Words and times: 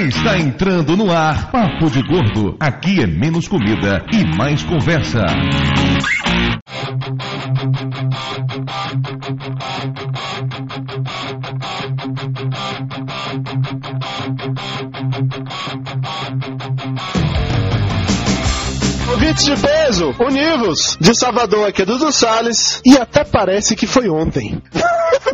Está 0.00 0.38
entrando 0.38 0.96
no 0.96 1.12
ar 1.12 1.50
Papo 1.50 1.90
de 1.90 2.02
Gordo. 2.02 2.56
Aqui 2.58 3.02
é 3.02 3.06
menos 3.06 3.46
comida 3.46 4.02
e 4.10 4.24
mais 4.34 4.62
conversa. 4.62 5.26
Ouvintes 19.10 19.44
de 19.44 19.56
peso, 19.56 20.14
univos! 20.18 20.96
De 20.98 21.14
Salvador 21.14 21.68
aqui 21.68 21.82
é 21.82 21.84
Dudu 21.84 22.10
Salles 22.10 22.80
e 22.86 22.96
até 22.96 23.22
parece 23.22 23.76
que 23.76 23.86
foi 23.86 24.08
ontem. 24.08 24.62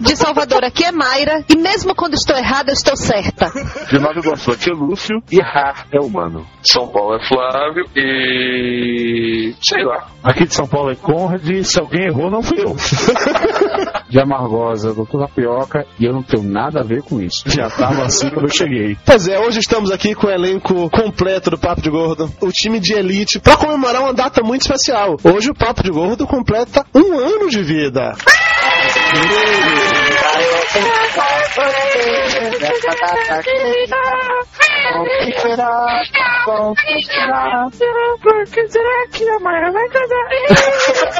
De 0.00 0.16
Salvador 0.16 0.64
aqui 0.64 0.84
é 0.84 0.92
Mayra 0.92 1.44
e 1.48 1.56
mesmo 1.56 1.94
quando 1.94 2.14
estou 2.14 2.36
errada, 2.36 2.70
eu 2.70 2.74
estou 2.74 2.96
certa. 2.96 3.46
De 3.88 3.98
Nova 3.98 4.18
Iguaçu 4.18 4.50
aqui 4.50 4.70
é 4.70 4.74
Lúcio 4.74 5.16
e 5.30 5.38
errar 5.38 5.86
é 5.92 6.00
humano. 6.00 6.46
São 6.62 6.88
Paulo 6.88 7.14
é 7.14 7.28
Flávio 7.28 7.84
e. 7.94 9.54
sei 9.62 9.84
lá. 9.84 10.08
Aqui 10.22 10.46
de 10.46 10.54
São 10.54 10.66
Paulo 10.66 10.90
é 10.90 10.96
Conrad 10.96 11.48
e 11.48 11.64
se 11.64 11.78
alguém 11.78 12.06
errou, 12.06 12.30
não 12.30 12.42
fui 12.42 12.58
eu. 12.60 12.74
de 14.08 14.20
Amargosa, 14.20 14.94
doutor 14.94 15.26
Tapioca, 15.26 15.86
e 15.98 16.04
eu 16.04 16.12
não 16.12 16.22
tenho 16.22 16.44
nada 16.44 16.80
a 16.80 16.84
ver 16.84 17.02
com 17.02 17.20
isso. 17.20 17.42
Já 17.46 17.68
tava 17.70 18.04
assim 18.04 18.30
quando 18.30 18.46
eu 18.46 18.54
cheguei. 18.54 18.96
Pois 19.04 19.26
é, 19.28 19.38
hoje 19.38 19.58
estamos 19.60 19.90
aqui 19.90 20.14
com 20.14 20.26
o 20.26 20.30
elenco 20.30 20.88
completo 20.90 21.50
do 21.50 21.58
Papo 21.58 21.82
de 21.82 21.90
Gordo, 21.90 22.30
o 22.40 22.52
time 22.52 22.78
de 22.80 22.94
elite, 22.94 23.40
para 23.40 23.56
comemorar 23.56 24.02
uma 24.02 24.14
data 24.14 24.42
muito 24.42 24.62
especial. 24.62 25.16
Hoje 25.22 25.50
o 25.50 25.54
Papo 25.54 25.82
de 25.82 25.90
Gordo 25.90 26.26
completa 26.26 26.84
um 26.94 27.18
ano 27.18 27.48
de 27.48 27.62
vida. 27.62 28.14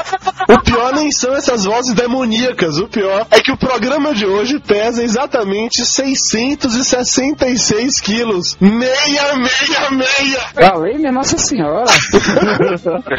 O 0.47 0.57
pior 0.61 0.93
nem 0.93 1.11
são 1.11 1.35
essas 1.35 1.65
vozes 1.65 1.93
demoníacas. 1.93 2.77
O 2.77 2.87
pior 2.87 3.27
é 3.29 3.41
que 3.41 3.51
o 3.51 3.57
programa 3.57 4.13
de 4.13 4.25
hoje 4.25 4.57
pesa 4.59 5.03
exatamente 5.03 5.83
666 5.83 7.99
quilos. 7.99 8.55
Meia, 8.61 9.35
meia, 9.35 9.91
meia. 9.91 10.39
Valeu, 10.55 10.95
minha 10.95 11.11
Nossa 11.11 11.37
Senhora. 11.37 11.85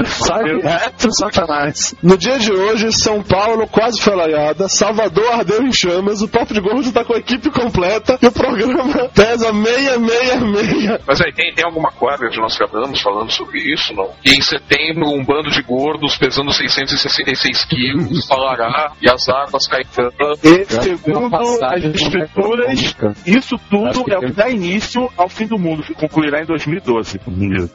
Sai 0.06 0.58
reto, 0.62 1.12
Satanás. 1.12 1.94
No 2.02 2.16
dia 2.16 2.38
de 2.38 2.50
hoje, 2.50 2.90
São 2.92 3.22
Paulo 3.22 3.66
quase 3.66 4.00
foi 4.00 4.14
alaiada, 4.14 4.66
Salvador 4.68 5.30
ardeu 5.32 5.62
em 5.62 5.72
chamas, 5.72 6.22
o 6.22 6.28
Papo 6.28 6.54
de 6.54 6.60
Gordo 6.60 6.90
tá 6.92 7.04
com 7.04 7.14
a 7.14 7.18
equipe 7.18 7.50
completa 7.50 8.18
e 8.22 8.26
o 8.26 8.32
programa 8.32 9.08
pesa 9.14 9.52
meia, 9.52 9.98
meia, 9.98 10.40
meia. 10.40 10.98
Mas 11.06 11.20
aí 11.20 11.30
tem, 11.34 11.52
tem 11.52 11.66
alguma 11.66 11.92
quadra 11.92 12.30
de 12.30 12.38
Nostradamus 12.38 13.02
falando 13.02 13.30
sobre 13.30 13.58
isso, 13.70 13.92
não? 13.92 14.08
E 14.24 14.30
em 14.30 14.40
setembro, 14.40 15.10
um 15.10 15.22
bando 15.22 15.50
de 15.50 15.60
gordos 15.62 16.16
pesando 16.16 16.50
666 16.50 17.17
quilos 17.64 18.27
falará 18.27 18.92
e 19.00 19.11
as 19.11 19.28
águas 19.28 19.66
caetando. 19.66 20.12
E 20.42 20.64
segundo 20.66 21.34
as 21.64 21.84
escrituras, 21.84 22.97
isso 23.27 23.56
tudo 23.70 24.05
é 24.12 24.19
o 24.19 24.20
que 24.20 24.33
dá 24.33 24.48
início 24.48 25.08
ao 25.16 25.28
fim 25.28 25.46
do 25.46 25.58
mundo, 25.58 25.83
que 25.83 25.94
concluirá 25.94 26.42
em 26.42 26.46
2012. 26.46 27.20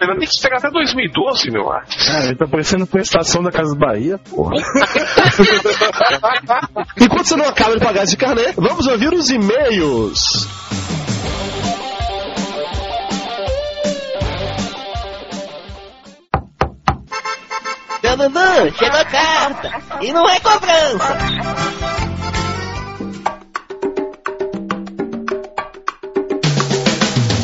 Ainda 0.02 0.16
tem 0.16 0.28
que 0.28 0.34
esperar 0.34 0.58
até 0.58 0.70
2012, 0.70 1.52
meu 1.52 1.72
ar. 1.72 1.86
Cara, 1.86 2.26
ele 2.26 2.36
tá 2.36 2.48
parecendo 2.48 2.86
prestação 2.88 3.42
da 3.44 3.52
Casa 3.52 3.76
Bahia, 3.76 4.18
porra. 4.30 4.56
Enquanto 7.00 7.26
você 7.26 7.36
não 7.36 7.48
acaba 7.48 7.74
de 7.74 7.80
pagar 7.84 8.04
esse 8.04 8.18
carnê, 8.18 8.54
vamos 8.56 8.86
ouvir 8.88 9.14
os 9.14 9.30
e-mails. 9.30 10.48
Seu 18.16 18.30
chegou 18.78 19.06
carta. 19.06 19.72
E 20.00 20.14
não 20.14 20.30
é 20.30 20.40
cobrança. 20.40 21.18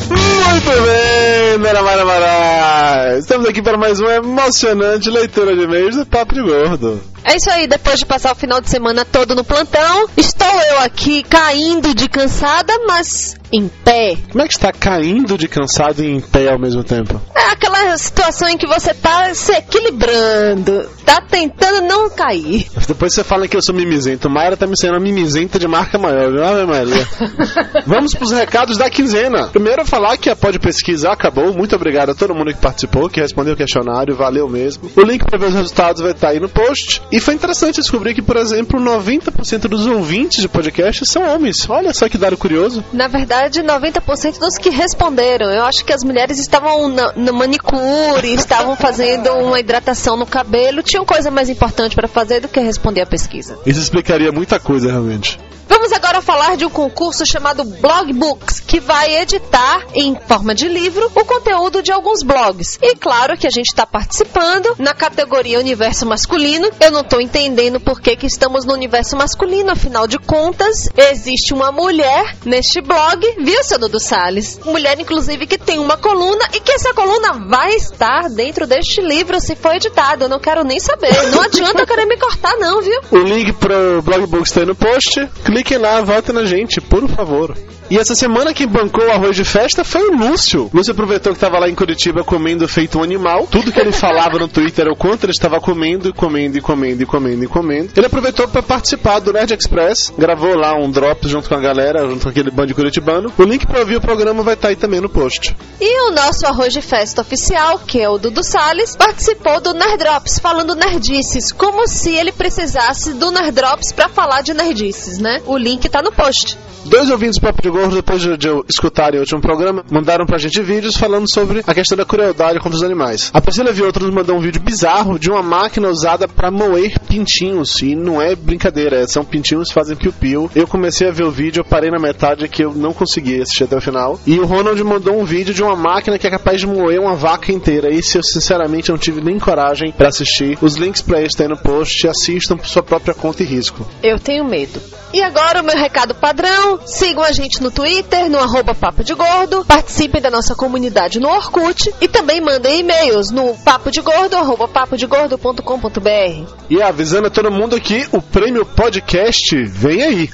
Muito 0.09 0.71
bem, 0.83 1.28
Mara 1.59 1.83
Mara 1.83 2.05
Mara. 2.05 3.17
Estamos 3.17 3.45
aqui 3.45 3.61
para 3.61 3.77
mais 3.77 3.99
uma 3.99 4.13
emocionante 4.13 5.09
leitura 5.09 5.53
de 5.53 5.63
e-mails 5.63 5.97
do 5.97 6.05
Papo 6.05 6.33
de 6.33 6.41
Gordo. 6.41 7.01
É 7.23 7.35
isso 7.35 7.51
aí, 7.51 7.67
depois 7.67 7.99
de 7.99 8.05
passar 8.05 8.31
o 8.31 8.35
final 8.35 8.61
de 8.61 8.69
semana 8.69 9.03
todo 9.03 9.35
no 9.35 9.43
plantão, 9.43 10.07
estou 10.15 10.47
eu 10.71 10.79
aqui 10.79 11.21
caindo 11.23 11.93
de 11.93 12.07
cansada, 12.07 12.73
mas 12.87 13.35
em 13.51 13.67
pé. 13.67 14.15
Como 14.31 14.43
é 14.43 14.47
que 14.47 14.53
está 14.53 14.71
caindo 14.71 15.37
de 15.37 15.47
cansado 15.47 16.03
e 16.03 16.07
em 16.07 16.21
pé 16.21 16.51
ao 16.51 16.59
mesmo 16.59 16.83
tempo? 16.83 17.19
É 17.35 17.51
aquela 17.51 17.97
situação 17.97 18.47
em 18.47 18.57
que 18.57 18.65
você 18.65 18.93
tá 18.93 19.33
se 19.33 19.51
equilibrando, 19.51 20.87
tá 21.05 21.21
tentando 21.21 21.81
não 21.81 22.09
cair. 22.09 22.67
Depois 22.87 23.13
você 23.13 23.23
fala 23.23 23.47
que 23.47 23.57
eu 23.57 23.61
sou 23.61 23.75
mimizento. 23.75 24.29
Mayra 24.29 24.55
tá 24.55 24.65
me 24.65 24.77
sendo 24.77 24.93
uma 24.93 24.99
mimizenta 24.99 25.59
de 25.59 25.67
marca 25.67 25.97
maior, 25.97 26.31
viu, 26.31 26.43
Ave 26.43 26.65
Maria? 26.65 27.07
Vamos 27.85 28.13
pros 28.13 28.31
recados 28.31 28.77
da 28.77 28.89
quinzena. 28.89 29.47
Primeiro, 29.47 29.85
falar 29.85 30.17
que 30.17 30.29
a 30.29 30.35
Pode 30.35 30.59
Pesquisa 30.59 31.11
acabou. 31.11 31.48
Muito 31.53 31.75
obrigado 31.75 32.09
a 32.11 32.15
todo 32.15 32.33
mundo 32.35 32.53
que 32.53 32.59
participou, 32.59 33.09
que 33.09 33.19
respondeu 33.19 33.53
o 33.53 33.57
questionário. 33.57 34.15
Valeu 34.15 34.47
mesmo. 34.47 34.89
O 34.95 35.01
link 35.01 35.23
para 35.25 35.37
ver 35.37 35.47
os 35.47 35.53
resultados 35.55 36.01
vai 36.01 36.11
estar 36.11 36.29
aí 36.29 36.39
no 36.39 36.49
post. 36.49 37.01
E 37.11 37.19
foi 37.19 37.33
interessante 37.33 37.75
descobrir 37.79 38.13
que, 38.13 38.21
por 38.21 38.37
exemplo, 38.37 38.79
90% 38.79 39.67
dos 39.67 39.85
ouvintes 39.87 40.41
de 40.41 40.47
podcast 40.49 41.05
são 41.05 41.23
homens. 41.23 41.69
Olha 41.69 41.93
só 41.93 42.07
que 42.09 42.17
dado 42.17 42.37
curioso. 42.37 42.83
Na 42.93 43.07
verdade, 43.07 43.61
90% 43.61 44.39
dos 44.39 44.57
que 44.57 44.69
responderam. 44.69 45.49
Eu 45.51 45.63
acho 45.63 45.83
que 45.85 45.93
as 45.93 46.03
mulheres 46.03 46.39
estavam 46.39 46.87
na- 46.89 47.13
no 47.13 47.33
manicure, 47.33 48.33
estavam 48.33 48.75
fazendo 48.75 49.31
uma 49.33 49.59
hidratação 49.59 50.15
no 50.17 50.25
cabelo, 50.25 50.81
tinham 50.83 51.05
coisa 51.05 51.29
mais 51.31 51.49
importante 51.49 51.95
para 51.95 52.07
fazer 52.07 52.39
do 52.41 52.47
que 52.47 52.59
responder 52.59 53.01
a 53.01 53.05
pesquisa. 53.05 53.57
Isso 53.65 53.79
explicaria 53.79 54.31
muita 54.31 54.59
coisa, 54.59 54.91
realmente. 54.91 55.39
Vamos 55.69 55.93
agora 55.93 56.21
falar 56.21 56.57
de 56.57 56.65
um 56.65 56.69
concurso 56.69 57.25
chamado 57.25 57.63
Blog 57.63 58.11
Books, 58.11 58.59
que 58.59 58.79
vai 58.79 59.17
editar 59.21 59.85
em 59.93 60.15
forma 60.27 60.55
de 60.55 60.67
livro 60.67 61.09
o 61.15 61.23
conteúdo 61.23 61.83
de 61.83 61.91
alguns 61.91 62.23
blogs. 62.23 62.79
E 62.81 62.95
claro 62.95 63.37
que 63.37 63.45
a 63.45 63.51
gente 63.51 63.67
está 63.67 63.85
participando 63.85 64.75
na 64.79 64.93
categoria 64.95 65.59
Universo 65.59 66.05
Masculino. 66.05 66.69
Eu 66.79 66.91
não 66.91 67.01
estou 67.01 67.21
entendendo 67.21 67.79
por 67.79 68.01
que, 68.01 68.15
que 68.15 68.25
estamos 68.25 68.65
no 68.65 68.73
universo 68.73 69.15
masculino, 69.15 69.71
afinal 69.71 70.07
de 70.07 70.17
contas, 70.17 70.89
existe 70.97 71.53
uma 71.53 71.71
mulher 71.71 72.35
neste 72.43 72.81
blog, 72.81 73.19
viu, 73.37 73.63
seu 73.63 73.77
Dudu 73.77 73.99
Salles? 73.99 74.59
Mulher, 74.65 74.99
inclusive, 74.99 75.45
que 75.45 75.57
tem 75.57 75.77
uma 75.77 75.97
coluna 75.97 76.49
e 76.53 76.59
que 76.59 76.71
essa 76.71 76.93
coluna 76.93 77.47
vai 77.47 77.75
estar 77.75 78.27
dentro 78.29 78.65
deste 78.65 79.01
livro 79.01 79.39
se 79.39 79.55
for 79.55 79.75
editado. 79.75 80.25
Eu 80.25 80.29
não 80.29 80.39
quero 80.39 80.63
nem 80.63 80.79
saber. 80.79 81.29
Não 81.31 81.41
adianta 81.41 81.81
eu 81.81 81.87
querer 81.87 82.05
me 82.05 82.17
cortar, 82.17 82.57
não, 82.57 82.81
viu? 82.81 82.99
O 83.11 83.17
link 83.17 83.53
pro 83.53 84.01
blog 84.01 84.25
books 84.25 84.51
tá 84.51 84.61
aí 84.61 84.65
no 84.65 84.75
post. 84.75 85.29
Cliquem 85.59 85.77
lá, 85.77 85.99
votem 86.01 86.33
na 86.33 86.45
gente, 86.45 86.79
por 86.79 87.05
favor. 87.09 87.53
E 87.89 87.97
essa 87.97 88.13
semana 88.13 88.53
quem 88.53 88.67
bancou 88.67 89.03
o 89.03 89.11
arroz 89.11 89.35
de 89.35 89.43
festa 89.43 89.83
foi 89.83 90.09
o 90.09 90.15
Lúcio. 90.15 90.69
Lúcio 90.71 90.91
aproveitou 90.91 91.33
que 91.33 91.39
tava 91.39 91.57
lá 91.57 91.67
em 91.67 91.73
Curitiba 91.73 92.23
comendo 92.23 92.67
feito 92.67 92.99
um 92.99 93.03
animal. 93.03 93.47
Tudo 93.49 93.71
que 93.71 93.79
ele 93.79 93.91
falava 93.91 94.37
no 94.37 94.47
Twitter 94.47 94.85
era 94.85 94.93
o 94.93 94.95
quanto 94.95 95.23
ele 95.23 95.31
estava 95.31 95.59
comendo, 95.59 96.13
comendo, 96.13 96.55
e 96.55 96.61
comendo, 96.61 97.01
e 97.01 97.05
comendo, 97.07 97.43
e 97.43 97.47
comendo. 97.47 97.89
Ele 97.97 98.05
aproveitou 98.05 98.47
para 98.47 98.61
participar 98.61 99.19
do 99.19 99.33
Nerd 99.33 99.55
Express, 99.55 100.13
gravou 100.15 100.55
lá 100.55 100.75
um 100.75 100.91
drop 100.91 101.27
junto 101.27 101.49
com 101.49 101.55
a 101.55 101.59
galera, 101.59 102.07
junto 102.07 102.21
com 102.21 102.29
aquele 102.29 102.51
bando 102.51 102.75
curitibano. 102.75 103.33
O 103.35 103.43
link 103.43 103.65
para 103.65 103.79
ouvir 103.79 103.95
o 103.95 104.01
programa 104.01 104.43
vai 104.43 104.53
estar 104.53 104.67
aí 104.67 104.75
também 104.75 105.01
no 105.01 105.09
post. 105.09 105.57
E 105.81 106.09
o 106.09 106.11
nosso 106.11 106.45
arroz 106.45 106.71
de 106.71 106.83
festa 106.83 107.21
oficial, 107.21 107.79
que 107.79 107.99
é 107.99 108.07
o 108.07 108.19
Dudu 108.19 108.43
Salles, 108.43 108.95
participou 108.95 109.59
do 109.61 109.73
Nerd 109.73 109.97
Drops, 109.97 110.37
falando 110.37 110.75
nerdices, 110.75 111.51
como 111.51 111.87
se 111.87 112.13
ele 112.13 112.31
precisasse 112.31 113.13
do 113.13 113.31
Nerd 113.31 113.51
Drops 113.51 113.91
pra 113.91 114.07
falar 114.07 114.43
de 114.43 114.53
nerdices, 114.53 115.17
né? 115.17 115.41
O 115.49 115.57
link 115.57 115.89
tá 115.89 116.03
no 116.03 116.11
post. 116.11 116.55
Dois 116.89 117.07
ouvintes 117.11 117.37
do 117.37 117.41
Papo 117.41 117.61
de 117.61 117.69
Gordo, 117.69 117.95
depois 117.95 118.19
de, 118.19 118.35
de 118.35 118.47
escutarem 118.67 119.19
o 119.19 119.21
último 119.21 119.39
programa, 119.39 119.85
mandaram 119.91 120.25
pra 120.25 120.39
gente 120.39 120.59
vídeos 120.63 120.97
falando 120.97 121.31
sobre 121.31 121.63
a 121.67 121.73
questão 121.73 121.95
da 121.95 122.03
crueldade 122.03 122.57
contra 122.59 122.75
os 122.75 122.83
animais. 122.83 123.29
A 123.31 123.39
Priscila 123.39 123.71
Viotra 123.71 124.03
nos 124.03 124.13
mandou 124.13 124.35
um 124.35 124.39
vídeo 124.39 124.59
bizarro 124.59 125.19
de 125.19 125.29
uma 125.29 125.43
máquina 125.43 125.87
usada 125.87 126.27
pra 126.27 126.49
moer 126.49 126.99
pintinhos. 127.01 127.79
E 127.83 127.95
não 127.95 128.19
é 128.19 128.35
brincadeira, 128.35 129.01
é- 129.01 129.07
são 129.07 129.23
pintinhos 129.23 129.67
que 129.67 129.73
fazem 129.75 129.95
piu-piu. 129.95 130.49
Eu 130.55 130.65
comecei 130.65 131.07
a 131.07 131.11
ver 131.11 131.25
o 131.25 131.31
vídeo, 131.31 131.59
eu 131.61 131.65
parei 131.65 131.91
na 131.91 131.99
metade 131.99 132.47
que 132.49 132.63
eu 132.65 132.73
não 132.73 132.91
consegui 132.91 133.39
assistir 133.39 133.65
até 133.65 133.77
o 133.77 133.81
final. 133.81 134.19
E 134.25 134.39
o 134.39 134.45
Ronald 134.47 134.83
mandou 134.83 135.15
um 135.19 135.25
vídeo 135.25 135.53
de 135.53 135.61
uma 135.61 135.75
máquina 135.75 136.17
que 136.17 136.25
é 136.25 136.31
capaz 136.31 136.59
de 136.59 136.65
moer 136.65 136.99
uma 136.99 137.15
vaca 137.15 137.51
inteira. 137.51 137.93
Esse 137.93 138.17
eu 138.17 138.23
sinceramente 138.23 138.89
não 138.89 138.97
tive 138.97 139.21
nem 139.21 139.37
coragem 139.37 139.91
pra 139.91 140.07
assistir. 140.09 140.57
Os 140.59 140.75
links 140.75 141.03
pra 141.03 141.21
isso 141.21 141.37
tá 141.37 141.43
aí 141.43 141.49
no 141.49 141.57
post. 141.57 142.07
Assistam 142.07 142.57
por 142.57 142.65
sua 142.65 142.81
própria 142.81 143.13
conta 143.13 143.43
e 143.43 143.45
risco. 143.45 143.85
Eu 144.01 144.17
tenho 144.19 144.43
medo. 144.43 144.81
E 145.13 145.21
agora 145.23 145.61
o 145.61 145.63
meu 145.65 145.75
recado 145.75 146.13
padrão. 146.15 146.78
Sigam 146.85 147.23
a 147.23 147.31
gente 147.31 147.61
no 147.61 147.71
Twitter, 147.71 148.29
no 148.29 148.39
arroba 148.39 148.73
Papo 148.73 149.03
de 149.03 149.13
Gordo. 149.13 149.63
Participem 149.65 150.21
da 150.21 150.29
nossa 150.29 150.55
comunidade 150.55 151.19
no 151.19 151.29
Orkut. 151.29 151.93
E 152.01 152.07
também 152.07 152.41
mandem 152.41 152.79
e-mails 152.79 153.31
no 153.31 153.55
papodegordo, 153.57 154.35
arroba 154.35 154.67
papodegordo.com.br. 154.67 156.53
E 156.69 156.81
avisando 156.81 157.27
a 157.27 157.31
todo 157.31 157.51
mundo 157.51 157.75
aqui, 157.75 158.07
o 158.11 158.21
prêmio 158.21 158.65
podcast 158.65 159.55
vem 159.65 160.03
aí. 160.03 160.29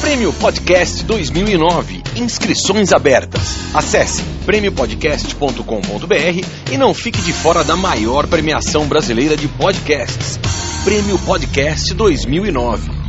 Prêmio 0.00 0.32
Podcast 0.34 1.02
2009. 1.04 2.02
Inscrições 2.16 2.92
abertas. 2.92 3.56
Acesse 3.74 4.22
prêmiopodcast.com.br 4.44 6.46
e 6.70 6.78
não 6.78 6.94
fique 6.94 7.20
de 7.22 7.32
fora 7.32 7.64
da 7.64 7.74
maior 7.74 8.26
premiação 8.28 8.86
brasileira 8.86 9.36
de 9.36 9.48
podcasts. 9.48 10.38
Prêmio 10.84 11.18
Podcast 11.18 11.92
2009. 11.94 13.05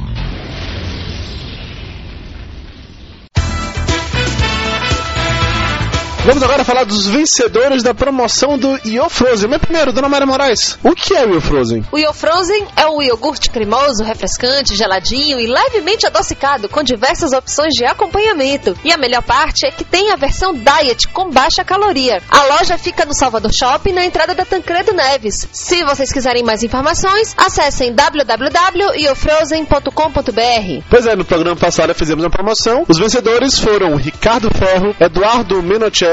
Vamos 6.27 6.43
agora 6.43 6.63
falar 6.65 6.83
dos 6.83 7.07
vencedores 7.07 7.81
da 7.81 7.93
promoção 7.93 8.57
do 8.57 8.77
Yo 8.85 9.09
Frozen. 9.09 9.49
Mas 9.49 9.61
primeiro, 9.61 9.93
Dona 9.93 10.09
Maria 10.09 10.27
Moraes, 10.27 10.77
o 10.83 10.93
que 10.93 11.15
é 11.15 11.25
o 11.25 11.35
Yo 11.35 11.39
Frozen? 11.39 11.85
O 11.89 11.97
Yo 11.97 12.11
Frozen 12.11 12.67
é 12.75 12.85
um 12.85 13.01
iogurte 13.01 13.49
cremoso, 13.49 14.03
refrescante, 14.03 14.75
geladinho 14.75 15.39
e 15.39 15.47
levemente 15.47 16.05
adocicado, 16.05 16.67
com 16.67 16.83
diversas 16.83 17.31
opções 17.31 17.73
de 17.73 17.85
acompanhamento. 17.85 18.77
E 18.83 18.91
a 18.91 18.97
melhor 18.97 19.23
parte 19.23 19.65
é 19.65 19.71
que 19.71 19.85
tem 19.85 20.11
a 20.11 20.17
versão 20.17 20.53
Diet 20.53 21.07
com 21.13 21.29
baixa 21.29 21.63
caloria. 21.63 22.21
A 22.29 22.43
loja 22.43 22.77
fica 22.77 23.05
no 23.05 23.15
Salvador 23.15 23.53
Shopping, 23.53 23.93
na 23.93 24.03
entrada 24.03 24.35
da 24.35 24.43
Tancredo 24.43 24.91
Neves. 24.91 25.47
Se 25.53 25.81
vocês 25.85 26.11
quiserem 26.11 26.43
mais 26.43 26.61
informações, 26.61 27.33
acessem 27.37 27.93
www.iofrozen.com.br. 27.93 30.83
Pois 30.89 31.07
é, 31.07 31.15
no 31.15 31.23
programa 31.23 31.55
passado 31.55 31.95
fizemos 31.95 32.25
uma 32.25 32.29
promoção. 32.29 32.83
Os 32.85 32.99
vencedores 32.99 33.57
foram 33.57 33.95
Ricardo 33.95 34.49
Ferro, 34.53 34.93
Eduardo 34.99 35.63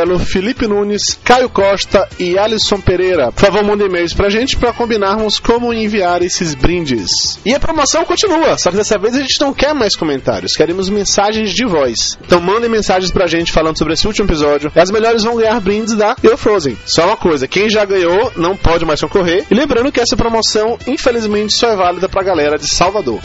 Menocello, 0.04 0.18
Felipe 0.18 0.66
Nunes, 0.66 1.18
Caio 1.24 1.48
Costa 1.48 2.08
e 2.18 2.38
Alisson 2.38 2.80
Pereira. 2.80 3.32
Por 3.32 3.40
favor, 3.40 3.64
mandem 3.64 3.86
e-mails 3.86 4.12
pra 4.12 4.28
gente 4.28 4.56
pra 4.56 4.72
combinarmos 4.72 5.38
como 5.38 5.72
enviar 5.72 6.22
esses 6.22 6.54
brindes. 6.54 7.38
E 7.44 7.54
a 7.54 7.60
promoção 7.60 8.04
continua, 8.04 8.56
só 8.58 8.70
que 8.70 8.76
dessa 8.76 8.98
vez 8.98 9.16
a 9.16 9.20
gente 9.20 9.40
não 9.40 9.52
quer 9.52 9.74
mais 9.74 9.96
comentários, 9.96 10.56
queremos 10.56 10.88
mensagens 10.88 11.52
de 11.52 11.64
voz. 11.64 12.18
Então 12.24 12.40
mandem 12.40 12.70
mensagens 12.70 13.10
pra 13.10 13.26
gente 13.26 13.52
falando 13.52 13.78
sobre 13.78 13.94
esse 13.94 14.06
último 14.06 14.26
episódio. 14.26 14.70
E 14.74 14.80
as 14.80 14.90
melhores 14.90 15.24
vão 15.24 15.36
ganhar 15.36 15.58
brindes 15.60 15.94
da 15.94 16.16
Eu 16.22 16.36
Frozen. 16.36 16.76
Só 16.84 17.06
uma 17.06 17.16
coisa, 17.16 17.48
quem 17.48 17.68
já 17.68 17.84
ganhou 17.84 18.32
não 18.36 18.56
pode 18.56 18.84
mais 18.84 19.00
concorrer. 19.00 19.44
E 19.50 19.54
lembrando 19.54 19.90
que 19.90 20.00
essa 20.00 20.16
promoção, 20.16 20.78
infelizmente, 20.86 21.54
só 21.54 21.68
é 21.68 21.76
válida 21.76 22.08
pra 22.08 22.22
galera 22.22 22.58
de 22.58 22.68
Salvador. 22.68 23.20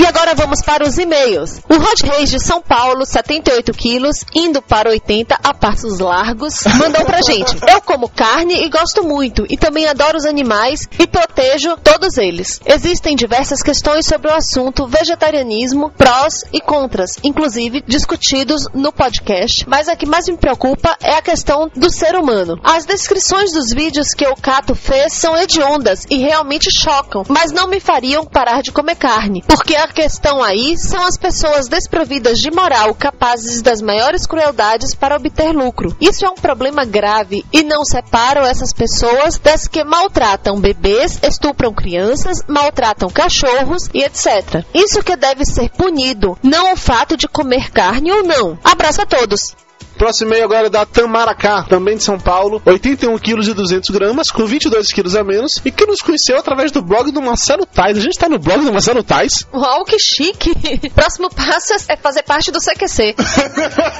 E 0.00 0.06
agora 0.06 0.34
vamos 0.34 0.62
para 0.62 0.88
os 0.88 0.96
e-mails. 0.96 1.60
O 1.68 1.74
Rod 1.74 2.00
Reis 2.00 2.30
de 2.30 2.40
São 2.42 2.62
Paulo, 2.62 3.04
78 3.04 3.70
quilos, 3.74 4.24
indo 4.34 4.62
para 4.62 4.88
80 4.88 5.38
a 5.42 5.52
passos 5.52 5.98
largos, 5.98 6.64
mandou 6.80 7.04
pra 7.04 7.20
gente. 7.20 7.54
Eu 7.70 7.82
como 7.82 8.08
carne 8.08 8.64
e 8.64 8.70
gosto 8.70 9.04
muito, 9.04 9.44
e 9.50 9.58
também 9.58 9.86
adoro 9.86 10.16
os 10.16 10.24
animais 10.24 10.88
e 10.98 11.06
protejo 11.06 11.76
todos 11.84 12.16
eles. 12.16 12.62
Existem 12.64 13.14
diversas 13.14 13.62
questões 13.62 14.06
sobre 14.06 14.30
o 14.30 14.34
assunto 14.34 14.86
vegetarianismo, 14.86 15.90
prós 15.90 16.44
e 16.50 16.62
contras, 16.62 17.18
inclusive 17.22 17.84
discutidos 17.86 18.68
no 18.72 18.94
podcast, 18.94 19.68
mas 19.68 19.86
a 19.86 19.96
que 19.96 20.06
mais 20.06 20.26
me 20.26 20.38
preocupa 20.38 20.96
é 21.02 21.12
a 21.12 21.20
questão 21.22 21.70
do 21.76 21.90
ser 21.90 22.16
humano. 22.16 22.58
As 22.64 22.86
descrições 22.86 23.52
dos 23.52 23.70
vídeos 23.70 24.14
que 24.14 24.26
o 24.26 24.34
Cato 24.34 24.74
fez 24.74 25.12
são 25.12 25.36
hediondas 25.36 26.06
e 26.08 26.16
realmente 26.16 26.70
chocam, 26.70 27.22
mas 27.28 27.52
não 27.52 27.68
me 27.68 27.80
fariam 27.80 28.24
parar 28.24 28.62
de 28.62 28.72
comer 28.72 28.96
carne, 28.96 29.44
porque 29.46 29.76
a 29.76 29.89
questão 29.92 30.42
aí 30.42 30.76
são 30.76 31.04
as 31.06 31.16
pessoas 31.16 31.68
desprovidas 31.68 32.38
de 32.38 32.50
moral, 32.50 32.94
capazes 32.94 33.62
das 33.62 33.80
maiores 33.80 34.26
crueldades 34.26 34.94
para 34.94 35.16
obter 35.16 35.52
lucro. 35.52 35.96
Isso 36.00 36.24
é 36.24 36.28
um 36.28 36.34
problema 36.34 36.84
grave 36.84 37.44
e 37.52 37.62
não 37.62 37.84
separam 37.84 38.42
essas 38.42 38.72
pessoas 38.72 39.38
das 39.38 39.66
que 39.66 39.84
maltratam 39.84 40.60
bebês, 40.60 41.18
estupram 41.22 41.72
crianças, 41.72 42.42
maltratam 42.46 43.10
cachorros 43.10 43.88
e 43.94 44.02
etc. 44.02 44.64
Isso 44.74 45.02
que 45.02 45.16
deve 45.16 45.44
ser 45.44 45.70
punido, 45.70 46.38
não 46.42 46.72
o 46.72 46.76
fato 46.76 47.16
de 47.16 47.28
comer 47.28 47.70
carne 47.70 48.10
ou 48.10 48.22
não. 48.22 48.58
Abraço 48.64 49.02
a 49.02 49.06
todos! 49.06 49.54
Próximo 50.00 50.30
e-mail 50.30 50.46
agora 50.46 50.68
é 50.68 50.70
da 50.70 50.86
Tamaracá, 50.86 51.62
também 51.64 51.94
de 51.94 52.02
São 52.02 52.18
Paulo, 52.18 52.62
81 52.64 53.18
quilos 53.18 53.46
e 53.48 53.52
200 53.52 53.90
gramas, 53.90 54.30
com 54.30 54.46
22 54.46 54.90
quilos 54.94 55.14
a 55.14 55.22
menos, 55.22 55.60
e 55.62 55.70
que 55.70 55.84
nos 55.84 56.00
conheceu 56.00 56.38
através 56.38 56.72
do 56.72 56.80
blog 56.80 57.12
do 57.12 57.20
Marcelo 57.20 57.66
Tais. 57.66 57.98
A 57.98 58.00
gente 58.00 58.18
tá 58.18 58.26
no 58.26 58.38
blog 58.38 58.64
do 58.64 58.72
Marcelo 58.72 59.02
Tais? 59.02 59.46
Uau, 59.52 59.84
que 59.84 59.98
chique! 59.98 60.54
Próximo 60.96 61.28
passo 61.28 61.74
é 61.86 61.98
fazer 61.98 62.22
parte 62.22 62.50
do 62.50 62.58
CQC. 62.60 63.14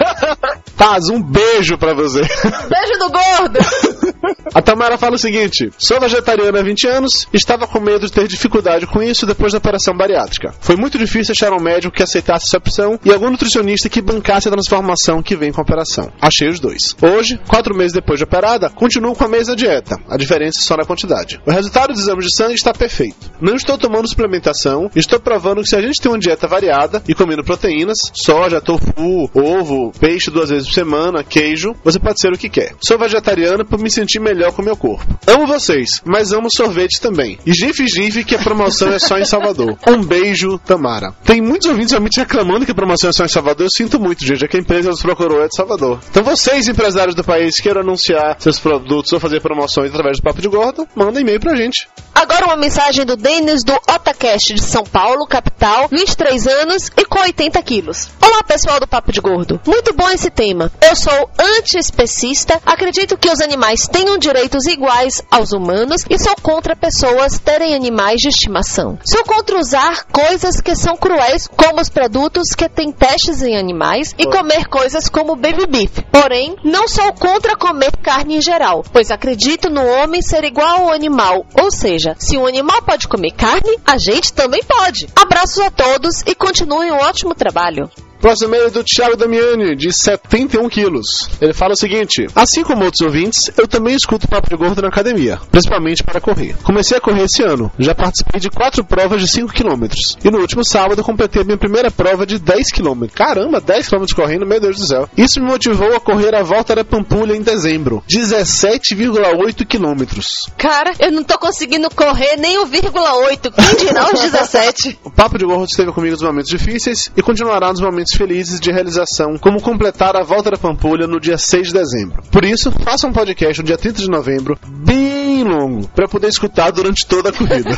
Taz, 0.74 1.10
um 1.10 1.22
beijo 1.22 1.76
pra 1.76 1.92
você. 1.92 2.22
Beijo 2.22 2.98
do 2.98 3.10
gordo! 3.10 3.58
A 4.54 4.60
Tamara 4.60 4.98
fala 4.98 5.16
o 5.16 5.18
seguinte: 5.18 5.70
sou 5.78 6.00
vegetariana 6.00 6.60
há 6.60 6.62
20 6.62 6.88
anos, 6.88 7.28
estava 7.32 7.66
com 7.66 7.80
medo 7.80 8.06
de 8.06 8.12
ter 8.12 8.26
dificuldade 8.28 8.86
com 8.86 9.02
isso 9.02 9.26
depois 9.26 9.52
da 9.52 9.58
operação 9.58 9.96
bariátrica. 9.96 10.54
Foi 10.60 10.76
muito 10.76 10.98
difícil 10.98 11.32
achar 11.32 11.52
um 11.52 11.60
médico 11.60 11.94
que 11.94 12.02
aceitasse 12.02 12.46
essa 12.46 12.58
opção 12.58 12.98
e 13.04 13.12
algum 13.12 13.30
nutricionista 13.30 13.88
que 13.88 14.02
bancasse 14.02 14.48
a 14.48 14.50
transformação 14.50 15.22
que 15.22 15.36
vem 15.36 15.52
com 15.52 15.60
a 15.60 15.64
operação. 15.64 16.12
Achei 16.20 16.48
os 16.48 16.60
dois. 16.60 16.96
Hoje, 17.00 17.40
quatro 17.48 17.74
meses 17.74 17.92
depois 17.92 18.18
de 18.18 18.24
operada, 18.24 18.68
continuo 18.70 19.14
com 19.14 19.24
a 19.24 19.28
mesma 19.28 19.56
dieta. 19.56 19.96
A 20.08 20.16
diferença 20.16 20.58
é 20.58 20.62
só 20.62 20.76
na 20.76 20.84
quantidade. 20.84 21.40
O 21.46 21.50
resultado 21.50 21.92
dos 21.92 22.02
exames 22.02 22.26
de 22.26 22.36
sangue 22.36 22.54
está 22.54 22.72
perfeito. 22.72 23.30
Não 23.40 23.54
estou 23.54 23.78
tomando 23.78 24.08
suplementação, 24.08 24.90
estou 24.94 25.20
provando 25.20 25.62
que 25.62 25.68
se 25.68 25.76
a 25.76 25.80
gente 25.80 26.00
tem 26.00 26.10
uma 26.10 26.18
dieta 26.18 26.46
variada 26.46 27.02
e 27.08 27.14
comendo 27.14 27.44
proteínas, 27.44 27.98
soja, 28.12 28.60
tofu, 28.60 29.30
ovo, 29.34 29.92
peixe 29.98 30.30
duas 30.30 30.50
vezes 30.50 30.68
por 30.68 30.74
semana, 30.74 31.24
queijo, 31.24 31.74
você 31.84 31.98
pode 31.98 32.20
ser 32.20 32.32
o 32.32 32.38
que 32.38 32.48
quer. 32.48 32.74
Sou 32.84 32.98
vegetariana 32.98 33.64
por 33.64 33.78
me 33.78 33.90
sentir 33.90 34.09
melhor 34.18 34.52
com 34.52 34.62
meu 34.62 34.76
corpo. 34.76 35.06
Amo 35.26 35.46
vocês, 35.46 36.02
mas 36.04 36.32
amo 36.32 36.48
sorvete 36.50 37.00
também. 37.00 37.38
E 37.46 37.52
gif 37.52 37.86
gif 37.86 38.24
que 38.24 38.34
a 38.34 38.38
promoção 38.38 38.88
é 38.88 38.98
só 38.98 39.18
em 39.18 39.24
Salvador. 39.24 39.78
Um 39.90 40.04
beijo, 40.04 40.58
Tamara. 40.58 41.12
Tem 41.24 41.40
muitos 41.40 41.68
ouvintes 41.68 41.90
realmente 41.90 42.20
reclamando 42.20 42.64
que 42.64 42.70
a 42.70 42.74
promoção 42.74 43.10
é 43.10 43.12
só 43.12 43.24
em 43.24 43.28
Salvador. 43.28 43.66
Eu 43.66 43.70
sinto 43.70 43.98
muito, 43.98 44.24
gente, 44.24 44.44
é 44.44 44.48
que 44.48 44.56
a 44.56 44.60
empresa 44.60 44.90
nos 44.90 45.02
procurou 45.02 45.42
é 45.42 45.48
de 45.48 45.56
Salvador. 45.56 45.98
Então 46.10 46.22
vocês, 46.22 46.68
empresários 46.68 47.14
do 47.14 47.24
país, 47.24 47.56
queiram 47.60 47.80
anunciar 47.80 48.36
seus 48.38 48.58
produtos 48.58 49.12
ou 49.12 49.20
fazer 49.20 49.40
promoções 49.40 49.90
através 49.90 50.18
do 50.18 50.22
Papo 50.22 50.40
de 50.40 50.48
Gordo, 50.48 50.86
manda 50.94 51.20
e-mail 51.20 51.40
pra 51.40 51.56
gente. 51.56 51.88
Agora 52.14 52.46
uma 52.46 52.56
mensagem 52.56 53.04
do 53.04 53.16
Denis 53.16 53.64
do 53.64 53.72
Otacast 53.72 54.54
de 54.54 54.62
São 54.62 54.84
Paulo, 54.84 55.26
capital, 55.26 55.88
23 55.88 56.46
anos 56.46 56.90
e 56.96 57.04
com 57.04 57.20
80 57.20 57.62
quilos. 57.62 58.08
Olá 58.20 58.42
pessoal 58.44 58.78
do 58.78 58.86
Papo 58.86 59.12
de 59.12 59.20
Gordo. 59.20 59.60
Muito 59.66 59.92
bom 59.94 60.08
esse 60.10 60.30
tema. 60.30 60.70
Eu 60.82 60.94
sou 60.94 61.30
anti-especista, 61.38 62.60
acredito 62.66 63.16
que 63.16 63.30
os 63.30 63.40
animais 63.40 63.88
tenham 64.00 64.16
direitos 64.16 64.64
iguais 64.66 65.22
aos 65.30 65.52
humanos 65.52 66.06
e 66.08 66.18
sou 66.18 66.34
contra 66.42 66.74
pessoas 66.74 67.38
terem 67.38 67.74
animais 67.74 68.18
de 68.18 68.28
estimação. 68.28 68.98
Sou 69.04 69.22
contra 69.24 69.58
usar 69.58 70.06
coisas 70.06 70.58
que 70.58 70.74
são 70.74 70.96
cruéis, 70.96 71.46
como 71.46 71.82
os 71.82 71.90
produtos 71.90 72.54
que 72.56 72.66
têm 72.66 72.92
testes 72.92 73.42
em 73.42 73.58
animais 73.58 74.14
e 74.18 74.24
comer 74.24 74.68
coisas 74.68 75.06
como 75.10 75.36
baby 75.36 75.66
beef. 75.66 76.00
Porém, 76.10 76.56
não 76.64 76.88
sou 76.88 77.12
contra 77.12 77.56
comer 77.56 77.94
carne 77.98 78.38
em 78.38 78.40
geral, 78.40 78.82
pois 78.90 79.10
acredito 79.10 79.68
no 79.68 79.84
homem 79.84 80.22
ser 80.22 80.44
igual 80.44 80.84
ao 80.84 80.92
animal, 80.92 81.44
ou 81.60 81.70
seja, 81.70 82.16
se 82.18 82.38
um 82.38 82.46
animal 82.46 82.80
pode 82.82 83.06
comer 83.06 83.32
carne, 83.32 83.78
a 83.84 83.98
gente 83.98 84.32
também 84.32 84.62
pode. 84.64 85.08
Abraços 85.14 85.60
a 85.60 85.70
todos 85.70 86.22
e 86.26 86.34
continuem 86.34 86.90
um 86.90 86.96
ótimo 86.96 87.34
trabalho. 87.34 87.90
Próximo 88.20 88.48
e-mail 88.48 88.66
é 88.66 88.70
do 88.70 88.84
Thiago 88.84 89.16
Damiani, 89.16 89.74
de 89.74 89.90
71 89.90 90.68
quilos. 90.68 91.30
Ele 91.40 91.54
fala 91.54 91.72
o 91.72 91.76
seguinte: 91.76 92.26
Assim 92.34 92.62
como 92.62 92.84
outros 92.84 93.00
ouvintes, 93.00 93.50
eu 93.56 93.66
também 93.66 93.94
escuto 93.94 94.28
Papo 94.28 94.50
de 94.50 94.56
Gordo 94.56 94.82
na 94.82 94.88
academia, 94.88 95.40
principalmente 95.50 96.04
para 96.04 96.20
correr. 96.20 96.54
Comecei 96.62 96.98
a 96.98 97.00
correr 97.00 97.24
esse 97.24 97.42
ano, 97.42 97.72
já 97.78 97.94
participei 97.94 98.38
de 98.38 98.50
quatro 98.50 98.84
provas 98.84 99.22
de 99.22 99.28
5 99.28 99.52
km. 99.52 99.86
E 100.22 100.30
no 100.30 100.38
último 100.38 100.62
sábado 100.62 101.02
completei 101.02 101.40
a 101.40 101.44
minha 101.44 101.56
primeira 101.56 101.90
prova 101.90 102.26
de 102.26 102.38
10 102.38 102.72
km. 102.72 103.06
Caramba, 103.14 103.58
10 103.58 103.88
km 103.88 104.04
correndo, 104.14 104.46
meu 104.46 104.60
Deus 104.60 104.78
do 104.78 104.86
céu. 104.86 105.08
Isso 105.16 105.40
me 105.40 105.46
motivou 105.46 105.96
a 105.96 106.00
correr 106.00 106.34
a 106.34 106.42
volta 106.42 106.74
da 106.74 106.84
Pampulha 106.84 107.34
em 107.34 107.42
dezembro, 107.42 108.02
17,8 108.06 109.66
km. 109.66 110.20
Cara, 110.58 110.92
eu 110.98 111.10
não 111.10 111.24
tô 111.24 111.38
conseguindo 111.38 111.88
correr 111.90 112.36
nem 112.36 112.58
o 112.58 112.66
vírgula 112.66 113.14
8, 113.14 113.50
quem 113.50 113.76
dirá 113.86 114.04
os 114.12 114.20
17? 114.20 114.98
O 115.10 115.10
Papo 115.10 115.38
de 115.38 115.44
Gordo 115.44 115.64
esteve 115.64 115.92
comigo 115.92 116.12
nos 116.12 116.22
momentos 116.22 116.50
difíceis 116.50 117.10
e 117.16 117.22
continuará 117.22 117.70
nos 117.70 117.80
momentos 117.80 118.09
felizes 118.16 118.60
de 118.60 118.70
realização, 118.70 119.36
como 119.38 119.60
completar 119.60 120.16
a 120.16 120.22
volta 120.22 120.50
da 120.50 120.56
Pampulha 120.56 121.06
no 121.06 121.20
dia 121.20 121.38
6 121.38 121.68
de 121.68 121.74
dezembro. 121.74 122.22
Por 122.30 122.44
isso, 122.44 122.70
faça 122.84 123.06
um 123.06 123.12
podcast 123.12 123.60
no 123.60 123.66
dia 123.66 123.78
30 123.78 124.02
de 124.02 124.10
novembro, 124.10 124.58
bem 124.66 125.44
longo, 125.44 125.88
para 125.88 126.08
poder 126.08 126.28
escutar 126.28 126.70
durante 126.70 127.06
toda 127.06 127.30
a 127.30 127.32
corrida. 127.32 127.70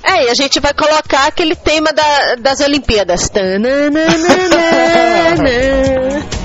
É, 0.00 0.26
e 0.26 0.30
a 0.30 0.34
gente 0.34 0.60
vai 0.60 0.72
colocar 0.72 1.26
aquele 1.26 1.56
tema 1.56 1.92
da- 1.92 2.36
das 2.36 2.60
Olimpíadas. 2.60 3.28
Tananana. 3.28 4.06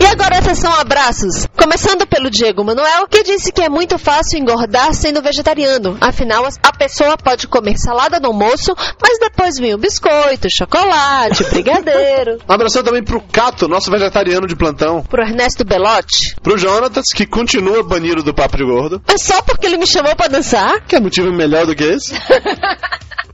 E 0.00 0.06
agora 0.06 0.38
a 0.38 0.42
sessão 0.42 0.72
abraços. 0.72 1.46
Começando 1.56 2.06
pelo 2.06 2.30
Diego 2.30 2.64
Manuel, 2.64 3.08
que 3.08 3.22
disse 3.22 3.50
que 3.50 3.62
é 3.62 3.68
muito 3.68 3.98
fácil 3.98 4.38
engordar 4.38 4.94
sendo 4.94 5.20
vegetariano. 5.20 5.96
Afinal, 6.00 6.46
a 6.62 6.72
pessoa 6.72 7.16
pode 7.16 7.48
comer 7.48 7.76
salada 7.76 8.20
no 8.20 8.28
almoço, 8.28 8.74
mas 9.02 9.18
depois 9.18 9.58
vem 9.58 9.74
o 9.74 9.78
biscoito, 9.78 10.48
chocolate, 10.50 11.44
brigadeiro. 11.50 12.38
Um 12.48 12.52
abração 12.52 12.82
também 12.82 13.02
pro 13.02 13.20
Cato, 13.20 13.66
nosso 13.68 13.90
vegetariano 13.90 14.46
de 14.46 14.54
plantão. 14.54 15.02
Pro 15.02 15.22
Ernesto 15.22 15.64
Belotti. 15.64 16.36
Pro 16.42 16.56
Jonatas, 16.56 17.06
que 17.14 17.26
continua 17.26 17.82
banido 17.82 18.22
do 18.22 18.32
Papo 18.32 18.56
de 18.56 18.64
Gordo. 18.64 19.02
É 19.08 19.18
só 19.18 19.42
porque 19.42 19.66
ele 19.66 19.78
me 19.78 19.86
chamou 19.86 20.14
pra 20.14 20.28
dançar? 20.28 20.80
Que 20.86 20.96
é 20.96 21.00
motivo 21.00 21.32
melhor 21.32 21.66
do 21.66 21.74
que 21.74 21.84
esse? 21.84 22.14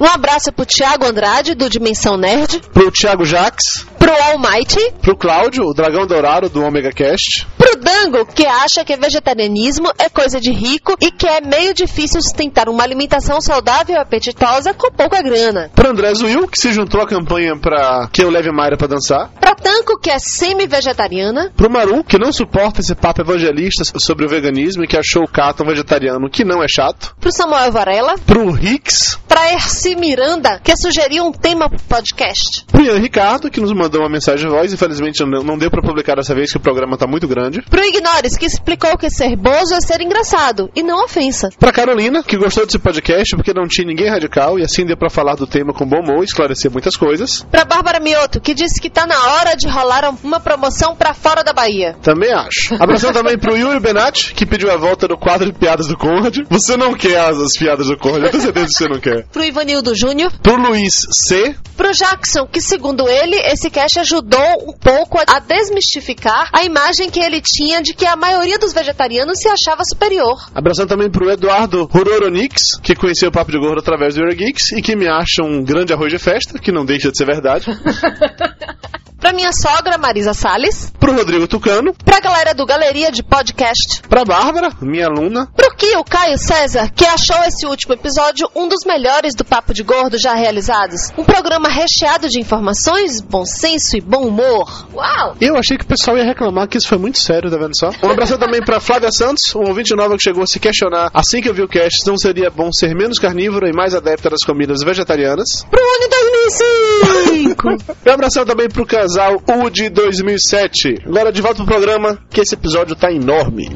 Um 0.00 0.06
abraço 0.06 0.50
pro 0.50 0.64
Thiago 0.64 1.04
Andrade, 1.04 1.54
do 1.54 1.68
Dimensão 1.68 2.16
Nerd. 2.16 2.62
Pro 2.72 2.90
Thiago 2.90 3.26
Jax. 3.26 3.84
Pro 3.98 4.10
Almighty. 4.10 4.80
Pro 5.02 5.14
Cláudio, 5.14 5.62
o 5.64 5.74
dragão 5.74 6.06
dourado 6.06 6.48
do 6.48 6.64
Omega 6.64 6.90
Cast. 6.90 7.46
Pro 7.58 7.78
Dango, 7.78 8.24
que 8.24 8.46
acha 8.46 8.82
que 8.82 8.96
vegetarianismo 8.96 9.92
é 9.98 10.08
coisa 10.08 10.40
de 10.40 10.50
rico 10.50 10.96
e 11.02 11.10
que 11.10 11.26
é 11.26 11.42
meio 11.42 11.74
difícil 11.74 12.22
sustentar 12.22 12.70
uma 12.70 12.82
alimentação 12.82 13.42
saudável 13.42 13.94
e 13.94 13.98
apetitosa 13.98 14.72
com 14.72 14.90
pouca 14.90 15.20
grana. 15.20 15.70
Pro 15.74 15.90
André 15.90 16.14
Zuil, 16.14 16.48
que 16.48 16.58
se 16.58 16.72
juntou 16.72 17.02
à 17.02 17.06
campanha 17.06 17.54
pra 17.58 18.08
que 18.10 18.22
eu 18.22 18.30
leve 18.30 18.50
Mayra 18.50 18.78
pra 18.78 18.86
dançar. 18.86 19.30
Pra 19.38 19.54
Tanco, 19.54 20.00
que 20.00 20.10
é 20.10 20.18
semi-vegetariana. 20.18 21.52
Pro 21.54 21.70
Maru, 21.70 22.02
que 22.02 22.18
não 22.18 22.32
suporta 22.32 22.80
esse 22.80 22.94
papo 22.94 23.20
evangelista 23.20 23.84
sobre 23.98 24.24
o 24.24 24.28
veganismo 24.28 24.82
e 24.82 24.88
que 24.88 24.96
achou 24.96 25.24
o 25.24 25.28
Cato 25.28 25.62
um 25.62 25.66
vegetariano 25.66 26.30
que 26.30 26.42
não 26.42 26.62
é 26.62 26.66
chato. 26.68 27.14
Pro 27.20 27.30
Samuel 27.30 27.70
Varela. 27.70 28.14
Pro 28.26 28.56
Hicks. 28.56 29.18
Pra 29.28 29.52
Erci 29.52 29.89
Miranda, 29.96 30.60
que 30.62 30.76
sugeriu 30.76 31.24
um 31.24 31.32
tema 31.32 31.68
pro 31.68 31.78
podcast. 31.80 32.64
Pro 32.66 32.82
Ian 32.82 32.98
Ricardo, 32.98 33.50
que 33.50 33.60
nos 33.60 33.72
mandou 33.72 34.00
uma 34.00 34.08
mensagem 34.08 34.46
de 34.46 34.52
voz. 34.52 34.72
Infelizmente 34.72 35.24
não, 35.24 35.58
deu 35.58 35.70
pra 35.70 35.82
publicar 35.82 36.16
dessa 36.16 36.34
vez, 36.34 36.50
que 36.50 36.56
o 36.56 36.60
programa 36.60 36.96
tá 36.96 37.06
muito 37.06 37.26
grande. 37.28 37.62
Pro 37.62 37.84
Ignores, 37.84 38.36
que 38.36 38.46
explicou 38.46 38.96
que 38.96 39.10
ser 39.10 39.36
bozo 39.36 39.74
é 39.74 39.80
ser 39.80 40.00
engraçado 40.00 40.70
e 40.74 40.82
não 40.82 41.04
ofensa. 41.04 41.50
Pra 41.58 41.72
Carolina, 41.72 42.22
que 42.22 42.36
gostou 42.36 42.64
desse 42.64 42.78
podcast 42.78 43.36
porque 43.36 43.52
não 43.52 43.66
tinha 43.66 43.86
ninguém 43.86 44.08
radical 44.08 44.58
e 44.58 44.62
assim 44.62 44.84
deu 44.84 44.96
pra 44.96 45.10
falar 45.10 45.34
do 45.34 45.46
tema 45.46 45.72
com 45.72 45.86
bom 45.86 46.00
humor 46.00 46.22
e 46.22 46.24
esclarecer 46.24 46.70
muitas 46.70 46.96
coisas. 46.96 47.46
Pra 47.50 47.64
Bárbara 47.64 48.00
Mioto, 48.00 48.40
que 48.40 48.54
disse 48.54 48.80
que 48.80 48.90
tá 48.90 49.06
na 49.06 49.18
hora 49.34 49.56
de 49.56 49.68
rolar 49.68 50.12
uma 50.22 50.40
promoção 50.40 50.94
pra 50.94 51.14
fora 51.14 51.42
da 51.42 51.52
Bahia. 51.52 51.96
Também 52.02 52.32
acho. 52.32 52.74
Abração 52.80 53.12
também 53.12 53.38
pro 53.38 53.56
Yuri 53.56 53.80
Benatti, 53.80 54.34
que 54.34 54.46
pediu 54.46 54.70
a 54.70 54.76
volta 54.76 55.06
do 55.06 55.16
quadro 55.16 55.50
de 55.50 55.58
piadas 55.58 55.86
do 55.86 55.96
Conrad. 55.96 56.38
Você 56.48 56.76
não 56.76 56.94
quer 56.94 57.18
as, 57.20 57.38
as 57.38 57.52
piadas 57.56 57.86
do 57.88 57.96
Conrad, 57.96 58.24
eu 58.24 58.30
tenho 58.30 58.42
certeza 58.42 58.66
que 58.66 58.72
você 58.72 58.88
não 58.88 59.00
quer. 59.00 59.24
Pro 59.24 59.44
Ivanildo 59.80 59.94
Júnior. 59.94 60.32
Pro 60.42 60.56
Luiz 60.56 61.06
C. 61.26 61.54
Pro 61.76 61.92
Jackson, 61.92 62.46
que 62.46 62.60
segundo 62.60 63.08
ele, 63.08 63.36
esse 63.36 63.70
cast 63.70 63.98
ajudou 64.00 64.68
um 64.68 64.72
pouco 64.72 65.18
a 65.26 65.38
desmistificar 65.38 66.50
a 66.52 66.62
imagem 66.62 67.10
que 67.10 67.20
ele 67.20 67.40
tinha 67.40 67.82
de 67.82 67.94
que 67.94 68.06
a 68.06 68.16
maioria 68.16 68.58
dos 68.58 68.72
vegetarianos 68.72 69.38
se 69.38 69.48
achava 69.48 69.82
superior. 69.84 70.36
Abração 70.54 70.86
também 70.86 71.10
pro 71.10 71.30
Eduardo 71.30 71.88
Huroronix, 71.92 72.78
que 72.82 72.94
conheceu 72.94 73.30
o 73.30 73.32
Papo 73.32 73.50
de 73.50 73.58
Gordo 73.58 73.80
através 73.80 74.14
do 74.14 74.20
Eurogeeks 74.20 74.72
e 74.72 74.82
que 74.82 74.94
me 74.94 75.08
acha 75.08 75.42
um 75.42 75.64
grande 75.64 75.92
arroz 75.92 76.12
de 76.12 76.18
festa, 76.18 76.58
que 76.58 76.70
não 76.70 76.84
deixa 76.84 77.10
de 77.10 77.16
ser 77.16 77.24
verdade. 77.24 77.66
Pra 79.20 79.34
minha 79.34 79.50
sogra, 79.52 79.98
Marisa 79.98 80.32
Salles. 80.32 80.90
Pro 80.98 81.14
Rodrigo 81.14 81.46
Tucano. 81.46 81.94
Pra 82.04 82.20
galera 82.20 82.54
do 82.54 82.64
Galeria 82.64 83.12
de 83.12 83.22
Podcast. 83.22 84.00
Pra 84.08 84.24
Bárbara, 84.24 84.70
minha 84.80 85.06
aluna. 85.06 85.46
Pro 85.54 85.76
Kio 85.76 86.02
Caio 86.04 86.38
César, 86.38 86.90
que 86.90 87.04
achou 87.04 87.36
esse 87.44 87.66
último 87.66 87.94
episódio 87.94 88.48
um 88.56 88.66
dos 88.66 88.84
melhores 88.86 89.34
do 89.34 89.44
Papo 89.44 89.74
de 89.74 89.82
Gordo 89.82 90.18
já 90.18 90.34
realizados. 90.34 91.12
Um 91.18 91.24
programa 91.24 91.68
recheado 91.68 92.28
de 92.28 92.40
informações, 92.40 93.20
bom 93.20 93.44
senso 93.44 93.96
e 93.96 94.00
bom 94.00 94.26
humor. 94.26 94.88
Uau! 94.94 95.36
Eu 95.40 95.56
achei 95.56 95.76
que 95.76 95.84
o 95.84 95.88
pessoal 95.88 96.16
ia 96.16 96.24
reclamar 96.24 96.66
que 96.66 96.78
isso 96.78 96.88
foi 96.88 96.98
muito 96.98 97.18
sério, 97.18 97.50
tá 97.50 97.58
vendo 97.58 97.76
só? 97.78 97.90
Um 98.02 98.10
abraço 98.10 98.38
também 98.38 98.62
pra 98.62 98.80
Flávia 98.80 99.12
Santos, 99.12 99.54
um 99.54 99.68
ouvinte 99.68 99.94
nova 99.94 100.16
que 100.16 100.22
chegou 100.22 100.42
a 100.42 100.46
se 100.46 100.58
questionar 100.58 101.10
assim 101.12 101.42
que 101.42 101.48
eu 101.48 101.54
vi 101.54 101.62
o 101.62 101.68
cast, 101.68 102.06
não 102.06 102.16
seria 102.16 102.50
bom 102.50 102.72
ser 102.72 102.94
menos 102.94 103.18
carnívoro 103.18 103.68
e 103.68 103.72
mais 103.72 103.94
adepta 103.94 104.30
das 104.30 104.40
comidas 104.44 104.82
vegetarianas. 104.82 105.64
Pro 105.70 105.80
ano 105.80 106.08
2005! 106.50 107.68
um 108.06 108.12
abração 108.12 108.44
também 108.44 108.68
pro 108.68 108.84
casal 108.84 109.42
U 109.46 109.70
de 109.70 109.88
2007. 109.88 111.02
Agora 111.06 111.32
de 111.32 111.40
volta 111.40 111.56
pro 111.56 111.66
programa, 111.66 112.18
que 112.30 112.40
esse 112.40 112.54
episódio 112.54 112.96
tá 112.96 113.10
enorme. 113.12 113.68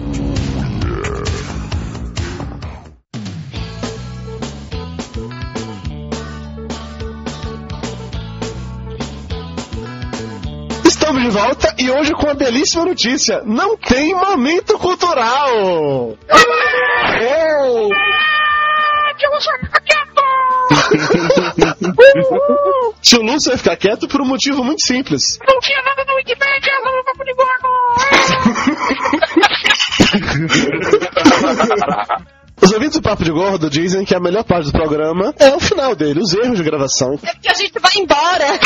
Estamos 10.84 11.22
de 11.22 11.28
volta 11.28 11.74
e 11.78 11.90
hoje 11.90 12.12
com 12.12 12.24
uma 12.26 12.34
belíssima 12.34 12.84
notícia. 12.84 13.42
Não 13.44 13.76
tem 13.76 14.14
momento 14.14 14.78
cultural! 14.78 16.16
Ei! 19.14 19.24
Tio 23.02 23.20
Lúcio 23.22 23.50
vai 23.50 23.58
ficar 23.58 23.76
quieto 23.76 24.08
por 24.08 24.20
um 24.20 24.24
motivo 24.24 24.64
muito 24.64 24.84
simples. 24.84 25.38
Não 25.46 25.60
tinha 25.60 25.80
nada 25.82 26.04
na 26.04 26.14
Wikipedia, 26.14 26.72
no 26.84 27.04
papo 27.04 27.24
de 27.24 27.34
gordo. 27.34 27.68
Os 32.64 32.72
ouvintes 32.72 32.98
do 32.98 33.02
Papo 33.02 33.22
de 33.22 33.30
Gordo 33.30 33.68
dizem 33.68 34.06
que 34.06 34.14
a 34.14 34.20
melhor 34.20 34.42
parte 34.42 34.64
do 34.64 34.72
programa 34.72 35.34
é 35.38 35.54
o 35.54 35.60
final 35.60 35.94
dele, 35.94 36.20
os 36.20 36.32
erros 36.32 36.56
de 36.56 36.64
gravação. 36.64 37.12
É 37.22 37.32
porque 37.34 37.48
a 37.50 37.52
gente 37.52 37.78
vai 37.78 37.90
embora. 37.94 38.44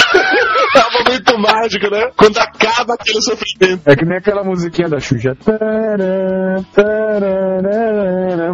é 0.76 0.86
um 0.86 1.04
momento 1.04 1.36
mágico, 1.36 1.90
né? 1.90 2.08
Quando 2.16 2.38
acaba 2.38 2.94
aquele 2.94 3.20
sofrimento. 3.20 3.82
É 3.84 3.96
que 3.96 4.04
nem 4.04 4.18
aquela 4.18 4.44
musiquinha 4.44 4.88
da 4.88 5.00
Xuxa. 5.00 5.36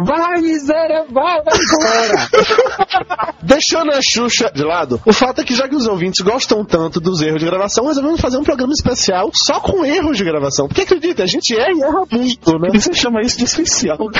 Vai, 0.03 0.41
miséria, 0.41 1.05
vai, 1.11 1.39
vai 1.43 1.53
embora. 1.53 3.35
Deixando 3.43 3.91
a 3.91 4.01
Xuxa 4.01 4.51
de 4.51 4.63
lado, 4.63 4.99
o 5.05 5.13
fato 5.13 5.41
é 5.41 5.43
que 5.43 5.53
já 5.53 5.69
que 5.69 5.75
os 5.75 5.85
ouvintes 5.85 6.21
gostam 6.21 6.65
tanto 6.65 6.99
dos 6.99 7.21
erros 7.21 7.39
de 7.39 7.45
gravação, 7.45 7.85
resolvemos 7.85 8.19
fazer 8.19 8.37
um 8.37 8.43
programa 8.43 8.73
especial 8.73 9.29
só 9.31 9.59
com 9.59 9.85
erros 9.85 10.17
de 10.17 10.23
gravação. 10.23 10.67
Porque 10.67 10.81
acredita, 10.81 11.21
a 11.21 11.27
gente 11.27 11.55
erra 11.55 11.71
e 11.71 11.83
erra 11.83 12.03
muito, 12.11 12.57
né? 12.57 12.69
E 12.73 12.81
você 12.81 12.93
chama 12.95 13.21
isso 13.21 13.37
de 13.37 13.43
especial. 13.43 13.99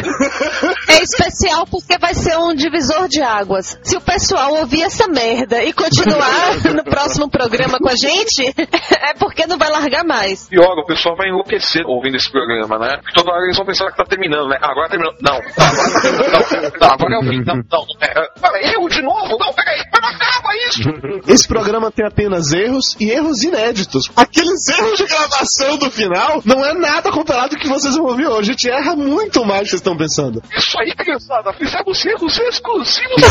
É 0.87 1.01
especial 1.15 1.65
porque 1.65 1.97
vai 1.97 2.13
ser 2.13 2.37
um 2.37 2.53
divisor 2.53 3.07
de 3.07 3.21
águas. 3.21 3.79
Se 3.81 3.95
o 3.97 4.01
pessoal 4.01 4.53
ouvir 4.55 4.83
essa 4.83 5.07
merda 5.07 5.63
e 5.63 5.73
continuar 5.73 6.55
no 6.75 6.83
próximo 6.83 7.29
programa 7.29 7.79
com 7.79 7.89
a 7.89 7.95
gente, 7.95 8.53
é 8.57 9.13
porque 9.17 9.47
não 9.47 9.57
vai 9.57 9.69
largar 9.69 10.03
mais. 10.03 10.47
Pior, 10.47 10.77
o 10.77 10.85
pessoal 10.85 11.15
vai 11.15 11.29
enlouquecer 11.29 11.83
ouvindo 11.85 12.17
esse 12.17 12.31
programa, 12.31 12.77
né? 12.77 12.97
Porque 13.01 13.13
toda 13.13 13.31
hora 13.31 13.43
eles 13.45 13.57
vão 13.57 13.65
pensar 13.65 13.91
que 13.91 13.97
tá 13.97 14.05
terminando, 14.05 14.47
né? 14.49 14.57
Agora 14.61 14.89
terminou. 14.89 15.13
Não, 15.21 15.35
agora 15.35 15.91
tá 15.91 16.01
terminando. 16.01 16.31
Não, 16.31 16.79
não, 16.79 16.93
agora 16.93 17.15
é 17.15 17.19
o 17.19 17.23
fim. 17.23 17.43
Não, 17.45 17.55
não. 17.55 17.85
É, 18.01 18.39
pera, 18.39 18.75
erro 18.75 18.89
de 18.89 19.01
novo? 19.01 19.37
Não, 19.39 19.53
peraí, 19.53 19.83
mas 19.91 20.01
não 20.01 20.09
acaba 20.09 20.49
isso! 20.67 21.31
Esse 21.31 21.47
programa 21.47 21.91
tem 21.91 22.05
apenas 22.05 22.51
erros 22.51 22.95
e 22.99 23.09
erros 23.09 23.43
inéditos. 23.43 24.11
Aqueles 24.15 24.67
erros 24.67 24.97
de 24.97 25.05
gravação 25.05 25.77
do 25.77 25.89
final 25.89 26.41
não 26.45 26.63
é 26.65 26.73
nada 26.73 27.11
comparado 27.11 27.49
com 27.49 27.55
o 27.55 27.59
que 27.59 27.69
vocês 27.69 27.95
vão 27.95 28.05
ouvir 28.05 28.27
hoje. 28.27 28.49
A 28.49 28.53
gente 28.53 28.69
erra 28.69 28.95
muito 28.95 29.45
mais 29.45 29.61
do 29.61 29.63
que 29.63 29.69
vocês 29.69 29.81
estão 29.81 29.97
pensando. 29.97 30.41
Isso 30.55 30.79
aí, 30.79 30.93
criançada, 31.05 31.53
fizemos 31.53 32.05
erros 32.05 32.39
exclusivos. 32.39 33.21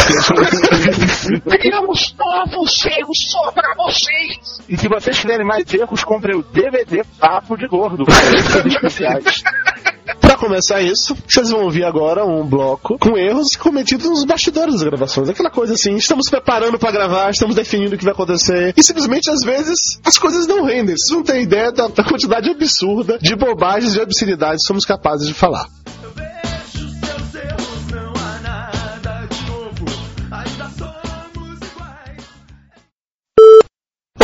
Criamos 1.61 2.15
novos 2.17 2.87
erros 2.87 3.19
só 3.31 3.51
pra 3.51 3.75
vocês. 3.77 4.63
E 4.69 4.77
se 4.77 4.89
vocês 4.89 5.19
quiserem 5.19 5.45
mais 5.45 5.73
erros, 5.75 6.05
comprem 6.05 6.37
o 6.37 6.43
DVD 6.43 7.03
Papo 7.19 7.57
de 7.57 7.67
Gordo. 7.67 8.05
especiais. 8.65 9.43
Pra 10.21 10.37
começar 10.37 10.81
isso, 10.83 11.17
vocês 11.27 11.51
vão 11.51 11.65
ouvir 11.65 11.85
agora 11.85 12.25
um 12.25 12.47
bloco 12.47 12.99
com 12.99 13.17
erros 13.17 13.57
cometidos 13.57 14.09
nos 14.09 14.25
bastidores 14.25 14.75
das 14.75 14.83
gravações. 14.83 15.29
Aquela 15.29 15.51
coisa 15.51 15.75
assim, 15.75 15.97
estamos 15.97 16.31
preparando 16.31 16.79
pra 16.79 16.93
gravar, 16.93 17.31
estamos 17.31 17.57
definindo 17.57 17.95
o 17.95 17.99
que 17.99 18.05
vai 18.05 18.13
acontecer. 18.13 18.73
E 18.77 18.83
simplesmente, 18.83 19.31
às 19.31 19.43
vezes, 19.43 20.01
as 20.05 20.17
coisas 20.17 20.47
não 20.47 20.65
rendem. 20.65 20.97
Vocês 20.97 21.11
não 21.11 21.23
têm 21.23 21.43
ideia 21.43 21.73
da, 21.73 21.89
da 21.89 22.05
quantidade 22.05 22.49
absurda 22.51 23.19
de 23.19 23.35
bobagens 23.35 23.97
e 23.97 24.01
obscenidades 24.01 24.63
que 24.63 24.69
somos 24.69 24.85
capazes 24.85 25.27
de 25.27 25.35
falar. 25.35 25.67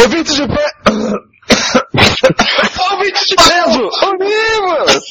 Ouvintes 0.02 0.35
de 0.35 0.47
pé. 0.47 0.66
Ouvintes 2.92 3.25
de 3.26 3.37
peso! 3.37 3.88
Univos! 4.11 5.02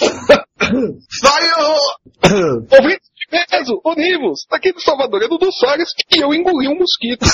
Saiu! 1.22 1.76
Ouvintes 2.72 3.10
de 3.16 3.28
peso! 3.48 3.82
Univos! 3.86 4.40
Aqui 4.52 4.72
do 4.74 4.82
Salvador 4.82 5.22
é 5.24 5.28
Dudu 5.28 5.52
Soares 5.52 5.90
e 6.16 6.20
eu 6.24 6.34
engoli 6.34 6.68
um 6.68 6.76
mosquito. 6.78 7.26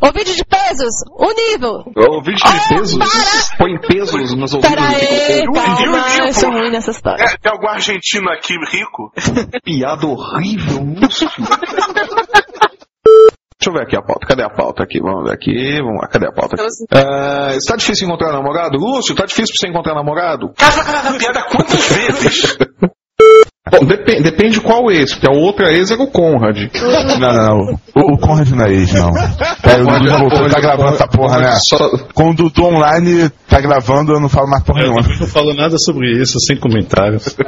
Ouvinte 0.00 0.34
de 0.36 0.44
pesos, 0.44 0.94
unível. 1.18 1.82
Ouvinte 1.96 2.42
de 2.44 2.68
pesos? 2.68 2.98
para! 2.98 3.56
Põe 3.58 3.80
pesos 3.80 4.34
nos 4.34 4.52
ouvidos. 4.54 4.76
Pera 4.76 4.88
aí, 4.88 5.42
Eu- 5.44 5.52
calma, 5.52 5.82
eu- 5.84 5.96
eu- 5.96 6.26
eu 6.26 6.32
sou 6.34 6.50
ruim 6.50 6.70
nessa 6.70 6.90
história. 6.90 7.24
É, 7.24 7.36
tem 7.38 7.50
algum 7.50 7.68
argentino 7.68 8.28
aqui 8.30 8.54
rico? 8.70 9.10
Piada 9.64 10.06
horrível. 10.06 10.82
deixa 13.66 13.70
eu 13.70 13.72
ver 13.72 13.82
aqui 13.82 13.96
a 13.96 14.02
pauta. 14.02 14.26
Cadê 14.26 14.42
a 14.42 14.50
pauta 14.50 14.82
aqui? 14.82 15.00
Vamos 15.00 15.24
ver 15.24 15.34
aqui. 15.34 15.80
Vamos 15.80 16.00
lá, 16.00 16.08
cadê 16.08 16.26
a 16.26 16.32
pauta? 16.32 16.56
É, 16.92 17.56
está 17.56 17.76
difícil 17.76 18.06
encontrar 18.06 18.32
namorado? 18.32 18.78
Lúcio, 18.78 19.14
tá 19.14 19.24
difícil 19.26 19.54
pra 19.54 19.60
você 19.60 19.68
encontrar 19.68 19.94
namorado? 19.94 20.52
Casa 20.56 20.84
cara 20.84 21.18
piada 21.18 21.42
quantas 21.50 21.88
vezes? 21.88 22.56
Bom, 23.70 23.84
depen- 23.84 24.22
depende 24.22 24.60
qual 24.60 24.90
ex, 24.92 25.14
porque 25.14 25.28
a 25.28 25.34
outra 25.36 25.72
ex 25.72 25.90
era 25.90 26.00
o 26.00 26.06
Conrad. 26.06 26.56
Não, 27.18 27.18
não, 27.18 27.34
não. 27.34 27.78
O, 27.96 28.14
o 28.14 28.18
Conrad 28.18 28.48
não 28.50 28.64
é 28.64 28.72
ex, 28.72 28.92
não. 28.92 29.10
É, 29.16 29.82
o 29.82 29.86
Dudu 29.86 30.08
já 30.08 30.16
voltou, 30.18 30.48
tá 30.48 30.60
gravando 30.60 30.94
essa 30.94 31.08
porra, 31.08 31.38
né? 31.40 31.54
Com 32.14 32.30
o 32.30 32.34
Dudu 32.34 32.64
online 32.64 33.28
tá 33.48 33.60
gravando, 33.60 34.12
eu 34.12 34.20
não 34.20 34.28
falo 34.28 34.48
mais 34.48 34.62
porra 34.62 34.82
nenhuma. 34.82 35.00
Eu 35.00 35.18
não 35.20 35.26
falo 35.26 35.52
nada 35.54 35.76
sobre 35.78 36.10
isso, 36.20 36.38
sem 36.40 36.56
comentários. 36.56 37.36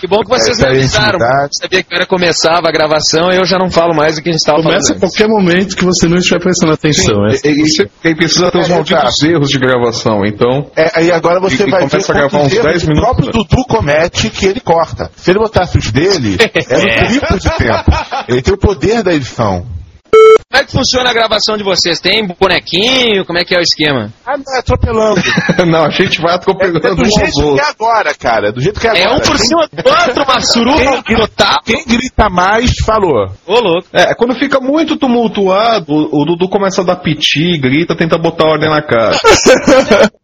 Que 0.00 0.06
bom 0.06 0.18
que 0.20 0.28
vocês 0.28 0.58
me 0.58 0.64
é 0.64 0.68
a 0.68 0.70
avisaram. 0.70 1.18
Sabia 1.60 1.82
que 1.82 1.94
hora 1.94 2.06
começava 2.06 2.68
a 2.68 2.72
gravação 2.72 3.30
e 3.32 3.36
eu 3.36 3.44
já 3.44 3.58
não 3.58 3.68
falo 3.70 3.94
mais 3.94 4.16
o 4.18 4.22
que 4.22 4.28
a 4.28 4.32
gente 4.32 4.40
estava 4.40 4.58
falando. 4.62 4.78
Começa 4.78 4.94
a 4.94 4.98
qualquer 4.98 5.28
momento 5.28 5.76
que 5.76 5.84
você 5.84 6.06
não 6.08 6.16
estiver 6.18 6.40
prestando 6.40 6.72
atenção. 6.72 7.26
é. 7.26 7.34
Ele, 7.44 7.62
ele 8.04 8.14
precisa 8.14 8.50
ter 8.50 8.58
os 8.58 8.70
É, 8.70 8.74
malditos 8.74 9.22
erros 9.22 9.48
de 9.48 9.58
gravação, 9.58 10.24
então. 10.24 10.66
É, 10.76 10.90
aí 10.94 11.10
agora 11.12 11.40
você 11.40 11.64
E- 11.64 11.66
e 11.66 11.70
vai 11.70 11.82
ver 11.82 11.90
começa 11.90 12.12
a 12.12 12.14
gravar 12.16 12.38
uns 12.38 12.52
erros 12.52 12.64
10 12.64 12.82
o 12.84 12.86
minutos. 12.88 13.04
próprio 13.10 13.32
Dudu 13.32 13.64
comete 13.68 14.30
que 14.30 14.46
ele 14.46 14.60
corta. 14.60 15.10
Ele 15.32 15.40
botasse 15.40 15.76
os 15.78 15.90
dele, 15.90 16.36
é 16.40 16.76
no 17.02 17.06
triplo 17.08 17.38
de 17.38 17.50
tempo. 17.56 17.90
Ele 18.28 18.42
tem 18.42 18.54
o 18.54 18.58
poder 18.58 19.02
da 19.02 19.12
edição. 19.12 19.66
Como 20.14 20.62
é 20.62 20.66
que 20.66 20.72
funciona 20.72 21.08
a 21.08 21.12
gravação 21.14 21.56
de 21.56 21.64
vocês? 21.64 21.98
Tem 21.98 22.26
bonequinho? 22.38 23.24
Como 23.24 23.38
é 23.38 23.44
que 23.46 23.54
é 23.54 23.58
o 23.58 23.62
esquema? 23.62 24.12
Ah, 24.26 24.36
não, 24.36 24.54
é 24.54 24.58
atropelando. 24.58 25.22
não, 25.66 25.84
a 25.86 25.90
gente 25.90 26.20
vai 26.20 26.34
atropelando 26.34 26.86
É 26.86 26.90
do 26.94 27.00
um 27.00 27.04
aos 27.06 27.14
jeito 27.14 27.32
que 27.32 27.42
outros. 27.42 27.66
é 27.66 27.70
agora, 27.70 28.14
cara. 28.14 28.52
Do 28.52 28.60
jeito 28.60 28.78
que 28.78 28.86
é 28.86 28.90
É 28.98 29.04
agora. 29.06 29.16
um 29.16 29.20
por 29.26 29.38
cima 29.38 29.66
do 29.72 29.88
outro, 29.90 30.22
uma 30.24 30.40
suruba 30.42 31.02
Quem, 31.02 31.16
total. 31.16 31.58
quem 31.64 31.82
grita 31.86 32.28
mais, 32.28 32.70
falou. 32.84 33.26
Ô, 33.46 33.58
louco. 33.58 33.88
É, 33.90 34.14
quando 34.14 34.34
fica 34.34 34.60
muito 34.60 34.98
tumultuado, 34.98 35.90
o, 35.90 36.20
o 36.20 36.24
Dudu 36.26 36.46
começa 36.50 36.82
a 36.82 36.84
dar 36.84 36.96
piti, 36.96 37.58
grita, 37.58 37.96
tenta 37.96 38.18
botar 38.18 38.44
ordem 38.44 38.68
na 38.68 38.82
casa. 38.82 39.18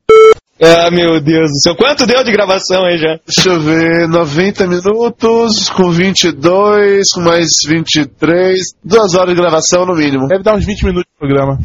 Ah, 0.61 0.91
meu 0.91 1.21
Deus 1.21 1.51
do 1.51 1.61
céu. 1.61 1.77
Quanto 1.77 2.05
deu 2.05 2.25
de 2.25 2.33
gravação 2.33 2.85
aí 2.85 2.99
já? 2.99 3.19
Deixa 3.25 3.51
eu 3.51 3.61
ver, 3.61 4.09
90 4.09 4.67
minutos, 4.67 5.71
com 5.71 5.91
22, 5.91 7.13
com 7.13 7.21
mais 7.21 7.49
23, 7.67 8.59
duas 8.83 9.15
horas 9.15 9.35
de 9.35 9.41
gravação 9.41 9.87
no 9.87 9.95
mínimo. 9.95 10.27
Deve 10.27 10.43
dar 10.43 10.57
uns 10.57 10.65
20 10.67 10.85
minutos 10.85 11.11
de 11.13 11.19
programa. 11.19 11.59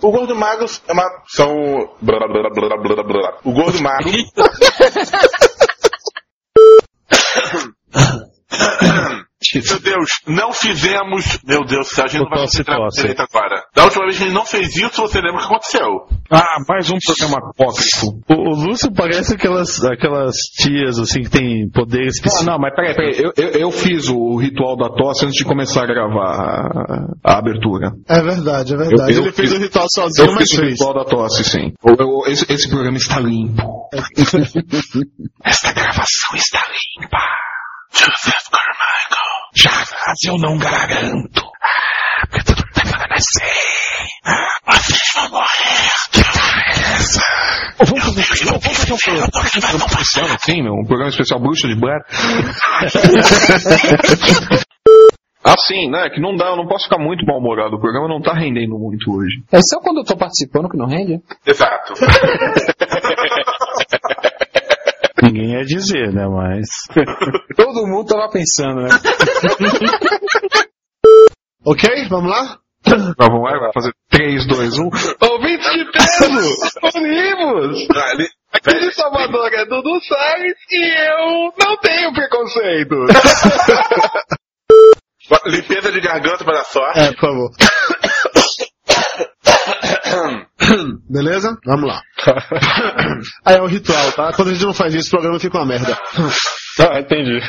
O 0.00 0.12
gordo 0.12 0.34
magro 0.36 0.64
é 0.86 0.92
uma. 0.92 1.02
São. 1.26 1.52
blá, 2.00 2.18
blá, 2.20 2.28
blá, 2.28 2.50
blá, 2.50 2.76
blá, 2.76 2.94
blá, 2.94 3.02
blá. 3.02 3.32
O 3.44 3.52
gordo 3.52 3.82
magro. 3.82 4.12
Meu 9.54 9.80
Deus, 9.80 10.10
não 10.26 10.52
fizemos. 10.52 11.38
Meu 11.44 11.64
Deus 11.64 11.98
a 11.98 12.06
gente 12.06 12.20
não 12.22 12.28
vai 12.30 12.40
tosse. 12.40 12.62
direito 13.00 13.20
agora. 13.22 13.62
Da 13.74 13.84
última 13.84 14.04
vez 14.04 14.16
que 14.18 14.22
a 14.22 14.26
gente 14.26 14.34
não 14.34 14.44
fez 14.46 14.76
isso, 14.76 15.00
você 15.02 15.20
lembra 15.20 15.36
o 15.36 15.38
que 15.38 15.44
aconteceu? 15.46 15.88
Ah, 16.30 16.56
mais 16.68 16.90
um 16.90 16.98
programa 16.98 17.38
apócrifo. 17.50 18.06
O, 18.28 18.34
o 18.34 18.54
Lúcio 18.66 18.92
parece 18.92 19.34
aquelas, 19.34 19.82
aquelas 19.84 20.36
tias 20.60 20.98
assim 20.98 21.22
que 21.22 21.30
tem 21.30 21.68
poderes 21.70 22.14
Ah, 22.14 22.16
específicos. 22.16 22.46
não, 22.46 22.58
mas 22.58 22.74
peraí, 22.74 22.94
peraí. 22.94 23.18
Eu, 23.18 23.32
eu, 23.36 23.48
eu 23.60 23.70
fiz 23.70 24.08
o 24.08 24.36
ritual 24.36 24.76
da 24.76 24.88
tosse 24.90 25.24
antes 25.24 25.36
de 25.38 25.44
começar 25.44 25.84
a 25.84 25.86
gravar 25.86 26.34
a, 27.24 27.32
a 27.34 27.38
abertura. 27.38 27.92
É 28.08 28.20
verdade, 28.20 28.74
é 28.74 28.76
verdade. 28.76 29.12
Eu- 29.12 29.18
eu 29.18 29.22
Ele 29.24 29.32
fez 29.32 29.50
fiz- 29.50 29.58
o 29.58 29.62
ritual 29.62 29.86
sozinho, 29.90 30.28
Eu 30.28 30.34
mas 30.34 30.50
fiz 30.50 30.58
o 30.58 30.64
ritual 30.64 30.94
da 30.94 31.04
tosse, 31.04 31.44
sim. 31.44 31.72
Eu- 31.84 31.96
eu- 31.98 32.26
esse, 32.32 32.44
esse 32.52 32.68
programa 32.68 32.96
está 32.96 33.18
limpo. 33.20 33.62
Esta 35.44 35.72
gravação 35.72 36.34
está 36.36 36.60
limpa. 37.00 37.18
Joseph 37.92 38.48
Carmichael. 38.50 39.28
Jamais 39.54 40.18
eu 40.26 40.36
não 40.38 40.58
garanto. 40.58 41.44
Ah, 41.62 42.26
porque 42.28 42.44
todo 42.44 42.56
mundo 42.58 42.72
tá 42.74 42.84
falando 42.84 43.12
assim. 43.12 44.08
Ah, 44.24 44.48
vocês 44.72 45.12
vão 45.14 45.28
morrer. 45.30 45.88
Vamos 47.78 48.04
fazer, 48.04 48.44
vamos 48.44 48.66
fazer 48.66 48.92
um 48.92 48.96
programa, 48.98 49.26
um 49.26 49.30
programa 49.30 49.86
especial 49.86 50.26
assim, 50.26 50.62
meu? 50.62 50.74
Um 50.74 50.84
programa 50.84 51.10
especial 51.10 51.40
Bruxa 51.40 51.68
de 51.68 51.74
Blair. 51.74 52.02
Assim, 55.44 55.88
né? 55.88 56.10
Que 56.10 56.20
não 56.20 56.34
dá, 56.36 56.46
eu 56.48 56.56
não 56.56 56.66
posso 56.66 56.84
ficar 56.84 56.98
muito 56.98 57.24
mal-humorado. 57.24 57.76
O 57.76 57.80
programa 57.80 58.06
não 58.08 58.20
tá 58.20 58.34
rendendo 58.34 58.76
muito 58.76 59.10
hoje. 59.10 59.36
É 59.50 59.60
só 59.62 59.80
quando 59.80 60.00
eu 60.00 60.04
tô 60.04 60.14
participando 60.14 60.68
que 60.68 60.76
não 60.76 60.86
rende? 60.86 61.22
Exato. 61.46 61.94
Ia 65.58 65.64
dizer, 65.64 66.12
né? 66.12 66.26
Mas. 66.28 66.68
Todo 67.56 67.86
mundo 67.86 68.06
tava 68.06 68.28
pensando, 68.30 68.82
né? 68.82 68.88
Ok, 71.64 71.88
vamos 72.08 72.30
lá? 72.30 72.58
Mas 72.86 73.12
vamos 73.18 73.42
lá, 73.42 73.58
vai 73.58 73.72
fazer 73.74 73.92
3, 74.10 74.46
2, 74.46 74.78
1. 74.78 74.82
Ouvintes 75.20 75.72
de 75.72 75.84
peso! 75.92 76.56
Unimos! 76.96 77.84
Aqui 78.52 78.78
de 78.78 78.92
Salvador 78.94 79.52
é 79.52 79.64
Dudu 79.66 80.00
Salles 80.00 80.54
e 80.70 80.94
eu 81.10 81.52
não 81.58 81.76
tenho 81.78 82.12
preconceito. 82.14 82.94
Limpeza 85.44 85.92
de 85.92 86.00
garganta 86.00 86.42
para 86.44 86.60
a 86.60 86.64
sorte. 86.64 87.00
É, 87.00 87.10
por 87.12 87.20
favor. 87.20 87.50
Beleza? 91.08 91.56
Vamos 91.64 91.88
lá. 91.88 92.02
Aí 93.44 93.56
é 93.56 93.62
o 93.62 93.66
ritual, 93.66 94.12
tá? 94.12 94.32
Quando 94.32 94.48
a 94.48 94.52
gente 94.52 94.64
não 94.64 94.74
faz 94.74 94.94
isso, 94.94 95.08
o 95.08 95.10
programa 95.10 95.38
fica 95.38 95.58
uma 95.58 95.66
merda. 95.66 95.98
Ah, 96.80 97.00
entendi. 97.00 97.40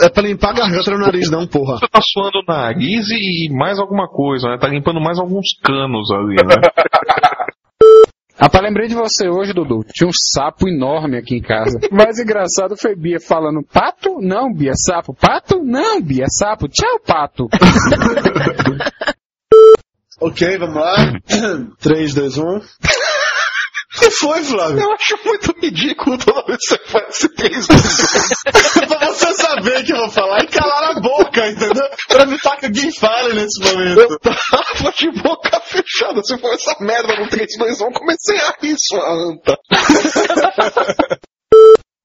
É 0.00 0.08
pra 0.08 0.22
limpar 0.22 0.50
a 0.50 0.58
garganta 0.60 0.92
no 0.92 0.98
nariz, 0.98 1.28
não, 1.28 1.44
porra. 1.44 1.78
Você 1.78 1.88
tá 1.88 2.00
suando 2.00 2.38
o 2.38 2.44
nariz 2.46 3.08
e 3.10 3.48
mais 3.52 3.80
alguma 3.80 4.06
coisa, 4.06 4.48
né? 4.48 4.58
Tá 4.58 4.68
limpando 4.68 5.00
mais 5.00 5.18
alguns 5.18 5.48
canos 5.60 6.08
ali, 6.12 6.36
né? 6.36 6.54
Rapaz, 8.40 8.64
lembrei 8.64 8.88
de 8.88 8.94
você 8.94 9.28
hoje, 9.28 9.52
Dudu. 9.52 9.84
Tinha 9.92 10.08
um 10.08 10.12
sapo 10.12 10.66
enorme 10.66 11.18
aqui 11.18 11.34
em 11.34 11.42
casa. 11.42 11.78
O 11.90 11.92
mais 11.94 12.18
engraçado 12.18 12.74
foi 12.74 12.96
Bia 12.96 13.18
falando: 13.20 13.60
Pato? 13.70 14.18
Não, 14.20 14.50
Bia, 14.54 14.72
sapo. 14.74 15.12
Pato? 15.12 15.62
Não, 15.62 16.00
Bia, 16.00 16.26
sapo. 16.28 16.66
Tchau, 16.68 17.00
pato. 17.04 17.48
Ok, 20.20 20.58
vamos 20.58 20.76
lá. 20.76 20.96
3, 21.80 22.14
2, 22.14 22.38
1. 22.38 22.42
O 22.42 22.60
que 23.98 24.10
foi, 24.10 24.42
Flávio? 24.44 24.80
Eu 24.80 24.92
acho 24.92 25.18
muito 25.24 25.52
ridículo 25.60 26.18
toda 26.18 26.46
vez 26.46 26.58
que 26.58 26.66
você 26.68 26.78
faz 26.86 27.08
esse 27.08 27.28
3, 27.34 27.66
2, 27.66 28.86
pra 28.86 29.06
você 29.08 29.34
saber 29.34 29.84
que 29.84 29.92
eu 29.92 29.96
vou 29.96 30.10
falar 30.10 30.44
e 30.44 30.46
calar 30.46 30.96
a 30.96 31.00
boca, 31.00 31.48
entendeu? 31.48 31.84
Pra 32.08 32.22
evitar 32.22 32.56
que 32.58 32.66
alguém 32.66 32.92
fale 32.92 33.34
nesse 33.34 33.60
momento. 33.60 34.00
Eu 34.00 34.18
tava 34.18 34.92
de 34.92 35.10
boca 35.22 35.60
fechada. 35.60 36.22
Se 36.22 36.38
for 36.38 36.52
essa 36.54 36.76
merda 36.80 37.16
no 37.16 37.28
3, 37.28 37.46
2, 37.58 37.80
1, 37.80 37.92
comecei 37.92 38.38
a 38.38 38.54
rir, 38.60 38.76
sua 38.78 39.12
anta. 39.12 39.58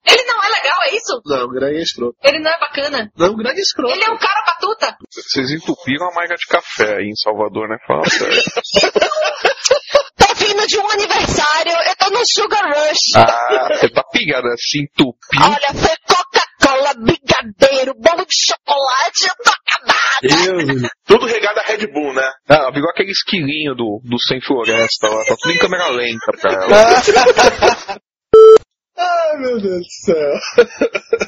Ele 0.07 0.23
não 0.23 0.43
é 0.43 0.47
legal, 0.49 0.83
é 0.83 0.95
isso? 0.95 1.21
Não, 1.25 1.45
o 1.45 1.49
Greg 1.49 1.77
é 1.77 1.81
escroto. 1.81 2.17
Ele 2.23 2.39
não 2.39 2.51
é 2.51 2.59
bacana. 2.59 3.11
Não, 3.17 3.31
o 3.31 3.35
Greg 3.35 3.57
é 3.57 3.61
escroto. 3.61 3.93
Ele 3.93 4.03
é 4.03 4.09
um 4.09 4.17
cara 4.17 4.43
batuta. 4.45 4.97
Vocês 5.11 5.51
entupiram 5.51 6.07
a 6.09 6.13
marca 6.13 6.35
de 6.35 6.45
café 6.47 6.97
aí 6.97 7.09
em 7.09 7.15
Salvador, 7.15 7.67
né? 7.67 7.77
Fala 7.87 8.07
sério. 8.09 8.41
Tô 10.17 10.33
vindo 10.35 10.65
de 10.67 10.77
um 10.79 10.89
aniversário, 10.91 11.71
eu 11.71 11.95
tô 11.97 12.09
no 12.11 12.25
Sugar 12.25 12.67
Rush. 12.69 13.15
Ah, 13.15 13.67
você 13.73 13.89
tá 13.89 14.03
pegada 14.11 14.47
assim, 14.53 14.79
entupiu. 14.83 15.41
Olha, 15.41 15.73
foi 15.73 15.95
Coca-Cola, 16.07 16.93
brigadeiro, 16.93 17.93
bolo 17.95 18.25
de 18.25 18.35
chocolate, 18.35 19.27
eu 19.27 19.35
tô 19.43 19.51
acabada. 19.51 20.89
Tudo 21.05 21.25
regado 21.25 21.59
a 21.59 21.63
Red 21.63 21.87
Bull, 21.87 22.13
né? 22.13 22.31
Ah, 22.47 22.71
virou 22.71 22.89
aquele 22.89 23.11
esquilinho 23.11 23.75
do, 23.75 24.01
do 24.03 24.17
Sem 24.27 24.41
Floresta 24.41 25.07
lá. 25.07 25.23
Tá 25.25 25.35
tudo 25.39 25.53
em 25.53 25.57
câmera 25.57 25.89
lenta 25.89 26.31
pra 26.39 26.53
ela. 26.53 27.99
Ai, 28.97 29.37
meu 29.37 29.59
Deus 29.59 29.81
do 29.81 29.91
céu. 30.05 30.31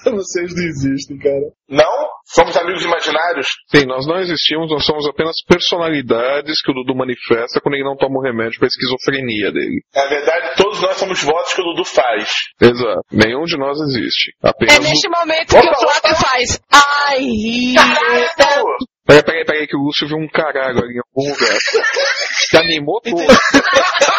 Vocês 0.16 0.56
não 0.56 0.64
existem, 0.64 1.18
cara. 1.18 1.52
Não? 1.70 2.08
Somos 2.26 2.56
amigos 2.56 2.84
imaginários? 2.84 3.48
Sim, 3.70 3.86
nós 3.86 4.06
não 4.08 4.20
existimos, 4.20 4.70
nós 4.72 4.86
somos 4.86 5.06
apenas 5.08 5.36
personalidades 5.48 6.62
que 6.62 6.72
o 6.72 6.74
Dudu 6.74 6.96
manifesta 6.96 7.60
quando 7.62 7.76
ele 7.76 7.84
não 7.84 7.98
toma 7.98 8.20
o 8.20 8.24
remédio 8.24 8.60
pra 8.60 8.68
esquizofrenia 8.68 9.52
dele. 9.52 9.82
Na 9.94 10.06
verdade, 10.08 10.56
todos 10.56 10.82
nós 10.82 10.98
somos 10.98 11.22
votos 11.22 11.54
que 11.54 11.62
o 11.62 11.66
Dudu 11.66 11.84
faz. 11.86 12.30
Exato. 12.62 13.02
Nenhum 13.12 13.44
de 13.44 13.58
nós 13.58 13.78
existe. 13.80 14.34
Apenas 14.42 14.76
É 14.76 14.80
neste 14.80 15.08
o... 15.08 15.12
momento 15.12 15.48
que 15.50 15.58
o 15.58 15.76
Flávio 15.76 16.18
faz. 16.26 16.60
Ai, 16.72 17.20
Rita. 17.20 17.82
Peraí, 19.06 19.24
peraí, 19.24 19.46
peraí, 19.46 19.68
que 19.68 19.76
o 19.76 19.80
Lúcio 19.80 20.08
viu 20.08 20.18
um 20.18 20.28
caralho 20.28 20.80
ali 20.80 20.96
em 20.96 21.00
algum 21.00 21.34
lugar. 21.34 21.58
Se 22.50 22.58
animou, 22.58 23.02
pô. 23.02 23.18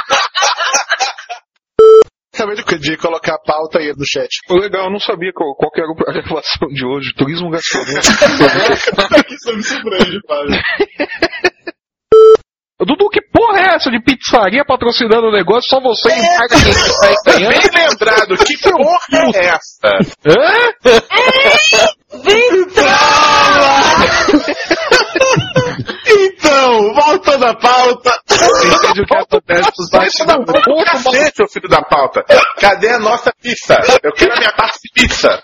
Acabei 2.39 2.55
de, 2.55 2.63
de 2.79 2.97
colocar 2.97 3.35
a 3.35 3.39
pauta 3.41 3.81
aí 3.81 3.93
no 3.97 4.07
chat. 4.07 4.29
Legal, 4.49 4.85
eu 4.85 4.93
não 4.93 5.01
sabia 5.01 5.33
qual, 5.35 5.57
qual 5.57 5.73
que 5.73 5.81
era 5.81 5.91
a 5.91 6.13
gravação 6.13 6.69
de 6.69 6.87
hoje. 6.87 7.13
Turismo 7.15 7.51
gastronômico. 7.51 7.99
Isso 9.29 9.57
me 9.57 9.63
surpreende. 9.65 10.21
Dudu, 12.79 13.09
que 13.11 13.21
porra 13.33 13.59
é 13.59 13.75
essa 13.75 13.91
de 13.91 14.01
pizzaria 14.01 14.65
patrocinando 14.65 15.27
o 15.27 15.33
negócio? 15.33 15.69
Só 15.69 15.81
você 15.81 16.11
e 16.11 16.37
paga 16.37 16.63
quem 16.63 16.73
sai 16.73 17.13
ganhando? 17.27 17.73
Bem 17.73 17.89
lembrado, 17.89 18.37
que 18.45 18.57
porra 18.63 19.01
é 19.35 19.47
essa? 19.47 19.99
Hã? 20.25 20.71
Vitrola! 26.49 27.39
da 27.39 27.55
pauta. 27.55 28.11
Entende 28.31 29.03
o 29.03 29.07
que 29.07 29.17
acontece 29.17 29.73
pros 29.75 29.91
bastidores. 29.91 30.65
Cacete, 30.85 31.37
seu 31.37 31.49
filho 31.49 31.69
da 31.69 31.83
pauta. 31.83 32.25
Cadê 32.59 32.91
a 32.91 32.99
nossa 32.99 33.33
pizza? 33.41 33.77
Eu 34.03 34.13
quero 34.13 34.33
a 34.33 34.39
minha 34.39 34.53
parte 34.53 34.79
de 34.85 34.91
pizza. 34.93 35.43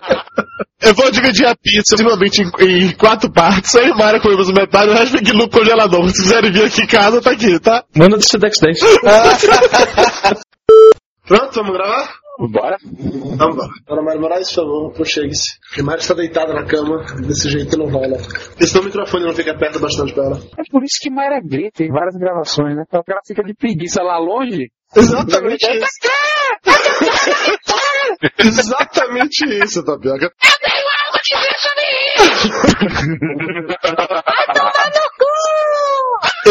Eu 0.80 0.94
vou 0.94 1.10
dividir 1.10 1.46
a 1.46 1.54
pizza 1.56 1.96
simplesmente 1.96 2.42
em, 2.42 2.50
em 2.86 2.92
quatro 2.96 3.30
partes. 3.32 3.74
Aí 3.76 3.90
Mara 3.94 4.20
comemos 4.20 4.50
metade, 4.50 4.90
o 4.90 4.94
resto 4.94 5.18
fica 5.18 5.32
no 5.32 5.48
congelador. 5.48 6.08
Se 6.10 6.22
quiserem 6.22 6.52
vir 6.52 6.64
aqui 6.64 6.82
em 6.82 6.86
casa, 6.86 7.22
tá 7.22 7.30
aqui, 7.30 7.58
tá? 7.58 7.84
Manda 7.96 8.16
do 8.16 8.24
Sedex 8.24 8.58
10. 8.58 8.80
Pronto, 11.26 11.54
vamos 11.54 11.72
gravar? 11.72 12.23
Bora. 12.38 12.76
Vamos 13.36 13.56
lá. 13.56 13.68
Dona 13.86 14.02
Mari 14.02 14.18
Moraes, 14.18 14.48
por 14.48 14.56
favor, 14.56 14.92
prochegue-se. 14.92 15.56
Porque 15.74 15.82
está 15.96 16.14
deitada 16.14 16.52
na 16.52 16.64
cama, 16.64 17.04
desse 17.26 17.48
jeito 17.48 17.78
não 17.78 17.86
vai, 17.86 18.08
né? 18.08 18.16
Esse 18.60 18.76
o 18.76 18.82
microfone 18.82 19.24
não 19.24 19.32
fica 19.32 19.56
perto 19.56 19.78
bastante 19.78 20.12
pra 20.12 20.24
ela. 20.24 20.40
É 20.58 20.62
por 20.68 20.82
isso 20.82 20.98
que 21.00 21.10
Mayra 21.10 21.40
grita 21.40 21.84
em 21.84 21.92
várias 21.92 22.16
gravações, 22.16 22.74
né? 22.76 22.82
Porque 22.90 23.12
ela 23.12 23.20
fica 23.24 23.44
de 23.44 23.54
preguiça 23.54 24.02
lá 24.02 24.18
longe. 24.18 24.68
Exatamente 24.96 25.64
isso. 25.64 25.86
Exatamente 28.38 29.44
isso, 29.62 29.84
Tapioca. 29.84 30.24
Eu 30.24 30.30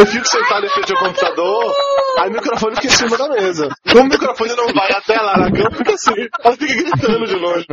fico 0.05 0.27
sentado 0.27 0.65
em 0.65 0.69
frente 0.69 0.93
ao 0.93 0.99
computador, 0.99 1.75
aí 2.19 2.29
o 2.29 2.33
microfone 2.33 2.75
fica 2.75 2.87
em 2.87 2.91
cima 2.91 3.17
da 3.17 3.29
mesa. 3.29 3.69
Como 3.91 4.05
o 4.05 4.09
microfone 4.09 4.55
não 4.55 4.73
vai 4.73 4.91
até 4.91 5.15
lá 5.19 5.37
na 5.37 5.51
cama, 5.51 5.71
fica 5.77 5.93
assim. 5.93 6.27
Ela 6.43 6.55
fica 6.55 6.73
gritando 6.73 7.25
de 7.25 7.35
longe. 7.35 7.65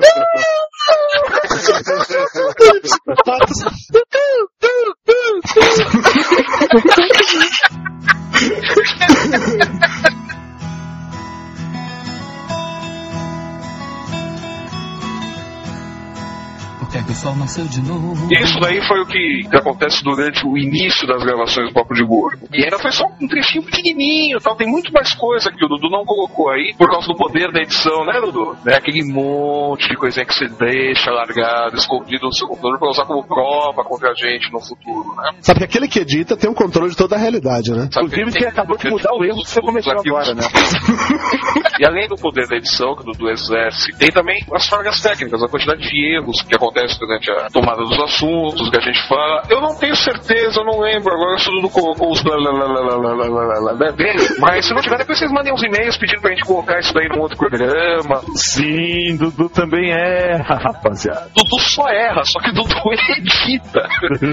O 16.91 17.13
sol 17.13 17.37
nasceu 17.37 17.65
de 17.67 17.81
novo. 17.83 18.29
Isso 18.33 18.59
daí 18.59 18.81
foi 18.83 19.01
o 19.01 19.07
que, 19.07 19.49
acontece 19.53 20.03
durante 20.03 20.45
o 20.45 20.59
início 20.59 21.07
das 21.07 21.23
gravações 21.23 21.69
do 21.69 21.73
Papo 21.73 21.95
de 21.95 22.05
Gordo. 22.05 22.49
E 22.53 22.65
ainda 22.65 22.79
foi 22.81 22.91
só 22.91 23.05
um 23.21 23.29
trechinho 23.29 23.65
pequenininho 23.65 24.41
tal. 24.41 24.57
Tem 24.57 24.67
muito 24.67 24.93
mais 24.93 25.15
coisa 25.15 25.53
que 25.53 25.65
o 25.65 25.69
Dudu 25.69 25.89
não 25.89 26.05
colocou 26.05 26.51
aí 26.51 26.75
por 26.77 26.91
causa 26.91 27.07
do 27.07 27.17
poder 27.17 27.53
da 27.53 27.61
edição, 27.61 28.05
né, 28.05 28.21
Dudu? 28.21 28.57
É 28.67 28.75
aquele 28.75 29.05
monte 29.05 29.89
de 29.89 29.97
coisinha 29.97 30.27
que 30.27 30.35
você 30.35 30.49
deixa 30.49 31.13
largado, 31.13 31.77
escondido 31.77 32.27
no 32.27 32.35
seu 32.35 32.49
computador 32.49 32.79
pra 32.81 32.91
usar 32.91 33.05
como 33.05 33.25
prova 33.25 33.85
contra 33.85 34.11
a 34.11 34.15
gente 34.15 34.53
no 34.53 34.61
futuro, 34.61 35.15
né? 35.15 35.31
Sabe 35.43 35.61
que 35.61 35.65
aquele 35.65 35.87
que 35.87 36.01
edita 36.01 36.37
tem 36.37 36.51
um 36.51 36.55
controle 36.55 36.91
de 36.91 36.97
toda 36.97 37.15
a 37.15 37.19
realidade, 37.19 37.71
né? 37.71 37.85
Inclusive 37.87 38.33
que 38.33 38.47
acabou 38.47 38.77
de 38.77 38.91
mudar 38.91 39.13
o 39.15 39.25
erro 39.25 39.43
que 39.43 39.51
você 39.51 39.61
cometeu 39.61 39.93
agora, 39.93 40.35
né? 40.35 40.43
e 41.79 41.87
além 41.87 42.09
do 42.09 42.17
poder 42.17 42.49
da 42.49 42.57
edição 42.57 42.97
que 42.97 43.03
o 43.03 43.13
Dudu 43.13 43.31
exerce, 43.31 43.97
tem 43.97 44.11
também 44.11 44.45
as 44.53 44.67
falhas 44.67 45.01
técnicas, 45.01 45.41
a 45.41 45.49
quantidade 45.49 45.83
de 45.83 46.17
erros 46.17 46.43
que 46.43 46.57
acontece 46.57 46.80
acontece 46.81 46.99
durante 46.99 47.31
a 47.31 47.49
tomada 47.51 47.83
dos 47.83 47.99
assuntos 48.01 48.71
que 48.71 48.79
a 48.79 48.81
gente 48.81 49.07
fala. 49.07 49.43
Eu 49.49 49.61
não 49.61 49.77
tenho 49.77 49.95
certeza, 49.95 50.61
eu 50.61 50.65
não 50.65 50.81
lembro. 50.81 51.13
Agora 51.13 51.37
isso 51.37 51.51
tudo 51.51 51.69
colocou 51.69 52.13
os 52.13 52.23
dele. 52.23 54.19
Né? 54.19 54.37
Mas 54.39 54.67
se 54.67 54.75
não 54.75 54.81
tiver, 54.81 54.99
depois 54.99 55.19
vocês 55.19 55.31
mandem 55.31 55.53
uns 55.53 55.63
e-mails 55.63 55.97
pedindo 55.97 56.21
pra 56.21 56.31
gente 56.31 56.45
colocar 56.45 56.79
isso 56.81 56.93
daí 56.95 57.09
num 57.09 57.21
outro 57.21 57.37
programa. 57.37 58.23
Sim, 58.35 59.17
Dudu 59.17 59.49
também 59.49 59.91
erra, 59.91 60.55
é, 60.55 60.63
rapaziada. 60.63 61.31
Dudu 61.35 61.59
só 61.61 61.89
erra, 61.89 62.25
só 62.25 62.41
que 62.41 62.53
Dudu 62.53 62.75
edita. 63.17 63.89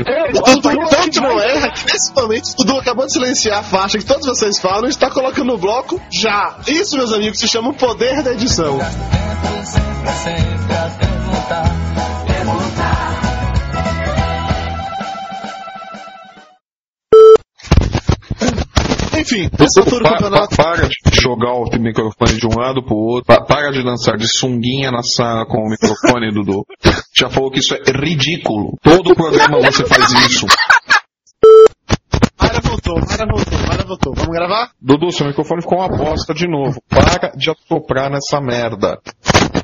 É, 0.05 0.31
Dudu 0.31 0.89
tanto 0.89 1.21
não 1.21 1.39
erra, 1.39 1.73
nesse 1.85 2.13
momento 2.13 2.55
Dudu 2.57 2.79
acabou 2.79 3.05
de 3.05 3.13
silenciar 3.13 3.59
a 3.59 3.63
faixa 3.63 3.97
que 3.97 4.05
todos 4.05 4.25
vocês 4.25 4.59
falam 4.59 4.85
e 4.85 4.89
está 4.89 5.09
colocando 5.09 5.47
no 5.47 5.57
bloco 5.57 5.99
já. 6.11 6.55
Isso, 6.67 6.97
meus 6.97 7.13
amigos, 7.13 7.39
se 7.39 7.47
chama 7.47 7.69
o 7.69 7.73
poder 7.73 8.21
da 8.23 8.33
edição. 8.33 8.77
Pra 8.77 9.65
sempre, 9.65 10.11
sempre, 10.11 10.75
até 10.75 11.05
voltar. 11.25 11.86
Enfim, 19.19 19.49
esse 19.59 19.81
futuro 19.83 20.03
Pa- 20.03 20.11
campeonato. 20.11 20.55
pa- 20.55 20.63
para 20.63 20.87
de 20.87 21.21
jogar 21.21 21.53
o 21.53 21.65
microfone 21.79 22.37
de 22.39 22.45
um 22.47 22.57
lado 22.59 22.83
pro 22.83 22.95
outro. 22.95 23.25
Pa- 23.25 23.41
para 23.43 23.71
de 23.71 23.83
dançar 23.83 24.17
de 24.17 24.27
sunguinha 24.27 24.91
na 24.91 25.01
sala 25.03 25.45
com 25.45 25.57
o 25.59 25.69
microfone, 25.69 26.31
Dudu. 26.31 26.63
Já 27.17 27.29
falou 27.29 27.49
que 27.51 27.59
isso 27.59 27.73
é 27.75 27.79
ridículo. 27.91 28.77
Todo 28.83 29.15
programa 29.15 29.59
você 29.61 29.85
faz 29.85 30.11
isso. 30.11 30.45
Mara 32.39 32.59
voltou, 32.61 32.95
Mara 32.99 33.25
voltou, 33.29 33.59
Mara 33.67 33.83
voltou. 33.85 34.13
Vamos 34.15 34.31
gravar? 34.35 34.69
Dudu, 34.81 35.11
seu 35.11 35.25
microfone 35.27 35.61
ficou 35.61 35.79
uma 35.79 35.89
bosta 35.89 36.33
de 36.33 36.47
novo. 36.47 36.79
Para 36.89 37.31
de 37.35 37.49
assoprar 37.49 38.09
nessa 38.11 38.39
merda. 38.39 38.99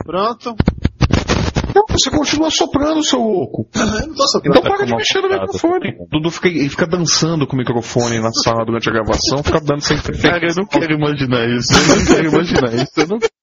Pronto. 0.06 0.56
Não, 1.74 1.84
você 1.90 2.10
continua 2.12 2.52
soprando, 2.52 3.04
seu 3.04 3.20
louco. 3.20 3.68
Eu 3.76 3.86
não 4.08 4.16
tô 4.16 4.28
soprando. 4.28 4.58
Então 4.58 4.72
para 4.72 4.86
de 4.86 4.96
mexer 4.96 5.22
no 5.22 5.30
microfone. 5.30 5.98
Dudu 6.12 6.30
fica, 6.30 6.50
fica 6.50 6.88
dançando 6.88 7.48
com 7.48 7.56
o 7.56 7.60
microfone 7.60 8.20
na 8.20 8.32
sala 8.32 8.66
durante 8.66 8.90
a 8.90 8.94
gravação, 8.94 9.44
fica 9.44 9.60
dando 9.60 9.82
sem 9.82 9.98
Cara, 9.98 10.46
eu 10.48 10.56
não 10.56 10.66
quero 10.66 10.94
imaginar 10.94 11.48
isso. 11.50 11.74
Eu 11.74 11.96
não 11.96 12.06
quero 12.06 12.28
imaginar 12.28 12.74
isso. 12.74 12.92
Eu 12.98 13.08
não... 13.08 13.20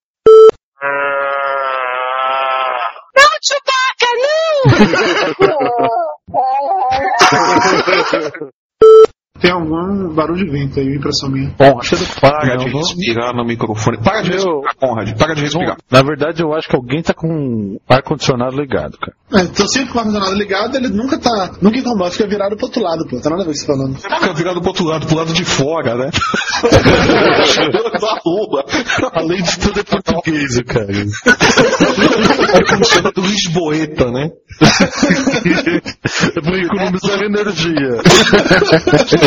Tem 9.41 9.51
algum 9.51 10.13
barulho 10.15 10.45
de 10.45 10.51
vento 10.51 10.79
aí, 10.79 10.97
impressão 10.97 11.31
minha. 11.31 11.55
Bom, 11.57 11.81
para 12.21 12.57
de 12.57 12.69
respirar 12.69 13.35
no 13.35 13.45
microfone. 13.45 13.97
Para 13.99 14.21
de 14.23 14.33
respirar, 14.33 14.77
Conrad. 14.77 15.17
Para 15.17 15.35
de 15.35 15.43
respirar. 15.43 15.77
Na 15.91 16.03
verdade, 16.03 16.43
eu 16.43 16.53
acho 16.53 16.69
que 16.69 16.77
alguém 16.77 17.03
tá 17.03 17.15
com 17.15 17.79
ar-condicionado 17.89 18.55
ligado, 18.61 18.99
cara. 18.99 19.17
É, 19.33 19.47
tô 19.47 19.67
sempre 19.67 19.93
com 19.93 19.99
o 19.99 20.01
ar-condicionado 20.01 20.37
ligado, 20.37 20.77
ele 20.77 20.89
nunca 20.89 21.19
tá. 21.19 21.53
Nunca 21.63 21.79
incomoda, 21.79 22.11
fica 22.11 22.29
virado 22.29 22.55
pro 22.57 22.67
outro 22.67 22.83
lado, 22.83 23.07
pô. 23.09 23.19
Tá 23.19 23.31
nada 23.31 23.43
a 23.43 23.47
ver 23.47 23.53
com 23.53 23.59
você 23.59 23.67
falando. 23.67 23.97
Fica 23.97 24.35
virado 24.35 24.61
pro 24.61 24.69
outro 24.69 24.85
lado, 24.85 25.07
pro 25.07 25.17
lado 25.17 25.33
de 25.33 25.45
fora, 25.45 25.95
né? 25.95 26.11
da 28.01 28.19
rua. 28.25 28.65
Além 29.15 29.43
de 29.43 29.59
tudo 29.59 29.81
é 29.81 29.83
português, 29.83 30.61
cara. 30.67 30.87
Ar-condicionado 32.57 33.21
do 33.21 33.27
Lisboeta, 33.27 34.11
né? 34.11 34.31
É 36.37 36.41
pra 36.41 36.59
economizar 36.59 37.23
energia. 37.23 38.03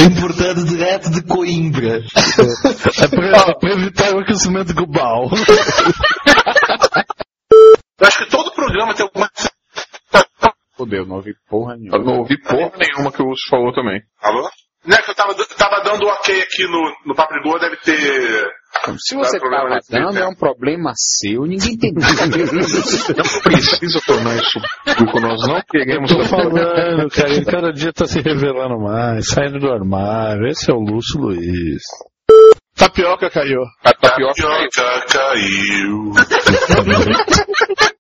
É 0.04 0.06
importado 0.06 0.66
direto 0.66 1.10
de 1.10 1.24
Coimbra. 1.24 2.02
É 3.02 3.08
pra, 3.08 3.26
é 3.26 3.54
pra 3.58 3.72
evitar 3.72 4.14
o 4.14 4.20
aquecimento 4.20 4.74
global. 4.74 5.30
Eu 8.00 8.08
acho 8.08 8.18
que 8.18 8.30
todo 8.30 8.52
programa 8.52 8.94
tem 8.94 9.06
alguma. 9.06 9.30
Fudeu, 10.76 11.06
não 11.06 11.16
ouvi 11.18 11.34
porra 11.48 11.78
nenhuma. 11.78 11.98
Eu 11.98 12.04
não 12.04 12.18
ouvi 12.20 12.38
porra 12.42 12.72
nenhuma 12.78 13.14
que 13.14 13.22
o 13.22 13.28
Lúcio 13.28 13.50
falou 13.50 13.72
também. 13.72 14.02
Alô? 14.22 14.50
Né, 14.86 14.98
que 14.98 15.12
eu 15.12 15.16
tava, 15.16 15.34
tava 15.58 15.82
dando 15.82 16.06
ok 16.06 16.42
aqui 16.42 16.64
no, 16.66 16.82
no 17.06 17.16
Papo 17.16 17.34
de 17.36 17.42
Boa, 17.42 17.58
deve 17.60 17.78
ter. 17.78 18.46
Se 18.98 19.16
você 19.16 19.40
tá 19.40 19.80
dando, 19.90 20.14
tempo. 20.14 20.18
é 20.18 20.28
um 20.28 20.36
problema 20.36 20.92
seu. 20.96 21.46
Ninguém 21.46 21.78
tem. 21.78 21.94
Não 21.96 23.42
precisa 23.44 24.00
tornar 24.06 24.36
isso 24.36 24.60
público, 25.04 25.20
nós 25.20 25.48
não 25.48 25.62
queremos. 25.70 26.12
Tô 26.12 26.24
falando, 26.26 27.10
cara, 27.10 27.34
ele 27.34 27.46
cada 27.46 27.72
dia 27.72 27.94
tá 27.94 28.06
se 28.06 28.22
revelando 28.22 28.80
mais, 28.80 29.28
saindo 29.28 29.60
do 29.60 29.72
armário. 29.72 30.48
Esse 30.48 30.72
é 30.72 30.74
o 30.74 30.80
Lúcio 30.80 31.20
Luiz. 31.20 31.82
Tapioca 32.76 33.30
caiu. 33.30 33.62
A 33.84 33.94
tapioca. 33.94 34.34
Tapioca 34.42 35.06
caiu. 35.08 36.14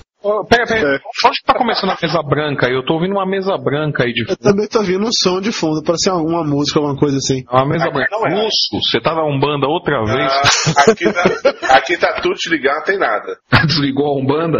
Pera, 0.48 0.66
pera. 0.66 1.00
Onde 1.26 1.38
tá 1.46 1.54
começando 1.54 1.90
a 1.90 1.96
mesa 2.00 2.22
branca? 2.22 2.66
aí? 2.66 2.74
Eu 2.74 2.84
tô 2.84 2.94
ouvindo 2.94 3.12
uma 3.12 3.24
mesa 3.26 3.56
branca 3.56 4.04
aí 4.04 4.12
de 4.12 4.20
Eu 4.22 4.26
fundo. 4.28 4.38
também 4.38 4.68
tô 4.68 4.78
ouvindo 4.80 5.06
um 5.06 5.10
som 5.12 5.40
de 5.40 5.50
fundo, 5.50 5.82
parece 5.82 6.10
alguma 6.10 6.44
música, 6.44 6.78
alguma 6.78 6.96
coisa 6.98 7.16
assim. 7.16 7.42
Uma 7.50 7.64
mesa 7.66 7.90
branca. 7.90 8.08
não 8.10 8.26
é. 8.26 8.34
Lúcio, 8.34 8.80
você 8.82 9.00
tá 9.00 9.14
na 9.14 9.24
Umbanda 9.24 9.66
outra 9.66 10.04
vez? 10.04 10.32
Ah, 10.76 10.90
aqui, 10.90 11.12
tá, 11.12 11.74
aqui 11.76 11.96
tá 11.96 12.20
tudo 12.20 12.34
te 12.34 12.50
ligado, 12.50 12.76
não 12.76 12.84
tem 12.84 12.98
nada. 12.98 13.38
Desligou 13.66 14.06
a 14.06 14.18
Umbanda? 14.20 14.58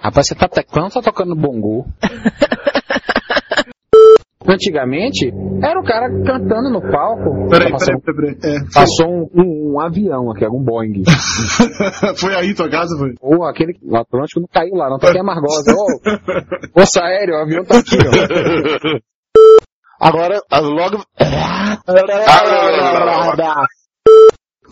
Rapaz, 0.00 0.26
você 0.28 0.34
tá 0.34 0.46
teclando 0.48 0.86
ou 0.94 1.02
tá 1.02 1.10
tocando 1.10 1.34
bongo? 1.34 1.86
Antigamente, 4.46 5.32
era 5.62 5.80
o 5.80 5.84
cara 5.84 6.06
cantando 6.24 6.68
no 6.70 6.80
palco. 6.82 7.48
Peraí, 7.48 7.72
passou, 7.72 7.98
peraí, 8.02 8.36
peraí. 8.36 8.56
É, 8.56 8.58
passou 8.74 9.08
um, 9.08 9.26
um- 9.34 9.72
um 9.74 9.80
avião 9.80 10.30
aqui, 10.30 10.46
um 10.46 10.62
Boeing. 10.62 11.02
foi 12.20 12.34
aí 12.34 12.54
tua 12.54 12.68
casa, 12.68 12.94
foi? 12.98 13.14
Ou 13.22 13.42
aquele 13.44 13.74
o 13.82 13.96
Atlântico 13.96 14.40
não 14.40 14.48
caiu 14.52 14.74
lá, 14.74 14.90
não 14.90 14.98
tá 14.98 15.08
aqui 15.08 15.18
a 15.18 15.22
Margosa. 15.24 15.72
Ô, 15.72 15.86
Força 16.74 17.02
Aérea, 17.02 17.36
o 17.36 17.42
avião 17.42 17.64
tá 17.64 17.78
aqui, 17.78 17.96
ó. 17.96 18.98
Agora, 20.06 20.40
a 20.50 20.58
logo. 20.60 21.02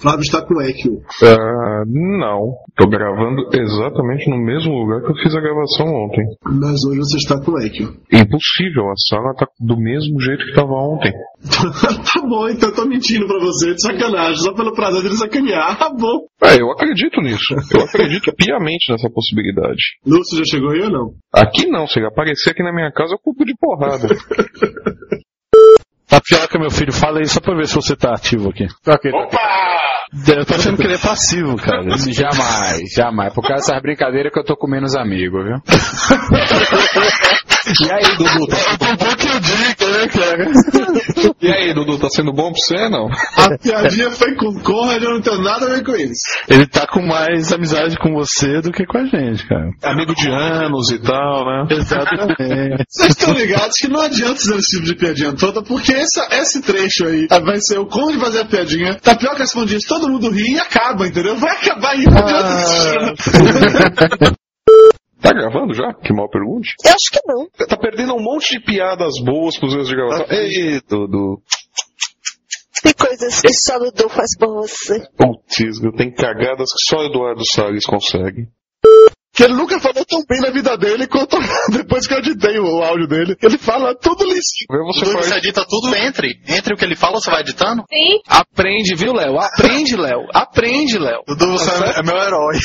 Flávio 0.03 0.23
está 0.23 0.43
com 0.45 0.61
eco. 0.61 1.01
Ah, 1.23 1.85
não. 1.87 2.57
Tô 2.77 2.88
gravando 2.88 3.49
exatamente 3.53 4.29
no 4.29 4.37
mesmo 4.37 4.73
lugar 4.73 5.01
que 5.01 5.12
eu 5.12 5.23
fiz 5.23 5.33
a 5.33 5.41
gravação 5.41 5.87
ontem. 5.87 6.25
Mas 6.45 6.85
hoje 6.85 6.99
você 6.99 7.17
está 7.19 7.41
com 7.41 7.57
eco. 7.61 7.95
Impossível, 8.12 8.91
a 8.91 8.97
sala 9.09 9.33
tá 9.35 9.47
do 9.61 9.77
mesmo 9.79 10.21
jeito 10.21 10.45
que 10.45 10.55
tava 10.55 10.73
ontem. 10.73 11.12
tá 11.47 12.21
bom, 12.29 12.49
então 12.49 12.71
eu 12.71 12.75
tô 12.75 12.85
mentindo 12.85 13.29
pra 13.29 13.38
você, 13.38 13.75
de 13.75 13.81
sacanagem, 13.81 14.43
só 14.43 14.53
pelo 14.53 14.75
prazer 14.75 15.03
de 15.09 15.17
sacanear. 15.17 15.79
Tá 15.79 15.88
bom. 15.91 16.27
Ah, 16.43 16.57
eu 16.57 16.73
acredito 16.73 17.21
nisso. 17.21 17.55
Eu 17.73 17.85
acredito 17.85 18.35
piamente 18.37 18.91
nessa 18.91 19.09
possibilidade. 19.09 19.83
Lúcio 20.05 20.38
já 20.38 20.45
chegou 20.45 20.71
aí 20.71 20.81
ou 20.81 20.91
não? 20.91 21.11
Aqui 21.33 21.69
não, 21.69 21.87
se 21.87 22.01
ele 22.01 22.09
aparecer 22.09 22.51
aqui 22.51 22.62
na 22.65 22.73
minha 22.73 22.91
casa, 22.91 23.15
eu 23.15 23.19
culpo 23.19 23.45
de 23.45 23.55
porrada. 23.57 24.09
Tapioca, 26.12 26.59
meu 26.59 26.70
filho, 26.70 26.92
fala 26.92 27.20
aí 27.20 27.27
só 27.27 27.40
pra 27.40 27.57
ver 27.57 27.66
se 27.66 27.75
você 27.75 27.96
tá 27.96 28.12
ativo 28.12 28.51
aqui. 28.51 28.66
Eu 30.29 30.44
tô 30.44 30.55
achando 30.55 30.77
que 30.77 30.83
ele 30.83 30.96
é 30.96 30.98
passivo, 30.98 31.57
cara. 31.57 31.85
Jamais, 32.12 32.92
jamais. 32.94 33.33
Por 33.33 33.40
causa 33.40 33.66
dessas 33.66 33.81
brincadeiras 33.81 34.31
que 34.31 34.38
eu 34.38 34.44
tô 34.44 34.55
com 34.55 34.68
menos 34.68 34.94
amigos, 34.94 35.42
viu? 35.42 35.57
E 37.80 37.90
aí, 37.90 38.16
Dudu, 38.16 38.46
tá 38.46 38.96
bom 38.96 39.16
que 39.16 39.28
eu 39.28 39.40
digo, 39.40 39.90
né, 39.90 40.08
cara? 40.08 41.32
E 41.40 41.48
aí, 41.48 41.74
Dudu, 41.74 41.98
tá 41.98 42.08
sendo 42.11 42.32
bom 42.32 42.52
pra 42.52 42.61
você, 42.61 42.88
não? 42.88 43.08
A 43.37 43.58
piadinha 43.58 44.11
foi 44.11 44.35
com 44.35 44.48
o 44.48 44.61
Conrad, 44.62 45.02
eu 45.02 45.14
não 45.14 45.22
tenho 45.22 45.42
nada 45.42 45.66
a 45.66 45.68
ver 45.70 45.85
com 45.85 45.92
isso. 45.96 46.22
Ele 46.48 46.66
tá 46.66 46.87
com 46.87 47.02
mais 47.02 47.52
amizade 47.52 47.96
com 47.96 48.12
você 48.14 48.61
do 48.61 48.70
que 48.70 48.85
com 48.85 48.98
a 48.98 49.06
gente, 49.06 49.46
cara. 49.46 49.70
Amigo 49.82 50.14
de 50.14 50.28
anos 50.28 50.90
e 50.90 50.98
tal, 50.98 51.44
né? 51.44 51.66
Exatamente. 51.70 52.85
Vocês 52.88 53.11
estão 53.11 53.32
ligados 53.35 53.76
que 53.80 53.88
não 53.88 54.00
adianta 54.00 54.40
fazer 54.40 54.58
esse 54.58 54.76
tipo 54.76 54.87
de 54.87 54.96
piadinha 54.96 55.32
toda, 55.32 55.62
porque 55.62 55.92
essa, 55.92 56.28
esse 56.32 56.61
trecho 56.62 57.06
aí 57.06 57.26
vai 57.28 57.61
ser 57.61 57.78
o 57.78 57.87
Conrad 57.87 58.20
fazer 58.20 58.40
a 58.40 58.44
piadinha, 58.44 58.98
Tapioca 59.00 59.38
responde 59.38 59.76
isso, 59.76 59.88
todo 59.88 60.08
mundo 60.08 60.30
ri 60.30 60.54
e 60.54 60.61
acaba, 60.61 61.06
entendeu? 61.06 61.37
Vai 61.37 61.56
acabar 61.56 61.90
aí, 61.92 62.04
não 62.04 62.18
adianta 62.18 63.22
Tá 65.22 65.32
gravando 65.32 65.72
já? 65.72 65.94
Que 65.94 66.12
mal 66.12 66.28
pergunte. 66.28 66.74
Eu 66.85 66.90
acho 66.90 67.11
que 67.12 67.20
não. 67.26 67.48
Tá 67.68 67.76
perdendo 67.76 68.14
um 68.14 68.22
monte 68.22 68.58
de 68.58 68.61
piadas 68.61 69.14
boas 69.24 69.56
pros 69.56 69.72
erros 69.72 69.88
de 69.88 69.94
gravação. 69.94 70.26
Ei, 70.30 70.80
Dudu. 70.80 71.40
Tem 72.82 72.92
coisas 72.92 73.40
que 73.40 73.52
só 73.54 73.76
o 73.76 73.90
Dudu 73.90 74.08
faz 74.08 74.37
por 74.37 74.52
você. 74.54 75.00
Putz, 75.16 75.80
tem 75.96 76.12
cagadas 76.12 76.72
que 76.72 76.90
só 76.90 77.04
Eduardo 77.04 77.42
Salles 77.48 77.87
consegue. 77.87 78.48
Que 79.42 79.46
ele 79.46 79.55
nunca 79.55 79.81
falou 79.81 80.05
tão 80.05 80.22
bem 80.28 80.40
na 80.40 80.50
vida 80.50 80.76
dele 80.78 81.09
quanto 81.09 81.37
depois 81.72 82.07
que 82.07 82.14
eu 82.14 82.18
editei 82.18 82.61
o 82.61 82.81
áudio 82.81 83.09
dele. 83.09 83.37
Ele 83.42 83.59
fala 83.59 83.92
tudo 83.92 84.22
lisinho. 84.22 84.68
Você, 84.87 85.05
você 85.05 85.35
edita 85.35 85.66
tudo 85.68 85.92
entre. 85.96 86.38
Entre 86.46 86.72
o 86.72 86.76
que 86.76 86.85
ele 86.85 86.94
fala, 86.94 87.14
você 87.14 87.28
vai 87.28 87.40
editando? 87.40 87.83
Sim. 87.92 88.20
Aprende, 88.28 88.94
viu, 88.94 89.12
Léo? 89.12 89.40
Aprende, 89.40 89.96
Léo. 89.96 90.28
Aprende, 90.33 90.96
Léo. 90.96 91.22
Dudu, 91.26 91.59
você 91.59 91.70
é 91.70 92.02
meu 92.05 92.16
herói. 92.16 92.57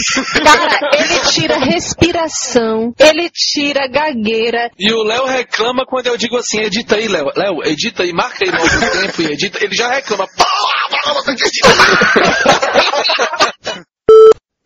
Cara, 0.43 0.79
ele 0.99 1.19
tira 1.31 1.57
respiração, 1.57 2.93
ele 2.99 3.27
tira 3.31 3.87
gagueira. 3.87 4.69
E 4.77 4.93
o 4.93 5.01
Léo 5.01 5.25
reclama 5.25 5.83
quando 5.83 6.05
eu 6.05 6.17
digo 6.17 6.37
assim, 6.37 6.59
edita 6.59 6.95
aí, 6.95 7.07
Léo. 7.07 7.31
Léo, 7.35 7.63
edita 7.65 8.03
aí, 8.03 8.13
marca 8.13 8.45
aí 8.45 8.51
no 8.51 9.01
tempo 9.01 9.23
e 9.23 9.33
edita. 9.33 9.63
Ele 9.63 9.73
já 9.73 9.89
reclama. 9.89 10.27
Porra, 10.27 11.15
você 11.15 11.35
tem 11.35 11.49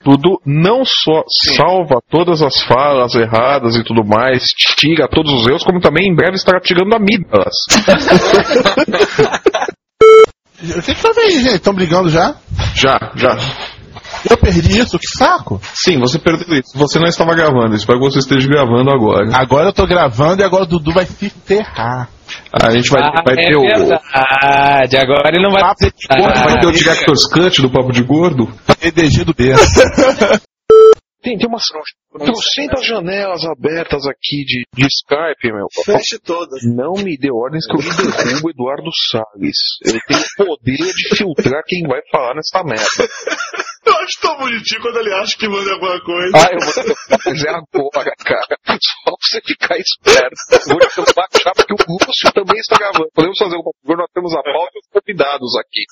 Dudu 0.04 0.40
não 0.46 0.84
só 0.84 1.24
salva 1.56 2.02
todas 2.10 2.42
as 2.42 2.62
falas 2.62 3.14
erradas 3.16 3.76
e 3.76 3.84
tudo 3.84 4.04
mais, 4.04 4.44
tira 4.78 5.08
todos 5.08 5.32
os 5.34 5.48
erros, 5.48 5.64
como 5.64 5.80
também 5.80 6.10
em 6.10 6.16
breve 6.16 6.36
estará 6.36 6.60
tirando 6.60 6.94
amígdalas. 6.94 7.56
O 10.64 10.82
que 10.84 10.94
que 10.94 11.02
faz 11.02 11.18
aí, 11.18 11.32
gente? 11.42 11.56
Estão 11.56 11.74
brigando 11.74 12.08
já? 12.10 12.36
Já, 12.76 13.12
já. 13.16 13.36
Eu 14.30 14.38
perdi 14.38 14.80
isso, 14.80 14.98
que 15.00 15.08
saco! 15.08 15.60
Sim, 15.74 16.00
você 16.00 16.20
perdeu 16.20 16.58
isso. 16.60 16.78
Você 16.78 17.00
não 17.00 17.08
estava 17.08 17.34
gravando, 17.36 17.76
espero 17.76 18.00
que 18.00 18.06
você 18.06 18.20
esteja 18.20 18.48
gravando 18.48 18.90
agora. 18.92 19.30
Agora 19.34 19.70
eu 19.70 19.74
tô 19.74 19.86
gravando 19.88 20.42
e 20.42 20.46
agora 20.46 20.64
o 20.64 20.68
Dudu 20.68 20.92
vai 20.94 21.06
se 21.06 21.30
ferrar. 21.30 22.10
A 22.54 22.72
gente 22.72 22.90
vai, 22.90 23.02
Ah, 23.04 23.22
vai 23.26 23.34
é 23.34 23.48
ter 23.48 23.58
o. 23.58 23.62
verdade, 23.62 24.98
agora 24.98 25.30
ele 25.34 25.44
não 25.44 25.52
vai. 25.52 25.62
Vai 25.62 26.60
ter 26.60 26.68
o 26.68 26.72
Director's 26.72 27.28
Cut 27.28 27.62
do 27.62 27.70
Papo 27.70 27.92
de 27.92 28.04
Gordo. 28.04 28.48
EDG 28.82 29.24
do 29.26 29.34
B. 29.34 29.52
Tem, 31.24 31.38
tem 31.38 31.48
umas 31.48 31.62
trocentas 32.18 32.84
janelas 32.84 33.46
abertas 33.46 34.08
aqui 34.08 34.44
de, 34.44 34.64
de 34.76 34.88
Skype, 34.88 35.54
meu. 35.54 35.68
Feche 35.86 36.18
todas. 36.18 36.64
Não 36.64 36.94
me 36.94 37.16
dê 37.16 37.32
ordens 37.32 37.68
que 37.68 37.74
eu 37.74 37.78
me 37.78 37.96
derrubo 38.26 38.50
Eduardo 38.50 38.90
Salles. 39.12 39.58
Eu 39.86 40.00
tenho 40.08 40.20
o 40.20 40.46
poder 40.58 40.78
de 40.78 41.16
filtrar 41.16 41.62
quem 41.68 41.84
vai 41.88 42.00
falar 42.12 42.34
nessa 42.34 42.64
merda. 42.64 42.84
Eu 43.86 43.94
acho 43.96 44.20
tão 44.22 44.38
bonitinho 44.38 44.82
quando 44.82 44.98
ele 44.98 45.14
acha 45.14 45.38
que 45.38 45.48
manda 45.48 45.72
alguma 45.74 46.02
coisa. 46.02 46.38
Ah, 46.38 46.50
eu 46.52 46.60
vou 46.60 46.74
fazer 47.20 47.50
agora, 47.50 48.12
cara. 48.24 48.58
Só 48.68 48.76
pra 49.06 49.16
você 49.20 49.42
ficar 49.42 49.78
esperto. 49.78 50.36
Eu 50.52 50.60
vou 50.78 51.06
te 51.06 51.14
baixar 51.14 51.54
porque 51.56 51.74
o 51.74 51.78
Lúcio 51.90 52.32
também 52.34 52.60
está 52.60 52.78
gravando. 52.78 53.10
Podemos 53.14 53.38
fazer 53.38 53.56
um 53.56 53.64
papel, 53.64 53.98
nós 53.98 54.12
temos 54.14 54.34
a 54.34 54.44
pauta 54.44 54.72
e 54.76 54.80
os 54.80 54.88
convidados 54.92 55.56
aqui. 55.58 55.86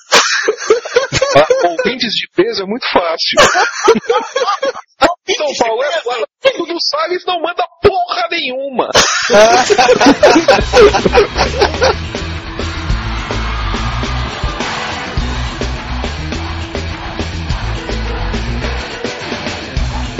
Ah, 1.35 1.47
ouvintes 1.69 2.11
de 2.13 2.27
peso 2.35 2.63
é 2.63 2.65
muito 2.65 2.85
fácil. 2.91 3.37
São 5.35 5.47
Paulo 5.59 5.83
é 5.83 6.01
claro. 6.01 6.25
O 6.59 6.65
do 6.65 6.77
Salles 6.81 7.23
não 7.25 7.39
manda 7.41 7.63
porra 7.81 8.27
nenhuma. 8.29 8.89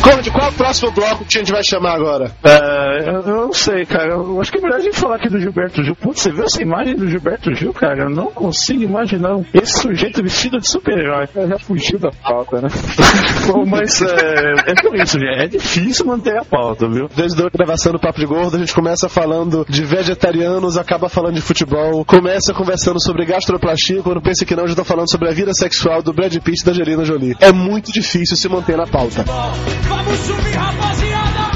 Conde, 0.01 0.31
qual 0.31 0.45
é 0.45 0.49
o 0.49 0.53
próximo 0.53 0.91
bloco 0.91 1.25
que 1.25 1.37
a 1.37 1.41
gente 1.41 1.51
vai 1.51 1.63
chamar 1.63 1.93
agora? 1.93 2.31
É, 2.43 3.09
eu, 3.09 3.21
eu 3.21 3.45
não 3.45 3.53
sei, 3.53 3.85
cara. 3.85 4.13
Eu 4.13 4.39
acho 4.39 4.51
que 4.51 4.57
é 4.57 4.61
melhor 4.61 4.77
a 4.77 4.81
gente 4.81 4.97
falar 4.97 5.15
aqui 5.15 5.29
do 5.29 5.39
Gilberto 5.39 5.83
Gil. 5.83 5.95
Putz, 5.95 6.21
você 6.21 6.31
viu 6.31 6.43
essa 6.43 6.61
imagem 6.61 6.95
do 6.95 7.07
Gilberto 7.07 7.53
Gil, 7.53 7.73
cara? 7.73 8.03
Eu 8.03 8.09
não 8.09 8.31
consigo 8.31 8.83
imaginar 8.83 9.39
esse 9.53 9.79
sujeito 9.79 10.21
vestido 10.23 10.59
de 10.59 10.67
super-herói. 10.67 11.27
Já 11.33 11.59
fugiu 11.59 11.99
da 11.99 12.11
pauta, 12.11 12.61
né? 12.61 12.69
Bom, 13.47 13.65
mas 13.65 14.01
é, 14.01 14.71
é 14.71 14.73
por 14.81 14.95
isso, 14.95 15.19
gente. 15.19 15.39
É 15.39 15.47
difícil 15.47 16.05
manter 16.05 16.37
a 16.37 16.45
pauta, 16.45 16.87
viu? 16.87 17.09
Desde 17.15 17.41
a 17.41 17.49
gravação 17.49 17.91
do 17.93 17.99
Papo 17.99 18.19
de 18.19 18.25
Gordo, 18.25 18.55
a 18.55 18.59
gente 18.59 18.73
começa 18.73 19.09
falando 19.09 19.65
de 19.67 19.83
vegetarianos, 19.83 20.77
acaba 20.77 21.09
falando 21.09 21.35
de 21.35 21.41
futebol, 21.41 22.03
começa 22.05 22.53
conversando 22.53 23.01
sobre 23.01 23.25
gastroplastia, 23.25 24.01
quando 24.01 24.21
pensa 24.21 24.45
que 24.45 24.55
não, 24.55 24.67
já 24.67 24.75
tá 24.75 24.83
falando 24.83 25.09
sobre 25.09 25.29
a 25.29 25.31
vida 25.31 25.53
sexual 25.53 26.01
do 26.01 26.13
Brad 26.13 26.35
Pitt 26.37 26.61
e 26.61 26.65
da 26.65 26.71
Angelina 26.71 27.03
Jolie. 27.05 27.35
É 27.39 27.51
muito 27.51 27.91
difícil 27.91 28.35
se 28.35 28.47
manter 28.49 28.77
na 28.77 28.87
pauta. 28.87 29.25
Vamos 29.99 30.17
subir, 30.19 30.55
rapaziada! 30.55 31.51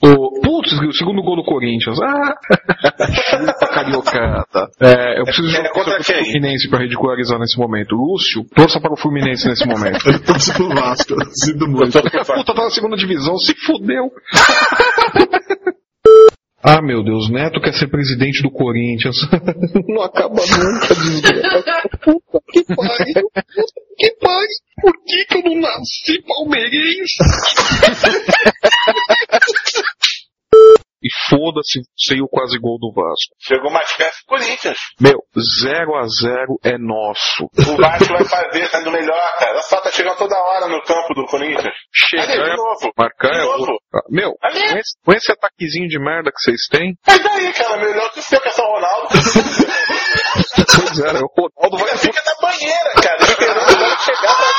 O, 0.00 0.40
putz, 0.40 0.72
o 0.72 0.92
segundo 0.92 1.22
gol 1.22 1.36
do 1.36 1.44
Corinthians. 1.44 1.98
Ah! 2.00 2.34
Chupa 3.28 3.66
cariocada. 3.68 4.70
É, 4.80 5.20
eu 5.20 5.24
preciso 5.24 5.54
É, 5.54 5.62
de 5.64 5.70
contra 5.70 5.98
um 5.98 6.02
quem? 6.02 6.24
Fluminense 6.24 6.70
pra 6.70 6.78
ridicularizar 6.78 7.38
nesse 7.38 7.58
momento. 7.58 7.94
Lúcio, 7.94 8.42
torça 8.54 8.80
para 8.80 8.94
o 8.94 8.96
Fluminense 8.96 9.46
nesse 9.46 9.66
momento. 9.66 9.98
Ele 10.08 10.20
torce 10.20 10.54
pro 10.54 10.70
Vasco, 10.70 11.14
sinto 11.32 11.68
muito. 11.68 12.00
Puta, 12.00 12.54
tá 12.54 12.56
na 12.64 12.70
segunda 12.70 12.96
divisão, 12.96 13.36
se 13.36 13.54
fudeu. 13.66 14.10
Ah, 16.60 16.82
meu 16.82 17.04
Deus, 17.04 17.30
Neto 17.30 17.60
quer 17.60 17.72
ser 17.72 17.86
presidente 17.88 18.42
do 18.42 18.50
Corinthians. 18.50 19.16
Não 19.86 20.02
acaba 20.02 20.34
nunca, 20.34 20.92
desgraça. 20.94 21.88
Puta 22.02 22.40
que 22.52 22.64
pariu. 22.74 23.30
Puta 23.30 23.80
que 23.96 24.10
pariu. 24.20 24.58
Por 24.80 24.92
que, 25.04 25.24
que 25.24 25.38
eu 25.38 25.42
não 25.42 25.60
nasci 25.60 26.22
palmeirense? 26.22 27.18
Foda-se, 31.48 31.80
sei 31.96 32.20
o 32.20 32.28
quase 32.28 32.58
gol 32.58 32.78
do 32.78 32.92
Vasco. 32.92 33.32
Chegou 33.40 33.70
mais 33.72 33.90
perto 33.96 34.16
do 34.18 34.26
Corinthians. 34.26 34.78
Meu, 35.00 35.18
0 35.64 35.94
a 35.96 36.06
0 36.06 36.58
é 36.62 36.76
nosso. 36.76 37.44
O 37.44 37.76
Vasco 37.80 38.12
vai 38.12 38.24
fazer, 38.24 38.66
sendo 38.68 38.90
melhor, 38.90 39.36
cara. 39.38 39.62
Só 39.62 39.80
tá 39.80 39.90
chegando 39.90 40.18
toda 40.18 40.36
hora 40.38 40.68
no 40.68 40.82
campo 40.82 41.14
do 41.14 41.24
Corinthians. 41.24 41.72
Chega, 41.90 42.22
Ali, 42.24 42.32
de 42.34 42.50
é- 42.50 42.56
novo. 42.56 42.92
marcar 42.98 43.30
De 43.32 43.38
é 43.38 43.42
novo. 43.44 43.78
Ah, 43.94 44.00
Meu, 44.10 44.34
Ali. 44.42 44.60
com 44.60 44.76
esse, 44.76 44.92
com 45.02 45.12
esse 45.14 45.32
ataquezinho 45.32 45.88
de 45.88 45.98
merda 45.98 46.30
que 46.30 46.38
vocês 46.38 46.60
têm, 46.70 46.94
Mas 47.06 47.22
daí, 47.22 47.50
cara, 47.54 47.76
melhor 47.78 48.12
que 48.12 48.18
o 48.20 48.22
seu, 48.22 48.40
que 48.42 48.48
é 48.48 48.52
São 48.52 48.66
Ronaldo. 48.66 49.08
pois 50.76 50.98
é, 51.00 51.12
o 51.22 51.28
Ronaldo 51.34 51.78
vai 51.78 51.96
Fica 51.96 52.22
na 52.26 52.34
banheira, 52.46 52.92
cara, 53.02 53.22
esperando 53.22 53.72
o 53.72 53.76
gol 53.78 53.98
chegar 54.00 54.36
pra 54.36 54.56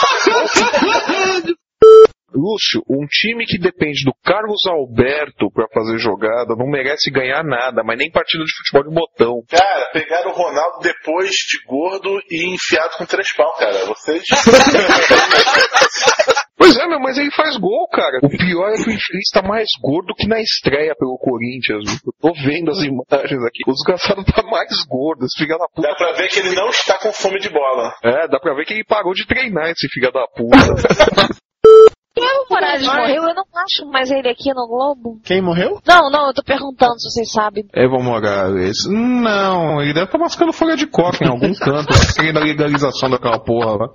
Lúcio, 2.40 2.82
um 2.90 3.06
time 3.06 3.46
que 3.46 3.58
depende 3.58 4.06
do 4.06 4.14
Carlos 4.24 4.66
Alberto 4.66 5.52
pra 5.52 5.68
fazer 5.74 5.98
jogada 5.98 6.56
não 6.56 6.68
merece 6.68 7.12
ganhar 7.12 7.44
nada, 7.44 7.84
mas 7.84 7.98
nem 7.98 8.10
partida 8.10 8.44
de 8.44 8.52
futebol 8.58 8.90
de 8.90 8.96
botão. 8.96 9.44
Cara, 9.50 9.90
pegaram 9.92 10.32
o 10.32 10.34
Ronaldo 10.34 10.80
depois 10.82 11.32
de 11.32 11.62
gordo 11.68 12.22
e 12.30 12.54
enfiado 12.54 12.96
com 12.98 13.06
três 13.06 13.36
pau, 13.36 13.54
cara. 13.56 13.86
Vocês. 13.86 14.24
Pois 16.60 16.76
é, 16.76 16.86
meu, 16.88 17.00
mas 17.00 17.18
ele 17.18 17.32
faz 17.32 17.58
gol, 17.58 17.88
cara. 17.88 18.20
O 18.22 18.30
pior 18.30 18.70
é 18.70 18.76
que 18.76 18.90
o 18.90 18.94
infeliz 18.94 19.30
tá 19.34 19.42
mais 19.42 19.70
gordo 19.82 20.14
que 20.14 20.28
na 20.28 20.42
estreia 20.42 20.94
pelo 20.94 21.18
Corinthians. 21.18 21.86
Eu 22.06 22.14
tô 22.22 22.34
vendo 22.34 22.70
as 22.70 22.80
imagens 22.80 23.46
aqui. 23.46 23.64
O 23.66 23.72
desgraçado 23.72 24.24
tá 24.26 24.44
mais 24.44 24.86
gordo, 24.86 25.26
esse 25.26 25.38
filho 25.38 25.58
da 25.58 25.66
puta. 25.74 25.88
Dá 25.88 25.96
pra 25.96 26.12
ver 26.12 26.28
que 26.28 26.40
ele 26.40 26.54
não 26.54 26.68
está 26.68 27.00
com 27.00 27.14
fome 27.14 27.40
de 27.40 27.50
bola. 27.50 27.96
É, 28.04 28.28
dá 28.28 28.40
pra 28.40 28.54
ver 28.54 28.66
que 28.66 28.74
ele 28.74 28.84
parou 28.84 29.14
de 29.14 29.26
treinar, 29.26 29.70
esse 29.70 29.88
filho 29.88 30.12
da 30.12 30.28
puta. 30.28 30.58
O 32.20 32.24
Evo 32.24 32.46
Morales 32.50 32.86
morreu, 32.86 33.24
eu 33.24 33.36
não 33.36 33.44
acho 33.56 33.90
mais 33.92 34.12
ele 34.12 34.30
aqui 34.30 34.54
no 34.54 34.68
Globo. 34.68 35.20
Quem 35.24 35.42
morreu? 35.42 35.80
Não, 35.88 36.10
não, 36.12 36.28
eu 36.28 36.34
tô 36.34 36.44
perguntando 36.44 37.00
se 37.00 37.10
vocês 37.10 37.32
sabem. 37.32 37.66
Evo 37.76 38.02
Morales. 38.02 38.78
Não, 38.90 39.82
ele 39.82 39.94
deve 39.94 40.06
estar 40.06 40.18
mascando 40.18 40.52
folha 40.54 40.76
de 40.76 40.88
coca 40.88 41.24
em 41.24 41.28
algum 41.28 41.54
canto, 41.60 41.94
lá, 41.94 42.14
querendo 42.16 42.38
a 42.38 42.44
legalização 42.44 43.10
daquela 43.10 43.40
porra 43.40 43.72
lá. 43.78 43.88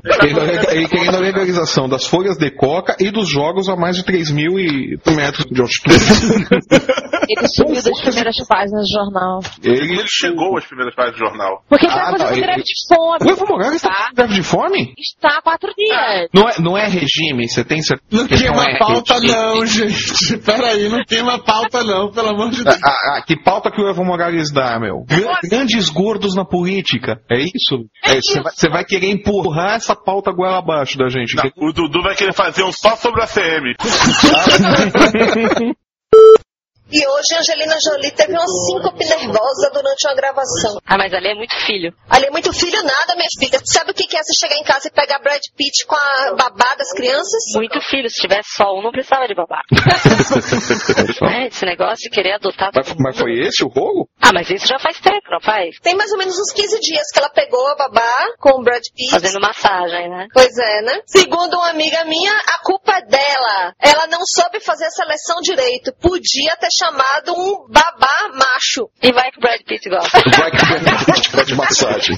Ele 0.72 0.88
querendo 0.88 1.16
a 1.16 1.20
legalização 1.20 1.88
das 1.88 2.06
folhas 2.06 2.36
de 2.36 2.50
coca 2.50 2.96
e 3.00 3.10
dos 3.10 3.28
jogos 3.28 3.68
a 3.68 3.76
mais 3.76 3.96
de 3.96 4.04
3 4.04 4.30
mil 4.32 4.58
e 4.58 4.98
metros 5.14 5.46
de 5.46 5.60
altitude. 5.60 5.94
Ele 7.26 7.48
subiu 7.48 7.82
das 7.82 8.00
primeiras 8.02 8.36
páginas 8.46 8.82
do 8.82 8.92
jornal. 8.92 9.40
Ele, 9.62 9.94
Ele 9.98 10.06
chegou 10.06 10.58
às 10.58 10.66
primeiras 10.66 10.94
páginas 10.94 11.18
do 11.18 11.26
jornal. 11.26 11.62
Porque 11.68 11.86
ele 11.86 11.94
Ah, 11.94 11.96
tá 11.96 12.04
fazendo 12.10 12.26
tá, 12.26 12.32
ele- 12.32 12.42
greve 12.42 12.62
de 12.62 12.72
fome. 12.86 13.18
O 13.22 13.30
Evo 13.32 13.46
Morales 13.48 13.80
tá 13.82 14.08
com 14.10 14.14
greve 14.14 14.34
de 14.34 14.42
fome? 14.42 14.94
Está 14.98 15.38
há 15.38 15.42
quatro 15.42 15.72
dias. 15.76 16.28
Não 16.34 16.48
é, 16.48 16.60
não 16.60 16.76
é 16.76 16.86
regime, 16.86 17.48
você 17.48 17.64
tem 17.64 17.80
certeza 17.80 18.13
Não 18.14 18.26
que 18.26 18.36
queima 18.36 18.64
é 18.64 18.78
pauta 18.78 19.14
regime? 19.14 19.32
não, 19.32 19.66
gente. 19.66 20.36
Peraí, 20.44 20.88
não 20.88 21.04
queima 21.04 21.38
pauta 21.38 21.82
não, 21.82 22.10
pelo 22.10 22.28
amor 22.30 22.50
de 22.50 22.62
Deus. 22.64 22.78
Ah, 22.84 23.16
ah, 23.18 23.22
que 23.26 23.36
pauta 23.42 23.70
que 23.70 23.80
o 23.80 23.88
Evo 23.88 24.04
Morales 24.04 24.52
dá, 24.52 24.78
meu? 24.78 25.04
Gra- 25.06 25.38
Grandes 25.50 25.88
gordos 25.88 26.34
na 26.34 26.44
política. 26.44 27.20
É 27.30 27.40
isso? 27.40 27.84
É, 28.04 28.14
Você 28.20 28.40
vai, 28.40 28.52
você 28.52 28.68
vai 28.68 28.84
querer 28.84 29.10
empurrar 29.10 29.74
essa 29.76 29.94
pauta 29.96 30.32
goela 30.32 30.58
abaixo 30.58 30.96
da 30.96 31.08
gente. 31.08 31.34
Não, 31.36 31.44
o 31.56 31.72
Dudu 31.72 32.02
vai 32.02 32.14
querer 32.14 32.32
fazer 32.32 32.62
um 32.62 32.72
só 32.72 32.96
sobre 32.96 33.22
a 33.22 33.26
CM. 33.26 33.74
E 36.94 37.04
hoje 37.08 37.34
a 37.34 37.40
Angelina 37.40 37.74
Jolie 37.82 38.12
teve 38.12 38.34
uma 38.34 38.46
síncope 38.46 39.04
nervosa 39.04 39.68
durante 39.74 40.06
uma 40.06 40.14
gravação. 40.14 40.78
Ah, 40.86 40.96
mas 40.96 41.12
ali 41.12 41.26
é 41.26 41.34
muito 41.34 41.56
filho. 41.66 41.92
Ali 42.08 42.26
é 42.26 42.30
muito 42.30 42.52
filho 42.52 42.80
nada, 42.84 43.16
minha 43.16 43.26
filha. 43.36 43.58
Sabe 43.64 43.90
o 43.90 43.94
que 43.94 44.06
que 44.06 44.16
é 44.16 44.22
você 44.22 44.32
chegar 44.38 44.54
em 44.54 44.62
casa 44.62 44.86
e 44.86 44.92
pegar 44.92 45.18
Brad 45.18 45.42
Pitt 45.56 45.86
com 45.86 45.96
a 45.96 46.34
babá 46.38 46.76
das 46.78 46.92
crianças? 46.92 47.42
Muito 47.56 47.80
filho. 47.80 48.08
Se 48.08 48.20
tivesse 48.20 48.50
só 48.54 48.78
um, 48.78 48.80
não 48.80 48.92
precisava 48.92 49.26
de 49.26 49.34
babá. 49.34 49.58
é, 51.34 51.48
esse 51.48 51.66
negócio 51.66 52.04
de 52.04 52.10
querer 52.10 52.34
adotar. 52.34 52.70
Mas, 52.72 52.94
mas 52.96 53.18
foi 53.18 53.40
esse 53.40 53.64
o 53.64 53.68
rolo? 53.68 54.08
Ah, 54.22 54.30
mas 54.32 54.48
isso 54.48 54.68
já 54.68 54.78
faz 54.78 55.00
tempo, 55.00 55.26
não 55.32 55.40
faz? 55.40 55.74
Tem 55.82 55.96
mais 55.96 56.12
ou 56.12 56.18
menos 56.18 56.38
uns 56.38 56.52
15 56.52 56.78
dias 56.78 57.10
que 57.12 57.18
ela 57.18 57.30
pegou 57.30 57.66
a 57.72 57.74
babá 57.74 58.36
com 58.38 58.60
o 58.60 58.62
Brad 58.62 58.82
Pitt. 58.94 59.10
Fazendo 59.10 59.40
massagem, 59.40 60.08
né? 60.08 60.28
Pois 60.32 60.56
é, 60.56 60.82
né? 60.82 61.00
Segundo 61.06 61.54
uma 61.54 61.70
amiga 61.70 62.04
minha, 62.04 62.32
a 62.32 62.62
culpa 62.62 62.98
é 62.98 63.02
dela. 63.04 63.74
Ela 63.80 64.06
não 64.06 64.20
soube 64.24 64.60
fazer 64.60 64.84
a 64.84 64.90
seleção 64.90 65.40
direito. 65.42 65.92
Podia 66.00 66.54
ter 66.56 66.68
chamado 66.70 66.83
um 67.32 67.66
babá 67.68 68.28
macho. 68.34 68.88
E 69.02 69.12
vai 69.12 69.30
que 69.30 69.38
o 69.38 69.40
Brad 69.40 69.60
Pitt 69.66 69.88
gosta. 69.88 70.18
Vai 70.36 70.50
que 70.50 70.56
o 70.56 70.66
Brad 70.66 71.04
Pitt 71.04 71.44
de 71.46 71.54
massagem. 71.54 72.16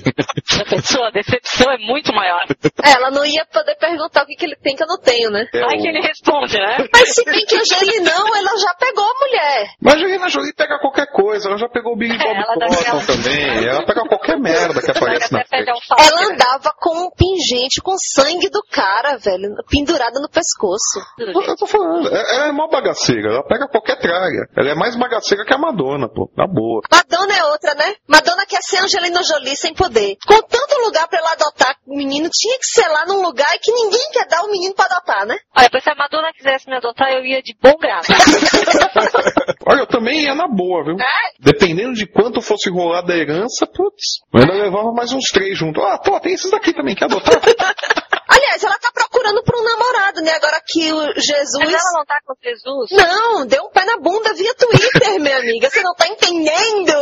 Já 0.50 0.64
pensou? 0.64 1.04
A 1.04 1.10
decepção 1.10 1.70
é 1.72 1.78
muito 1.78 2.12
maior. 2.12 2.40
Ela 2.82 3.10
não 3.10 3.24
ia 3.24 3.44
poder 3.52 3.74
perguntar 3.76 4.22
o 4.22 4.26
que, 4.26 4.34
que 4.36 4.44
ele 4.44 4.56
tem 4.56 4.74
que 4.76 4.82
eu 4.82 4.86
não 4.86 4.98
tenho, 4.98 5.30
né? 5.30 5.46
É 5.52 5.60
Vai 5.60 5.76
o- 5.76 5.80
que 5.82 5.88
ele 5.88 6.00
responde, 6.00 6.56
né? 6.58 6.86
Mas 6.92 7.14
se 7.14 7.24
bem 7.24 7.44
que 7.44 7.56
a 7.56 7.60
Angelina 7.60 8.10
não, 8.16 8.36
ela 8.36 8.56
já 8.58 8.74
pegou 8.74 9.04
a 9.04 9.14
mulher. 9.20 9.68
Mas 9.80 9.94
a 9.94 9.96
Angelina 9.96 10.28
Jolie 10.28 10.54
pega 10.54 10.78
qualquer 10.78 11.06
coisa, 11.12 11.48
ela 11.48 11.58
já 11.58 11.68
pegou 11.68 11.92
o 11.92 11.96
Bob 11.96 12.06
ela 12.06 12.54
dá 12.56 12.66
Thornton 12.66 12.80
aquela- 12.80 13.06
também, 13.06 13.66
ela 13.66 13.84
pega 13.86 14.04
qualquer 14.08 14.38
merda 14.38 14.80
que 14.80 14.90
aparece 14.90 15.32
na 15.32 15.44
frente. 15.44 15.70
Ela 15.98 16.32
andava 16.32 16.72
com 16.78 17.06
um 17.06 17.10
pingente 17.10 17.80
com 17.82 17.94
sangue 17.98 18.48
do 18.50 18.62
cara, 18.70 19.16
velho, 19.18 19.54
pendurada 19.70 20.20
no 20.20 20.28
pescoço. 20.28 21.00
Eu 21.18 21.56
tô 21.56 21.66
falando, 21.66 22.08
é- 22.14 22.34
ela 22.36 22.46
é 22.48 22.52
mó 22.52 22.68
bagaceira, 22.68 23.28
ela 23.30 23.42
pega 23.44 23.66
qualquer 23.68 23.98
traga. 23.98 24.46
Ela 24.56 24.70
é 24.70 24.74
mais 24.74 24.96
bagaceira 24.96 25.44
que 25.44 25.52
a 25.52 25.58
Madonna, 25.58 26.08
pô, 26.08 26.30
na 26.34 26.46
boa. 26.46 26.80
Madonna 26.90 27.34
é 27.34 27.44
outra, 27.44 27.74
né? 27.74 27.94
Madonna 28.08 28.46
quer 28.46 28.62
ser 28.62 28.78
Angelina 28.78 29.22
Jolie 29.22 29.54
sem 29.54 29.74
poder. 29.74 30.16
Com 30.26 30.40
tanto 30.42 30.80
lugar 30.82 31.06
pra 31.08 31.18
ela 31.18 31.32
adotar 31.32 31.65
o 31.86 31.96
menino, 31.96 32.28
tinha 32.30 32.58
que 32.58 32.66
ser 32.66 32.88
lá 32.88 33.06
num 33.06 33.22
lugar 33.22 33.48
que 33.62 33.72
ninguém 33.72 34.10
quer 34.12 34.26
dar 34.26 34.42
o 34.42 34.50
menino 34.50 34.74
pra 34.74 34.86
adotar, 34.86 35.26
né? 35.26 35.36
Olha, 35.56 35.68
pois 35.70 35.84
se 35.84 35.90
a 35.90 35.94
Madonna 35.94 36.32
quisesse 36.32 36.68
me 36.68 36.76
adotar, 36.76 37.10
eu 37.12 37.24
ia 37.24 37.40
de 37.42 37.54
bom 37.62 37.76
grado. 37.78 38.06
Olha, 39.66 39.80
eu 39.80 39.86
também 39.86 40.22
ia 40.22 40.34
na 40.34 40.48
boa, 40.48 40.84
viu? 40.84 40.96
Dependendo 41.38 41.94
de 41.94 42.06
quanto 42.06 42.40
fosse 42.40 42.70
rolar 42.70 43.02
da 43.02 43.16
herança, 43.16 43.66
putz, 43.66 44.20
eu 44.34 44.40
ainda 44.40 44.54
levava 44.54 44.92
mais 44.92 45.12
uns 45.12 45.30
três 45.30 45.56
juntos. 45.56 45.82
Ah, 45.84 45.98
pô, 45.98 46.18
tem 46.20 46.34
esses 46.34 46.50
daqui 46.50 46.72
também, 46.72 46.94
quer 46.94 47.04
adotar? 47.04 47.34
Aliás, 48.28 48.62
ela 48.62 48.78
tá 48.78 48.90
procurando 48.92 49.42
por 49.44 49.56
um 49.56 49.64
namorado, 49.64 50.20
né? 50.20 50.32
Agora 50.32 50.60
que 50.66 50.92
o 50.92 51.12
Jesus. 51.14 51.58
Mas 51.58 51.72
ela 51.72 51.92
não 51.94 52.04
tá 52.04 52.18
com 52.26 52.34
Jesus? 52.42 52.90
Não, 52.90 53.46
deu 53.46 53.62
um 53.64 53.70
pé 53.70 53.84
na 53.84 53.96
bunda 53.98 54.34
via 54.34 54.54
Twitter, 54.54 55.20
minha 55.20 55.38
amiga. 55.38 55.70
Você 55.70 55.82
não 55.82 55.94
tá 55.94 56.06
entendendo? 56.08 56.92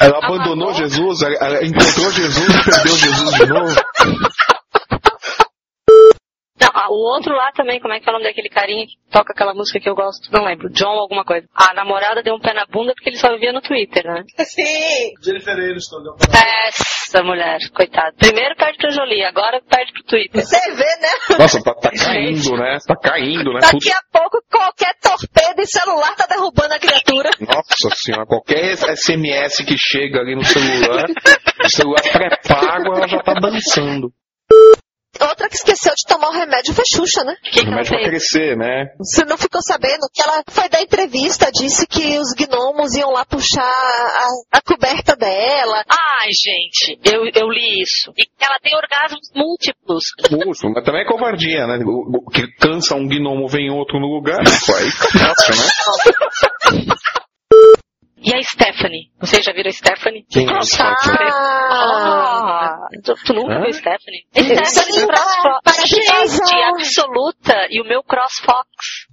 Ela 0.00 0.18
abandonou 0.18 0.74
Jesus, 0.74 1.22
ela, 1.22 1.34
ela 1.34 1.64
encontrou 1.64 2.10
Jesus 2.10 2.48
e 2.48 2.64
perdeu 2.64 2.96
Jesus 2.96 3.34
de 3.34 3.46
novo. 3.46 3.83
Não, 6.60 6.70
ah, 6.72 6.88
o 6.88 6.94
outro 6.94 7.34
lá 7.34 7.52
também, 7.52 7.80
como 7.80 7.92
é 7.92 8.00
que 8.00 8.08
é 8.08 8.10
o 8.10 8.12
nome 8.12 8.24
daquele 8.24 8.48
carinha 8.48 8.86
que 8.86 8.94
toca 9.10 9.32
aquela 9.32 9.52
música 9.52 9.80
que 9.80 9.88
eu 9.88 9.94
gosto? 9.94 10.30
Não 10.32 10.44
lembro. 10.44 10.70
John 10.70 10.98
alguma 10.98 11.24
coisa. 11.24 11.46
A 11.54 11.74
namorada 11.74 12.22
deu 12.22 12.34
um 12.34 12.40
pé 12.40 12.54
na 12.54 12.64
bunda 12.64 12.94
porque 12.94 13.10
ele 13.10 13.18
só 13.18 13.32
vivia 13.32 13.52
no 13.52 13.60
Twitter, 13.60 14.04
né? 14.04 14.22
Sim. 14.44 15.12
Jennifer 15.22 15.54
Aniston 15.54 16.02
deu 16.02 16.16
Essa 17.14 17.22
mulher, 17.22 17.58
coitada. 17.72 18.12
Primeiro 18.18 18.56
perde 18.56 18.76
pra 18.76 18.90
Jolie, 18.90 19.22
agora 19.22 19.62
perde 19.70 19.92
pro 19.92 20.02
Twitter. 20.02 20.44
Você 20.44 20.58
vê, 20.72 20.82
né? 20.82 21.38
Nossa, 21.38 21.62
tá, 21.62 21.72
tá 21.72 21.90
caindo, 21.94 22.56
né? 22.56 22.78
Tá 22.84 22.96
caindo, 22.96 23.52
né? 23.52 23.60
Daqui 23.60 23.92
a 23.92 24.00
pouco 24.12 24.42
qualquer 24.50 24.92
torpedo 25.00 25.60
em 25.60 25.66
celular 25.66 26.12
tá 26.16 26.26
derrubando 26.28 26.74
a 26.74 26.78
criatura. 26.80 27.30
Nossa 27.38 27.94
senhora, 27.94 28.26
qualquer 28.26 28.76
SMS 28.96 29.64
que 29.64 29.76
chega 29.78 30.18
ali 30.18 30.34
no 30.34 30.42
celular, 30.42 31.06
o 31.64 31.68
celular 31.68 32.02
pré-pago, 32.02 32.96
ela 32.96 33.06
já 33.06 33.18
tá 33.20 33.34
dançando. 33.34 34.10
Outra 35.20 35.48
que 35.48 35.56
esqueceu 35.56 35.92
de 35.94 36.04
tomar 36.06 36.28
o 36.28 36.32
remédio 36.32 36.74
foi 36.74 36.84
Xuxa, 36.86 37.24
né? 37.24 37.36
Que 37.42 37.60
O 37.60 37.64
remédio 37.64 37.90
pra 37.90 38.04
crescer, 38.04 38.56
né? 38.56 38.86
Você 38.98 39.24
não 39.24 39.38
ficou 39.38 39.60
sabendo 39.62 40.08
que 40.12 40.22
ela 40.22 40.42
foi 40.48 40.68
dar 40.68 40.82
entrevista, 40.82 41.50
disse 41.52 41.86
que 41.86 42.18
os 42.18 42.32
gnomos 42.34 42.94
iam 42.94 43.10
lá 43.10 43.24
puxar 43.24 43.62
a, 43.62 44.58
a 44.58 44.60
coberta 44.60 45.16
dela. 45.16 45.84
Ai, 45.88 46.30
gente, 46.32 46.98
eu, 47.04 47.24
eu 47.34 47.48
li 47.48 47.82
isso. 47.82 48.12
E 48.16 48.28
ela 48.40 48.58
tem 48.60 48.76
orgasmos 48.76 49.30
múltiplos. 49.34 50.04
Puxa, 50.28 50.68
mas 50.74 50.84
também 50.84 51.02
é 51.02 51.06
covardia, 51.06 51.66
né? 51.66 51.78
O, 51.84 52.26
o 52.26 52.30
que 52.30 52.46
cansa 52.58 52.94
um 52.94 53.06
gnomo, 53.06 53.48
vem 53.48 53.70
outro 53.70 54.00
no 54.00 54.06
lugar, 54.06 54.42
pô, 54.66 54.74
aí 54.74 54.90
fica 54.90 55.18
fácil, 55.18 55.54
né? 55.54 56.94
E 58.26 58.34
a 58.34 58.42
Stephanie? 58.42 59.10
Vocês 59.20 59.44
já 59.44 59.52
viram 59.52 59.68
a 59.68 59.72
Stephanie? 59.72 60.24
Quem 60.30 60.48
é 60.48 60.56
a 60.56 60.62
Stephanie? 60.62 61.30
Ah, 61.30 62.78
tu, 63.04 63.14
tu 63.26 63.34
nunca 63.34 63.54
Hã? 63.56 63.60
viu 63.62 63.72
Stephanie? 63.74 64.24
Stephanie 64.32 64.64
Stephanie 64.64 65.06
CrossFox. 65.06 65.88
Gente, 65.88 66.54
absoluta. 66.70 67.66
E 67.68 67.82
o 67.82 67.84
meu 67.84 68.02
CrossFox. 68.02 68.66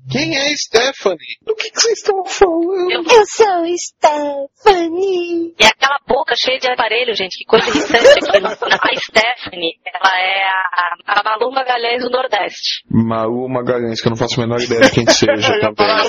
Quem 0.10 0.36
é 0.36 0.56
Stephanie? 0.56 1.38
Do 1.46 1.56
que, 1.56 1.70
que 1.70 1.80
vocês 1.80 2.00
estão 2.00 2.24
falando? 2.26 2.92
Eu- 2.92 3.02
Eu 3.04 3.26
sou 3.28 3.66
Stephanie. 3.78 5.54
E 5.60 5.64
aquela 5.66 6.00
boca 6.08 6.34
cheia 6.38 6.60
de 6.60 6.68
aparelho, 6.68 7.14
gente, 7.16 7.38
que 7.38 7.46
coisa 7.46 7.70
irritante 7.70 8.08
aquilo. 8.30 8.48
A 8.48 9.00
Stephanie, 9.00 9.74
ela 9.86 10.20
é 10.20 10.44
a, 10.44 11.20
a 11.20 11.24
Malu 11.24 11.52
Magalhães 11.52 12.02
do 12.04 12.10
Nordeste. 12.10 12.84
Malu 12.90 13.48
Magalhães, 13.48 14.02
que 14.02 14.08
eu 14.08 14.12
não 14.12 14.18
faço 14.18 14.40
a 14.42 14.44
menor 14.46 14.60
ideia 14.62 14.82
de 14.82 14.92
quem 14.92 15.06
seja 15.06 15.54
também. 15.62 15.88
Ah, 15.88 16.04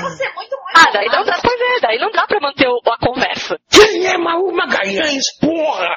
você 0.00 0.24
é 0.24 0.32
muito 0.34 0.54
ruim. 0.56 0.72
Ah, 0.74 0.90
daí 0.92 1.06
não 1.08 1.24
dá 1.24 1.38
pra 1.38 1.50
ver, 1.50 1.80
daí 1.82 1.98
não 1.98 2.10
dá 2.10 2.26
pra 2.26 2.40
manter 2.40 2.66
o- 2.68 2.80
a 2.90 2.98
conversa. 2.98 3.58
Quem 3.70 4.06
é 4.06 4.16
Maú 4.16 4.52
Magalhães, 4.52 5.22
porra? 5.40 5.96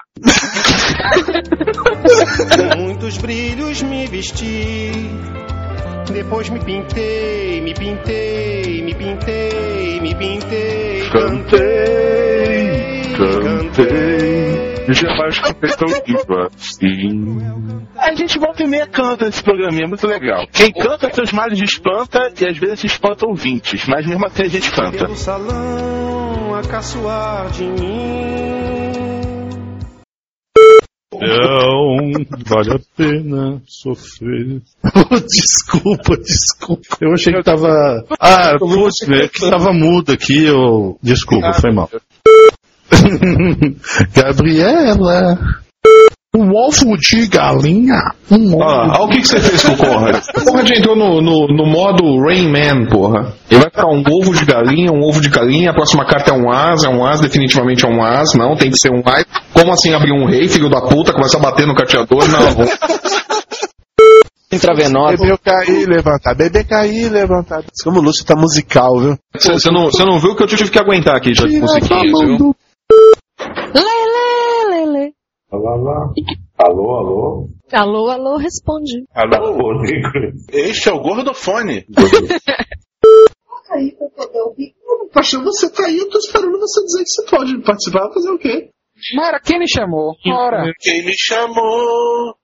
Com 1.79 2.77
muitos 2.81 3.17
brilhos 3.17 3.81
me 3.83 4.05
vesti. 4.07 4.91
Depois 6.11 6.49
me 6.49 6.59
pintei, 6.59 7.61
me 7.61 7.73
pintei, 7.73 8.81
me 8.83 8.93
pintei, 8.93 9.99
me 10.01 10.15
pintei. 10.15 11.09
Cantei, 11.09 13.01
cantei. 13.17 14.75
Jamais 14.93 15.39
cantei 15.39 15.69
tão 15.71 15.87
viva 16.05 16.49
assim. 16.55 17.39
A 17.97 18.13
gente 18.13 18.37
volta 18.37 18.63
e 18.63 18.67
meia 18.67 18.85
canta 18.87 19.25
nesse 19.25 19.43
programinha, 19.43 19.85
é 19.85 19.87
muito 19.87 20.05
legal. 20.07 20.45
Quem 20.51 20.71
canta 20.71 21.11
seus 21.13 21.31
males 21.31 21.59
espanta 21.59 22.31
e 22.39 22.45
às 22.47 22.57
vezes 22.57 22.83
espanta 22.83 23.25
ouvintes, 23.25 23.85
mas 23.87 24.05
mesmo 24.05 24.25
assim 24.25 24.43
a 24.43 24.47
gente 24.47 24.71
canta. 24.71 25.05
Pelo 25.05 25.15
salão 25.15 26.53
a 26.55 26.61
caçoar 26.61 27.49
de 27.49 27.63
mim. 27.63 29.14
Não, 31.21 31.97
vale 32.45 32.71
a 32.71 32.79
pena 32.95 33.61
sofrer. 33.67 34.61
desculpa, 35.27 36.17
desculpa. 36.17 36.97
Eu 37.01 37.13
achei 37.13 37.33
que 37.33 37.43
tava. 37.43 38.05
Ah, 38.19 38.55
putz, 38.57 39.07
é 39.09 39.27
que 39.27 39.49
tava 39.49 39.73
mudo 39.73 40.11
aqui, 40.11 40.45
eu. 40.45 40.97
Desculpa, 41.01 41.53
foi 41.53 41.71
mal. 41.71 41.89
Gabriela. 44.13 45.63
Um 46.35 46.51
ovo 46.53 46.97
de 46.97 47.27
galinha. 47.27 48.11
Um 48.29 48.55
ovo. 48.55 48.63
Ah, 48.63 48.97
olha 48.99 49.05
o 49.05 49.09
que, 49.09 49.21
que 49.21 49.27
você 49.27 49.39
fez 49.39 49.63
com 49.63 49.71
o 49.71 49.77
Conrad. 49.77 50.21
O 50.35 50.43
Conrad 50.43 50.69
entrou 50.69 50.95
no, 50.95 51.21
no, 51.21 51.47
no 51.47 51.65
modo 51.65 52.19
Rain 52.21 52.49
Man, 52.49 52.87
porra. 52.87 53.33
Ele 53.49 53.61
vai 53.61 53.69
ficar 53.69 53.87
um 53.87 54.03
ovo 54.05 54.33
de 54.33 54.43
galinha, 54.43 54.91
um 54.91 55.01
ovo 55.01 55.21
de 55.21 55.29
galinha, 55.29 55.71
a 55.71 55.73
próxima 55.73 56.05
carta 56.05 56.31
é 56.31 56.33
um 56.33 56.51
as, 56.51 56.83
é 56.83 56.89
um 56.89 57.05
as, 57.05 57.21
definitivamente 57.21 57.85
é 57.85 57.87
um 57.87 58.03
as, 58.03 58.33
não, 58.33 58.55
tem 58.55 58.69
que 58.69 58.77
ser 58.77 58.91
um 58.91 59.01
as. 59.05 59.23
Como 59.53 59.71
assim 59.71 59.93
abrir 59.93 60.11
um 60.11 60.25
rei, 60.25 60.49
filho 60.49 60.69
da 60.69 60.81
puta, 60.81 61.13
começa 61.13 61.37
a 61.37 61.39
bater 61.39 61.65
no 61.65 61.73
carteador? 61.73 62.27
Não. 62.27 62.65
Intravenosa. 64.51 65.17
Bebeu 65.17 65.37
cair, 65.37 65.87
levantar. 65.87 66.35
Bebê 66.35 66.63
cair, 66.63 67.09
levantar. 67.09 67.63
Como 67.83 67.99
o 67.99 68.01
Lúcio 68.01 68.25
tá 68.25 68.35
musical, 68.35 68.99
viu? 68.99 69.17
Você 69.33 69.71
não, 69.71 69.85
você 69.85 70.03
não 70.03 70.19
viu 70.19 70.35
que 70.35 70.43
eu 70.43 70.47
tive 70.47 70.69
que 70.69 70.79
aguentar 70.79 71.15
aqui 71.15 71.33
já 71.33 71.45
de 71.45 71.59
musiquinhas, 71.59 72.37
viu? 72.37 72.55
Lele, 73.73 74.04
Alô, 75.55 75.69
alô. 75.69 76.13
Alô, 76.57 76.91
alô. 76.91 77.49
Alô, 77.71 78.09
alô, 78.09 78.37
responde. 78.37 79.05
Alô. 79.13 79.81
Este 80.51 80.89
é 80.89 80.91
o 80.91 80.99
gordofone. 80.99 81.85
aí 83.71 83.95
pra 83.97 84.09
poder 84.09 84.41
ouvir. 84.41 84.73
Pastor, 85.13 85.43
você 85.43 85.71
tá 85.71 85.85
aí, 85.85 85.97
eu 85.97 86.09
tô 86.09 86.17
esperando 86.17 86.59
você 86.59 86.83
dizer 86.83 87.03
que 87.03 87.09
você 87.09 87.25
pode 87.29 87.63
participar, 87.63 88.13
fazer 88.13 88.31
o 88.31 88.37
quê? 88.37 88.69
Mara, 89.15 89.39
quem 89.39 89.59
me 89.59 89.67
chamou? 89.67 90.13
Ora. 90.27 90.73
Quem 90.79 91.05
me 91.05 91.13
chamou? 91.17 92.35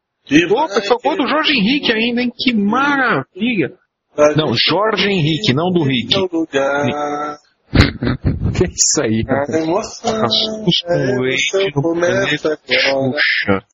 Opa, 0.51 0.97
gol 1.03 1.18
do 1.18 1.28
Jorge 1.28 1.53
Henrique 1.53 1.91
ainda, 1.91 2.22
hein? 2.22 2.32
Que 2.34 2.53
maravilha. 2.53 3.74
Não, 4.38 4.53
Jorge 4.53 5.09
Henrique, 5.09 5.53
não 5.53 5.70
do 5.70 5.84
Rick. 5.84 6.16
Que 7.72 8.65
isso 8.72 9.01
aí? 9.01 9.24
Assuntos 9.28 10.82
com 10.86 11.22
leite 11.22 11.72
no 11.76 11.82
planeta 11.82 12.59
Xuxa. 12.67 13.65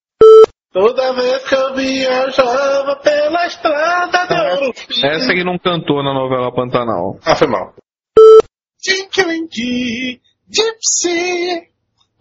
Toda 0.72 1.14
vez 1.14 1.44
que 1.48 1.56
eu 1.56 1.76
viajava 1.76 2.96
pela 2.98 3.48
estrada 3.48 4.28
do 4.28 4.62
ouro. 4.62 4.74
Essa 5.04 5.32
ele 5.32 5.44
não 5.44 5.58
cantou 5.58 6.04
na 6.04 6.14
novela 6.14 6.54
Pantanal. 6.54 7.20
Ah, 7.26 7.36
foi 7.36 7.48
mal. 7.48 7.74
Tinkelinky, 8.80 10.22
Gypsy, 10.50 11.68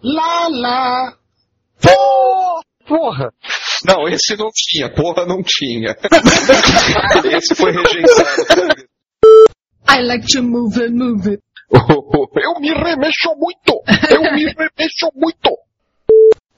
lá 0.03 0.49
lá. 0.49 1.17
Porra! 2.87 3.33
Não, 3.85 4.09
esse 4.09 4.37
não 4.37 4.49
tinha, 4.55 4.89
porra 4.89 5.27
não 5.27 5.43
tinha. 5.43 5.95
esse 7.37 7.55
foi 7.55 7.73
rejeitado. 7.73 8.87
I 9.89 10.01
like 10.03 10.27
to 10.29 10.43
move 10.43 10.77
it, 10.79 10.93
move 10.93 11.29
it. 11.29 11.43
Eu 11.73 12.61
me 12.61 12.69
remexo 12.73 13.35
muito! 13.37 13.83
Eu 14.11 14.23
me 14.33 14.45
remexo 14.45 15.11
muito! 15.15 15.57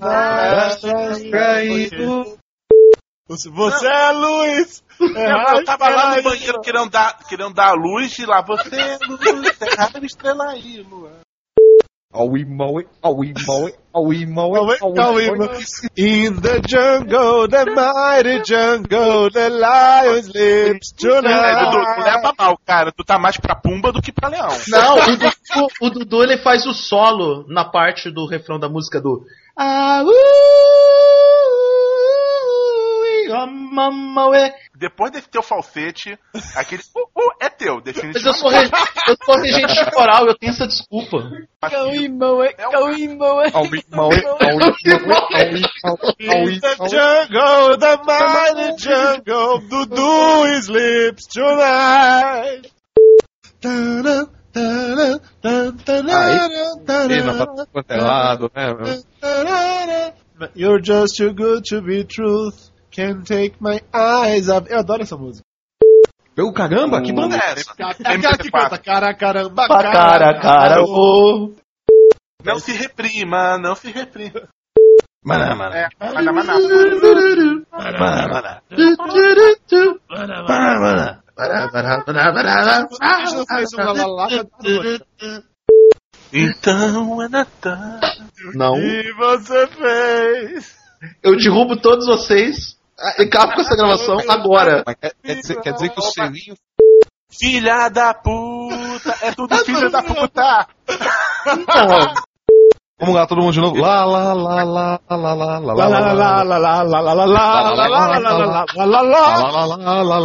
caído. 1.30 2.38
Você 3.30 3.88
é 3.88 4.12
Luiz! 4.12 4.84
Eu, 5.00 5.58
eu 5.58 5.66
tava 5.66 5.88
lá 5.90 6.16
no 6.16 6.24
banheiro 6.24 6.60
querendo 6.62 6.90
dar, 6.90 7.18
querendo 7.30 7.54
dar 7.54 7.70
a 7.70 7.74
luz 7.74 8.18
e 8.18 8.26
lá 8.26 8.42
você, 8.42 8.98
luz, 9.08 9.62
errado 9.62 10.04
estrela 10.04 10.50
aí, 10.50 10.82
Luan. 10.82 11.22
Aui, 12.14 12.44
maui, 12.44 12.86
aui, 13.02 13.34
maui, 13.48 13.74
aui, 13.94 14.26
maui, 14.26 14.78
In 15.98 16.42
the 16.42 16.62
jungle, 16.68 17.48
the 17.48 17.66
mighty 17.72 18.44
jungle, 18.44 19.30
the 19.32 19.50
lion 19.50 20.22
sleeps 20.22 20.94
É, 20.94 20.98
Dudu, 21.00 21.00
tu 21.00 21.22
tonight. 21.22 22.04
leva 22.04 22.34
mal, 22.38 22.58
cara. 22.66 22.92
Tu 22.92 23.04
tá 23.06 23.18
mais 23.18 23.38
pra 23.38 23.56
Pumba 23.56 23.94
do 23.94 24.02
que 24.02 24.12
pra 24.12 24.28
Leão. 24.28 24.50
Não, 24.68 24.96
o 24.98 25.06
Dudu, 25.06 25.32
o 25.82 25.90
Dudu 25.90 26.24
ele 26.24 26.38
faz 26.40 26.66
o 26.66 26.74
solo 26.74 27.46
na 27.48 27.64
parte 27.64 28.12
do 28.12 28.28
refrão 28.28 28.60
da 28.60 28.68
música 28.68 29.00
do. 29.00 29.24
Ah, 29.58 30.04
uh, 30.04 30.12
mamma, 33.46 34.30
ué. 34.30 34.54
Depois 34.76 35.12
desse 35.12 35.30
teu 35.30 35.42
falsete, 35.42 36.18
aquele 36.56 36.82
uh, 36.96 37.02
uh, 37.02 37.32
é 37.42 37.50
teu, 37.50 37.76
Mas 37.76 37.88
eu 37.88 37.94
definitivamente. 37.94 38.40
sou, 38.40 38.50
re, 38.50 38.70
eu 39.08 39.16
sou 39.24 39.36
regente 39.36 39.74
de 39.74 39.92
coral, 39.92 40.28
eu 40.28 40.38
tenho 40.38 40.52
essa 40.52 40.68
desculpa. 40.68 41.18
aui, 41.62 42.08
maui, 42.10 42.50
aui, 42.74 43.08
maui, 43.16 43.52
aui, 43.54 43.84
In 46.20 46.60
the 46.60 46.76
jungle, 46.90 47.78
the 47.78 47.98
mighty 48.06 48.78
jungle, 48.78 49.60
Dudu 49.68 50.62
sleeps 50.62 51.28
tonight. 51.28 52.72
Aí, 56.14 57.08
pena 57.08 57.34
pra 57.34 57.46
tudo 57.46 57.68
quanto 57.68 57.92
é 57.92 57.98
lado, 58.02 58.52
né? 58.56 60.14
You're 60.56 60.82
just 60.82 61.18
too 61.18 61.34
good 61.34 61.64
to 61.66 61.82
be 61.82 62.04
truth. 62.04 62.71
Can't 62.92 63.24
take 63.26 63.56
my 63.62 63.80
eyes 63.94 64.50
off. 64.50 64.70
Eu 64.70 64.80
adoro 64.80 65.04
essa 65.04 65.16
música. 65.16 65.46
Eu, 66.36 66.52
caramba, 66.52 67.02
que 67.02 67.14
banda 67.14 67.38
é 67.38 67.54
essa? 67.54 67.74
É 67.80 68.14
aquela 68.14 68.38
que 68.38 68.52
canta 68.52 68.78
cara, 68.78 69.14
caramba, 69.14 69.66
Pra 69.68 69.92
cara, 69.92 70.40
cara, 70.40 70.84
ô. 70.84 71.54
Não 72.44 72.60
se 72.60 72.74
reprima, 72.74 73.58
não 73.58 73.76
se 73.76 73.90
reprima. 73.92 74.50
Maná, 75.24 75.56
maná. 75.56 75.78
É, 75.78 75.88
maná, 76.00 76.34
maná. 76.34 76.54
Maná, 77.72 78.28
maná. 78.28 78.62
Uma 83.74 83.92
lalaca 83.94 84.48
Então 86.34 87.22
é 87.22 87.30
Natal. 87.30 88.00
Não. 88.56 88.76
E 88.78 89.14
você 89.14 89.68
fez. 89.68 90.76
Eu 91.24 91.38
derrubo 91.38 91.80
todos 91.80 92.06
vocês 92.06 92.78
e 93.20 93.24
acabo 93.24 93.54
com 93.54 93.62
essa 93.62 93.76
gravação 93.76 94.18
agora. 94.30 94.84
Mas 94.86 94.96
quer, 94.96 95.14
quer 95.24 95.36
dizer, 95.36 95.62
quer 95.62 95.74
dizer 95.74 95.90
que 95.90 96.00
o 96.00 96.04
selinho. 96.04 96.56
Filha 97.32 97.90
da 97.90 98.14
puta, 98.14 99.18
é 99.22 99.32
tudo 99.32 99.56
filha 99.64 99.90
da 99.90 100.04
puta. 100.04 100.68
Não. 101.48 102.31
Vamos 103.02 103.16
lá, 103.16 103.26
todo 103.26 103.42
mundo 103.42 103.52
de 103.52 103.60
novo. 103.60 103.82
Lá, 103.82 104.06
lá, 104.06 104.32
lá, 104.32 104.64
lá, 104.64 105.00
lá, 105.10 105.18
lá, 105.18 105.34
lá, 105.34 105.58
lá, 105.58 105.74
Lá, 105.74 105.88
lá, 105.90 106.00
lá, 106.14 106.44
lá, 106.44 106.58
lá, 106.58 106.70
lá, 106.70 106.86
lá, 106.86 107.02
lá, 107.02 107.10
lá, 107.10 107.58
lá, 109.18 110.04
lá, 110.04 110.20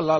lá, 0.00 0.13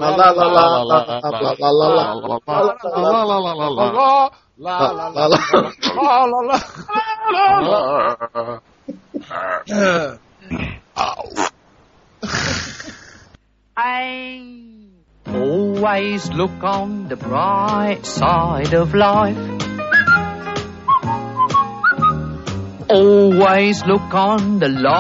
Always 15.27 16.31
look 16.31 16.63
on 16.63 17.09
the 17.09 17.17
bright 17.17 18.07
side 18.07 18.73
of 18.75 18.95
life. 18.95 19.74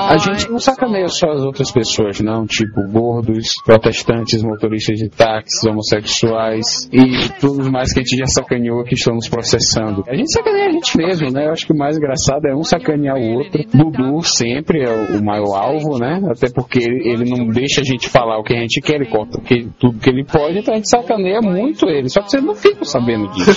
A 0.09 0.18
gente 0.18 0.51
não 0.51 0.59
sacaneia 0.59 1.09
só 1.09 1.30
as 1.30 1.43
outras 1.43 1.70
pessoas, 1.70 2.20
não. 2.20 2.47
Tipo, 2.47 2.82
gordos, 2.91 3.55
protestantes, 3.64 4.43
motoristas 4.43 4.99
de 4.99 5.09
táxis, 5.09 5.64
homossexuais 5.64 6.89
e 6.93 7.28
tudo 7.41 7.70
mais 7.70 7.93
que 7.93 8.01
a 8.01 8.03
gente 8.03 8.16
já 8.16 8.26
sacaneou 8.26 8.85
que 8.85 8.95
estão 8.95 9.14
nos 9.14 9.28
processando. 9.28 10.05
A 10.09 10.14
gente 10.14 10.32
sacaneia 10.32 10.68
a 10.68 10.72
gente 10.72 10.97
mesmo, 10.97 11.30
né? 11.30 11.47
Eu 11.47 11.53
acho 11.53 11.66
que 11.66 11.72
o 11.72 11.76
mais 11.76 11.97
engraçado 11.97 12.47
é 12.47 12.55
um 12.55 12.62
sacanear 12.62 13.16
o 13.16 13.35
outro. 13.35 13.64
Dudu 13.72 14.22
sempre 14.22 14.82
é 14.82 15.18
o, 15.18 15.24
maior 15.24 15.55
alvo, 15.57 15.99
né? 15.99 16.20
Até 16.30 16.51
porque 16.53 16.78
ele, 16.80 17.28
não 17.28 17.49
deixa 17.49 17.80
a 17.80 17.85
gente 17.85 18.09
falar 18.09 18.39
o 18.39 18.45
que 18.45 18.55
a 18.55 18.61
gente 18.61 18.80
quer, 18.80 18.97
ele 18.97 19.07
corta 19.07 19.41
tudo 19.78 19.99
que 19.99 20.11
ele 20.11 20.24
pode, 20.24 20.59
então 20.59 20.74
a 20.74 20.76
gente 20.76 20.89
sacaneia 20.89 21.41
muito 21.41 21.87
ele. 21.89 22.09
Só 22.09 22.20
que 22.20 22.30
vocês 22.30 22.45
não 22.45 22.55
ficam 22.55 22.85
sabendo 22.85 23.28
disso. 23.32 23.51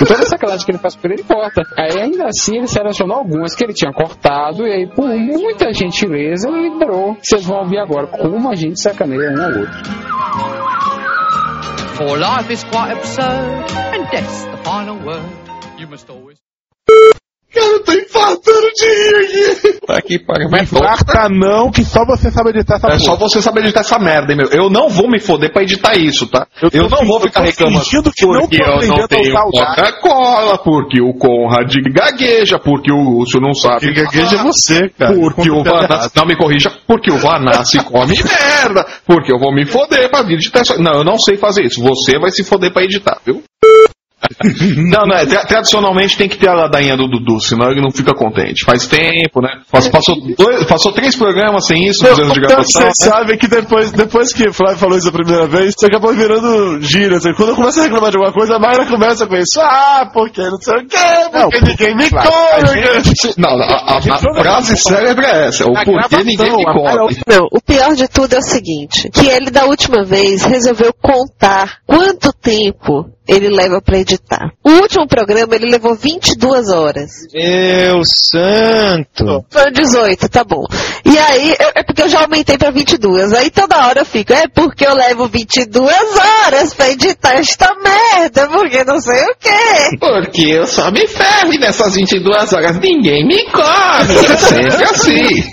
E 0.00 0.04
toda 0.04 0.22
sacanagem 0.26 0.64
que 0.64 0.72
ele 0.72 0.78
faz 0.78 0.96
por 0.96 1.10
ele, 1.10 1.14
ele 1.14 1.22
corta. 1.22 1.62
Aí 1.76 2.00
ainda 2.00 2.26
assim 2.26 2.58
ele 2.58 2.66
selecionou 2.66 3.18
algumas 3.18 3.54
que 3.54 3.63
ele 3.64 3.72
tinha 3.74 3.92
cortado 3.92 4.66
e 4.66 4.72
aí 4.72 4.86
por 4.86 5.08
muita 5.08 5.72
gentileza 5.72 6.48
ele 6.48 6.70
liberou. 6.70 7.16
Vocês 7.20 7.44
vão 7.44 7.58
ouvir 7.58 7.78
agora 7.78 8.06
como 8.06 8.50
a 8.50 8.54
gente 8.54 8.80
sacaneia 8.80 9.30
um 9.30 9.42
ao 9.42 9.60
outro. 9.60 9.84
For 11.94 12.18
life 12.18 12.52
is 12.52 12.64
quite 12.64 12.92
absurd, 12.92 13.72
and 13.94 14.10
death's 14.10 14.44
the 14.46 14.56
final 14.64 14.96
word. 15.06 15.43
Cara, 17.54 17.66
eu 17.66 17.84
tô 17.84 17.92
infartando 17.92 18.70
de 18.74 18.86
rir 18.86 19.50
aqui. 19.50 19.80
Tá 19.86 19.96
aqui, 19.98 20.18
paga. 20.18 20.48
Mas 20.50 20.68
farta 20.68 21.28
não, 21.28 21.70
que 21.70 21.84
só 21.84 22.04
você 22.04 22.30
sabe 22.30 22.50
editar 22.50 22.76
essa 22.76 22.88
É 22.88 22.98
só 22.98 23.16
porra. 23.16 23.28
você 23.28 23.40
saber 23.42 23.60
editar 23.60 23.80
essa 23.80 23.98
merda, 23.98 24.32
hein, 24.32 24.38
meu. 24.38 24.48
Eu 24.50 24.68
não 24.70 24.88
vou 24.88 25.08
me 25.08 25.20
foder 25.20 25.52
pra 25.52 25.62
editar 25.62 25.96
isso, 25.96 26.26
tá? 26.26 26.46
Eu, 26.72 26.88
não 26.88 27.04
vou 27.06 27.18
eu 27.18 27.26
ficar 27.26 27.42
reclamando 27.42 27.84
que 27.84 27.96
não 27.96 28.02
porque 28.02 28.58
tô 28.58 28.64
eu 28.64 28.88
não 28.88 29.06
tenho. 29.06 29.34
Coca-Cola, 29.34 30.58
porque 30.58 31.00
o 31.00 31.12
Conrad 31.14 31.72
gagueja, 31.92 32.58
porque 32.58 32.92
o 32.92 33.02
Lúcio 33.02 33.40
não 33.40 33.54
sabe. 33.54 33.80
Quem 33.80 33.94
gagueja 33.94 34.36
é 34.36 34.42
você, 34.42 34.88
cara. 34.88 35.14
Porque 35.14 35.50
o 35.50 35.62
Vanassi, 35.62 36.10
não 36.16 36.26
me 36.26 36.36
corrija, 36.36 36.72
porque 36.86 37.10
o 37.10 37.18
Vanassi 37.18 37.78
come 37.84 38.14
merda, 38.14 38.86
porque 39.06 39.32
eu 39.32 39.38
vou 39.38 39.54
me 39.54 39.66
foder 39.66 40.10
pra 40.10 40.22
vir 40.22 40.34
editar 40.34 40.62
isso. 40.62 40.80
Não, 40.82 40.92
eu 40.98 41.04
não 41.04 41.18
sei 41.18 41.36
fazer 41.36 41.64
isso. 41.64 41.82
Você 41.82 42.18
vai 42.18 42.30
se 42.30 42.42
foder 42.44 42.72
pra 42.72 42.82
editar, 42.84 43.18
viu? 43.24 43.42
Não, 44.90 45.06
não, 45.06 45.16
é, 45.16 45.26
tra- 45.26 45.44
tradicionalmente 45.46 46.16
tem 46.16 46.28
que 46.28 46.36
ter 46.36 46.48
a 46.48 46.54
ladainha 46.54 46.96
do 46.96 47.08
Dudu, 47.08 47.40
senão 47.40 47.70
ele 47.70 47.80
não 47.80 47.90
fica 47.90 48.12
contente. 48.14 48.64
Faz 48.64 48.86
tempo, 48.86 49.40
né? 49.40 49.48
Passou, 49.70 49.90
passou, 49.90 50.16
dois- 50.36 50.64
passou 50.64 50.92
três 50.92 51.16
programas 51.16 51.66
sem 51.66 51.86
isso, 51.86 52.04
anos 52.06 52.18
de 52.32 52.38
Então, 52.40 52.42
gravação. 52.42 52.82
você 52.82 52.84
né? 52.86 52.92
sabe 52.98 53.36
que 53.36 53.46
depois, 53.48 53.90
depois 53.92 54.32
que 54.32 54.48
o 54.48 54.52
Flávio 54.52 54.78
falou 54.78 54.96
isso 54.98 55.08
a 55.08 55.12
primeira 55.12 55.46
vez, 55.46 55.74
você 55.76 55.86
acabou 55.86 56.12
virando 56.14 56.80
gíria. 56.82 57.16
assim. 57.18 57.32
Quando 57.34 57.50
eu 57.50 57.56
começo 57.56 57.80
a 57.80 57.84
reclamar 57.84 58.10
de 58.10 58.16
alguma 58.16 58.32
coisa, 58.32 58.56
a 58.56 58.58
Mayra 58.58 58.86
começa 58.86 59.26
com 59.26 59.34
isso. 59.36 59.60
Ah, 59.60 60.08
porque 60.12 60.42
não 60.42 60.58
sei 60.60 60.74
o 60.78 60.86
quê, 60.86 60.96
porque 61.32 61.60
ninguém 61.60 61.96
me 61.96 62.04
a 62.04 63.00
gente- 63.00 63.34
Não, 63.38 63.56
não, 63.56 63.64
a, 63.64 63.94
a- 63.94 63.98
a 63.98 64.42
frase 64.42 64.76
célebre 64.76 65.26
é 65.26 65.48
essa. 65.48 65.64
O 65.66 65.76
A 65.76 65.84
porquê 65.84 66.24
ninguém 66.24 66.56
me 66.56 66.64
come. 66.64 67.16
Não, 67.26 67.46
o 67.52 67.60
pior 67.64 67.94
de 67.94 68.08
tudo 68.08 68.34
é 68.34 68.38
o 68.38 68.42
seguinte, 68.42 69.08
que 69.10 69.26
ele 69.26 69.50
da 69.50 69.64
última 69.64 70.04
vez 70.04 70.44
resolveu 70.44 70.92
contar 71.00 71.78
quanto 71.86 72.32
tempo 72.32 73.06
ele 73.28 73.48
leva 73.48 73.80
pra 73.80 73.98
editar. 73.98 74.52
O 74.62 74.70
último 74.70 75.06
programa 75.06 75.54
ele 75.54 75.70
levou 75.70 75.94
22 75.94 76.68
horas. 76.68 77.10
Meu 77.32 78.02
santo! 78.04 79.44
Foi 79.50 79.70
18, 79.70 80.28
tá 80.28 80.44
bom. 80.44 80.64
E 81.04 81.18
aí, 81.18 81.56
é 81.74 81.82
porque 81.82 82.02
eu 82.02 82.08
já 82.08 82.22
aumentei 82.22 82.58
pra 82.58 82.70
22. 82.70 83.32
Aí 83.32 83.50
toda 83.50 83.86
hora 83.86 84.00
eu 84.00 84.04
fico, 84.04 84.32
é 84.32 84.46
porque 84.48 84.86
eu 84.86 84.94
levo 84.94 85.28
22 85.28 85.94
horas 86.44 86.74
pra 86.74 86.90
editar 86.90 87.34
essa 87.34 87.74
merda, 87.82 88.48
porque 88.48 88.84
não 88.84 89.00
sei 89.00 89.22
o 89.22 89.36
quê. 89.38 89.96
Porque 89.98 90.42
eu 90.42 90.66
só 90.66 90.90
me 90.90 91.06
ferro 91.06 91.52
e 91.52 91.58
nessas 91.58 91.94
22 91.94 92.52
horas 92.52 92.78
ninguém 92.78 93.26
me 93.26 93.44
come. 93.50 94.26
É 94.26 94.36
sempre 94.36 94.84
assim. 94.84 95.52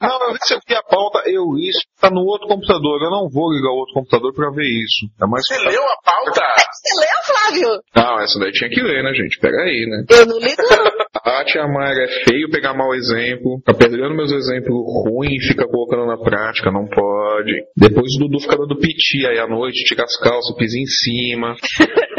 Não, 0.00 0.28
eu 0.28 0.32
recebi 0.32 0.74
a 0.74 0.82
pauta, 0.82 1.22
eu 1.26 1.44
isso, 1.58 1.80
tá 2.00 2.10
no 2.10 2.22
outro 2.22 2.48
computador. 2.48 3.02
Eu 3.02 3.10
não 3.10 3.28
vou 3.28 3.52
ligar 3.52 3.70
o 3.70 3.76
outro 3.76 3.94
computador 3.94 4.32
pra 4.32 4.50
ver 4.50 4.64
isso. 4.64 5.06
É 5.20 5.26
mais 5.26 5.44
Você 5.46 5.58
leu 5.58 5.82
a 5.82 5.96
pauta? 6.02 6.40
Você 6.72 7.00
leu, 7.00 7.20
Flávio? 7.26 7.82
Não, 7.94 8.20
essa 8.20 8.38
daí 8.38 8.52
tinha 8.52 8.70
que 8.70 8.80
ler, 8.80 9.04
né, 9.04 9.12
gente? 9.12 9.38
Pega 9.40 9.58
aí, 9.62 9.86
né? 9.86 10.04
Eu 10.10 10.26
não 10.26 10.38
li 10.38 10.54
não. 10.56 11.00
Ah, 11.22 11.44
tia 11.44 11.66
Mayra, 11.66 12.04
é 12.04 12.24
feio 12.24 12.50
pegar 12.50 12.72
mau 12.72 12.94
exemplo. 12.94 13.60
Tá 13.64 13.74
pegando 13.74 14.14
meus 14.14 14.32
exemplos 14.32 14.80
ruins 15.04 15.44
e 15.44 15.48
fica 15.48 15.66
colocando 15.66 16.06
na 16.06 16.16
prática. 16.16 16.70
Não 16.70 16.86
pode. 16.86 17.52
Depois 17.76 18.14
o 18.14 18.18
Dudu 18.20 18.40
fica 18.40 18.56
dando 18.56 18.78
piti 18.78 19.26
aí 19.26 19.38
à 19.38 19.46
noite, 19.46 19.84
tira 19.84 20.04
as 20.04 20.16
calças, 20.18 20.56
pisa 20.56 20.78
em 20.78 20.86
cima. 20.86 21.56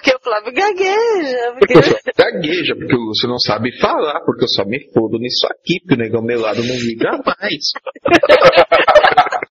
Porque 0.00 0.16
o 0.16 0.20
Flávio 0.20 0.52
gagueja. 0.54 1.52
Porque 1.58 1.76
eu 1.76 1.82
só 1.82 1.96
gagueja, 2.16 2.74
porque 2.74 2.96
o 2.96 3.00
Lúcio 3.00 3.28
não 3.28 3.38
sabe 3.38 3.78
falar, 3.78 4.20
porque 4.24 4.44
eu 4.44 4.48
só 4.48 4.64
me 4.64 4.80
fodo 4.94 5.18
nisso 5.18 5.46
aqui, 5.46 5.78
porque 5.80 5.94
o 5.94 5.98
negão 5.98 6.22
melado 6.22 6.64
não 6.64 6.74
liga 6.76 7.10
mais. 7.22 7.72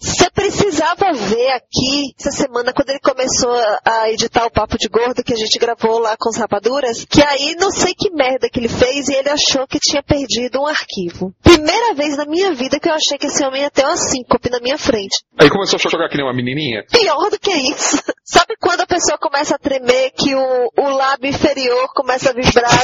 Você 0.00 0.30
precisava 0.30 1.12
ver 1.12 1.50
aqui, 1.50 2.14
essa 2.18 2.30
semana, 2.30 2.72
quando 2.72 2.90
ele 2.90 3.00
começou 3.00 3.50
a- 3.84 4.08
editar 4.10 4.46
o 4.46 4.50
Papo 4.50 4.78
de 4.78 4.88
Gordo, 4.88 5.24
que 5.24 5.32
a 5.32 5.36
gente 5.36 5.58
gravou 5.58 5.98
lá 5.98 6.16
com 6.16 6.28
os 6.30 6.36
rapaduras, 6.36 7.04
que 7.04 7.20
aí 7.20 7.56
não 7.58 7.70
sei 7.72 7.94
que 7.98 8.08
merda 8.10 8.48
que 8.48 8.60
ele 8.60 8.68
fez 8.68 9.08
e 9.08 9.14
ele 9.14 9.28
achou 9.28 9.66
que 9.66 9.80
tinha 9.80 10.00
perdido 10.02 10.60
um 10.60 10.66
arquivo. 10.66 11.34
Primeira 11.42 11.94
vez 11.94 12.16
na 12.16 12.24
minha 12.26 12.54
vida 12.54 12.78
que 12.78 12.88
eu 12.88 12.94
achei 12.94 13.18
que 13.18 13.26
esse 13.26 13.44
homem 13.44 13.62
ia 13.62 13.70
ter 13.70 13.84
uma 13.84 13.96
síncope 13.96 14.48
na 14.50 14.60
minha 14.60 14.78
frente. 14.78 15.16
Aí 15.36 15.50
começou 15.50 15.78
a 15.84 15.90
jogar 15.90 16.08
que 16.08 16.16
nem 16.16 16.24
uma 16.24 16.34
menininha. 16.34 16.84
Pior 16.90 17.28
do 17.30 17.38
que 17.38 17.50
isso. 17.52 18.00
Sabe 18.24 18.54
quando 18.60 18.82
a 18.82 18.86
pessoa 18.86 19.18
começa 19.18 19.56
a 19.56 19.58
tremer, 19.58 20.12
que 20.12 20.32
o, 20.34 20.70
o 20.78 20.88
lábio 20.90 21.30
inferior 21.30 21.88
começa 21.92 22.30
a 22.30 22.32
vibrar? 22.32 22.70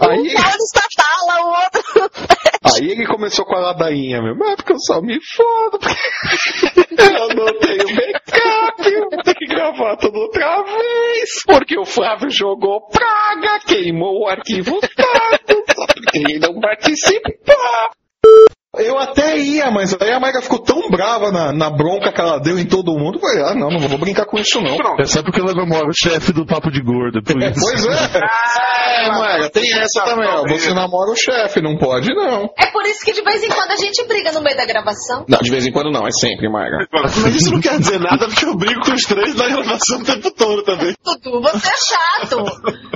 aí 0.00 0.18
um 0.20 0.34
pau 0.34 0.52
estatala, 0.56 1.42
o 1.42 1.48
outro 1.48 2.10
Aí 2.62 2.90
ele 2.90 3.06
começou 3.06 3.46
com 3.46 3.56
a 3.56 3.60
ladainha, 3.60 4.20
meu. 4.20 4.36
Mas 4.36 4.52
é 4.52 4.56
porque 4.56 4.72
eu 4.72 4.80
só 4.80 5.00
me 5.00 5.18
fodo, 5.24 5.78
porque 5.78 6.92
eu 7.02 7.28
não 7.34 7.58
tenho 7.58 7.96
backup, 7.96 8.92
eu 8.92 9.22
ter 9.22 9.34
que 9.34 9.46
gravar 9.46 9.96
tudo 9.96 10.18
outra 10.18 10.62
vez. 10.62 11.42
Porque 11.46 11.78
o 11.78 11.86
Flávio 11.86 12.30
jogou 12.30 12.86
praga, 12.88 13.60
queimou 13.66 14.20
o 14.20 14.28
arquivo 14.28 14.78
todo, 14.80 15.64
porque 15.64 16.18
ele 16.18 16.38
não 16.38 16.60
participou. 16.60 17.32
Eu 18.80 18.98
até 18.98 19.38
ia, 19.38 19.70
mas 19.70 19.96
aí 20.00 20.10
a 20.12 20.20
Mayra 20.20 20.40
ficou 20.42 20.58
tão 20.58 20.88
brava 20.90 21.30
na, 21.30 21.52
na 21.52 21.70
bronca 21.70 22.12
que 22.12 22.20
ela 22.20 22.38
deu 22.38 22.58
em 22.58 22.66
todo 22.66 22.92
mundo. 22.98 23.16
Eu 23.16 23.20
falei, 23.20 23.44
ah, 23.44 23.54
não, 23.54 23.68
não 23.68 23.80
vou 23.88 23.98
brincar 23.98 24.26
com 24.26 24.38
isso 24.38 24.60
não. 24.60 24.76
É 24.98 25.04
só 25.04 25.22
porque 25.22 25.40
ela 25.40 25.54
namora 25.54 25.86
o 25.88 25.92
chefe 25.94 26.32
do 26.32 26.44
papo 26.46 26.70
de 26.70 26.80
gordo. 26.82 27.22
Por 27.22 27.40
isso. 27.42 27.60
Pois 27.60 27.86
é. 27.86 28.20
É, 29.00 29.08
Mayra, 29.12 29.48
tem 29.48 29.62
essa 29.78 30.04
também, 30.04 30.28
ó. 30.28 30.42
Você 30.46 30.74
namora 30.74 31.10
o 31.10 31.16
chefe, 31.16 31.62
não 31.62 31.78
pode 31.78 32.12
não. 32.12 32.50
É 32.58 32.66
por 32.66 32.84
isso 32.84 33.02
que 33.02 33.12
de 33.14 33.22
vez 33.22 33.42
em 33.42 33.48
quando 33.48 33.70
a 33.70 33.76
gente 33.76 34.06
briga 34.06 34.30
no 34.32 34.42
meio 34.42 34.54
da 34.56 34.66
gravação. 34.66 35.24
Não, 35.26 35.38
de 35.38 35.50
vez 35.50 35.64
em 35.66 35.72
quando 35.72 35.90
não, 35.90 36.06
é 36.06 36.10
sempre, 36.10 36.50
Mayra. 36.50 36.86
Mas 36.92 37.16
isso 37.34 37.50
não 37.50 37.60
quer 37.62 37.78
dizer 37.78 37.98
nada, 37.98 38.26
porque 38.28 38.44
eu 38.44 38.54
brigo 38.54 38.80
com 38.84 38.92
os 38.92 39.02
três 39.04 39.34
na 39.34 39.48
gravação 39.48 40.00
o 40.00 40.04
tempo 40.04 40.30
todo 40.32 40.62
também. 40.64 40.92
Dudu, 41.02 41.40
você 41.40 41.68
é 41.68 42.20
chato. 42.20 42.44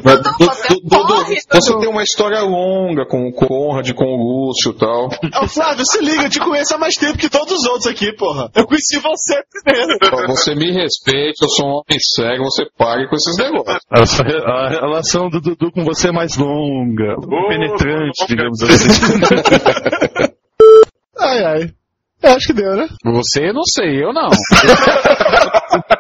Mas, 0.05 0.21
Du- 0.21 0.31
Du- 0.39 0.81
Dudu, 0.85 1.25
você 1.51 1.79
tem 1.79 1.89
uma 1.89 2.03
história 2.03 2.41
longa 2.43 3.07
com 3.07 3.27
o 3.29 3.33
Conrad, 3.33 3.91
com 3.95 4.05
o 4.05 4.17
Lúcio 4.49 4.73
e 4.73 4.79
tal. 4.79 5.09
Ô 5.43 5.49
Flávio, 5.49 5.74
se 5.83 6.01
liga, 6.01 6.25
eu 6.25 6.31
te 6.31 6.39
conheço 6.39 6.75
há 6.75 6.79
mais 6.79 6.95
tempo 6.95 7.17
que 7.17 7.29
todos 7.31 7.61
os 7.61 7.67
outros 7.67 7.87
aqui, 7.87 8.13
porra. 8.15 8.51
Eu 8.55 8.67
conheci 8.67 8.99
você 8.99 9.43
primeiro. 9.65 9.99
Você 10.29 10.55
me 10.55 10.71
respeite, 10.73 11.43
eu 11.43 11.49
sou 11.49 11.67
um 11.67 11.71
homem 11.71 11.99
sério, 12.15 12.45
você 12.45 12.67
pague 12.77 13.09
com 13.09 13.17
esses 13.17 13.37
negócios. 13.39 13.81
A, 13.91 14.53
a 14.53 14.69
relação 14.69 15.29
do 15.29 15.41
Dudu 15.41 15.73
com 15.73 15.85
você 15.85 16.09
é 16.09 16.13
mais 16.13 16.37
longa, 16.37 17.17
penetrante, 17.49 18.27
digamos 18.29 18.63
assim. 18.63 18.89
Ai, 21.17 21.45
ai. 21.45 21.71
Eu 22.23 22.33
acho 22.33 22.47
que 22.49 22.53
deu, 22.53 22.75
né? 22.75 22.89
Você 23.05 23.53
não 23.53 23.63
sei, 23.65 24.03
eu 24.03 24.13
não. 24.13 24.29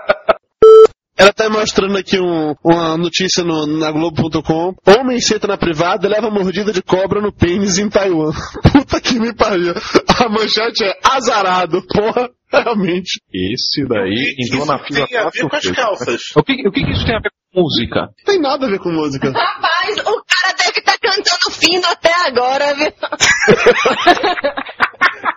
Tá 1.64 1.66
mostrando 1.66 1.96
aqui 1.96 2.20
um- 2.20 2.54
uma 2.62 2.98
notícia 2.98 3.42
no, 3.42 3.64
na 3.66 3.90
Globo.com. 3.90 4.74
Homem 4.86 5.18
senta 5.18 5.46
na 5.46 5.56
privada 5.56 6.06
e 6.06 6.10
leva 6.10 6.28
mordida 6.30 6.70
de 6.72 6.82
cobra 6.82 7.22
no 7.22 7.32
pênis 7.32 7.78
em 7.78 7.88
Taiwan. 7.88 8.32
Puta 8.70 9.00
que 9.00 9.18
me 9.18 9.34
pariu. 9.34 9.72
A 10.20 10.28
manchete 10.28 10.84
é 10.84 10.92
azarado. 11.02 11.80
Porra, 11.86 12.28
realmente. 12.52 13.18
Esse 13.32 13.82
daí 13.88 14.34
entrou 14.38 14.66
na 14.66 14.78
fila 14.84 15.06
tem 15.06 15.16
a 15.16 15.30
ver 15.30 15.48
com 15.48 15.56
as 15.56 15.70
calças. 15.70 16.22
O 16.36 16.42
que, 16.42 16.52
o 16.68 16.70
que 16.70 16.84
que 16.84 16.90
isso 16.92 17.06
tem 17.06 17.16
a 17.16 17.20
ver 17.20 17.30
com 17.52 17.62
música? 17.62 18.00
Não 18.00 18.24
tem 18.26 18.38
nada 18.40 18.66
a 18.66 18.70
ver 18.70 18.78
com 18.78 18.90
música. 18.92 19.30
Rapaz, 19.30 19.96
o 20.00 20.22
cara 20.22 20.54
deve 20.58 20.80
estar 20.80 20.98
cantando 20.98 21.50
fino 21.50 21.86
até 21.86 22.12
agora, 22.28 22.74
viu? 22.74 22.92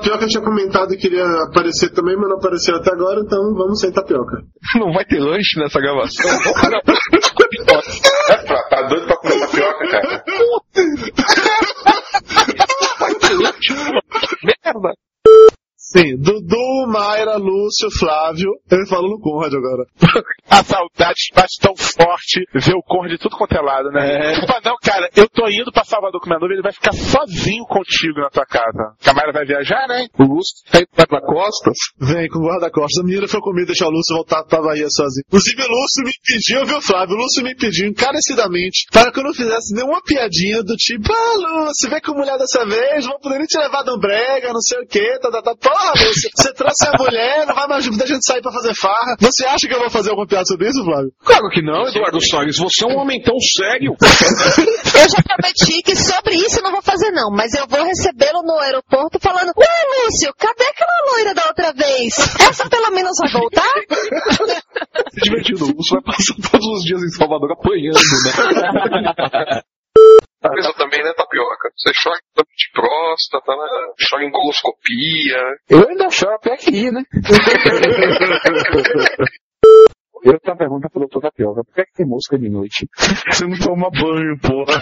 Tapioca 0.00 0.26
tinha 0.26 0.42
comentado 0.42 0.88
que 0.90 0.96
queria 0.96 1.24
aparecer 1.48 1.90
também, 1.92 2.16
mas 2.16 2.28
não 2.30 2.36
apareceu 2.38 2.74
até 2.76 2.90
agora, 2.92 3.20
então 3.20 3.38
vamos 3.54 3.78
sem 3.80 3.92
tapioca. 3.92 4.38
Não 4.80 4.92
vai 4.92 5.04
ter 5.04 5.18
lanche 5.20 5.58
nessa 5.60 5.80
gravação? 5.80 6.28
É, 6.30 6.38
pra- 8.46 8.62
tá 8.68 8.82
doido 8.88 9.06
pra 9.06 9.16
comer 9.16 9.40
tapioca, 9.40 9.88
cara? 9.90 10.24
vai 12.98 13.14
ter 13.14 13.34
lanche? 13.34 13.74
Merda! 14.44 14.94
Sim, 15.90 16.16
Dudu, 16.16 16.86
Mayra, 16.86 17.36
Lúcio, 17.36 17.90
Flávio. 17.90 18.48
Eu 18.70 18.86
falo 18.86 19.08
no 19.08 19.18
Conrad 19.18 19.52
agora. 19.52 19.82
A 20.48 20.62
saudade 20.62 21.30
bate 21.34 21.58
tão 21.60 21.74
forte 21.76 22.46
ver 22.54 22.74
o 22.74 22.82
Conrad 22.82 23.10
de 23.10 23.18
tudo 23.18 23.36
quanto 23.36 23.56
é 23.56 23.60
lado, 23.60 23.90
né? 23.90 24.38
Opa, 24.38 24.60
não, 24.64 24.76
cara, 24.80 25.10
eu 25.16 25.28
tô 25.28 25.48
indo 25.48 25.72
pra 25.72 25.82
Salvador 25.82 26.20
com 26.20 26.28
minha 26.28 26.38
noiva, 26.38 26.54
ele 26.54 26.62
vai 26.62 26.72
ficar 26.72 26.92
sozinho 26.92 27.64
contigo 27.64 28.20
na 28.20 28.30
tua 28.30 28.46
casa. 28.46 28.94
A 29.04 29.12
Mayra 29.12 29.32
vai 29.32 29.44
viajar, 29.44 29.88
né? 29.88 30.06
O 30.16 30.22
Lúcio 30.22 30.62
tá 30.70 30.78
indo 30.78 31.08
pra 31.08 31.20
costas. 31.20 31.76
Vem 31.98 32.28
com 32.28 32.38
o 32.38 32.46
guarda-costas. 32.46 33.02
A 33.02 33.06
menina 33.06 33.26
foi 33.26 33.40
comigo 33.40 33.66
deixar 33.66 33.86
o 33.86 33.90
Lúcio 33.90 34.14
voltar 34.14 34.44
pra 34.44 34.62
Bahia 34.62 34.86
sozinho. 34.90 35.24
Inclusive, 35.26 35.60
o 35.60 35.68
Lúcio 35.68 36.04
me 36.04 36.12
pediu, 36.24 36.66
viu, 36.66 36.80
Flávio? 36.80 37.16
O 37.16 37.18
Lúcio 37.18 37.42
me 37.42 37.54
pediu 37.56 37.88
encarecidamente 37.88 38.86
para 38.92 39.10
que 39.10 39.18
eu 39.18 39.24
não 39.24 39.34
fizesse 39.34 39.74
nenhuma 39.74 40.00
piadinha 40.02 40.62
do 40.62 40.76
tipo, 40.76 41.12
ah, 41.12 41.66
Lúcio, 41.66 41.90
vem 41.90 42.00
com 42.00 42.14
mulher 42.14 42.38
dessa 42.38 42.64
vez, 42.64 43.06
vão 43.06 43.18
poder 43.18 43.44
te 43.46 43.58
levar 43.58 43.84
no 43.84 43.98
brega, 43.98 44.52
não 44.52 44.60
sei 44.60 44.78
o 44.78 44.86
quê, 44.86 45.18
tá, 45.20 45.30
tá, 45.30 45.42
tá. 45.42 45.79
Porra, 45.80 46.06
Lúcio, 46.06 46.30
você 46.34 46.52
trouxe 46.52 46.86
a 46.88 46.98
mulher, 46.98 47.46
não 47.46 47.54
vai 47.54 47.66
mais 47.66 47.86
ajudar 47.86 48.04
a 48.04 48.06
gente 48.06 48.26
sair 48.26 48.42
pra 48.42 48.52
fazer 48.52 48.74
farra. 48.74 49.16
Você 49.18 49.46
acha 49.46 49.66
que 49.66 49.74
eu 49.74 49.78
vou 49.78 49.90
fazer 49.90 50.10
alguma 50.10 50.26
piada 50.26 50.44
sobre 50.44 50.68
isso, 50.68 50.84
Flávio? 50.84 51.10
Claro 51.24 51.48
que 51.48 51.62
não, 51.62 51.88
Eduardo 51.88 52.20
Salles. 52.20 52.58
Você 52.58 52.84
é 52.84 52.88
um 52.88 52.98
homem 52.98 53.22
tão 53.22 53.38
sério. 53.40 53.96
Eu 54.92 55.08
já 55.08 55.22
prometi 55.22 55.82
que 55.82 55.96
sobre 55.96 56.34
isso 56.34 56.58
eu 56.58 56.62
não 56.62 56.72
vou 56.72 56.82
fazer 56.82 57.10
não, 57.12 57.30
mas 57.30 57.54
eu 57.54 57.66
vou 57.66 57.82
recebê-lo 57.84 58.42
no 58.42 58.58
aeroporto 58.58 59.18
falando, 59.18 59.52
ué 59.56 59.66
Lúcio, 60.04 60.34
cadê 60.36 60.64
aquela 60.64 61.12
loira 61.12 61.34
da 61.34 61.46
outra 61.46 61.72
vez? 61.72 62.18
Essa 62.38 62.68
pelo 62.68 62.90
menos 62.90 63.16
vai 63.18 63.32
voltar? 63.32 63.74
Se 65.12 65.20
divertindo. 65.22 65.64
O 65.64 65.76
Lúcio 65.76 66.00
vai 66.02 66.14
passar 66.14 66.34
todos 66.50 66.66
os 66.66 66.82
dias 66.82 67.02
em 67.02 67.10
Salvador 67.10 67.52
apanhando, 67.52 67.94
né? 67.94 69.62
Isso 70.58 70.72
também, 70.74 71.04
né, 71.04 71.12
tapioca? 71.12 71.70
Você 71.76 71.92
chora 72.02 72.18
de 72.34 72.70
próstata, 72.72 73.54
né? 73.54 73.66
chora 74.08 74.24
em 74.24 74.30
coloscopia. 74.30 75.58
Eu 75.68 75.86
ainda 75.86 76.08
choro 76.10 76.34
até 76.34 76.54
aqui, 76.54 76.90
né? 76.90 77.04
Eu 80.22 80.38
tenho 80.38 80.52
uma 80.54 80.56
pergunta 80.56 80.88
pro 80.90 81.00
doutor 81.00 81.22
Tapioca. 81.22 81.64
Por 81.64 81.74
que, 81.74 81.80
é 81.80 81.84
que 81.84 81.92
tem 81.94 82.06
mosca 82.06 82.38
de 82.38 82.48
noite? 82.50 82.86
Você 83.30 83.46
não 83.46 83.58
toma 83.58 83.90
banho, 83.90 84.38
porra. 84.40 84.78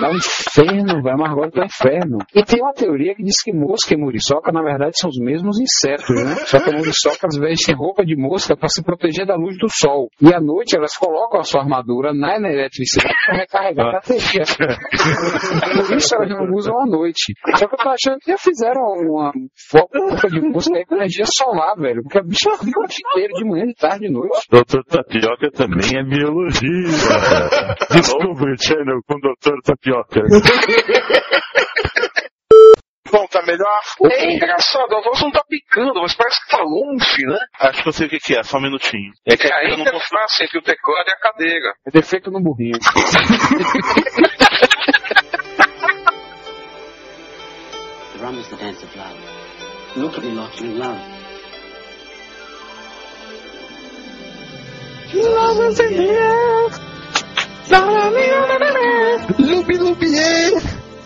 Dá 0.00 0.10
um 0.10 0.16
inferno, 0.16 1.02
vai, 1.02 1.14
mas 1.14 1.30
agora 1.30 1.50
tá 1.50 1.64
inferno. 1.64 2.18
E 2.34 2.42
tem 2.42 2.62
uma 2.62 2.72
teoria 2.72 3.14
que 3.14 3.22
diz 3.22 3.42
que 3.42 3.52
mosca 3.52 3.94
e 3.94 3.96
muriçoca, 3.96 4.50
na 4.50 4.62
verdade, 4.62 4.98
são 4.98 5.10
os 5.10 5.18
mesmos 5.18 5.60
insetos, 5.60 6.08
né? 6.08 6.36
Só 6.46 6.58
que 6.58 6.70
a 6.70 6.72
muriçoca, 6.72 7.26
às 7.26 7.36
vezes, 7.36 7.66
tem 7.66 7.74
roupa 7.74 8.04
de 8.04 8.16
mosca 8.16 8.56
para 8.56 8.68
se 8.68 8.82
proteger 8.82 9.26
da 9.26 9.36
luz 9.36 9.58
do 9.58 9.68
sol. 9.68 10.08
E 10.20 10.32
à 10.32 10.40
noite, 10.40 10.76
elas 10.76 10.96
colocam 10.96 11.40
a 11.40 11.44
sua 11.44 11.62
armadura 11.62 12.14
na 12.14 12.36
eletricidade 12.36 13.14
para 13.26 13.36
recarregar 13.36 13.88
a 13.88 13.92
bateria. 13.92 14.44
Por 15.86 15.96
isso, 15.96 16.14
elas 16.14 16.30
não 16.30 16.54
usam 16.54 16.80
à 16.80 16.86
noite. 16.86 17.34
Só 17.56 17.68
que 17.68 17.74
eu 17.74 17.78
tô 17.78 17.88
achando 17.90 18.18
que 18.20 18.30
já 18.30 18.38
fizeram 18.38 18.80
uma 18.80 19.32
roupa 19.72 20.28
de 20.28 20.40
mosca 20.40 20.76
aí 20.76 20.86
com 20.86 20.94
energia 20.96 21.26
solar, 21.26 21.76
velho. 21.76 22.02
Porque 22.02 22.18
a 22.18 22.22
bicha 22.22 22.50
fica 22.56 22.80
o 22.80 22.86
dia 22.86 23.04
inteiro, 23.12 23.34
de 23.34 23.44
manhã, 23.44 23.66
de 23.66 23.74
tarde, 23.74 24.06
de 24.06 24.12
noite. 24.12 24.46
Doutor 24.50 24.77
Tapioca 24.84 25.50
também 25.50 25.98
é 25.98 26.02
biologia. 26.02 26.68
Discovery 27.90 28.56
Channel 28.60 29.00
com 29.06 29.14
o 29.14 29.20
Doutor 29.20 29.60
Tapioca. 29.62 30.22
Bom, 33.10 33.26
tá 33.26 33.42
melhor? 33.42 33.80
É 34.10 34.34
engraçado, 34.34 34.94
a 34.94 35.00
voz 35.00 35.20
não 35.22 35.30
tá 35.30 35.42
picando, 35.48 36.00
mas 36.02 36.14
parece 36.14 36.44
que 36.44 36.50
tá 36.50 36.62
longe, 36.62 37.26
né? 37.26 37.38
Acho 37.60 37.82
que 37.82 37.88
eu 37.88 37.92
sei 37.92 38.06
o 38.06 38.10
que, 38.10 38.18
que 38.18 38.36
é, 38.36 38.42
só 38.42 38.58
um 38.58 38.62
minutinho. 38.62 39.12
É 39.26 39.36
que 39.36 39.50
a 39.50 39.64
interface 39.70 40.44
entre 40.44 40.58
o 40.58 40.62
teclado 40.62 41.08
e 41.08 41.12
a 41.12 41.16
cadeira. 41.18 41.72
É 41.86 41.90
defeito 41.90 42.30
no 42.30 42.42
burrinho. 42.42 42.78
The 48.12 48.24
rum 48.24 48.38
is 48.38 48.48
the 48.48 48.56
dance 48.56 48.84
of 48.84 48.98
love. 48.98 49.16
Look 49.96 50.18
at 50.18 50.24
me 50.24 50.34
lost 50.34 50.60
in 50.60 50.78
love. 50.78 51.27
Lupi 59.78 60.06
yeah. 60.06 60.60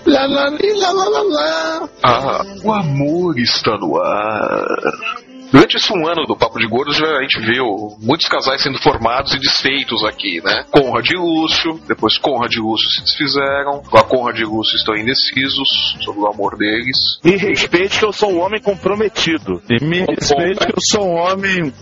La 0.05 0.27
la 0.27 0.49
li, 0.49 0.73
la 0.75 0.91
la 0.91 1.09
la 1.09 1.23
la. 1.23 1.89
Ah, 2.03 2.43
o 2.65 2.73
amor 2.73 3.39
está 3.39 3.79
no 3.79 3.97
ar. 3.97 5.23
Durante 5.53 5.77
esse 5.77 5.93
um 5.93 6.09
ano 6.09 6.25
do 6.27 6.35
Papo 6.35 6.59
de 6.59 6.67
Gordos, 6.67 6.97
já 6.97 7.07
a 7.07 7.23
gente 7.23 7.39
viu 7.41 7.97
muitos 8.01 8.27
casais 8.27 8.63
sendo 8.63 8.79
formados 8.79 9.35
e 9.35 9.39
desfeitos 9.39 10.03
aqui, 10.05 10.41
né? 10.43 10.65
Conrad 10.71 11.09
e 11.09 11.15
Lúcio, 11.15 11.79
depois 11.87 12.17
Conrad 12.19 12.53
e 12.53 12.59
Lúcio 12.59 12.91
se 12.91 13.03
desfizeram, 13.03 13.83
a 13.93 14.03
Conrad 14.03 14.39
e 14.39 14.45
Lúcio 14.45 14.77
estão 14.77 14.97
indecisos 14.97 15.95
sobre 16.01 16.23
o 16.23 16.27
amor 16.27 16.57
deles. 16.57 17.21
Me 17.23 17.37
respeite 17.37 17.99
que 17.99 18.05
eu 18.05 18.13
sou 18.13 18.33
um 18.33 18.41
homem 18.41 18.63
comprometido. 18.63 19.63
E 19.69 19.85
me 19.85 20.01
respeite 20.01 20.67
que 20.67 20.73
eu 20.73 20.81
sou 20.81 21.07
um 21.07 21.17
homem 21.17 21.73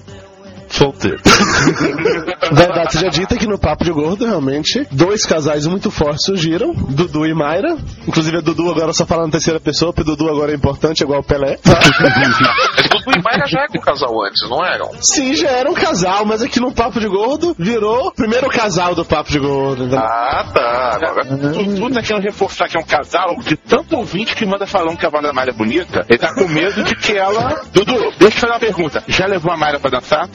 solteiro. 0.70 1.20
Verdade 2.52 2.92
seja 2.92 3.08
dita 3.08 3.36
que 3.36 3.46
no 3.46 3.58
Papo 3.58 3.84
de 3.84 3.92
Gordo, 3.92 4.26
realmente, 4.26 4.86
dois 4.90 5.24
casais 5.24 5.66
muito 5.66 5.90
fortes 5.90 6.24
surgiram, 6.24 6.72
Dudu 6.72 7.26
e 7.26 7.34
Mayra. 7.34 7.76
Inclusive 8.06 8.38
a 8.38 8.40
Dudu 8.40 8.70
agora 8.70 8.92
só 8.92 9.06
fala 9.06 9.24
na 9.24 9.30
terceira 9.30 9.60
pessoa, 9.60 9.92
porque 9.92 10.08
Dudu 10.08 10.28
agora 10.28 10.52
é 10.52 10.54
importante, 10.54 11.02
igual 11.02 11.20
o 11.20 11.24
Pelé. 11.24 11.58
Dudu 11.64 13.18
e 13.18 13.22
Mayra 13.22 13.46
já 13.46 13.60
eram 13.60 13.74
um 13.76 13.80
casal 13.80 14.24
antes, 14.24 14.48
não 14.48 14.64
eram? 14.64 14.90
Sim, 15.00 15.34
já 15.34 15.48
era 15.48 15.70
um 15.70 15.74
casal, 15.74 16.24
mas 16.24 16.42
aqui 16.42 16.60
no 16.60 16.72
Papo 16.72 17.00
de 17.00 17.08
Gordo 17.08 17.54
virou 17.58 18.08
o 18.08 18.12
primeiro 18.12 18.48
casal 18.48 18.94
do 18.94 19.04
Papo 19.04 19.30
de 19.30 19.38
Gordo. 19.38 19.84
entendeu? 19.84 20.00
Ah, 20.00 20.44
tá. 20.52 20.98
Agora... 21.02 21.24
Tudo 21.24 21.94
naquilo 21.94 22.20
reforçar 22.20 22.68
que 22.68 22.76
é 22.76 22.80
um 22.80 22.84
casal, 22.84 23.36
de 23.40 23.56
tanto 23.56 23.96
ouvinte 23.96 24.34
que 24.34 24.44
manda 24.44 24.66
falando 24.66 24.96
que 24.96 25.06
a 25.06 25.10
Wanda 25.12 25.32
Mayra 25.32 25.50
é 25.50 25.54
bonita, 25.54 26.04
ele 26.08 26.18
tá 26.18 26.34
com 26.34 26.48
medo 26.48 26.82
de 26.82 26.94
que 26.96 27.16
ela. 27.16 27.60
Dudu, 27.72 27.94
deixa 28.18 28.36
eu 28.36 28.40
fazer 28.40 28.52
uma 28.52 28.60
pergunta. 28.60 29.02
Já 29.08 29.26
levou 29.26 29.52
a 29.52 29.56
Mayra 29.56 29.78
pra 29.78 29.90
dançar? 29.90 30.28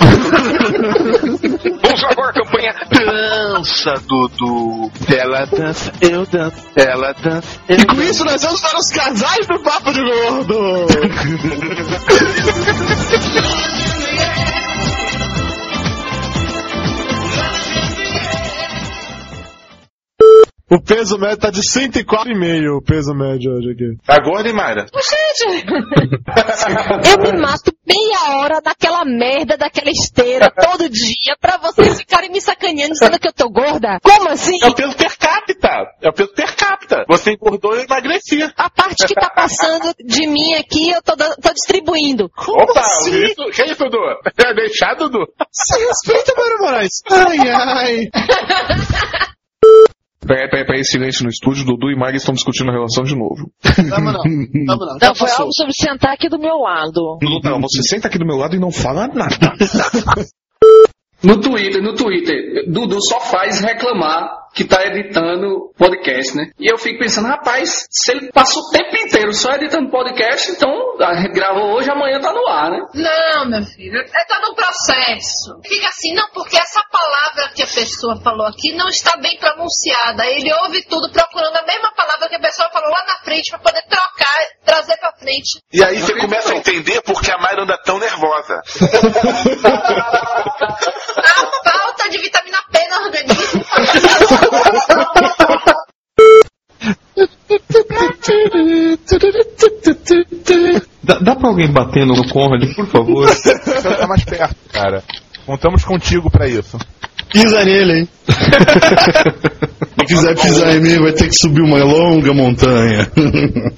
Vamos 1.82 2.04
agora 2.04 2.30
a 2.30 2.34
campanha 2.34 2.74
Dança, 2.90 3.94
Dudu. 4.08 4.92
Ela 5.16 5.46
dança, 5.46 5.92
eu 6.02 6.26
danço, 6.26 6.66
ela 6.76 7.14
dança. 7.14 7.60
Eu 7.70 7.78
E 7.78 7.86
com 7.86 8.02
isso 8.02 8.26
nós 8.26 8.42
vamos 8.42 8.62
para 8.62 8.80
os 8.80 8.90
casais 8.90 9.48
do 9.48 9.60
Papo 9.60 9.94
de 9.94 10.02
Gordo! 10.02 10.86
O 20.76 20.82
peso 20.82 21.18
médio 21.18 21.38
tá 21.38 21.50
de 21.50 21.62
104,5 21.62 22.78
o 22.78 22.82
peso 22.82 23.14
médio 23.14 23.54
hoje 23.54 23.72
aqui. 23.72 23.98
Agora, 24.06 24.46
hein, 24.46 24.54
Mayra? 24.54 24.86
Gente, 24.94 25.66
eu 27.10 27.32
me 27.32 27.40
mato 27.40 27.74
meia 27.88 28.36
hora 28.36 28.60
naquela 28.62 29.06
merda 29.06 29.56
daquela 29.56 29.90
esteira 29.90 30.52
todo 30.52 30.90
dia 30.90 31.38
pra 31.40 31.56
vocês 31.60 32.00
ficarem 32.00 32.30
me 32.30 32.42
sacaneando 32.42 32.92
dizendo 32.92 33.18
que 33.18 33.30
eu 33.30 33.32
tô 33.32 33.50
gorda. 33.50 34.02
Como 34.04 34.30
assim? 34.30 34.60
É 34.62 34.68
o 34.68 34.76
peso 34.76 34.98
per 34.98 35.18
capita. 35.18 35.70
É 36.02 36.10
o 36.10 36.14
peso 36.14 36.34
per 36.34 36.54
capita. 36.58 37.06
Você 37.08 37.32
engordou 37.32 37.74
e 37.74 37.78
eu 37.78 37.86
emagreci. 37.86 38.44
A 38.58 38.70
parte 38.70 39.08
que 39.08 39.14
tá 39.14 39.30
passando 39.30 39.94
de 40.04 40.28
mim 40.28 40.56
aqui, 40.56 40.90
eu 40.90 41.02
tô, 41.02 41.16
tô 41.16 41.54
distribuindo. 41.54 42.30
Opa, 42.38 42.82
assim? 42.82 43.24
isso, 43.24 43.46
que 43.46 43.64
isso, 43.64 43.84
Dudu? 43.86 44.00
É 44.38 44.52
deixar, 44.54 44.94
Dudu? 44.96 45.26
Se 45.54 45.80
respeita, 45.80 46.34
Mário 46.36 46.58
Moraes. 46.60 47.02
Ai, 47.10 47.50
ai. 47.50 48.10
Peraí, 50.28 50.50
peraí, 50.50 50.66
peraí, 50.66 50.84
silêncio 50.84 51.24
no 51.24 51.30
estúdio. 51.30 51.66
Dudu 51.66 51.92
e 51.92 51.96
Mari 51.96 52.18
estão 52.18 52.34
discutindo 52.34 52.70
a 52.70 52.74
relação 52.74 53.04
de 53.04 53.16
novo. 53.16 53.52
Vamos 53.90 54.14
não. 54.14 54.24
Vamos 54.24 54.88
não. 54.88 54.98
Não, 55.02 55.16
foi 55.16 55.30
algo 55.30 55.52
sobre 55.54 55.74
sentar 55.74 56.14
aqui 56.14 56.28
do 56.30 56.40
meu 56.40 56.58
lado. 56.58 57.20
Não, 57.44 57.62
você 57.62 57.82
senta 57.84 58.08
aqui 58.08 58.18
do 58.18 58.26
meu 58.26 58.38
lado 58.38 58.56
e 58.56 58.60
não 58.60 58.72
fala 58.72 59.08
nada. 59.08 59.54
No 61.24 61.42
Twitter, 61.42 61.82
no 61.82 61.96
Twitter, 61.96 62.66
Dudu 62.68 63.00
só 63.02 63.20
faz 63.20 63.60
reclamar 63.60 64.45
que 64.56 64.64
tá 64.64 64.82
editando 64.86 65.74
podcast, 65.78 66.36
né? 66.36 66.50
E 66.58 66.72
eu 66.72 66.78
fico 66.78 67.00
pensando, 67.00 67.28
rapaz, 67.28 67.86
se 67.92 68.12
ele 68.12 68.32
passa 68.32 68.58
o 68.58 68.70
tempo 68.72 68.96
inteiro 68.96 69.34
só 69.34 69.52
editando 69.52 69.92
podcast, 69.92 70.50
então 70.50 70.72
a 71.02 71.14
gente 71.16 71.34
gravou 71.34 71.76
hoje, 71.76 71.92
amanhã 71.92 72.22
tá 72.22 72.32
no 72.32 72.48
ar, 72.48 72.72
né? 72.72 72.80
Não, 72.94 73.50
meu 73.50 73.64
filho, 73.64 74.00
é 74.00 74.26
todo 74.26 74.54
um 74.54 74.56
processo. 74.56 75.60
Fica 75.66 75.90
assim, 75.90 76.14
não, 76.14 76.30
porque 76.34 76.58
essa 76.58 76.82
palavra 76.90 77.52
que 77.54 77.64
a 77.64 77.68
pessoa 77.68 78.16
falou 78.22 78.48
aqui 78.48 78.74
não 78.74 78.88
está 78.88 79.20
bem 79.20 79.38
pronunciada. 79.38 80.26
Ele 80.26 80.54
ouve 80.64 80.82
tudo 80.84 81.12
procurando 81.12 81.58
a 81.58 81.66
mesma 81.66 81.92
palavra 81.94 82.30
que 82.30 82.36
a 82.36 82.42
pessoa 82.42 82.70
falou 82.72 82.90
lá 82.90 83.06
na 83.08 83.18
frente 83.26 83.50
para 83.50 83.60
poder 83.60 83.84
trocar, 83.90 84.40
trazer 84.64 84.96
pra 84.98 85.12
frente. 85.20 85.60
E 85.74 85.84
aí 85.84 86.00
você 86.00 86.18
começa 86.18 86.54
a 86.54 86.56
entender 86.56 87.02
por 87.02 87.22
que 87.22 87.30
a 87.30 87.38
Mayra 87.38 87.64
anda 87.64 87.78
tão 87.84 88.00
nervosa. 88.00 88.62
falta 92.06 92.10
de 92.10 92.18
vitamina 92.20 92.58
P 92.72 92.80
no 92.90 92.96
organismo. 93.06 93.66
Dá, 101.04 101.20
dá 101.20 101.36
pra 101.36 101.50
alguém 101.50 101.72
batendo 101.72 102.14
no 102.14 102.28
Conrad, 102.30 102.64
por 102.76 102.88
favor? 102.88 103.28
Você 103.28 103.96
tá 103.96 104.08
mais 104.08 104.24
perto, 104.24 104.56
cara. 104.72 105.04
Contamos 105.46 105.84
contigo 105.84 106.30
pra 106.30 106.48
isso. 106.48 106.78
Pisa 107.32 107.64
nele, 107.64 108.00
hein? 108.00 108.10
Quem 109.98 110.06
quiser 110.06 110.36
pisar 110.36 110.76
em 110.76 110.82
mim 110.82 111.00
vai 111.00 111.12
ter 111.12 111.28
que 111.28 111.36
subir 111.36 111.62
uma 111.62 111.84
longa 111.84 112.34
montanha. 112.34 113.10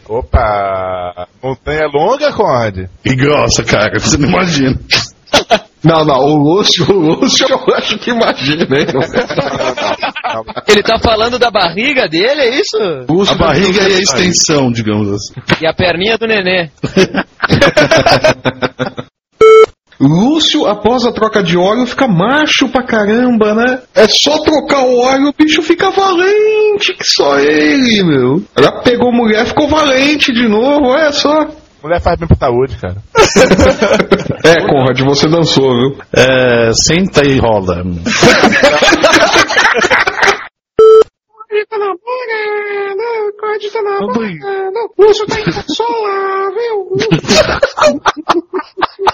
Opa! 0.07 1.27
Montanha 1.41 1.87
longa, 1.87 2.31
Conde? 2.33 2.89
E 3.03 3.15
grossa, 3.15 3.63
cara, 3.63 3.99
você 3.99 4.17
não 4.17 4.29
imagina. 4.29 4.79
Não, 5.83 6.03
não, 6.03 6.19
o 6.19 6.37
Lúcio, 6.37 6.85
o 6.89 6.99
Lúcio 6.99 7.45
eu 7.49 7.75
acho 7.75 7.97
que 7.99 8.09
imagina, 8.09 8.63
hein? 8.63 8.87
Ele 10.67 10.83
tá 10.83 10.97
falando 10.99 11.37
da 11.37 11.51
barriga 11.51 12.07
dele, 12.07 12.41
é 12.41 12.59
isso? 12.59 12.77
a 13.31 13.35
barriga 13.35 13.87
e 13.87 13.95
a 13.95 13.99
extensão, 13.99 14.71
digamos 14.71 15.11
assim. 15.11 15.33
E 15.61 15.67
a 15.67 15.73
perninha 15.73 16.17
do 16.17 16.27
nenê. 16.27 16.69
Lúcio, 19.99 20.67
após 20.67 21.05
a 21.05 21.11
troca 21.11 21.41
de 21.41 21.57
óleo, 21.57 21.87
fica 21.87 22.07
macho 22.07 22.69
pra 22.69 22.83
caramba, 22.83 23.55
né? 23.55 23.81
É 23.95 24.05
só 24.07 24.43
trocar 24.43 24.81
o 24.81 24.99
óleo, 24.99 25.29
o 25.29 25.33
bicho 25.33 25.63
fica 25.63 25.89
valente, 25.89 26.93
que 26.93 27.03
só 27.03 27.39
ele, 27.39 28.03
meu. 28.03 28.43
Ela 28.55 28.83
pegou 28.83 29.11
mulher, 29.11 29.47
ficou 29.47 29.67
valente 29.67 30.31
de 30.31 30.47
novo, 30.47 30.89
olha 30.89 31.11
só. 31.11 31.47
Mulher 31.83 32.01
faz 32.01 32.17
bem 32.19 32.27
pra 32.27 32.37
saúde, 32.37 32.75
cara. 32.77 32.97
É, 34.43 34.65
Conrad, 34.65 34.99
você 35.01 35.27
dançou, 35.27 35.75
viu? 35.75 35.97
É, 36.13 36.71
senta 36.73 37.23
e 37.25 37.37
rola. 37.37 37.83
Tá 41.69 41.77
namorando, 41.77 43.33
Código 43.39 43.73
tá 43.73 43.81
namorando, 43.81 44.93
Lúcio 44.97 45.25
tá 45.27 45.39
inconsolável. 45.39 46.91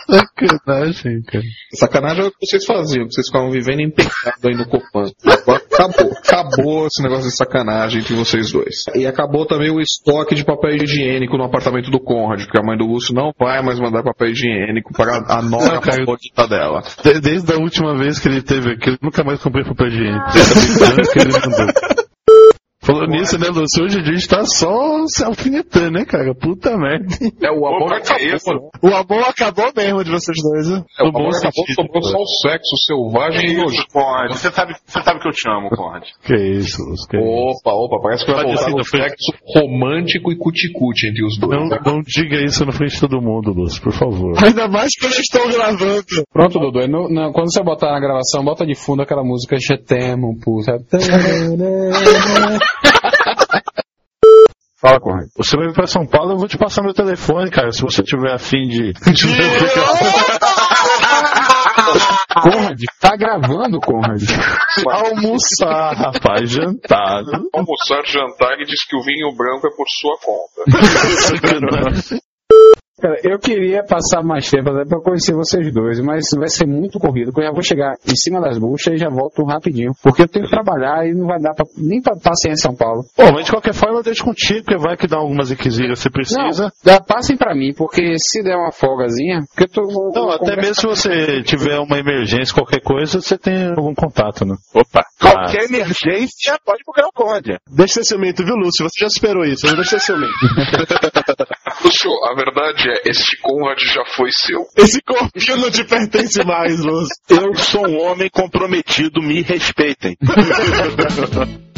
Sacanagem, 0.10 1.22
cara. 1.24 1.44
Sacanagem 1.74 2.24
é 2.24 2.28
o 2.28 2.32
que 2.32 2.46
vocês 2.46 2.66
faziam, 2.66 3.08
que 3.08 3.14
vocês 3.14 3.28
ficavam 3.28 3.50
vivendo 3.52 3.80
em 3.82 3.89
pecado 3.91 4.46
aí 4.48 4.56
no 4.56 4.66
Copan. 4.68 5.12
Agora 5.26 5.62
acabou. 5.72 6.12
Acabou 6.24 6.88
esse 6.88 7.02
negócio 7.04 7.30
de 7.30 7.36
sacanagem 7.36 8.02
entre 8.02 8.14
vocês 8.16 8.52
dois. 8.52 8.84
E 8.96 9.06
acabou 9.06 9.46
também 9.46 9.70
o 9.72 9.80
estoque 9.80 10.36
de 10.36 10.44
papel 10.44 10.76
higiênico 10.76 11.38
no 11.38 11.44
apartamento 11.46 11.89
do 11.91 12.00
Conrad, 12.00 12.41
porque 12.44 12.60
a 12.60 12.64
mãe 12.64 12.78
do 12.78 12.86
Lúcio 12.86 13.14
não 13.14 13.32
vai 13.39 13.62
mais 13.64 13.80
mandar 13.80 14.04
papel 14.04 14.30
higiênico 14.30 14.91
para 14.94 15.18
a 15.28 15.41
nora 15.41 15.82
favorita 15.82 16.48
dela. 16.48 16.82
De- 17.04 17.20
Desde 17.22 17.54
a 17.54 17.58
última 17.58 17.96
vez 17.98 18.20
que 18.20 18.28
ele 18.28 18.41
teve 18.41 18.72
aqui, 18.74 18.89
eu 18.91 18.98
nunca 19.02 19.24
mais 19.24 19.41
comprei 19.41 19.64
papel 19.64 19.88
higiênico. 19.88 20.26
Tanto 20.80 21.12
que 21.12 21.20
ele 21.20 21.32
mandou. 21.32 22.03
Falando 22.84 23.07
nisso, 23.11 23.38
né, 23.39 23.47
Lúcio? 23.47 23.84
Hoje 23.86 23.99
a 23.99 24.03
gente 24.03 24.27
tá 24.27 24.43
só 24.45 25.05
se 25.07 25.23
alfinetando, 25.23 25.91
né, 25.91 26.05
cara? 26.05 26.36
Puta 26.36 26.77
merda. 26.77 27.07
É, 27.41 27.49
o 27.51 27.65
amor 27.65 27.93
acabou. 27.93 28.71
O 28.81 28.88
amor 28.89 29.23
acabou 29.29 29.71
mesmo 29.75 30.03
de 30.03 30.11
vocês 30.11 30.38
dois, 30.43 30.69
né? 30.69 30.84
É, 30.99 31.03
o 31.03 31.07
amor 31.07 31.29
acabou, 31.36 31.65
sobrou 31.73 32.03
só 32.03 32.17
o 32.17 32.25
sexo 32.41 32.75
selvagem 32.86 33.51
e 33.51 33.57
nojento. 33.57 33.88
Conrad, 33.93 34.31
você 34.31 34.51
sabe, 34.51 34.73
você 34.86 35.01
sabe 35.01 35.19
que 35.21 35.27
eu 35.27 35.31
te 35.31 35.49
amo, 35.49 35.69
Conrad. 35.69 36.03
Que 36.25 36.36
isso, 36.36 36.84
Lúcio? 36.84 37.07
Que 37.07 37.17
isso? 37.17 37.25
Opa, 37.25 37.71
opa, 37.73 37.99
parece 38.01 38.25
que 38.25 38.31
vai 38.31 38.43
Pode 38.43 38.55
voltar 38.55 38.69
ser, 38.69 38.73
o 38.73 38.77
não 38.77 38.86
foi- 38.86 39.01
sexo 39.01 39.34
romântico 39.55 40.31
e 40.31 40.38
cuticute 40.38 41.07
entre 41.07 41.25
os 41.25 41.38
dois. 41.39 41.57
Não, 41.57 41.67
não 41.69 42.01
diga 42.05 42.43
isso 42.43 42.65
na 42.65 42.71
frente 42.73 42.95
de 42.95 42.99
todo 43.01 43.21
mundo, 43.21 43.51
Lúcio, 43.53 43.81
por 43.81 43.93
favor. 43.93 44.34
Ainda 44.43 44.67
mais 44.67 44.89
que 44.99 45.05
eles 45.05 45.19
estão 45.19 45.49
gravando. 45.49 46.03
Pronto, 46.31 46.59
Dudu. 46.59 46.79
é 46.79 46.88
no- 46.88 47.07
na- 47.09 47.31
quando 47.31 47.51
você 47.51 47.63
botar 47.63 47.91
na 47.93 47.99
gravação, 47.99 48.43
bota 48.43 48.65
de 48.65 48.75
fundo 48.75 49.01
aquela 49.01 49.23
música 49.23 49.55
pouco, 50.43 50.61
sabe? 50.63 50.84
Fala, 54.84 54.99
Conrad. 54.99 55.30
Você 55.38 55.55
vai 55.55 55.67
vir 55.67 55.74
pra 55.74 55.88
São 55.88 56.05
Paulo, 56.05 56.34
eu 56.34 56.38
vou 56.38 56.47
te 56.47 56.57
passar 56.57 56.84
meu 56.84 56.93
telefone, 56.93 57.49
cara, 57.49 57.71
se 57.71 57.82
você 57.82 58.03
tiver 58.03 58.34
afim 58.34 58.67
de... 58.67 58.91
de 58.91 58.99
Conrad, 62.41 62.82
tá 62.99 63.15
gravando, 63.15 63.80
Conrad. 63.80 64.21
Almoçar, 64.86 65.93
rapaz, 65.95 66.49
jantar. 66.49 67.24
Almoçar, 67.53 68.05
jantar 68.05 68.59
e 68.59 68.65
diz 68.65 68.86
que 68.86 68.97
o 68.97 69.01
vinho 69.01 69.34
branco 69.34 69.67
é 69.67 69.71
por 69.74 69.88
sua 69.88 70.17
conta. 70.19 70.63
Cara, 73.02 73.18
eu 73.24 73.39
queria 73.39 73.84
passar 73.84 74.22
mais 74.24 74.50
tempo 74.50 74.70
até 74.70 74.86
pra 74.86 75.02
conhecer 75.02 75.34
vocês 75.34 75.74
dois, 75.74 76.00
mas 76.00 76.26
vai 76.38 76.48
ser 76.48 76.66
muito 76.68 77.00
corrido, 77.00 77.28
porque 77.32 77.41
eu 77.41 77.48
já 77.48 77.52
vou 77.52 77.64
chegar 77.64 77.94
em 78.08 78.16
cima 78.16 78.39
das 78.39 78.58
buchas 78.58 78.94
e 78.94 78.98
já 78.98 79.10
volto 79.10 79.44
rapidinho. 79.44 79.91
Porque 80.02 80.22
eu 80.22 80.28
tenho 80.28 80.46
que 80.46 80.52
trabalhar 80.52 81.06
e 81.08 81.14
não 81.14 81.26
vai 81.28 81.39
dar 81.39 81.54
pra, 81.54 81.66
nem 81.78 82.02
pra 82.02 82.16
passear 82.16 82.54
em 82.54 82.58
São 82.58 82.76
Paulo. 82.76 83.04
Pô, 83.16 83.32
mas 83.34 83.46
de 83.46 83.52
qualquer 83.52 83.74
forma 83.74 84.00
eu 84.00 84.04
deixo 84.04 84.24
contigo, 84.24 84.64
porque 84.64 84.78
vai 84.78 84.96
que 84.96 85.08
dá 85.08 85.18
algumas 85.18 85.50
requisitas 85.50 86.00
você 86.00 86.10
precisa. 86.10 86.72
Não, 86.86 87.04
passem 87.04 87.36
pra 87.36 87.56
mim, 87.56 87.74
porque 87.76 88.16
se 88.20 88.44
der 88.44 88.56
uma 88.56 88.72
folgazinha, 88.72 89.41
porque 89.50 89.64
eu 89.64 89.70
tô... 89.84 90.12
Não, 90.14 90.30
até 90.30 90.56
mesmo 90.56 90.76
se 90.76 90.88
você 90.88 91.41
tiver 91.44 91.80
uma 91.80 91.98
emergência, 91.98 92.54
qualquer 92.54 92.82
coisa, 92.82 93.20
você 93.22 93.38
tem 93.38 93.70
algum 93.76 93.94
contato, 93.96 94.46
né? 94.46 94.56
Opa, 94.74 95.02
Ah. 95.22 95.30
qualquer 95.32 95.64
emergência 95.66 96.58
pode 96.66 96.84
procurar 96.86 97.08
o 97.08 97.12
Conrad. 97.12 97.46
Deixa 97.70 98.00
de 98.02 98.06
ser 98.08 98.14
ciumento, 98.16 98.46
viu, 98.46 98.56
Lúcio? 98.56 98.88
Você 98.88 99.00
já 99.02 99.08
esperou 99.08 99.44
isso, 99.44 99.66
não 99.66 99.76
deixa 99.76 99.98
de 99.98 100.04
ser 100.04 100.14
ciumento. 100.14 100.34
Lúcio, 101.84 102.11
a 102.25 102.34
verdade 102.34 102.89
é, 102.89 103.09
este 103.09 103.38
Conrad 103.41 103.77
já 103.79 104.05
foi 104.15 104.29
seu. 104.31 104.65
Esse 104.77 105.01
corpinho 105.01 105.57
não 105.57 105.69
te 105.69 105.84
pertence 105.84 106.43
mais, 106.43 106.79
Lúcio. 106.79 107.13
Eu 107.29 107.53
sou 107.55 107.88
um 107.88 108.01
homem 108.01 108.29
comprometido, 108.29 109.21
me 109.21 109.41
respeitem. 109.41 110.17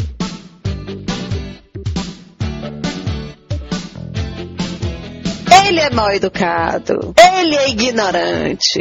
Ele 5.66 5.80
é 5.80 5.90
mal 5.90 6.12
educado. 6.12 7.12
Ele 7.18 7.56
é 7.56 7.68
ignorante. 7.70 8.80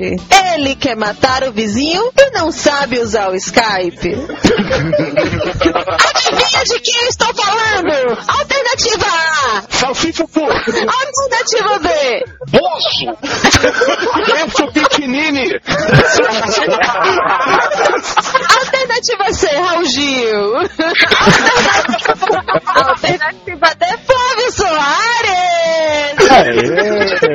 Ele 0.54 0.76
quer 0.76 0.96
matar 0.96 1.44
o 1.44 1.52
vizinho 1.52 2.12
e 2.16 2.30
não 2.30 2.52
sabe 2.52 3.00
usar 3.00 3.32
o 3.32 3.36
Skype. 3.36 4.14
Adivinha 6.06 6.64
de 6.64 6.80
quem 6.80 7.02
eu 7.02 7.10
estou 7.10 7.34
falando? 7.34 8.20
Alternativa 8.28 9.06
A. 9.08 9.64
Salsicha 9.68 10.28
pô. 10.28 10.42
Alternativa 10.42 11.80
B. 11.80 12.24
Boço. 12.52 13.06
Lenço 14.32 14.72
pequenine. 14.72 15.60
Alternativa 18.96 19.34
C, 19.34 19.48
Raul 19.48 19.84
Gil. 19.88 20.56
Alternativa 22.66 23.76
D, 23.76 23.86
Flávio 24.06 24.52
Soares. 24.52 26.16
Aê! 26.32 27.35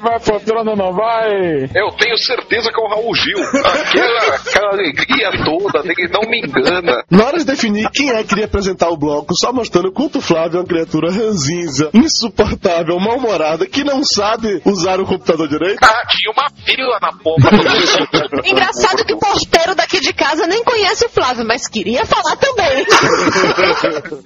Vai, 0.00 0.20
patrona, 0.20 0.74
não 0.74 0.92
vai? 0.92 1.64
Eu 1.74 1.90
tenho 1.98 2.16
certeza 2.18 2.70
que 2.70 2.80
é 2.80 2.84
o 2.84 2.88
Raul 2.88 3.14
Gil. 3.14 3.38
Aquela, 3.64 4.34
aquela 4.34 4.72
alegria 4.72 5.30
toda 5.44 5.82
dele 5.82 6.08
não 6.12 6.28
me 6.28 6.38
engana. 6.38 7.02
Na 7.10 7.26
hora 7.26 7.38
de 7.38 7.44
definir 7.44 7.88
quem 7.90 8.10
é 8.10 8.22
que 8.22 8.34
iria 8.34 8.44
apresentar 8.46 8.88
o 8.88 8.96
bloco, 8.96 9.34
só 9.34 9.52
mostrando 9.52 9.92
quanto 9.92 10.18
o 10.18 10.20
Flávio 10.20 10.58
é 10.58 10.60
uma 10.60 10.66
criatura 10.66 11.10
ranzinza, 11.10 11.90
insuportável, 11.94 12.98
mal-humorada, 12.98 13.66
que 13.66 13.84
não 13.84 14.04
sabe 14.04 14.60
usar 14.64 15.00
o 15.00 15.06
computador 15.06 15.48
direito. 15.48 15.78
Ah, 15.82 16.06
tinha 16.08 16.32
uma 16.32 16.48
fila 16.64 16.98
na 17.00 17.12
porta 17.12 17.50
do 17.50 18.46
Engraçado 18.46 19.04
que 19.04 19.14
o 19.14 19.18
porteiro 19.18 19.74
daqui 19.74 20.00
de 20.00 20.12
casa 20.12 20.46
nem 20.46 20.62
conhece 20.64 21.06
o 21.06 21.08
Flávio, 21.08 21.44
mas 21.46 21.66
queria 21.68 22.04
falar 22.04 22.36
também. 22.36 22.84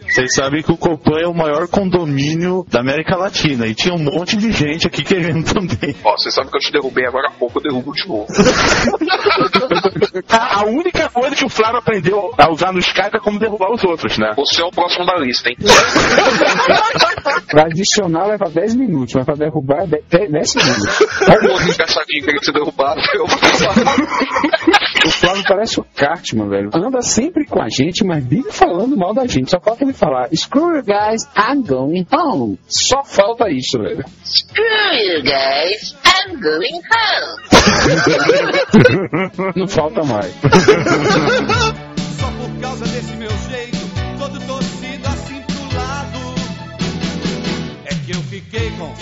Vocês 0.09 0.35
sabem 0.35 0.62
que 0.62 0.73
o 0.73 0.77
Copan 0.77 1.18
é 1.23 1.29
o 1.29 1.35
maior 1.35 1.68
condomínio 1.68 2.64
da 2.68 2.81
América 2.81 3.16
Latina 3.16 3.66
e 3.66 3.75
tinha 3.75 3.95
um 3.95 3.99
monte 3.99 4.37
de 4.37 4.51
gente 4.53 4.87
aqui 4.87 5.03
querendo 5.13 5.45
também. 5.45 5.95
Ó, 6.05 6.17
você 6.17 6.31
sabe 6.31 6.51
que 6.51 6.57
eu 6.57 6.61
te 6.61 6.73
derrubei 6.73 7.07
agora 7.07 7.29
há 7.29 7.33
pouco, 7.33 7.59
eu 7.59 7.63
derrubo 7.63 7.93
de 7.93 8.09
novo. 8.09 8.27
A 10.31 10.63
a 10.63 10.65
única 10.65 11.09
coisa 11.11 11.37
que 11.37 11.45
o 11.45 11.49
Flávio 11.49 11.79
aprendeu 11.79 12.33
a 12.39 12.51
usar 12.51 12.73
no 12.73 12.79
Skype 12.79 13.17
é 13.17 13.21
como 13.21 13.39
derrubar 13.39 13.71
os 13.73 13.85
outros, 13.85 14.17
né? 14.17 14.33
Você 14.37 14.63
é 14.63 14.65
o 14.65 14.71
próximo 14.71 15.05
da 15.05 15.17
lista, 15.17 15.51
hein? 15.51 15.57
Pra 17.49 17.65
adicionar 17.65 18.27
leva 18.27 18.49
10 18.49 18.77
minutos, 18.77 19.15
mas 19.15 19.25
pra 19.27 19.35
derrubar 19.35 19.83
é 19.83 19.87
10 19.87 20.51
segundos. 20.51 21.01
Encaixadinho 21.69 22.25
que 22.25 22.31
ele 22.31 22.43
ser 22.43 22.53
derrubado. 22.53 23.01
Eu. 23.15 23.25
O 25.07 25.11
Flávio 25.11 25.45
parece 25.47 25.81
o 25.81 25.85
Cartman, 25.95 26.49
velho. 26.49 26.71
Anda 26.73 27.03
sempre 27.03 27.45
com 27.45 27.61
a 27.61 27.69
gente, 27.69 28.05
mas 28.05 28.25
vive 28.25 28.51
falando 28.51 28.97
mal 28.97 29.13
da 29.13 29.27
gente. 29.27 29.51
Só 29.51 29.61
falta 29.61 29.85
ele 29.85 29.93
falar, 29.93 30.29
screw 30.35 30.77
you 30.77 30.83
guys, 30.83 31.29
I'm 31.37 31.63
going 31.63 32.07
home. 32.13 32.59
Só 32.67 33.05
falta 33.05 33.51
isso, 33.51 33.79
velho. 33.79 34.05
Screw 34.25 35.01
you 35.03 35.22
guys, 35.22 35.94
I'm 36.05 36.40
going 36.40 36.80
home. 36.90 37.40
Não 39.57 39.66
falta 39.66 40.05
mais. 40.05 40.32
Só 42.20 42.30
por 42.30 42.61
causa 42.61 42.84
desse 42.86 43.12
meu 43.16 43.30
jeito, 43.50 43.78
todo 44.18 44.38
torcido 44.46 45.09
assim 45.09 45.42
pro 45.42 45.76
lado. 45.76 46.18
É 47.86 47.94
que 47.94 48.12
eu 48.12 48.22
fiquei 48.22 48.70
com 48.78 49.01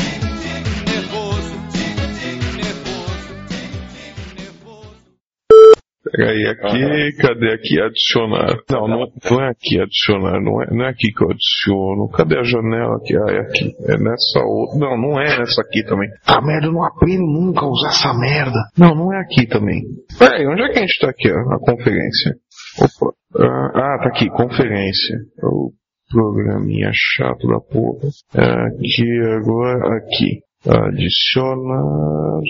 Peraí, 6.03 6.47
aqui, 6.47 7.17
cadê 7.19 7.53
aqui 7.53 7.79
adicionar? 7.79 8.57
Não, 8.71 8.89
não, 8.89 9.07
não 9.31 9.45
é 9.45 9.51
aqui 9.51 9.79
adicionar, 9.79 10.41
não 10.41 10.63
é, 10.63 10.67
não 10.71 10.85
é 10.87 10.89
aqui 10.89 11.13
que 11.13 11.23
eu 11.23 11.31
adiciono. 11.31 12.09
Cadê 12.09 12.39
a 12.39 12.43
janela 12.43 12.97
aqui? 12.97 13.15
Ah, 13.17 13.31
é 13.31 13.41
aqui. 13.41 13.75
É 13.87 13.99
nessa 13.99 14.41
outra. 14.41 14.79
Não, 14.79 14.97
não 14.97 15.21
é 15.21 15.39
nessa 15.39 15.61
aqui 15.61 15.85
também. 15.85 16.09
Ah, 16.27 16.41
merda, 16.41 16.69
eu 16.69 16.73
não 16.73 16.85
aprendo 16.85 17.27
nunca 17.27 17.67
a 17.67 17.69
usar 17.69 17.89
essa 17.89 18.15
merda. 18.15 18.59
Não, 18.79 18.95
não 18.95 19.13
é 19.13 19.21
aqui 19.21 19.47
também. 19.47 19.83
Peraí, 20.19 20.47
onde 20.47 20.63
é 20.63 20.69
que 20.71 20.79
a 20.79 20.81
gente 20.81 20.99
tá 21.01 21.11
aqui, 21.11 21.31
ó, 21.31 21.55
a 21.55 21.59
conferência? 21.59 22.35
Opa. 22.79 23.13
Ah, 23.39 23.71
ah, 23.75 23.99
tá 24.03 24.09
aqui, 24.09 24.31
conferência. 24.31 25.19
O 25.43 25.71
programinha 26.11 26.91
chato 26.95 27.47
da 27.47 27.61
porra. 27.61 28.09
Aqui 28.35 29.21
agora, 29.37 29.99
aqui. 29.99 30.41
Adicionar 30.67 32.41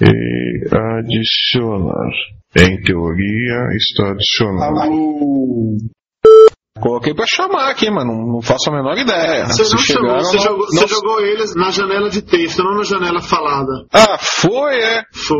e 0.00 0.64
adicionar. 0.72 2.10
Em 2.56 2.80
teoria 2.82 3.68
está 3.76 4.12
adicionado. 4.12 4.78
Coloquei 6.80 7.14
pra 7.14 7.24
chamar 7.24 7.70
aqui, 7.70 7.88
mas 7.88 8.04
não, 8.04 8.16
não 8.34 8.42
faço 8.42 8.68
a 8.68 8.72
menor 8.74 8.98
ideia. 8.98 9.46
Você 9.46 9.62
não 9.62 9.78
chamou, 9.78 10.18
você, 10.18 10.36
não- 10.36 10.42
jogou, 10.42 10.58
não- 10.58 10.66
você 10.80 10.86
jogou 10.88 11.20
eles 11.20 11.54
na 11.54 11.70
janela 11.70 12.10
de 12.10 12.20
texto, 12.20 12.64
não 12.64 12.74
na 12.76 12.82
janela 12.82 13.22
falada. 13.22 13.70
Ah, 13.92 14.18
foi, 14.18 14.76
é? 14.80 15.02
Foi. 15.14 15.38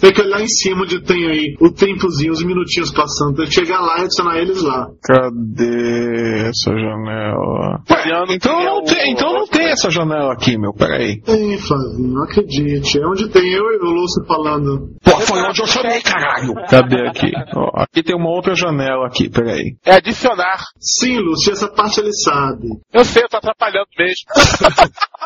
Tem 0.00 0.12
que 0.12 0.20
olhar 0.20 0.40
em 0.40 0.46
cima 0.46 0.82
onde 0.82 1.02
tem 1.02 1.28
aí 1.28 1.56
o 1.60 1.72
tempozinho, 1.72 2.30
os 2.32 2.44
minutinhos 2.44 2.92
passando. 2.92 3.34
Tem 3.34 3.46
que 3.46 3.52
chegar 3.52 3.80
lá 3.80 3.98
e 3.98 4.02
adicionar 4.02 4.38
eles 4.38 4.62
lá. 4.62 4.86
Cadê 5.02 6.48
essa 6.48 6.70
janela? 6.70 7.82
então 8.30 8.64
não 8.64 8.84
tem, 8.84 9.12
então 9.12 9.32
não 9.32 9.46
tem 9.48 9.70
essa 9.70 9.90
janela 9.90 10.32
aqui, 10.32 10.56
meu. 10.56 10.72
Peraí. 10.72 11.20
Tem, 11.22 11.58
Flavinho, 11.58 12.14
não 12.14 12.22
acredite. 12.22 12.96
É 13.00 13.06
onde 13.08 13.28
tem 13.28 13.52
eu 13.52 13.64
e 13.72 13.76
o 13.78 13.90
Lúcio 13.90 14.24
falando. 14.24 14.88
Pô, 15.02 15.18
foi 15.20 15.40
onde 15.42 15.60
eu 15.60 15.66
chamei, 15.66 16.00
caralho. 16.00 16.54
Cadê 16.70 17.08
aqui? 17.08 17.32
Ó, 17.56 17.70
aqui 17.82 18.04
tem 18.04 18.14
uma 18.14 18.30
outra 18.30 18.54
janela 18.54 19.08
aqui, 19.08 19.28
peraí. 19.28 19.74
É 19.84 19.96
adicionar. 19.96 20.59
Sim, 20.80 21.18
Lúcio, 21.18 21.52
essa 21.52 21.68
parte 21.68 22.00
ele 22.00 22.12
sabe. 22.12 22.68
Eu 22.92 23.04
sei, 23.04 23.22
eu 23.22 23.28
tô 23.28 23.36
atrapalhando 23.36 23.88
mesmo. 23.98 24.26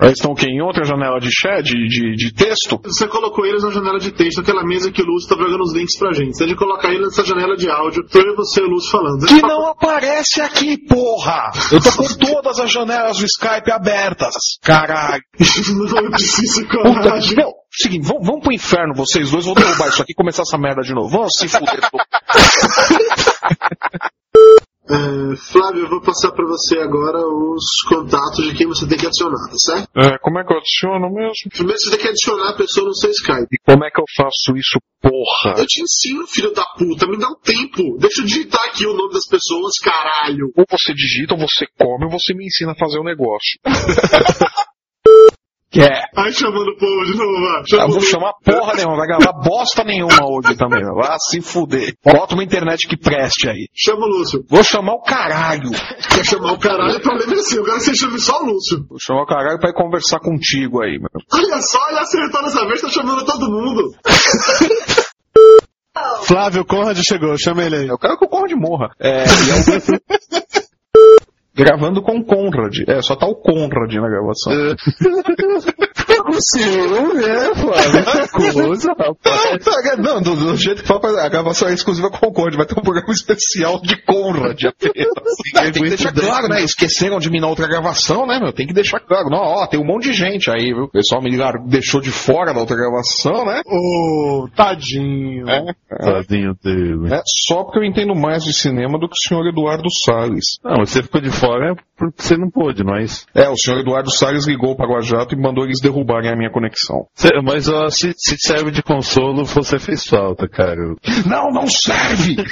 Eles 0.00 0.18
estão 0.18 0.32
o 0.32 0.34
quê? 0.34 0.48
Em 0.48 0.60
outra 0.60 0.84
janela 0.84 1.20
de 1.20 1.30
chat, 1.30 1.62
de, 1.62 1.86
de, 1.86 2.16
de 2.16 2.34
texto? 2.34 2.80
Você 2.82 3.06
colocou 3.06 3.46
eles 3.46 3.62
na 3.62 3.70
janela 3.70 4.00
de 4.00 4.10
texto, 4.10 4.40
aquela 4.40 4.64
mesa 4.64 4.90
que 4.90 5.00
o 5.00 5.06
Lúcio 5.06 5.28
tá 5.28 5.36
jogando 5.36 5.62
os 5.62 5.72
links 5.72 5.96
pra 5.96 6.12
gente. 6.12 6.36
Você 6.36 6.52
colocar 6.56 6.88
eles 6.88 7.06
nessa 7.06 7.24
janela 7.24 7.56
de 7.56 7.70
áudio, 7.70 8.04
tô 8.08 8.18
eu 8.18 8.32
e 8.32 8.36
você 8.36 8.60
e 8.60 8.64
o 8.64 8.70
Lúcio 8.70 8.90
falando. 8.90 9.24
Que 9.24 9.40
não 9.40 9.68
aparece 9.68 10.40
aqui, 10.40 10.76
porra! 10.88 11.52
Eu 11.70 11.80
tô 11.80 11.92
com 11.92 12.08
todas 12.18 12.58
as 12.58 12.72
janelas 12.72 13.18
do 13.18 13.24
Skype 13.24 13.70
abertas. 13.70 14.34
Caralho. 14.62 15.22
não 15.38 16.10
precisa 16.10 16.66
Puta, 16.66 16.82
coragem. 16.82 17.36
meu, 17.36 17.52
seguinte, 17.70 18.04
vamos, 18.04 18.26
vamos 18.26 18.42
pro 18.42 18.52
inferno 18.52 18.94
vocês 18.94 19.30
dois, 19.30 19.44
vou 19.44 19.54
derrubar 19.54 19.88
isso 19.88 20.02
aqui 20.02 20.10
e 20.10 20.16
começar 20.16 20.42
essa 20.42 20.58
merda 20.58 20.82
de 20.82 20.92
novo. 20.92 21.08
Vamos 21.08 21.34
se 21.36 21.48
fuder. 21.48 21.78
É, 24.84 25.36
Flávio, 25.36 25.84
eu 25.84 25.88
vou 25.88 26.02
passar 26.02 26.30
pra 26.32 26.44
você 26.44 26.78
agora 26.78 27.18
os 27.26 27.64
contatos 27.88 28.44
de 28.44 28.54
quem 28.54 28.66
você 28.66 28.86
tem 28.86 28.98
que 28.98 29.06
adicionar, 29.06 29.48
tá 29.48 29.56
certo? 29.56 29.88
É, 29.96 30.18
como 30.18 30.38
é 30.38 30.44
que 30.44 30.52
eu 30.52 30.58
adiciono 30.58 31.10
mesmo? 31.10 31.50
Primeiro 31.50 31.78
você 31.78 31.90
tem 31.90 31.98
que 32.00 32.08
adicionar 32.08 32.50
a 32.50 32.56
pessoa 32.56 32.86
no 32.86 32.94
seu 32.94 33.10
Skype. 33.10 33.48
E 33.50 33.58
como 33.64 33.84
é 33.84 33.90
que 33.90 34.00
eu 34.00 34.04
faço 34.14 34.56
isso, 34.56 34.78
porra? 35.00 35.58
Eu 35.58 35.66
te 35.66 35.82
ensino, 35.82 36.26
filho 36.26 36.52
da 36.52 36.64
puta, 36.76 37.06
me 37.06 37.18
dá 37.18 37.28
um 37.28 37.40
tempo. 37.42 37.96
Deixa 37.98 38.20
eu 38.20 38.26
digitar 38.26 38.62
aqui 38.66 38.86
o 38.86 38.94
nome 38.94 39.14
das 39.14 39.26
pessoas, 39.26 39.78
caralho. 39.82 40.52
Ou 40.54 40.64
você 40.70 40.92
digita, 40.92 41.32
ou 41.32 41.40
você 41.40 41.64
come, 41.78 42.04
ou 42.04 42.10
você 42.10 42.34
me 42.34 42.44
ensina 42.44 42.72
a 42.72 42.76
fazer 42.76 42.98
o 42.98 43.04
negócio. 43.04 43.58
É. 45.76 46.02
Aí 46.16 46.32
chamando 46.32 46.68
o 46.68 46.76
povo 46.78 47.04
de 47.04 47.16
novo, 47.16 47.40
vai. 47.40 47.60
Ah, 47.60 47.64
Chama 47.68 47.86
vou 47.88 47.98
o- 47.98 48.00
chamar 48.02 48.32
porra 48.44 48.74
nenhuma, 48.74 48.96
vai 48.96 49.06
gravar 49.06 49.32
bosta 49.42 49.82
nenhuma 49.84 50.18
hoje 50.24 50.56
também. 50.56 50.82
Vai 50.94 51.16
se 51.18 51.40
fuder. 51.40 51.94
Bota 52.04 52.34
uma 52.34 52.44
internet 52.44 52.86
que 52.86 52.96
preste 52.96 53.48
aí. 53.48 53.66
Chama 53.74 54.06
o 54.06 54.08
Lúcio. 54.08 54.44
Vou 54.48 54.62
chamar 54.62 54.92
o 54.94 55.02
caralho. 55.02 55.70
Quer 56.14 56.24
chamar 56.24 56.52
o 56.52 56.58
caralho, 56.58 56.96
o 56.96 57.00
problema 57.00 57.32
é 57.34 57.36
seu. 57.38 57.58
Eu 57.58 57.64
quero 57.64 57.78
que 57.78 57.84
você 57.84 57.94
chame 57.96 58.20
só 58.20 58.40
o 58.42 58.46
Lúcio. 58.46 58.86
Vou 58.88 58.98
chamar 59.00 59.22
o 59.22 59.26
caralho 59.26 59.58
pra 59.58 59.70
ir 59.70 59.74
conversar 59.74 60.20
contigo 60.20 60.82
aí, 60.82 60.98
meu. 60.98 61.08
Olha 61.32 61.60
só, 61.62 61.88
ele 61.90 61.98
acertou 61.98 62.42
dessa 62.42 62.66
vez, 62.66 62.80
tá 62.80 62.88
chamando 62.90 63.24
todo 63.24 63.50
mundo. 63.50 63.94
Flávio 66.24 66.64
Conrad 66.64 66.98
chegou, 67.06 67.36
chama 67.38 67.62
ele 67.64 67.76
aí. 67.76 67.86
Eu 67.88 67.98
quero 67.98 68.16
que 68.18 68.24
o 68.24 68.28
Conrad 68.28 68.52
morra. 68.56 68.90
É, 69.00 69.24
e 69.24 69.50
é 69.50 69.54
o- 69.54 70.63
Gravando 71.56 72.02
com 72.02 72.22
Conrad. 72.24 72.74
É, 72.88 73.00
só 73.00 73.14
tá 73.14 73.26
o 73.26 73.36
Conrad 73.36 73.94
na 73.94 74.08
gravação. 74.08 74.52
Consigo 76.06 77.14
ver, 77.14 77.54
Flávio. 77.54 78.04
Que 78.34 78.52
coisa, 78.52 78.88
rapaz. 78.88 79.98
Não, 79.98 80.20
do, 80.20 80.34
do 80.34 80.56
jeito 80.56 80.82
que 80.82 80.88
fala, 80.88 81.22
a 81.22 81.28
gravação 81.28 81.68
é 81.68 81.74
exclusiva 81.74 82.10
com 82.10 82.26
o 82.26 82.32
Conrad. 82.32 82.54
Vai 82.56 82.66
ter 82.66 82.78
um 82.78 82.82
programa 82.82 83.12
especial 83.12 83.80
de 83.80 83.96
Conrad 84.02 84.64
apenas. 84.64 85.08
tem 85.72 85.82
que 85.82 85.88
deixar 85.88 86.12
claro, 86.12 86.48
né? 86.48 86.62
Esqueceram 86.62 87.18
de 87.18 87.30
mim 87.30 87.40
na 87.40 87.48
outra 87.48 87.66
gravação, 87.66 88.26
né, 88.26 88.38
meu? 88.40 88.52
Tem 88.52 88.66
que 88.66 88.72
deixar 88.72 89.00
claro. 89.00 89.28
Não, 89.30 89.38
ó, 89.38 89.66
tem 89.66 89.80
um 89.80 89.86
monte 89.86 90.10
de 90.10 90.12
gente 90.12 90.50
aí, 90.50 90.72
viu? 90.72 90.84
O 90.84 90.90
pessoal 90.90 91.22
me 91.22 91.30
ligaram, 91.30 91.66
deixou 91.66 92.00
de 92.00 92.10
fora 92.10 92.52
da 92.52 92.60
outra 92.60 92.76
gravação, 92.76 93.44
né? 93.44 93.62
Ô, 93.66 94.48
tadinho. 94.54 95.48
É, 95.48 95.70
é. 95.90 96.12
Tadinho 96.12 96.54
dele. 96.62 97.14
É, 97.14 97.22
só 97.46 97.64
porque 97.64 97.78
eu 97.78 97.84
entendo 97.84 98.14
mais 98.14 98.42
de 98.44 98.52
cinema 98.52 98.98
do 98.98 99.08
que 99.08 99.14
o 99.14 99.28
senhor 99.28 99.46
Eduardo 99.46 99.88
Salles. 100.04 100.58
Não, 100.64 100.84
você 100.84 101.02
ficou 101.02 101.20
de 101.20 101.30
fora 101.30 101.74
porque 101.96 102.22
você 102.22 102.36
não 102.36 102.50
pôde, 102.50 102.82
não 102.82 102.96
é 102.96 103.04
isso? 103.04 103.24
É, 103.34 103.48
o 103.48 103.56
senhor 103.56 103.78
Eduardo 103.78 104.10
Salles 104.10 104.46
ligou 104.46 104.76
para 104.76 104.98
o 104.98 105.00
Jato 105.00 105.34
e 105.34 105.40
mandou 105.40 105.64
eles 105.64 105.80
derrubarem 105.94 106.30
a 106.32 106.36
minha 106.36 106.50
conexão. 106.50 107.06
Mas 107.44 107.68
ó, 107.68 107.88
se, 107.88 108.12
se 108.16 108.36
serve 108.38 108.72
de 108.72 108.82
consolo, 108.82 109.44
você 109.44 109.78
fez 109.78 110.04
falta, 110.06 110.48
cara. 110.48 110.76
Não, 111.26 111.50
não 111.52 111.66
serve! 111.68 112.36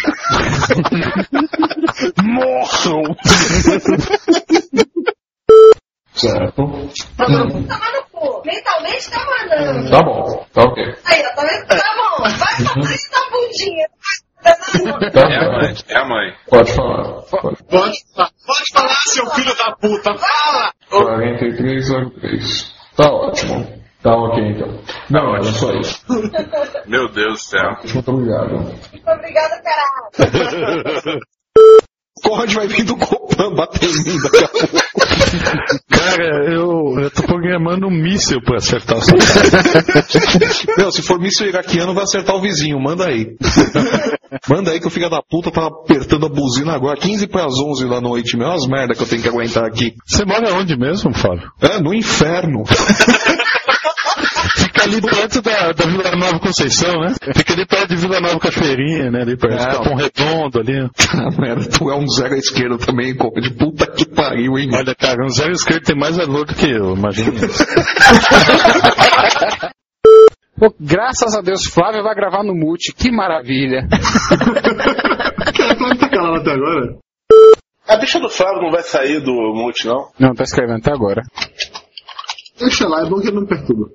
Morram! 2.22 3.02
certo. 6.14 6.88
Tá 7.16 7.26
bom, 7.26 7.62
tá 7.64 7.78
cu. 8.10 8.42
Mentalmente 8.44 9.10
tá 9.10 9.26
mandando. 9.26 9.90
Tá 9.90 10.02
bom, 10.02 10.46
tá 10.52 10.62
ok. 10.62 10.84
Aí, 11.04 11.22
ó, 11.24 11.34
tá 11.34 11.42
vendo? 11.42 11.66
Tá 11.66 11.94
bom. 11.96 12.22
Vai 12.22 12.30
fazer 12.30 12.94
essa 12.94 13.20
bundinha. 13.30 13.86
É 14.44 14.50
a 15.20 15.52
mãe, 15.52 15.74
é 15.88 15.96
a 15.96 16.04
mãe. 16.04 16.34
Pode 16.48 16.72
falar. 16.72 17.22
Pode. 17.30 17.64
Pode, 17.64 17.98
pode 18.16 18.72
falar, 18.72 18.96
seu 19.06 19.26
filho 19.30 19.54
da 19.56 19.72
puta, 19.76 20.14
fala! 20.16 20.72
4303. 20.90 22.81
Tá 22.96 23.10
ótimo. 23.10 23.82
Tá 24.02 24.16
ok 24.16 24.48
então. 24.48 24.68
Não, 25.10 25.36
era 25.36 25.44
só 25.44 25.72
isso. 25.74 26.04
Meu 26.86 27.08
Deus 27.08 27.34
do 27.34 27.38
céu. 27.38 27.76
Muito 27.94 28.10
obrigado. 28.10 28.52
Muito 28.52 29.10
obrigada, 29.10 29.62
caralho. 29.62 31.20
Conrad 32.22 32.52
vai 32.52 32.68
vir 32.68 32.84
do 32.84 32.96
Copan 32.96 33.54
bater 33.54 33.88
em 33.88 34.04
mim 34.04 34.20
daqui 34.22 34.44
a 34.44 34.48
pouco. 34.48 34.82
Cara, 35.90 36.52
eu, 36.52 36.98
eu 37.00 37.10
tô 37.10 37.22
programando 37.22 37.86
um 37.86 37.90
míssil 37.90 38.40
pra 38.42 38.56
acertar 38.56 38.98
o 38.98 39.00
Meu, 40.76 40.90
se 40.92 41.02
for 41.02 41.18
míssil 41.18 41.48
iraquiano, 41.48 41.94
vai 41.94 42.04
acertar 42.04 42.36
o 42.36 42.40
vizinho. 42.40 42.80
Manda 42.80 43.06
aí. 43.06 43.36
Manda 44.48 44.70
aí 44.70 44.80
que 44.80 44.86
o 44.86 44.90
filho 44.90 45.10
da 45.10 45.20
puta 45.22 45.50
tá 45.50 45.66
apertando 45.66 46.26
a 46.26 46.28
buzina 46.28 46.72
agora. 46.74 46.98
15 46.98 47.26
para 47.26 47.46
as 47.46 47.58
11 47.58 47.88
da 47.88 48.00
noite. 48.00 48.36
Meu, 48.36 48.50
as 48.50 48.66
merda 48.66 48.94
que 48.94 49.02
eu 49.02 49.08
tenho 49.08 49.22
que 49.22 49.28
aguentar 49.28 49.64
aqui. 49.64 49.92
Você 50.06 50.24
mora 50.24 50.54
onde 50.54 50.76
mesmo, 50.76 51.12
Fábio? 51.14 51.50
É, 51.60 51.80
no 51.80 51.94
inferno. 51.94 52.64
Fica 54.92 55.08
ali 55.08 55.16
perto 55.16 55.42
da, 55.42 55.72
da 55.72 55.84
Vila 55.86 56.16
Nova 56.16 56.38
Conceição, 56.38 57.00
né? 57.00 57.14
Fica 57.34 57.52
ali 57.52 57.66
perto 57.66 57.88
de 57.88 57.96
Vila 57.96 58.20
Nova 58.20 58.38
Cachoeirinha, 58.38 59.10
né? 59.10 59.22
Ali 59.22 59.36
perto. 59.36 59.56
Não. 59.56 59.72
Capão 59.72 59.96
Redondo 59.96 60.60
ali. 60.60 60.88
Ah, 61.14 61.30
merda, 61.38 61.68
tu 61.68 61.90
é 61.90 61.94
um 61.94 62.08
zero 62.08 62.34
à 62.34 62.38
esquerda 62.38 62.78
também, 62.78 63.14
Copa. 63.14 63.38
De 63.40 63.50
puta 63.50 63.86
que 63.86 64.06
pariu, 64.06 64.58
hein? 64.58 64.70
Olha, 64.72 64.94
cara, 64.94 65.22
um 65.24 65.28
zero 65.28 65.52
esquerdo 65.52 65.84
tem 65.84 65.94
mais 65.96 66.16
valor 66.16 66.46
do 66.46 66.54
que 66.54 66.70
eu, 66.70 66.96
imagina 66.96 67.36
isso. 67.44 67.64
Pô, 70.58 70.74
graças 70.80 71.34
a 71.34 71.42
Deus, 71.42 71.66
Flávio 71.66 72.02
vai 72.02 72.14
gravar 72.14 72.42
no 72.42 72.54
Mute. 72.54 72.94
Que 72.94 73.10
maravilha. 73.10 73.86
Cara, 75.54 75.76
Flávio 75.76 75.98
tá 75.98 76.08
calado 76.08 76.36
até 76.36 76.52
agora. 76.52 76.96
A 77.88 77.96
bicha 77.96 78.20
do 78.20 78.28
Flávio 78.28 78.62
não 78.62 78.70
vai 78.70 78.82
sair 78.82 79.20
do 79.20 79.32
multi, 79.54 79.86
não? 79.86 80.08
Não, 80.18 80.34
tá 80.34 80.44
escrevendo 80.44 80.78
até 80.78 80.92
agora. 80.92 81.22
Deixa 82.58 82.86
lá, 82.88 83.02
é 83.04 83.08
bom 83.08 83.20
que 83.20 83.28
ele 83.28 83.36
não 83.36 83.46
perturba. 83.46 83.86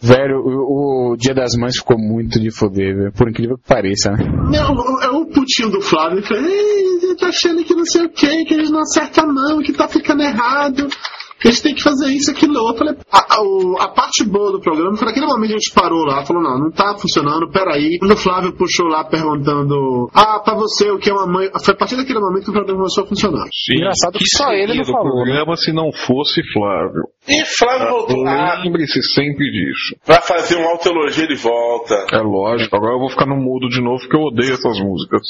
Velho, 0.00 0.40
o, 0.44 1.12
o 1.12 1.16
Dia 1.16 1.34
das 1.34 1.56
Mães 1.56 1.76
ficou 1.76 1.98
muito 1.98 2.38
de 2.38 2.50
foder, 2.50 2.94
velho. 2.94 3.12
Por 3.12 3.30
incrível 3.30 3.56
que 3.56 3.66
pareça, 3.66 4.10
né? 4.10 4.24
Não, 4.50 5.02
é 5.02 5.08
o 5.08 5.26
putinho 5.26 5.70
do 5.70 5.80
Flávio 5.80 6.20
que 6.22 6.28
fala, 6.28 6.46
"Ei, 6.46 6.98
ele 7.02 7.16
tá 7.16 7.28
achando 7.28 7.64
que 7.64 7.74
não 7.74 7.84
sei 7.84 8.04
o 8.04 8.10
que, 8.10 8.44
que 8.44 8.54
eles 8.54 8.70
não 8.70 8.80
acertam 8.80 9.24
a 9.24 9.32
mão, 9.32 9.62
que 9.62 9.72
tá 9.72 9.88
ficando 9.88 10.22
errado, 10.22 10.88
que 11.40 11.48
a 11.48 11.50
gente 11.50 11.62
tem 11.62 11.74
que 11.74 11.82
fazer 11.82 12.06
isso, 12.12 12.30
aquilo, 12.30 12.58
outro. 12.60 12.84
Eu 12.84 12.94
falei, 12.94 13.00
a, 13.12 13.18
a, 13.18 13.84
a 13.84 13.88
parte 13.88 14.24
boa 14.24 14.52
do 14.52 14.60
programa 14.60 14.96
foi 14.96 15.06
naquele 15.06 15.26
momento 15.26 15.50
a 15.50 15.58
gente 15.58 15.74
parou 15.74 16.04
lá, 16.04 16.24
falou, 16.24 16.42
não, 16.42 16.58
não 16.58 16.70
tá 16.70 16.96
funcionando, 16.98 17.50
peraí. 17.50 17.98
Quando 17.98 18.12
o 18.12 18.16
Flávio 18.16 18.52
puxou 18.56 18.86
lá 18.86 19.04
perguntando, 19.04 20.08
ah, 20.14 20.40
pra 20.40 20.54
você, 20.54 20.90
o 20.90 20.98
que 20.98 21.10
é 21.10 21.12
uma 21.12 21.26
mãe? 21.26 21.50
Foi 21.64 21.74
a 21.74 21.76
partir 21.76 21.96
daquele 21.96 22.20
momento 22.20 22.44
que 22.44 22.50
o 22.50 22.52
programa 22.52 22.78
começou 22.80 23.04
a 23.04 23.06
funcionar. 23.06 23.44
Sim. 23.52 23.76
Engraçado 23.76 24.18
que 24.18 24.26
só 24.26 24.52
ele 24.52 24.74
não 24.74 24.84
falou, 24.84 25.04
né? 25.04 25.24
programa 25.24 25.56
se 25.56 25.72
não 25.72 25.92
fosse 25.92 26.42
Flávio. 26.52 27.04
E 27.28 27.44
Flávio 27.44 27.88
voltou. 27.88 28.26
Ah, 28.26 28.62
Lembre-se 28.64 29.02
sempre 29.02 29.50
disso. 29.50 29.96
vai 30.06 30.22
fazer 30.22 30.56
uma 30.56 30.70
autoelogia 30.70 31.26
de 31.26 31.34
volta. 31.34 32.06
É 32.12 32.18
lógico, 32.18 32.76
agora 32.76 32.94
eu 32.94 33.00
vou 33.00 33.10
ficar 33.10 33.26
no 33.26 33.36
mudo 33.36 33.68
de 33.68 33.80
novo 33.82 33.98
porque 34.00 34.16
eu 34.16 34.22
odeio 34.22 34.54
essas 34.54 34.78
músicas. 34.80 35.22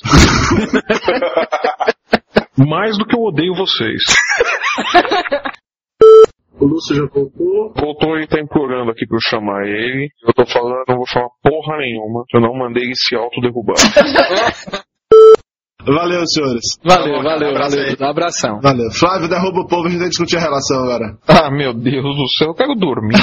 Mais 2.59 2.97
do 2.97 3.05
que 3.05 3.15
eu 3.15 3.21
odeio 3.21 3.55
vocês. 3.55 4.03
O 6.59 6.67
Lúcio 6.67 6.97
já 6.97 7.03
voltou. 7.03 7.73
Voltou 7.77 8.19
e 8.19 8.27
tá 8.27 8.41
implorando 8.41 8.91
aqui 8.91 9.07
pra 9.07 9.17
eu 9.17 9.21
chamar 9.21 9.67
ele. 9.67 10.09
Eu 10.27 10.33
tô 10.33 10.47
falando, 10.47 10.85
não 10.89 10.97
vou 10.97 11.07
falar 11.07 11.29
porra 11.43 11.77
nenhuma. 11.79 12.25
Eu 12.33 12.41
não 12.41 12.55
mandei 12.55 12.85
ele 12.85 12.95
se 12.95 13.15
autoderrubar. 13.15 13.77
Valeu, 15.87 16.27
senhores. 16.27 16.65
Valeu, 16.85 17.23
valeu, 17.23 17.55
valeu. 17.55 17.97
Um 18.01 18.05
abração. 18.07 18.61
Valeu. 18.61 18.91
Flávio, 18.91 19.29
derruba 19.29 19.61
o 19.61 19.69
povo, 19.69 19.87
a 19.87 19.89
gente 19.89 20.01
vai 20.01 20.09
discutir 20.09 20.37
a 20.37 20.41
relação 20.41 20.83
agora. 20.83 21.17
Ah, 21.29 21.49
meu 21.51 21.73
Deus 21.73 22.03
do 22.03 22.29
céu, 22.37 22.49
eu 22.49 22.55
quero 22.55 22.75
dormir. 22.75 23.15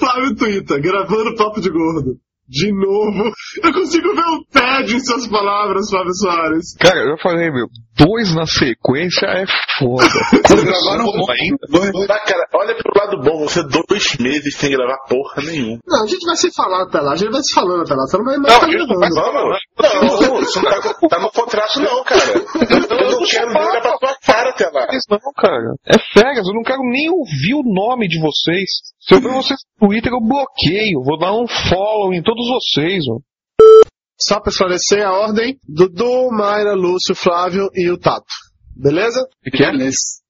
Flávio 0.00 0.34
Twitter, 0.36 0.82
gravando 0.82 1.36
papo 1.36 1.60
de 1.60 1.70
gordo. 1.70 2.16
De 2.48 2.72
novo. 2.72 3.32
Eu 3.62 3.72
consigo 3.72 4.14
ver 4.14 4.22
o 4.22 4.44
tédio 4.52 4.96
em 4.96 5.00
suas 5.00 5.26
palavras, 5.28 5.88
Flávio 5.88 6.14
Soares. 6.14 6.76
Cara, 6.78 7.00
eu 7.00 7.16
já 7.16 7.22
falei, 7.22 7.50
meu, 7.50 7.66
dois 7.96 8.34
na 8.34 8.46
sequência 8.46 9.26
é 9.26 9.44
foda. 9.78 10.06
Gravaram 10.48 11.04
um 11.06 11.30
ainda. 11.30 12.06
Tá, 12.06 12.18
cara, 12.20 12.46
olha 12.54 12.74
pro 12.76 12.92
lado 12.96 13.22
bom, 13.22 13.40
você 13.46 13.62
dois 13.62 14.16
meses 14.18 14.56
sem 14.56 14.70
gravar 14.70 14.98
porra 15.08 15.42
nenhuma. 15.44 15.78
Não, 15.86 16.04
a 16.04 16.06
gente 16.06 16.24
vai 16.26 16.36
se 16.36 16.52
falar 16.54 16.82
até 16.82 17.00
lá, 17.00 17.12
a 17.12 17.16
gente 17.16 17.30
vai 17.30 17.42
se 17.42 17.54
falando 17.54 17.82
até 17.82 17.94
lá, 17.94 18.02
você 18.06 18.18
não 18.18 18.24
vai 18.24 18.36
mais 18.38 18.52
Não, 18.52 18.60
tá 18.60 18.66
a 18.66 18.70
gente 18.70 18.78
não 18.78 18.86
gravando. 18.86 19.14
vai 19.14 19.24
falar, 19.24 19.32
não. 19.32 20.30
Não, 20.30 20.40
isso 20.42 20.62
não 20.62 20.70
tá, 20.70 20.94
tá 21.08 21.18
no 21.20 21.30
contrato 21.30 21.80
não, 21.80 22.04
cara. 22.04 22.34
Eu 22.34 23.10
não 23.20 23.26
quero 23.26 23.52
nem 23.52 23.62
olhar 23.62 23.82
pra 23.82 23.98
tua 23.98 24.16
cara 24.24 24.50
até 24.50 24.70
lá. 24.70 24.86
Não, 25.10 25.32
cara. 25.36 25.74
É 25.86 25.98
férias, 26.12 26.46
eu 26.46 26.54
não 26.54 26.62
quero 26.62 26.82
nem 26.82 27.10
ouvir 27.10 27.54
o 27.54 27.62
nome 27.64 28.08
de 28.08 28.20
vocês. 28.20 28.68
Se 29.00 29.14
eu 29.14 29.20
ver 29.20 29.32
vocês 29.32 29.58
no 29.80 29.88
Twitter, 29.88 30.12
eu 30.12 30.20
bloqueio. 30.20 31.02
Vou 31.04 31.18
dar 31.18 31.32
um 31.32 31.46
follow 31.46 32.12
em 32.14 32.22
todos 32.22 32.46
vocês, 32.48 33.04
mano. 33.06 33.20
Só 34.20 34.40
pra 34.40 34.50
esclarecer 34.50 35.06
a 35.06 35.12
ordem, 35.12 35.58
Dudu, 35.68 36.30
Mayra, 36.30 36.74
Lúcio, 36.74 37.14
Flávio 37.14 37.68
e 37.74 37.90
o 37.90 37.98
Tato. 37.98 38.24
Beleza? 38.76 39.20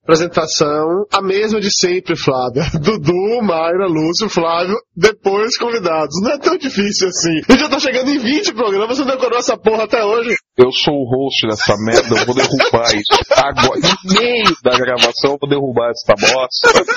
É? 0.00 0.04
Apresentação, 0.04 1.06
a 1.10 1.22
mesma 1.22 1.58
de 1.60 1.70
sempre, 1.70 2.14
Flávio. 2.14 2.62
Dudu, 2.78 3.42
Mayra, 3.42 3.86
Lúcio, 3.86 4.28
Flávio, 4.28 4.76
depois 4.94 5.56
convidados. 5.56 6.20
Não 6.22 6.32
é 6.32 6.38
tão 6.38 6.58
difícil 6.58 7.08
assim. 7.08 7.40
Eu 7.48 7.58
já 7.58 7.68
tô 7.70 7.80
chegando 7.80 8.10
em 8.10 8.18
20 8.18 8.52
programas, 8.52 8.98
você 8.98 9.04
não 9.04 9.12
decorou 9.12 9.38
essa 9.38 9.56
porra 9.56 9.84
até 9.84 10.04
hoje. 10.04 10.36
Eu 10.56 10.70
sou 10.70 10.94
o 10.94 11.04
host 11.10 11.48
dessa 11.48 11.74
merda, 11.78 12.14
eu 12.14 12.26
vou 12.26 12.34
derrubar 12.34 12.86
isso. 12.94 13.10
Agora, 13.34 13.80
no 14.04 14.14
meio 14.20 14.56
da 14.62 14.78
gravação, 14.78 15.32
eu 15.32 15.38
vou 15.40 15.48
derrubar 15.50 15.90
essa 15.90 16.14
bosta. 16.14 16.94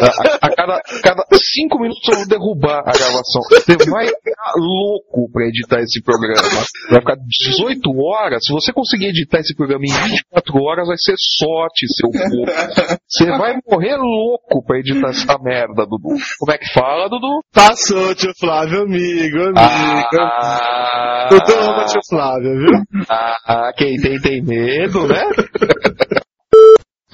A, 0.00 0.46
a 0.46 0.54
cada, 0.54 0.80
cada 1.02 1.24
cinco 1.54 1.80
minutos 1.80 2.08
eu 2.08 2.16
vou 2.18 2.28
derrubar 2.28 2.78
a 2.86 2.92
gravação. 2.92 3.42
Você 3.50 3.90
vai 3.90 4.06
ficar 4.06 4.52
louco 4.56 5.28
pra 5.32 5.46
editar 5.48 5.80
esse 5.80 6.00
programa. 6.02 6.48
Vai 6.90 7.00
ficar 7.00 7.16
18 7.16 7.80
horas. 8.00 8.44
Se 8.44 8.52
você 8.52 8.72
conseguir 8.72 9.06
editar 9.08 9.40
esse 9.40 9.56
programa 9.56 9.84
em 9.84 9.92
24 9.92 10.62
horas, 10.62 10.86
vai 10.86 10.96
ser 10.98 11.14
sorte, 11.18 11.84
seu 11.96 12.10
porco. 12.12 12.98
Você 13.08 13.26
vai 13.26 13.56
morrer 13.68 13.96
louco 13.96 14.64
pra 14.64 14.78
editar 14.78 15.08
essa 15.10 15.36
merda, 15.42 15.84
Dudu. 15.84 16.14
Como 16.38 16.52
é 16.52 16.58
que 16.58 16.72
fala, 16.72 17.08
Dudu? 17.08 17.40
Passou, 17.52 18.14
tio 18.14 18.30
Flávio, 18.38 18.82
amigo, 18.82 19.36
amigo. 19.48 20.16
Ah, 20.20 21.28
Eu 21.32 21.40
tô 21.44 21.52
ama 21.58 21.84
tio 21.86 22.00
Flávio, 22.08 22.52
viu? 22.56 22.67
Ah, 23.08 23.72
quem 23.76 23.96
tem, 24.00 24.20
tem 24.20 24.42
medo, 24.42 25.06
né? 25.06 25.22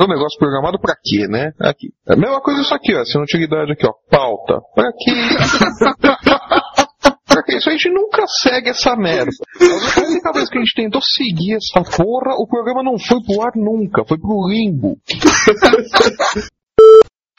Um 0.01 0.09
negócio 0.09 0.37
programado 0.41 0.77
pra 0.81 0.97
quê, 1.01 1.29
né? 1.29 1.53
Aqui. 1.61 1.93
É 2.09 2.15
a 2.15 2.17
mesma 2.17 2.41
coisa 2.41 2.63
isso 2.63 2.75
aqui, 2.75 2.93
ó. 2.97 3.05
Sem 3.05 3.23
utilidade 3.23 3.71
aqui, 3.71 3.87
ó. 3.87 3.93
Pauta. 4.11 4.61
Pra 4.75 4.91
quê? 4.93 5.13
pra 7.25 7.45
quê? 7.45 7.59
Isso 7.59 7.69
a 7.69 7.73
gente 7.73 7.91
nunca 7.91 8.27
segue 8.27 8.71
essa 8.71 8.97
merda. 8.97 9.31
A 9.97 10.01
única 10.01 10.33
vez 10.33 10.51
que 10.51 10.59
a 10.59 10.61
gente 10.61 10.75
tentou 10.75 11.01
seguir 11.01 11.55
essa 11.55 11.81
porra, 11.97 12.35
o 12.37 12.45
programa 12.49 12.83
não 12.83 12.99
foi 12.99 13.23
pro 13.23 13.41
ar 13.41 13.53
nunca. 13.55 14.05
Foi 14.05 14.19
pro 14.19 14.49
limbo. 14.49 14.99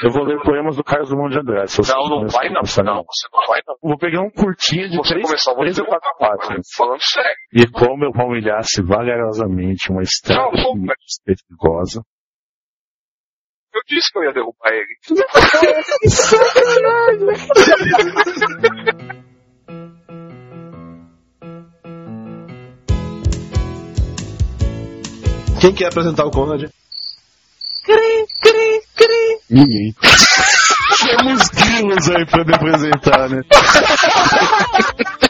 Eu 0.04 0.12
vou 0.12 0.24
ler 0.26 0.42
poemas 0.42 0.76
do 0.76 0.84
Carlos 0.84 1.08
Drummond 1.08 1.34
de 1.34 1.40
Andrade. 1.40 1.72
se 1.72 1.78
você 1.78 1.94
Não, 1.94 2.10
não 2.10 2.28
vai 2.28 2.50
não. 2.50 2.58
a 2.58 2.60
Não, 2.60 2.66
você 2.66 2.84
não 2.84 2.96
vai 3.48 3.62
não. 3.66 3.76
Vou 3.82 3.98
pegar 3.98 4.22
um 4.22 4.30
curtinho 4.30 4.90
de 4.90 4.98
Você 4.98 5.14
três, 5.14 5.26
começar, 5.26 5.56
três 5.56 5.80
ou 5.80 5.86
quatro 5.86 6.12
páginas. 6.20 6.68
Falando 6.76 7.02
sério. 7.02 7.32
E 7.54 7.66
como 7.72 8.04
eu 8.04 8.12
palmilhasse 8.12 8.82
vagarosamente 8.82 9.90
uma 9.92 10.02
estrada 10.02 10.52
perigosa. 11.26 12.02
Eu 13.74 13.82
disse 13.88 14.12
que 14.12 14.20
eu 14.20 14.24
ia 14.24 14.34
derrubar 14.34 14.72
ele. 14.72 14.96
Quem 25.62 25.74
quer 25.74 25.88
apresentar 25.88 26.26
o 26.26 26.32
Conrad? 26.32 26.70
Cri, 27.86 28.26
cri, 28.42 28.82
cri. 28.96 29.40
Ninguém. 29.48 29.94
Temos 31.06 31.50
grilos 31.50 32.10
aí 32.10 32.26
pra 32.26 32.44
me 32.44 32.56
apresentar, 32.56 33.30
né? 33.30 33.42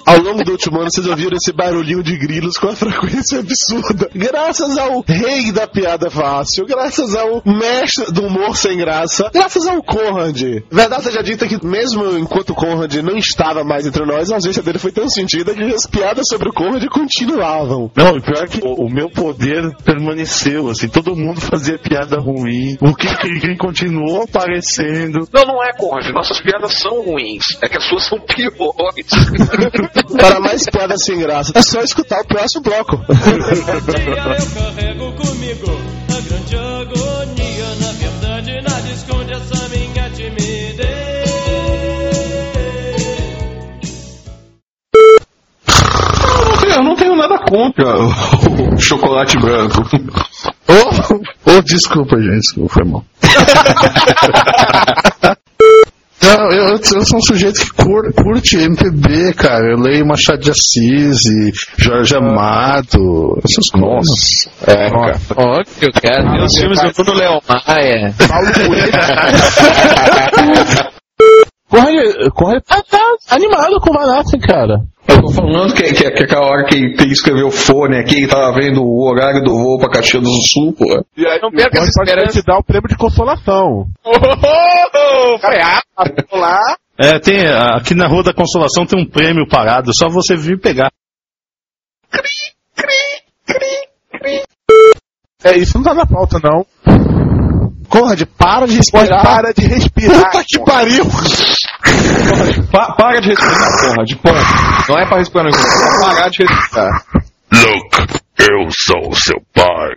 Ao 0.05 0.19
longo 0.21 0.43
do 0.43 0.51
último 0.51 0.79
ano, 0.79 0.91
vocês 0.91 1.07
ouviram 1.07 1.35
esse 1.35 1.51
barulhinho 1.51 2.03
de 2.03 2.15
grilos 2.15 2.57
com 2.57 2.67
a 2.67 2.75
frequência 2.75 3.39
absurda. 3.39 4.09
Graças 4.13 4.77
ao 4.77 5.03
rei 5.05 5.51
da 5.51 5.65
piada 5.67 6.11
fácil, 6.11 6.65
graças 6.65 7.15
ao 7.15 7.41
mestre 7.43 8.11
do 8.13 8.27
humor 8.27 8.55
sem 8.55 8.77
graça, 8.77 9.31
graças 9.33 9.65
ao 9.65 9.81
Conrad. 9.81 10.41
Verdade 10.71 11.03
seja 11.03 11.23
dita 11.23 11.47
que, 11.47 11.65
mesmo 11.65 12.17
enquanto 12.17 12.51
o 12.51 12.55
Conrad 12.55 12.93
não 12.97 13.17
estava 13.17 13.63
mais 13.63 13.87
entre 13.87 14.05
nós, 14.05 14.31
a 14.31 14.35
ausência 14.35 14.61
dele 14.61 14.77
foi 14.77 14.91
tão 14.91 15.09
sentida 15.09 15.53
que 15.53 15.63
as 15.63 15.87
piadas 15.87 16.27
sobre 16.29 16.49
o 16.49 16.53
Conrad 16.53 16.85
continuavam. 16.85 17.91
Não, 17.95 18.17
o 18.17 18.21
pior 18.21 18.43
é 18.43 18.47
que 18.47 18.61
o, 18.63 18.85
o 18.85 18.89
meu 18.89 19.09
poder 19.09 19.75
permaneceu, 19.83 20.69
assim, 20.69 20.87
todo 20.87 21.15
mundo 21.15 21.41
fazia 21.41 21.79
piada 21.79 22.19
ruim. 22.19 22.77
O 22.79 22.93
que 22.93 23.07
quem 23.39 23.57
continuou 23.57 24.23
aparecendo. 24.23 25.27
Não, 25.33 25.45
não 25.45 25.63
é, 25.63 25.73
Conrad. 25.73 26.07
Nossas 26.13 26.39
piadas 26.39 26.73
são 26.79 27.01
ruins. 27.01 27.57
É 27.61 27.67
que 27.67 27.77
as 27.77 27.83
suas 27.83 28.07
são 28.07 28.19
piores. 28.19 29.05
Para 30.17 30.39
mais 30.39 30.63
piadas 30.65 31.03
sem 31.03 31.19
graça, 31.19 31.51
é 31.55 31.61
só 31.61 31.81
escutar 31.81 32.21
o 32.21 32.27
próximo 32.27 32.63
bloco. 32.63 32.95
eu 32.95 33.05
carrego 34.53 35.11
comigo 35.13 35.71
a 36.09 36.21
grande 36.21 36.55
agonia. 36.55 37.75
Na 37.81 37.91
verdade, 37.93 38.61
nada 38.61 38.89
esconde 38.89 39.33
essa 39.33 39.69
minha 39.69 40.09
timidez. 40.11 41.25
Eu 46.75 46.83
não 46.83 46.95
tenho 46.95 47.15
nada 47.15 47.39
contra 47.39 47.97
o 47.97 48.75
chocolate 48.77 49.37
branco. 49.37 49.81
Ô, 50.67 51.51
ô, 51.51 51.61
desculpa, 51.61 52.17
gente, 52.17 52.39
desculpa, 52.39 52.73
foi 52.73 52.83
mal. 52.85 53.05
Não, 56.21 56.49
eu, 56.51 56.67
eu 56.75 57.05
sou 57.05 57.19
um 57.19 57.21
sujeito 57.21 57.59
que 57.59 57.69
cur- 57.71 58.11
curte 58.13 58.57
MPB, 58.57 59.33
cara. 59.33 59.71
Eu 59.71 59.77
leio 59.79 60.05
Machado 60.07 60.39
de 60.39 60.49
Assis 60.51 61.25
e 61.25 61.51
Jorge 61.77 62.15
Amado, 62.15 63.37
essas 63.47 63.69
coisas. 63.69 64.47
É, 64.65 64.89
cara. 64.89 65.19
Óbvio, 65.37 65.91
cara. 66.01 66.31
Tem 66.31 66.43
os 66.43 66.57
filmes 66.57 66.81
do 66.81 66.91
Bruno 66.93 67.13
Leão 67.19 67.41
Maia. 67.47 68.13
Corre, 71.75 72.29
corre, 72.31 72.61
tá, 72.61 72.81
tá 72.89 73.03
animado 73.31 73.81
com 73.81 73.89
o 73.89 73.93
Van 73.93 74.17
Assen, 74.17 74.39
cara. 74.39 74.79
Eu 75.09 75.21
tô 75.21 75.29
falando 75.29 75.73
que, 75.73 75.83
que, 75.83 76.09
que 76.09 76.23
aquela 76.23 76.47
hora 76.47 76.63
que 76.63 76.95
tem 76.95 77.07
que 77.07 77.13
escrever 77.13 77.43
o 77.43 77.51
fone 77.51 77.97
aqui, 77.97 78.21
que 78.21 78.27
tava 78.27 78.53
vendo 78.53 78.81
o 78.81 79.05
horário 79.05 79.43
do 79.43 79.51
voo 79.51 79.77
pra 79.77 79.89
Caxias 79.89 80.23
do 80.23 80.29
Sul, 80.29 80.73
pô. 80.73 80.85
E 81.17 81.27
aí 81.27 81.39
não 81.41 81.51
perca 81.51 81.79
essa 81.79 81.91
pode 81.93 82.31
te 82.31 82.41
dar 82.43 82.57
o 82.57 82.63
prêmio 82.63 82.87
de 82.87 82.95
consolação. 82.95 83.87
Foi 86.29 86.39
lá. 86.39 86.77
É, 86.97 87.19
tem, 87.19 87.45
aqui 87.45 87.93
na 87.93 88.07
Rua 88.07 88.23
da 88.23 88.33
Consolação 88.33 88.85
tem 88.85 89.01
um 89.01 89.05
prêmio 89.05 89.45
parado, 89.45 89.91
só 89.93 90.07
você 90.07 90.33
vir 90.37 90.57
pegar. 90.57 90.89
É, 95.43 95.57
isso 95.57 95.77
não 95.77 95.83
tá 95.83 95.93
na 95.93 96.05
pauta, 96.05 96.39
não. 96.41 96.65
Conrad, 97.89 98.21
para 98.37 98.65
de 98.65 98.77
respirar. 98.77 99.23
Para 99.23 99.53
de 99.53 99.67
respirar. 99.67 100.31
Puta 100.31 100.43
que 100.47 100.59
pariu! 100.59 101.05
Pa- 102.71 102.93
para 102.95 103.19
de 103.21 103.29
respirar, 103.29 103.79
porra, 103.81 104.03
de 104.05 104.15
ponto. 104.17 104.89
Não 104.89 104.97
é 104.99 105.05
pra 105.07 105.17
respirar, 105.17 105.45
não. 105.45 105.51
É 105.51 105.99
parar 105.99 106.29
de 106.29 106.43
respirar. 106.43 107.05
Luke, 107.51 108.19
eu 108.39 108.67
sou 108.71 109.09
o 109.11 109.15
seu 109.15 109.41
pai. 109.53 109.93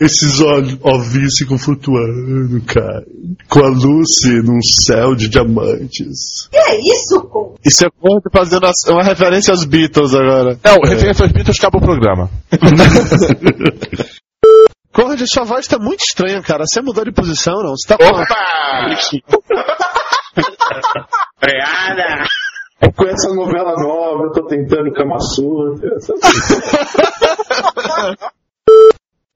Esses 0.00 0.40
olhos 0.40 0.78
ovinhos 0.82 1.34
ficam 1.38 1.58
flutuando, 1.58 2.60
cara. 2.66 3.02
Com 3.48 3.58
a 3.64 3.68
Lucy 3.68 4.42
num 4.44 4.60
céu 4.62 5.14
de 5.16 5.28
diamantes. 5.28 6.48
Que 6.52 6.56
é 6.56 6.76
isso, 6.80 7.20
com? 7.28 7.56
Isso 7.64 7.84
é 7.84 7.88
Conrad 8.00 8.22
fazendo 8.32 8.66
as- 8.66 8.84
uma 8.88 9.02
referência 9.02 9.50
aos 9.52 9.64
Beatles 9.64 10.14
agora. 10.14 10.56
Não, 10.64 10.80
referência 10.88 11.24
aos 11.24 11.32
Beatles 11.32 11.58
acaba 11.58 11.78
o 11.78 11.80
programa. 11.80 12.30
Conrad, 14.92 15.20
sua 15.26 15.44
voz 15.44 15.66
tá 15.66 15.78
muito 15.78 16.00
estranha, 16.04 16.40
cara. 16.42 16.64
Você 16.66 16.80
mudou 16.80 17.04
de 17.04 17.12
posição, 17.12 17.54
não? 17.62 17.74
Você 17.76 17.88
tá 17.88 17.96
com... 17.96 18.04
Freada! 21.38 22.24
Com 22.96 23.04
essa 23.06 23.34
novela 23.34 23.74
nova, 23.76 24.24
eu 24.24 24.32
tô 24.32 24.46
tentando 24.46 24.92
Kama 24.92 25.18
Sutra. 25.18 25.90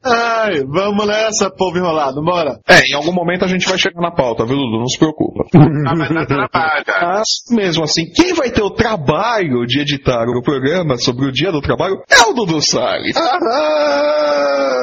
Ai, 0.05 0.65
vamos 0.67 1.07
nessa, 1.07 1.49
povo 1.49 1.79
enrolado, 1.79 2.21
bora. 2.25 2.59
É, 2.69 2.81
em 2.81 2.95
algum 2.95 3.13
momento 3.13 3.45
a 3.45 3.49
gente 3.49 3.69
vai 3.69 3.79
chegar 3.79 4.01
na 4.01 4.11
pauta, 4.11 4.45
viu, 4.45 4.57
Dudu? 4.57 4.81
Não 4.81 4.89
se 4.89 4.99
preocupa. 4.99 5.45
Ah, 5.55 5.95
mas 5.97 6.09
dá 6.09 6.27
trabalho, 6.27 6.85
cara. 6.85 7.19
Mas, 7.19 7.29
mesmo 7.51 7.85
assim, 7.85 8.11
quem 8.13 8.35
vai 8.35 8.51
ter 8.51 8.63
o 8.63 8.71
trabalho 8.71 9.65
de 9.65 9.81
editar 9.81 10.25
o 10.29 10.43
programa 10.43 10.97
sobre 10.97 11.27
o 11.27 11.33
dia 11.33 11.53
do 11.53 11.61
trabalho 11.61 12.03
é 12.11 12.21
o 12.23 12.33
Dudu 12.33 12.61
Salles. 12.61 13.17
Ah, 13.17 14.77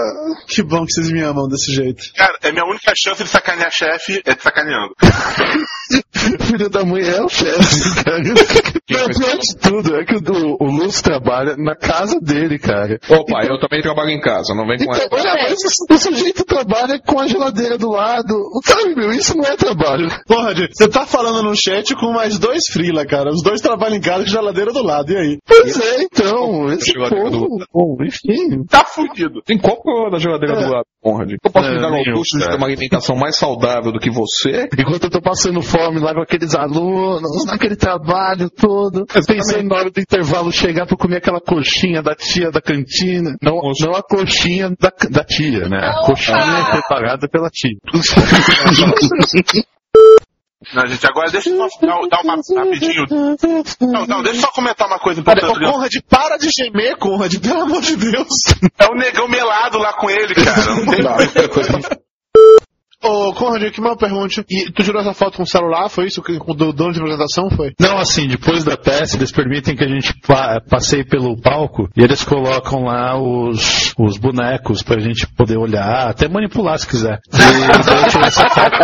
que 0.47 0.63
bom 0.63 0.85
que 0.85 0.93
vocês 0.93 1.11
me 1.11 1.21
amam 1.21 1.49
desse 1.49 1.73
jeito. 1.73 2.01
Cara, 2.15 2.37
é 2.41 2.51
minha 2.53 2.65
única 2.65 2.93
chance 2.95 3.21
de 3.21 3.29
sacanear 3.29 3.71
chefe 3.71 4.21
é 4.25 4.33
te 4.33 4.41
sacaneando. 4.41 4.95
Filho 6.41 6.69
da 6.69 6.83
mãe 6.85 7.01
é 7.01 7.21
o 7.21 7.29
chefe, 7.29 8.03
cara. 8.03 8.19
Não, 8.19 9.07
pior 9.07 9.37
de 9.37 9.55
tudo 9.57 9.95
é 9.95 10.05
que 10.05 10.15
o, 10.15 10.57
o 10.59 10.65
Lúcio 10.65 11.03
trabalha 11.03 11.55
na 11.57 11.75
casa 11.75 12.19
dele, 12.19 12.59
cara. 12.59 12.99
Ô 13.09 13.25
pai, 13.25 13.47
eu 13.49 13.59
também 13.59 13.81
trabalho 13.81 14.09
em 14.09 14.19
casa, 14.19 14.53
não 14.53 14.67
vem 14.67 14.77
com 14.77 14.91
essa. 14.91 15.05
Então, 15.05 15.19
mas 15.23 15.57
o 15.89 15.97
sujeito 15.97 16.43
trabalha 16.45 16.99
com 16.99 17.19
a 17.19 17.27
geladeira 17.27 17.77
do 17.77 17.89
lado. 17.89 18.33
Sabe, 18.65 18.95
meu, 18.95 19.11
isso 19.11 19.37
não 19.37 19.45
é 19.45 19.55
trabalho. 19.55 20.07
Porra, 20.27 20.53
Di, 20.53 20.67
você 20.71 20.87
tá 20.87 21.05
falando 21.05 21.43
no 21.43 21.55
chat 21.55 21.95
com 21.95 22.11
mais 22.11 22.37
dois 22.37 22.63
frila, 22.71 23.05
cara. 23.05 23.29
Os 23.31 23.41
dois 23.43 23.61
trabalham 23.61 23.97
em 23.97 24.01
casa 24.01 24.23
com 24.23 24.29
geladeira 24.29 24.71
do 24.71 24.83
lado, 24.83 25.11
e 25.11 25.17
aí? 25.17 25.37
Pois 25.45 25.79
é, 25.79 26.03
então. 26.03 26.71
Esse 26.73 26.93
povo, 26.93 27.47
bom, 27.73 27.97
enfim. 28.03 28.63
Tá 28.69 28.83
fudido. 28.83 29.41
Tem 29.45 29.57
qual 29.57 29.79
da 30.11 30.17
geladeira 30.17 30.55
do 30.55 30.71
lado, 30.71 30.85
Conrad? 31.01 31.31
Eu 31.31 31.51
posso 31.51 31.67
É, 31.67 31.71
me 31.71 31.79
dar 31.79 31.87
ao 31.87 32.03
luxo 32.03 32.37
de 32.37 32.45
ter 32.45 32.55
uma 32.55 32.67
alimentação 32.67 33.15
mais 33.15 33.37
saudável 33.37 33.91
do 33.91 33.99
que 33.99 34.09
você? 34.09 34.67
Enquanto 34.77 35.05
eu 35.05 35.09
tô 35.09 35.21
passando 35.21 35.61
fome 35.61 35.99
lá 35.99 36.13
com 36.13 36.21
aqueles 36.21 36.53
alunos, 36.55 37.45
naquele 37.45 37.75
trabalho 37.75 38.49
todo, 38.49 39.05
pensando 39.05 39.69
na 39.69 39.75
hora 39.75 39.89
do 39.89 39.99
intervalo 39.99 40.51
chegar 40.51 40.85
pra 40.85 40.97
comer 40.97 41.17
aquela 41.17 41.39
coxinha 41.39 42.01
da 42.01 42.15
tia 42.15 42.51
da 42.51 42.61
cantina. 42.61 43.35
Não, 43.41 43.55
não 43.79 43.93
a 43.93 44.03
coxinha 44.03 44.69
da, 44.79 44.91
da 45.09 45.23
tia, 45.23 45.69
né? 45.69 45.79
A 45.79 46.05
coxinha 46.05 46.65
preparada 46.71 47.27
pela 47.29 47.49
tia. 47.49 47.77
Não, 50.73 50.85
gente, 50.85 51.05
agora 51.07 51.31
deixa 51.31 51.49
eu 51.49 51.69
só 51.69 51.79
dar, 51.81 51.99
dar 52.09 52.21
uma 52.21 52.35
rapidinho. 52.35 53.05
Não, 53.81 54.05
não, 54.05 54.23
deixa 54.23 54.37
eu 54.37 54.41
só 54.41 54.51
comentar 54.51 54.87
uma 54.87 54.99
coisa 54.99 55.23
Olha, 55.25 55.39
importante. 55.39 55.65
ô, 55.65 55.71
Conrad, 55.71 55.93
para 56.07 56.37
de 56.37 56.49
gemer, 56.49 56.97
Conrad, 56.97 57.33
pelo 57.39 57.61
amor 57.61 57.81
de 57.81 57.95
Deus. 57.95 58.27
É 58.77 58.85
o 58.85 58.95
negão 58.95 59.27
melado 59.27 59.77
lá 59.79 59.93
com 59.93 60.09
ele, 60.09 60.35
cara. 60.35 60.75
Não 60.75 61.31
tem 61.31 62.08
Ô, 63.01 63.33
Conrad, 63.33 63.71
que 63.71 63.79
mal 63.79 63.95
pergunte. 63.95 64.43
E 64.49 64.69
tu 64.71 64.83
tirou 64.83 64.99
essa 65.01 65.13
foto 65.13 65.37
com 65.37 65.43
o 65.43 65.47
celular? 65.47 65.87
Foi 65.89 66.07
isso? 66.07 66.21
Com 66.21 66.51
o 66.51 66.53
do- 66.53 66.73
dono 66.73 66.91
de 66.91 66.99
apresentação? 66.99 67.49
Foi? 67.49 67.71
Não, 67.79 67.97
assim, 67.97 68.27
depois 68.27 68.65
da 68.65 68.75
peça, 68.75 69.15
eles 69.15 69.31
permitem 69.31 69.73
que 69.75 69.83
a 69.85 69.87
gente 69.87 70.13
pa 70.27 70.59
passeie 70.69 71.05
pelo 71.05 71.39
palco 71.39 71.89
e 71.95 72.03
eles 72.03 72.25
colocam 72.25 72.83
lá 72.83 73.17
os, 73.17 73.93
os 73.97 74.17
bonecos 74.17 74.83
pra 74.83 74.99
gente 74.99 75.25
poder 75.35 75.57
olhar, 75.57 76.09
até 76.09 76.27
manipular 76.27 76.77
se 76.77 76.87
quiser. 76.87 77.19
E 77.33 77.37
daí 77.85 78.03
eu 78.03 78.09
tirei 78.09 78.27
essa 78.27 78.49
foto. 78.49 78.77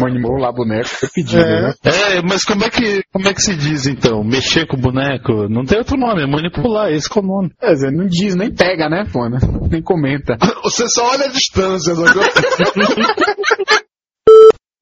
Manipular 0.00 0.52
boneco 0.54 0.88
foi 0.88 1.08
pedido, 1.14 1.44
né? 1.44 1.74
É, 1.84 2.22
mas 2.22 2.44
como 2.44 2.64
é, 2.64 2.70
que, 2.70 3.02
como 3.12 3.28
é 3.28 3.34
que 3.34 3.42
se 3.42 3.54
diz 3.54 3.86
então? 3.86 4.24
Mexer 4.24 4.66
com 4.66 4.76
o 4.76 4.80
boneco? 4.80 5.48
Não 5.50 5.64
tem 5.66 5.76
outro 5.78 5.98
nome, 5.98 6.22
é 6.22 6.26
manipular, 6.26 6.90
esse 6.90 7.10
que 7.10 7.18
é 7.18 7.22
o 7.22 7.24
nome. 7.26 7.50
É, 7.60 7.74
não 7.90 8.06
diz, 8.06 8.34
nem 8.34 8.50
pega, 8.50 8.88
né, 8.88 9.04
pô? 9.12 9.28
né? 9.28 9.38
Nem 9.70 9.82
comenta. 9.82 10.13
Você 10.64 10.88
só 10.88 11.06
olha 11.10 11.26
a 11.26 11.28
distância, 11.28 11.92
agora. 11.92 12.14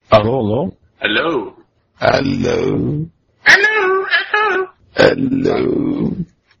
Alô, 0.09 0.35
alô? 0.35 0.73
Hello? 1.01 1.55
Alô? 1.99 3.07
Alô, 3.45 4.05
alô. 4.33 4.69
Alô? 4.95 6.15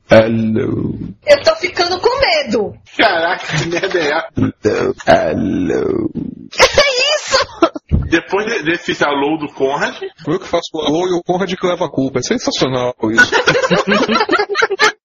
Alô? 0.09 0.95
Eu 1.25 1.41
tô 1.43 1.55
ficando 1.57 1.99
com 1.99 2.09
medo. 2.19 2.73
Caraca, 2.97 3.57
que 3.57 3.67
merda 3.67 3.99
é 3.99 4.09
essa? 4.09 4.27
Alô? 5.07 6.09
Que 6.51 6.63
é 6.63 7.15
isso? 7.15 7.37
Depois 8.09 8.45
de- 8.47 8.63
desse 8.63 9.03
alô 9.03 9.37
do 9.37 9.47
Conrad, 9.53 9.95
Eu 10.27 10.39
que 10.39 10.47
faço 10.47 10.69
o 10.73 10.81
alô 10.81 11.07
e 11.07 11.13
o 11.19 11.23
Conrad 11.23 11.51
que 11.53 11.65
leva 11.67 11.85
a 11.85 11.89
culpa. 11.91 12.19
É 12.19 12.21
sensacional 12.23 12.93
isso. 13.11 13.31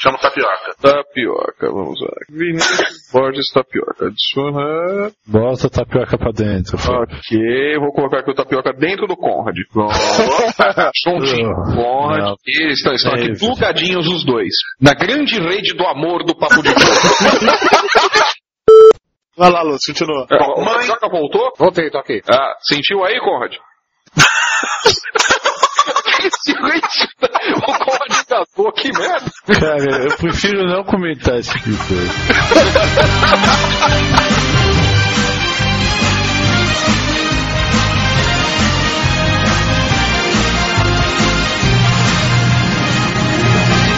chama 0.00 0.16
o 0.16 0.20
tapioca. 0.20 0.74
Tapioca, 0.80 1.70
vamos 1.72 2.00
lá. 2.00 2.08
Vinícius 2.30 3.10
Borges 3.12 3.50
Tapioca. 3.52 4.06
Adicionar. 4.06 5.10
Bota 5.26 5.66
a 5.66 5.70
tapioca 5.70 6.16
pra 6.16 6.30
dentro. 6.30 6.76
Ok, 6.76 7.78
vou 7.80 7.92
colocar 7.92 8.20
aqui 8.20 8.30
o 8.30 8.34
tapioca 8.34 8.72
dentro 8.72 9.06
do 9.06 9.16
Conrad. 9.16 9.56
Pronto. 9.72 9.94
Juntinho. 11.04 11.50
Não. 11.50 11.74
Conrad. 11.74 12.34
E 12.46 12.72
estão, 12.72 12.92
estão 12.92 13.12
aqui 13.12 13.26
Teve. 13.26 13.38
plugadinhos 13.40 14.06
os 14.06 14.24
dois. 14.24 14.54
Na 14.80 14.94
grande 14.94 15.38
rede 15.40 15.74
do 15.74 15.84
amor 15.86 16.24
do 16.24 16.36
Papo 16.36 16.62
de 16.62 16.68
Vai 19.36 19.50
lá, 19.52 19.62
Lúcio, 19.62 19.92
continua. 19.94 20.26
Bom, 20.28 20.64
Mãe... 20.64 20.74
Tapioca 20.78 21.08
voltou? 21.08 21.52
Voltei, 21.56 21.88
tô 21.90 21.98
aqui. 21.98 22.20
Ah, 22.28 22.54
sentiu 22.60 23.04
aí, 23.04 23.20
Conrad? 23.20 23.54
o 27.54 27.77
Engasgou, 28.38 28.72
que 28.72 28.90
merda. 28.92 29.30
Cara, 29.46 30.04
eu 30.04 30.16
prefiro 30.16 30.64
não 30.66 30.84
comentar 30.84 31.38
esse 31.38 31.50
tipo 31.52 31.70
de 31.70 31.76
coisa. 31.76 32.12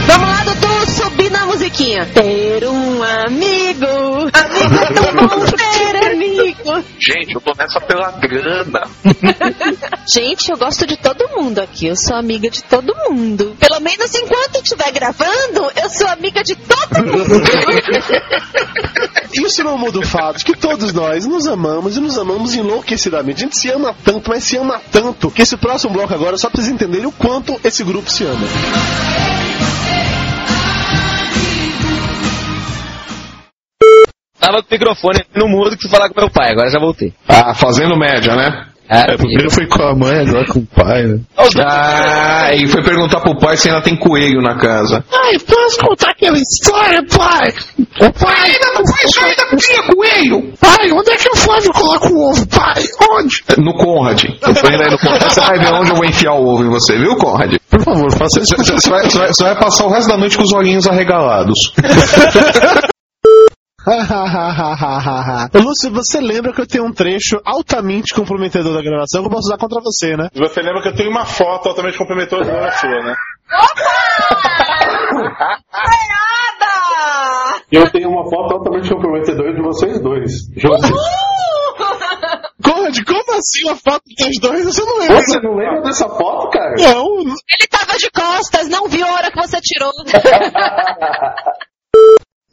Vamos 0.06 0.28
lá, 0.28 0.44
Dudu, 0.44 0.90
subir 0.90 1.30
na 1.30 1.46
musiquinha. 1.46 2.06
Ter 2.06 2.64
um 2.66 3.02
amigo, 3.02 3.86
amigo 4.32 4.74
é 4.74 4.92
tão 4.94 5.28
bom 5.28 5.44
ter 5.44 5.62
amigo. 5.64 5.89
Gente, 6.98 7.34
eu 7.34 7.40
tô 7.40 7.52
nessa 7.56 7.80
pela 7.80 8.10
grana. 8.12 8.82
Gente, 10.12 10.50
eu 10.50 10.58
gosto 10.58 10.86
de 10.86 10.96
todo 10.96 11.28
mundo 11.36 11.58
aqui, 11.58 11.86
eu 11.86 11.96
sou 11.96 12.16
amiga 12.16 12.50
de 12.50 12.62
todo 12.64 12.94
mundo. 13.08 13.56
Pelo 13.58 13.80
menos 13.80 14.14
enquanto 14.14 14.62
estiver 14.62 14.92
gravando, 14.92 15.70
eu 15.76 15.88
sou 15.88 16.08
amiga 16.08 16.42
de 16.42 16.56
todo 16.56 17.06
mundo. 17.06 17.40
Isso 19.32 19.62
não 19.62 19.78
muda 19.78 19.98
o 20.00 20.06
fato 20.06 20.38
de 20.38 20.44
que 20.44 20.56
todos 20.56 20.92
nós 20.92 21.26
nos 21.26 21.46
amamos 21.46 21.96
e 21.96 22.00
nos 22.00 22.18
amamos 22.18 22.54
enlouquecidamente. 22.54 23.42
A 23.42 23.46
gente 23.46 23.58
se 23.58 23.70
ama 23.70 23.94
tanto, 24.04 24.30
mas 24.30 24.44
se 24.44 24.56
ama 24.56 24.80
tanto, 24.90 25.30
que 25.30 25.42
esse 25.42 25.56
próximo 25.56 25.92
bloco 25.92 26.12
agora 26.12 26.36
só 26.36 26.50
precisa 26.50 26.74
entender 26.74 27.06
o 27.06 27.12
quanto 27.12 27.58
esse 27.64 27.84
grupo 27.84 28.10
se 28.10 28.24
ama. 28.24 28.46
Tava 34.40 34.62
com 34.62 34.68
o 34.68 34.72
microfone 34.72 35.24
no 35.34 35.48
mudo 35.48 35.76
que 35.76 35.82
fui 35.82 35.90
falar 35.90 36.08
com 36.08 36.18
meu 36.20 36.30
pai, 36.30 36.50
agora 36.52 36.70
já 36.70 36.80
voltei. 36.80 37.12
Ah, 37.28 37.54
fazendo 37.54 37.96
média, 37.96 38.34
né? 38.34 38.66
É, 38.92 39.16
primeiro 39.16 39.48
foi 39.52 39.68
com 39.68 39.80
a 39.84 39.94
mãe, 39.94 40.18
agora 40.18 40.44
com 40.46 40.58
o 40.58 40.66
pai, 40.66 41.04
né? 41.04 41.20
Ah, 41.64 42.52
e 42.52 42.66
foi 42.66 42.82
perguntar 42.82 43.20
pro 43.20 43.38
pai 43.38 43.56
se 43.56 43.68
ainda 43.68 43.80
tem 43.82 43.94
coelho 43.96 44.42
na 44.42 44.58
casa. 44.58 45.04
Pai, 45.08 45.38
posso 45.38 45.78
contar 45.78 46.10
aquela 46.10 46.36
história, 46.36 47.00
pai? 47.06 47.54
O 48.00 48.12
pai 48.12 48.50
ainda 48.50 48.66
não 48.74 48.84
foi, 48.84 49.08
só 49.08 49.20
ainda 49.24 49.56
tinha 49.56 49.82
coelho. 49.84 50.52
Pai, 50.58 50.90
onde 50.90 51.12
é 51.12 51.16
que 51.16 51.28
o 51.28 51.36
Flávio 51.36 51.72
coloca 51.72 52.08
o 52.08 52.30
ovo, 52.30 52.48
pai? 52.48 52.82
Onde? 53.12 53.44
No 53.58 53.74
Conrad. 53.74 54.24
Eu 54.24 54.54
tô 54.54 54.66
indo 54.66 54.82
aí 54.82 54.90
no 54.90 54.98
Conrad. 54.98 55.22
Você 55.22 55.40
vai 55.40 55.58
ver 55.60 55.72
onde 55.72 55.90
eu 55.90 55.96
vou 55.96 56.04
enfiar 56.04 56.32
o 56.32 56.44
ovo 56.48 56.64
em 56.64 56.70
você, 56.70 56.98
viu, 56.98 57.14
Conrad? 57.16 57.54
Por 57.70 57.84
favor, 57.84 58.10
faça 58.18 58.40
isso. 58.40 58.56
Você, 58.56 58.90
vai, 58.90 59.06
vai 59.40 59.56
passar 59.56 59.86
o 59.86 59.90
resto 59.90 60.08
da 60.08 60.16
noite 60.16 60.36
com 60.36 60.42
os 60.42 60.52
olhinhos 60.52 60.88
arregalados. 60.88 61.72
Lúcio, 65.54 65.90
você 65.90 66.20
lembra 66.20 66.52
que 66.52 66.60
eu 66.60 66.66
tenho 66.66 66.84
um 66.84 66.92
trecho 66.92 67.40
altamente 67.44 68.12
comprometedor 68.14 68.74
da 68.74 68.82
gravação 68.82 69.22
que 69.22 69.28
eu 69.28 69.32
posso 69.32 69.48
usar 69.48 69.56
contra 69.56 69.80
você, 69.80 70.16
né? 70.16 70.28
Você 70.34 70.60
lembra 70.60 70.82
que 70.82 70.88
eu 70.88 70.94
tenho 70.94 71.10
uma 71.10 71.24
foto 71.24 71.68
altamente 71.68 71.96
comprometedora 71.96 72.60
da 72.60 72.72
sua, 72.72 73.02
né? 73.02 73.14
Eu 77.72 77.90
tenho 77.90 78.10
uma 78.10 78.28
foto 78.28 78.54
altamente 78.54 78.90
comprometedora 78.90 79.54
de 79.54 79.62
vocês 79.62 80.00
dois. 80.02 80.32
Juntos. 80.56 80.90
Conrad, 82.62 82.98
como 83.06 83.38
assim 83.38 83.64
uma 83.64 83.76
foto 83.76 84.02
dos 84.18 84.38
dois? 84.40 84.64
Você 84.66 84.84
não 84.84 84.98
lembra? 84.98 85.22
Você 85.22 85.40
não 85.40 85.54
lembra 85.54 85.82
dessa 85.82 86.08
foto, 86.08 86.50
cara? 86.50 86.74
Não. 86.78 87.18
Ele 87.20 87.66
tava 87.70 87.96
de 87.96 88.10
costas, 88.10 88.68
não 88.68 88.86
viu 88.88 89.06
a 89.06 89.12
hora 89.12 89.30
que 89.30 89.40
você 89.40 89.58
tirou. 89.60 89.90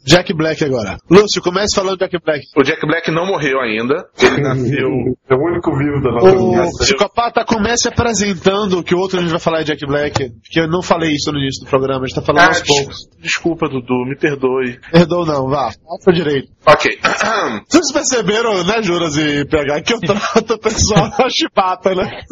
Jack 0.08 0.32
Black 0.34 0.64
agora. 0.64 0.96
Lúcio, 1.10 1.42
comece 1.42 1.74
falando 1.74 1.98
de 1.98 2.04
Jack 2.06 2.18
Black. 2.24 2.44
O 2.56 2.62
Jack 2.62 2.86
Black 2.86 3.10
não 3.10 3.26
morreu 3.26 3.60
ainda. 3.60 4.06
Ele 4.20 4.40
nasceu. 4.40 4.88
É 5.28 5.34
o 5.34 5.38
único 5.38 5.76
vivo 5.76 6.00
da 6.02 6.10
nossa 6.12 6.36
O 6.36 6.78
psicopata 6.78 7.44
comece 7.44 7.88
apresentando 7.88 8.82
que 8.82 8.94
o 8.94 8.98
outro 8.98 9.18
a 9.18 9.22
gente 9.22 9.30
vai 9.30 9.40
falar 9.40 9.60
é 9.60 9.64
Jack 9.64 9.86
Black. 9.86 10.30
Porque 10.30 10.60
eu 10.60 10.68
não 10.68 10.82
falei 10.82 11.12
isso 11.12 11.30
no 11.32 11.38
início 11.38 11.64
do 11.64 11.70
programa, 11.70 12.04
a 12.04 12.06
gente 12.06 12.16
tá 12.16 12.22
falando 12.22 12.44
Ah, 12.44 12.48
aos 12.48 12.62
poucos. 12.62 12.96
Desculpa, 13.20 13.68
Dudu, 13.68 14.04
me 14.06 14.16
perdoe. 14.16 14.78
Perdoa 14.90 15.26
não, 15.26 15.48
vá. 15.48 15.70
Faça 15.70 16.12
direito. 16.12 16.48
Ok. 16.66 16.98
Vocês 17.68 17.92
perceberam, 17.92 18.64
né, 18.64 18.82
Juras 18.82 19.16
e 19.16 19.44
PH, 19.44 19.82
que 19.82 19.92
eu 19.94 20.00
trato 20.00 20.54
o 20.54 20.58
pessoal 20.58 21.10
a 21.18 21.28
chibata, 21.28 21.94
né? 21.94 22.22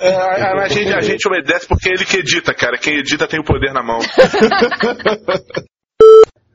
É, 0.00 0.14
a, 0.14 0.64
a 0.64 0.68
gente, 0.68 0.92
a 0.92 1.00
gente 1.00 1.26
obedece 1.28 1.66
porque 1.68 1.88
é 1.88 1.92
ele 1.92 2.04
que 2.04 2.16
edita, 2.18 2.54
cara. 2.54 2.78
Quem 2.78 2.96
edita 2.98 3.26
tem 3.28 3.40
o 3.40 3.44
poder 3.44 3.72
na 3.72 3.82
mão. 3.82 3.98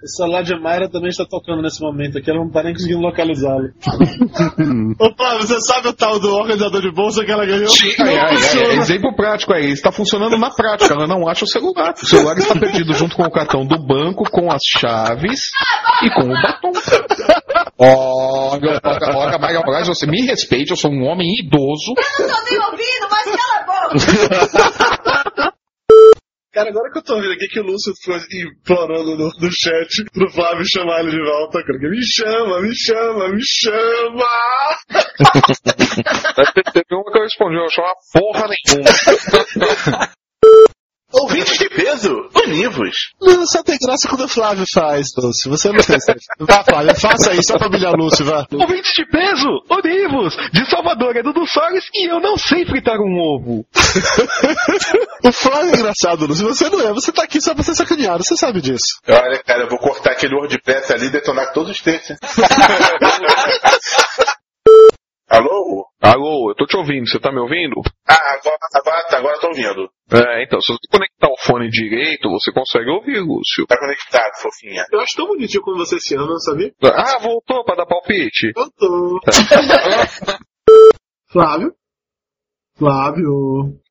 O 0.04 0.08
celular 0.08 0.44
de 0.44 0.54
Mayra 0.60 0.90
também 0.90 1.10
está 1.10 1.24
tocando 1.26 1.62
nesse 1.62 1.82
momento 1.82 2.18
aqui, 2.18 2.30
ela 2.30 2.40
não 2.40 2.52
tá 2.52 2.62
nem 2.62 2.74
conseguindo 2.74 3.00
localizá-lo. 3.00 3.70
Ô, 5.00 5.16
Flávio, 5.16 5.48
você 5.48 5.62
sabe 5.62 5.88
o 5.88 5.94
tal 5.94 6.20
do 6.20 6.30
organizador 6.36 6.82
de 6.82 6.92
bolsa 6.92 7.24
que 7.24 7.32
ela 7.32 7.46
ganhou? 7.46 7.70
Sim, 7.70 7.94
Não 7.98 8.08
é, 8.08 8.16
é, 8.16 8.76
é, 8.76 8.76
exemplo 8.76 9.16
prático 9.16 9.54
aí. 9.54 9.72
Está 9.72 9.94
funcionando 9.94 10.38
na 10.38 10.50
prática. 10.50 10.94
Ela 10.94 11.08
não 11.08 11.26
acha 11.26 11.46
o 11.46 11.48
celular. 11.48 11.94
O 11.94 12.06
celular 12.06 12.38
está 12.38 12.54
perdido 12.54 12.94
junto 12.94 13.16
com 13.16 13.24
o 13.24 13.32
cartão 13.32 13.66
do 13.66 13.78
banco, 13.80 14.30
com 14.30 14.52
as 14.52 14.62
chaves 14.78 15.50
e 16.04 16.10
com 16.10 16.26
o 16.26 16.42
batom. 16.42 16.74
Olha, 17.80 18.82
olha, 18.84 19.18
olha, 19.18 19.40
Maria 19.40 19.62
Braz, 19.62 19.88
você 19.88 20.06
me 20.06 20.22
respeite, 20.26 20.72
eu 20.72 20.78
sou 20.78 20.92
um 20.92 21.06
homem 21.06 21.28
idoso. 21.40 21.94
Eu 22.20 22.28
não 22.28 22.36
tô 22.36 22.44
nem 22.50 22.60
ouvindo, 22.60 23.08
mas 23.10 23.24
cala 23.24 23.60
a 23.60 23.66
boca! 23.66 24.73
Cara, 26.54 26.70
agora 26.70 26.92
que 26.92 27.00
eu 27.00 27.04
tô 27.04 27.20
vendo 27.20 27.32
aqui 27.32 27.48
que 27.48 27.60
o 27.60 27.64
Lúcio 27.64 27.92
ficou 27.96 28.16
implorando 28.16 29.18
no, 29.18 29.28
no 29.28 29.52
chat 29.52 30.06
pro 30.14 30.30
Flávio 30.30 30.64
chamar 30.72 31.00
ele 31.00 31.10
de 31.10 31.20
volta, 31.20 31.64
cara, 31.64 31.80
me 31.80 32.06
chama, 32.06 32.62
me 32.62 32.76
chama, 32.76 33.30
me 33.30 33.42
chama! 33.44 34.30
Teve 36.72 36.86
uma 36.92 37.12
que 37.12 37.18
eu 37.18 37.24
respondi, 37.24 37.56
eu 37.56 37.66
porra 38.14 38.48
nenhuma. 38.48 40.14
Ouvintes 41.14 41.58
de 41.58 41.70
peso, 41.70 42.30
univos. 42.46 43.12
Não, 43.22 43.46
só 43.46 43.64
tem 43.64 43.78
graça 43.80 44.08
quando 44.10 44.26
o 44.26 44.28
Flávio 44.28 44.66
faz, 44.74 45.08
Lúcio. 45.18 45.50
Você 45.52 45.70
não 45.70 45.84
tem 45.84 46.00
certo. 46.00 46.22
Vá, 46.40 46.64
Flávio, 46.64 46.96
faça 47.00 47.32
aí 47.32 47.40
só 47.44 47.58
pra 47.58 47.68
humilhar 47.68 47.94
o 47.94 47.98
Lúcio, 47.98 48.26
vá. 48.26 48.46
Ouvintes 48.52 48.94
de 48.94 49.06
peso, 49.06 49.64
Univos, 49.70 50.36
de 50.52 50.70
Salvador 50.70 51.16
é 51.16 51.24
Dudu 51.24 51.46
Soares 51.46 51.86
e 51.94 52.12
eu 52.12 52.20
não 52.20 52.38
sei 52.38 52.66
fritar 52.66 52.98
um 53.00 53.20
ovo. 53.20 53.66
O 55.26 55.32
Flávio 55.32 55.74
é 55.74 55.80
engraçado, 55.80 56.26
Lúcio. 56.26 56.46
Você 56.48 56.70
não 56.70 56.82
é. 56.82 56.92
Você 56.92 57.12
tá 57.12 57.24
aqui 57.24 57.40
só 57.40 57.54
pra 57.54 57.64
ser 57.64 57.76
sacaneado. 57.76 58.24
Você 58.24 58.36
sabe 58.36 58.60
disso. 58.60 59.00
Olha, 59.08 59.42
cara, 59.44 59.64
eu 59.64 59.70
vou 59.70 59.80
cortar 59.80 60.12
aquele 60.12 60.36
WordPress 60.36 60.92
ali 60.92 61.06
e 61.06 61.12
detonar 61.12 61.54
todos 61.54 61.72
os 61.72 61.82
textos. 61.82 62.18
Alô? 65.34 65.88
Alô, 66.00 66.52
eu 66.52 66.56
tô 66.56 66.68
te 66.68 66.78
ouvindo, 66.78 67.10
você 67.10 67.20
tá 67.20 67.32
me 67.32 67.40
ouvindo? 67.40 67.82
Ah, 68.08 68.36
agora, 68.36 68.58
agora 68.76 69.04
tá, 69.10 69.18
agora 69.18 69.40
tô 69.40 69.48
ouvindo. 69.48 69.90
É, 70.12 70.44
então, 70.44 70.62
se 70.62 70.68
você 70.72 70.88
conectar 70.92 71.28
o 71.28 71.38
fone 71.40 71.72
direito, 71.72 72.30
você 72.30 72.52
consegue 72.52 72.88
ouvir, 72.92 73.20
Lúcio. 73.20 73.66
Tá 73.66 73.76
conectado, 73.80 74.32
fofinha. 74.40 74.86
Eu 74.92 75.00
acho 75.00 75.16
tão 75.16 75.26
bonitinho 75.26 75.64
como 75.64 75.78
você 75.78 76.00
se 76.00 76.16
ama, 76.16 76.38
sabia? 76.38 76.72
Ah, 76.84 77.18
voltou 77.18 77.66
pra 77.66 77.74
dar 77.74 77.88
palpite. 77.88 78.52
Eu 78.56 78.70
tô. 78.78 79.20
Flávio? 81.32 81.74
Flávio? 82.78 83.82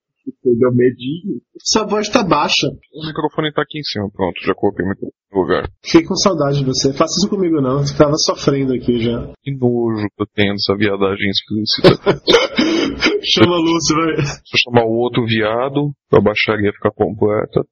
Deu 0.44 0.72
medinho. 0.72 1.40
Sua 1.58 1.84
voz 1.84 2.08
tá 2.08 2.22
baixa. 2.22 2.68
O 2.92 3.06
microfone 3.06 3.52
tá 3.52 3.62
aqui 3.62 3.78
em 3.78 3.82
cima, 3.82 4.08
pronto, 4.10 4.40
já 4.44 4.54
coloquei 4.54 4.84
o 4.84 4.88
no 4.88 5.40
lugar. 5.40 5.68
Fiquei 5.82 6.06
com 6.06 6.14
saudade 6.14 6.58
de 6.58 6.64
você. 6.64 6.92
Faça 6.92 7.14
isso 7.18 7.28
comigo 7.28 7.60
não. 7.60 7.80
Eu 7.80 7.96
tava 7.96 8.16
sofrendo 8.16 8.74
aqui 8.74 9.00
já. 9.00 9.32
Que 9.42 9.50
nojo 9.52 10.06
que 10.14 10.22
eu 10.22 10.26
tenho 10.34 10.52
dessa 10.52 10.76
viadagem 10.76 11.30
explícita. 11.30 12.22
Chama 13.24 13.56
o 13.56 13.62
Lúcio, 13.62 13.96
vai. 13.96 14.24
Se 14.24 14.54
eu 14.54 14.58
chamar 14.64 14.84
o 14.84 14.92
outro 14.92 15.24
viado, 15.24 15.90
a 16.12 16.20
baixaria 16.20 16.72
ficar 16.72 16.90
completa. 16.90 17.64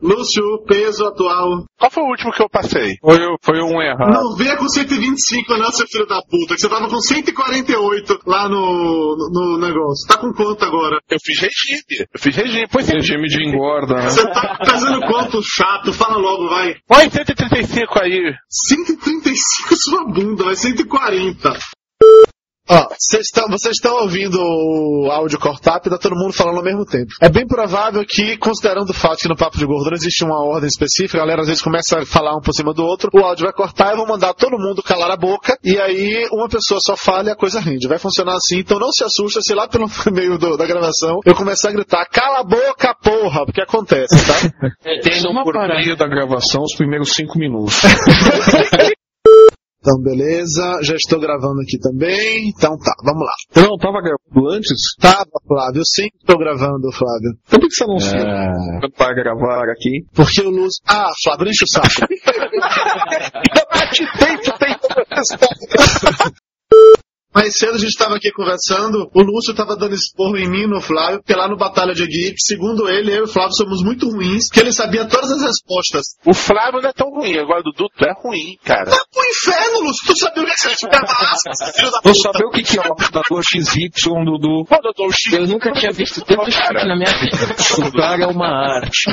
Lúcio, 0.00 0.42
peso 0.66 1.04
atual. 1.06 1.64
Qual 1.78 1.90
foi 1.90 2.02
o 2.02 2.08
último 2.08 2.32
que 2.32 2.42
eu 2.42 2.48
passei? 2.48 2.96
Foi, 3.00 3.18
foi 3.42 3.60
um 3.60 3.80
errado. 3.80 4.12
Não 4.12 4.36
venha 4.36 4.56
com 4.56 4.68
125 4.68 5.56
não, 5.56 5.70
seu 5.70 5.86
filho 5.86 6.06
da 6.06 6.20
puta. 6.22 6.54
Que 6.54 6.60
você 6.60 6.68
tava 6.68 6.88
com 6.88 7.00
148 7.00 8.20
lá 8.26 8.48
no, 8.48 9.16
no, 9.16 9.30
no 9.30 9.58
negócio. 9.58 10.06
Tá 10.08 10.18
com 10.18 10.32
quanto 10.32 10.64
agora? 10.64 10.98
Eu 11.10 11.18
fiz 11.24 11.38
regime. 11.40 12.08
Eu 12.12 12.20
fiz 12.20 12.36
regime. 12.36 12.68
Põe, 12.68 12.82
Regime 12.88 13.28
de 13.28 13.44
engorda, 13.44 13.94
né? 13.94 14.10
Você 14.10 14.26
tá 14.30 14.58
pesando 14.64 15.00
quanto, 15.06 15.42
chato? 15.42 15.92
Fala 15.92 16.16
logo, 16.16 16.48
vai. 16.48 16.76
põe 16.86 17.10
135 17.10 17.98
aí. 18.00 18.34
135 18.48 19.76
sua 19.76 20.04
bunda, 20.06 20.44
vai 20.44 20.56
140. 20.56 21.58
Ó, 22.70 22.86
vocês 22.98 23.26
estão 23.26 23.48
vocês 23.48 23.76
estão 23.76 23.96
ouvindo 24.02 24.38
o 24.38 25.10
áudio 25.10 25.38
cortado 25.38 25.82
e 25.86 25.90
tá 25.90 25.98
todo 25.98 26.14
mundo 26.14 26.32
falando 26.34 26.58
ao 26.58 26.62
mesmo 26.64 26.84
tempo. 26.84 27.06
É 27.20 27.28
bem 27.28 27.46
provável 27.46 28.04
que, 28.06 28.36
considerando 28.36 28.90
o 28.90 28.94
fato 28.94 29.18
que 29.20 29.28
no 29.28 29.36
Papo 29.36 29.56
de 29.56 29.64
Gordo 29.64 29.86
não 29.90 29.96
existe 29.96 30.22
uma 30.24 30.44
ordem 30.44 30.68
específica, 30.68 31.16
a 31.18 31.20
galera 31.22 31.40
às 31.42 31.48
vezes 31.48 31.62
começa 31.62 31.98
a 32.00 32.04
falar 32.06 32.36
um 32.36 32.40
por 32.40 32.52
cima 32.52 32.74
do 32.74 32.84
outro, 32.84 33.08
o 33.14 33.20
áudio 33.24 33.44
vai 33.44 33.52
cortar 33.54 33.92
e 33.92 33.96
vão 33.96 34.06
mandar 34.06 34.34
todo 34.34 34.58
mundo 34.58 34.82
calar 34.82 35.10
a 35.10 35.16
boca, 35.16 35.56
e 35.64 35.78
aí 35.78 36.28
uma 36.32 36.48
pessoa 36.48 36.78
só 36.80 36.96
fala 36.96 37.28
e 37.28 37.32
a 37.32 37.36
coisa 37.36 37.58
rende. 37.60 37.88
Vai 37.88 37.98
funcionar 37.98 38.34
assim, 38.36 38.58
então 38.58 38.78
não 38.78 38.92
se 38.92 39.02
assusta 39.04 39.40
se 39.40 39.54
lá 39.54 39.66
pelo 39.66 39.86
meio 40.12 40.36
do- 40.38 40.56
da 40.56 40.66
gravação 40.66 41.20
eu 41.24 41.34
começar 41.34 41.70
a 41.70 41.72
gritar, 41.72 42.04
cala 42.10 42.40
a 42.40 42.44
boca, 42.44 42.94
porra, 43.02 43.44
porque 43.46 43.62
acontece, 43.62 44.14
tá? 44.26 44.68
Tem 45.02 45.22
uma 45.30 45.42
por 45.42 45.54
meio 45.68 45.96
da 45.96 46.06
gravação 46.06 46.62
os 46.62 46.74
primeiros 46.76 47.12
cinco 47.14 47.38
minutos. 47.38 47.80
Então, 49.88 50.02
beleza. 50.02 50.80
Já 50.82 50.94
estou 50.94 51.18
gravando 51.18 51.62
aqui 51.62 51.78
também. 51.78 52.50
Então 52.50 52.76
tá, 52.76 52.92
vamos 53.02 53.22
lá. 53.24 53.32
Eu 53.56 53.70
não 53.70 53.78
tava 53.78 54.02
gravando 54.02 54.50
antes? 54.50 54.76
Tava, 55.00 55.24
Flávio. 55.46 55.80
Eu 55.80 55.86
sempre 55.86 56.18
estou 56.20 56.38
gravando, 56.38 56.92
Flávio. 56.92 57.32
Então 57.46 57.58
por 57.58 57.68
que 57.68 57.74
você 57.74 57.86
não 57.86 57.96
para 58.90 59.14
gravar 59.14 59.70
aqui? 59.70 60.04
Porque 60.12 60.42
o 60.42 60.50
Lúcio. 60.50 60.82
Ah, 60.86 61.10
Flávio, 61.24 61.48
enche 61.48 61.64
o 61.64 61.72
saco. 61.72 61.88
Mais 67.38 67.56
cedo 67.56 67.76
a 67.76 67.78
gente 67.78 67.90
estava 67.90 68.16
aqui 68.16 68.32
conversando, 68.32 69.08
o 69.14 69.22
Lúcio 69.22 69.52
estava 69.52 69.76
dando 69.76 69.94
esporro 69.94 70.36
em 70.36 70.50
mim 70.50 70.66
no 70.66 70.80
Flávio, 70.80 71.20
porque 71.20 71.38
lá 71.38 71.46
no 71.46 71.56
Batalha 71.56 71.94
de 71.94 72.04
Geek, 72.04 72.34
segundo 72.36 72.88
ele, 72.88 73.12
eu 73.12 73.18
e 73.18 73.22
o 73.22 73.28
Flávio 73.28 73.54
somos 73.54 73.80
muito 73.80 74.10
ruins, 74.10 74.50
que 74.50 74.58
ele 74.58 74.72
sabia 74.72 75.06
todas 75.06 75.30
as 75.30 75.42
respostas. 75.42 76.16
O 76.26 76.34
Flávio 76.34 76.82
não 76.82 76.90
é 76.90 76.92
tão 76.92 77.08
ruim, 77.10 77.38
agora 77.38 77.60
o 77.60 77.62
Dudu 77.62 77.88
tu 77.96 78.04
é 78.04 78.12
ruim, 78.20 78.58
cara. 78.64 78.90
Vai 78.90 78.98
pro 79.12 79.22
inferno, 79.22 79.86
Lúcio, 79.86 80.06
tu 80.08 80.18
sabia 80.18 80.42
o 80.42 80.46
que 80.46 80.56
você 80.56 80.68
filho 81.78 81.90
da 81.92 82.00
Vou 82.02 82.14
saber 82.16 82.44
o 82.44 82.50
que, 82.50 82.62
que 82.64 82.76
é 82.76 82.80
o 82.80 82.88
computador 82.88 83.42
XY, 83.44 83.88
Dudu. 84.24 84.66
Eu 85.32 85.46
nunca 85.46 85.70
tinha 85.70 85.92
visto 85.92 86.20
tanto 86.22 86.50
chute 86.50 86.86
na 86.86 86.96
minha 86.96 87.16
vida. 87.20 87.54
Chutar 87.62 88.20
é 88.20 88.26
uma 88.26 88.48
arte. 88.48 89.12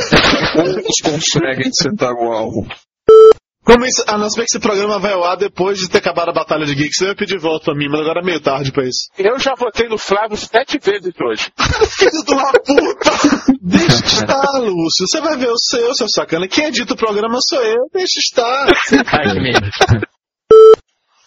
Poucos 0.51 0.95
conseguem 1.03 1.71
sentar 1.71 2.11
o 2.11 2.31
alvo. 2.33 2.67
Como 3.65 3.83
isso, 3.85 4.03
a 4.07 4.17
não 4.17 4.29
ser 4.29 4.41
que 4.41 4.45
esse 4.45 4.59
programa 4.59 4.99
vai 4.99 5.13
ao 5.13 5.23
ar 5.23 5.35
depois 5.35 5.79
de 5.79 5.89
ter 5.89 5.97
acabado 5.97 6.29
a 6.29 6.33
Batalha 6.33 6.65
de 6.65 6.75
Geek, 6.75 6.93
você 6.93 7.07
vai 7.07 7.15
pedir 7.15 7.39
volta 7.39 7.65
pra 7.65 7.75
mim, 7.75 7.87
mas 7.89 8.01
agora 8.01 8.21
é 8.21 8.23
meio 8.23 8.39
tarde 8.39 8.71
pra 8.71 8.85
isso. 8.85 9.09
Eu 9.17 9.39
já 9.39 9.55
votei 9.57 9.87
no 9.89 9.97
Flávio 9.97 10.37
sete 10.37 10.77
vezes 10.77 11.13
hoje. 11.19 11.51
Filho 11.97 12.23
de 12.23 12.33
uma 12.33 12.51
puta! 12.51 13.11
Deixa 13.61 14.05
estar, 14.05 14.59
Lúcio. 14.59 15.07
Você 15.07 15.19
vai 15.19 15.35
ver 15.35 15.49
o 15.49 15.57
seu, 15.57 15.95
seu 15.95 16.07
sacana. 16.07 16.47
Quem 16.47 16.65
edita 16.65 16.93
o 16.93 16.97
programa 16.97 17.39
sou 17.41 17.61
eu. 17.61 17.89
Deixa 17.91 18.19
estar. 18.19 18.67
Ai, 19.07 19.33
que 19.33 19.39
medo. 19.39 19.71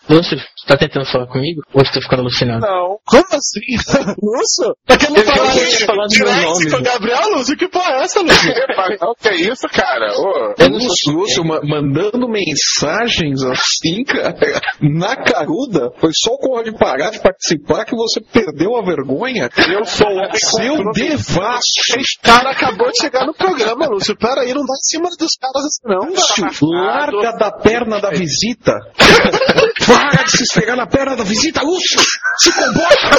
Lúcio, 0.09 0.39
você 0.39 0.67
tá 0.67 0.77
tentando 0.77 1.05
falar 1.07 1.27
comigo? 1.27 1.61
Ou 1.75 1.85
você 1.85 1.93
tá 1.93 2.01
ficando 2.01 2.21
alucinado? 2.23 2.61
Não. 2.61 2.99
Como 3.05 3.25
assim? 3.33 3.77
Lúcio? 4.23 4.75
Pra 4.87 4.97
que 4.97 5.09
não 5.11 5.17
Eu 5.17 5.25
falar 5.25 5.53
tinha 5.53 5.87
falado 5.87 6.09
meu 6.11 6.27
nome, 6.43 6.71
com 6.71 6.77
o 6.77 6.81
né? 6.81 6.91
Gabriel, 6.91 7.29
Lúcio? 7.37 7.57
Que 7.57 7.69
porra 7.69 7.93
é 7.93 8.03
essa, 8.05 8.21
Lúcio? 8.21 8.53
Não, 9.01 9.15
que 9.15 9.31
isso, 9.35 9.69
cara? 9.73 10.13
Ô. 10.17 10.55
Lúcio, 10.69 11.13
Lúcio 11.13 11.45
ma- 11.45 11.61
mandando 11.63 12.29
mensagens 12.29 13.43
assim, 13.43 14.03
cara, 14.05 14.35
na 14.81 15.17
caruda. 15.17 15.91
Foi 15.99 16.11
só 16.15 16.33
o 16.33 16.39
Conrad 16.39 16.75
parar 16.79 17.11
de 17.11 17.21
participar 17.21 17.85
que 17.85 17.95
você 17.95 18.21
perdeu 18.21 18.77
a 18.77 18.83
vergonha. 18.83 19.49
Eu 19.71 19.85
sou 19.85 20.09
um 20.09 20.35
Seu 20.35 20.93
devasso. 20.93 21.99
Esse 21.99 22.19
cara 22.23 22.51
acabou 22.51 22.91
de 22.91 22.99
chegar 23.01 23.27
no 23.27 23.35
programa, 23.35 23.87
Lúcio. 23.87 24.17
Pera 24.17 24.41
aí, 24.43 24.55
não 24.55 24.65
dá 24.65 24.75
em 24.75 24.85
cima 24.85 25.09
dos 25.19 25.37
caras 25.41 25.65
assim, 25.67 25.83
não. 25.85 26.09
Lúcio, 26.11 26.69
larga 26.69 27.33
da 27.33 27.51
perna 27.53 28.01
da 28.01 28.11
visita. 28.11 28.73
Para 29.87 30.25
de 30.25 30.31
se 30.31 30.43
esfregar 30.43 30.77
na 30.77 30.87
perna 30.87 31.17
da 31.17 31.25
visita, 31.25 31.63
Lúcio! 31.63 32.01
Se 32.39 32.53
comporta! 32.53 33.19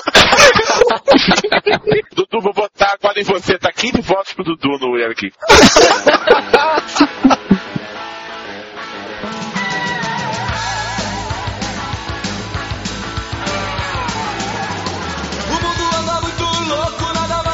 Dudu, 2.16 2.42
vou 2.42 2.54
botar 2.54 2.94
agora 3.02 3.20
em 3.20 3.24
você. 3.24 3.58
Tá 3.58 3.72
15 3.72 4.02
votos 4.02 4.34
pro 4.34 4.44
Dudu 4.44 4.78
no 4.80 4.98
Eric. 4.98 5.32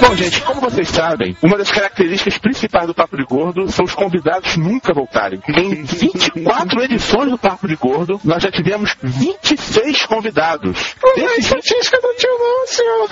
Bom, 0.07 0.15
gente, 0.15 0.40
como 0.41 0.61
vocês 0.61 0.88
sabem, 0.90 1.36
uma 1.41 1.57
das 1.57 1.72
características 1.72 2.38
principais 2.38 2.86
do 2.86 2.94
Papo 2.94 3.18
de 3.18 3.23
Gordo 3.23 3.72
são 3.72 3.86
os 3.86 3.95
convidados 3.95 4.56
nunca 4.56 4.94
voltarem. 4.94 5.41
Em 5.48 5.84
24 5.84 6.84
edições 6.84 7.32
do 7.32 7.40
Papo 7.40 7.68
de 7.68 7.76
Gordo, 7.76 8.22
nós 8.23 8.44
já 8.44 8.52
tivemos 8.52 8.95
26 9.02 10.06
convidados. 10.06 10.95
Desses 11.15 11.49
26 11.49 11.90
que 11.90 11.95
eu 11.95 12.02
não 12.03 12.15
tinha 12.18 12.34
não, 12.38 12.68
senhor. 12.68 13.10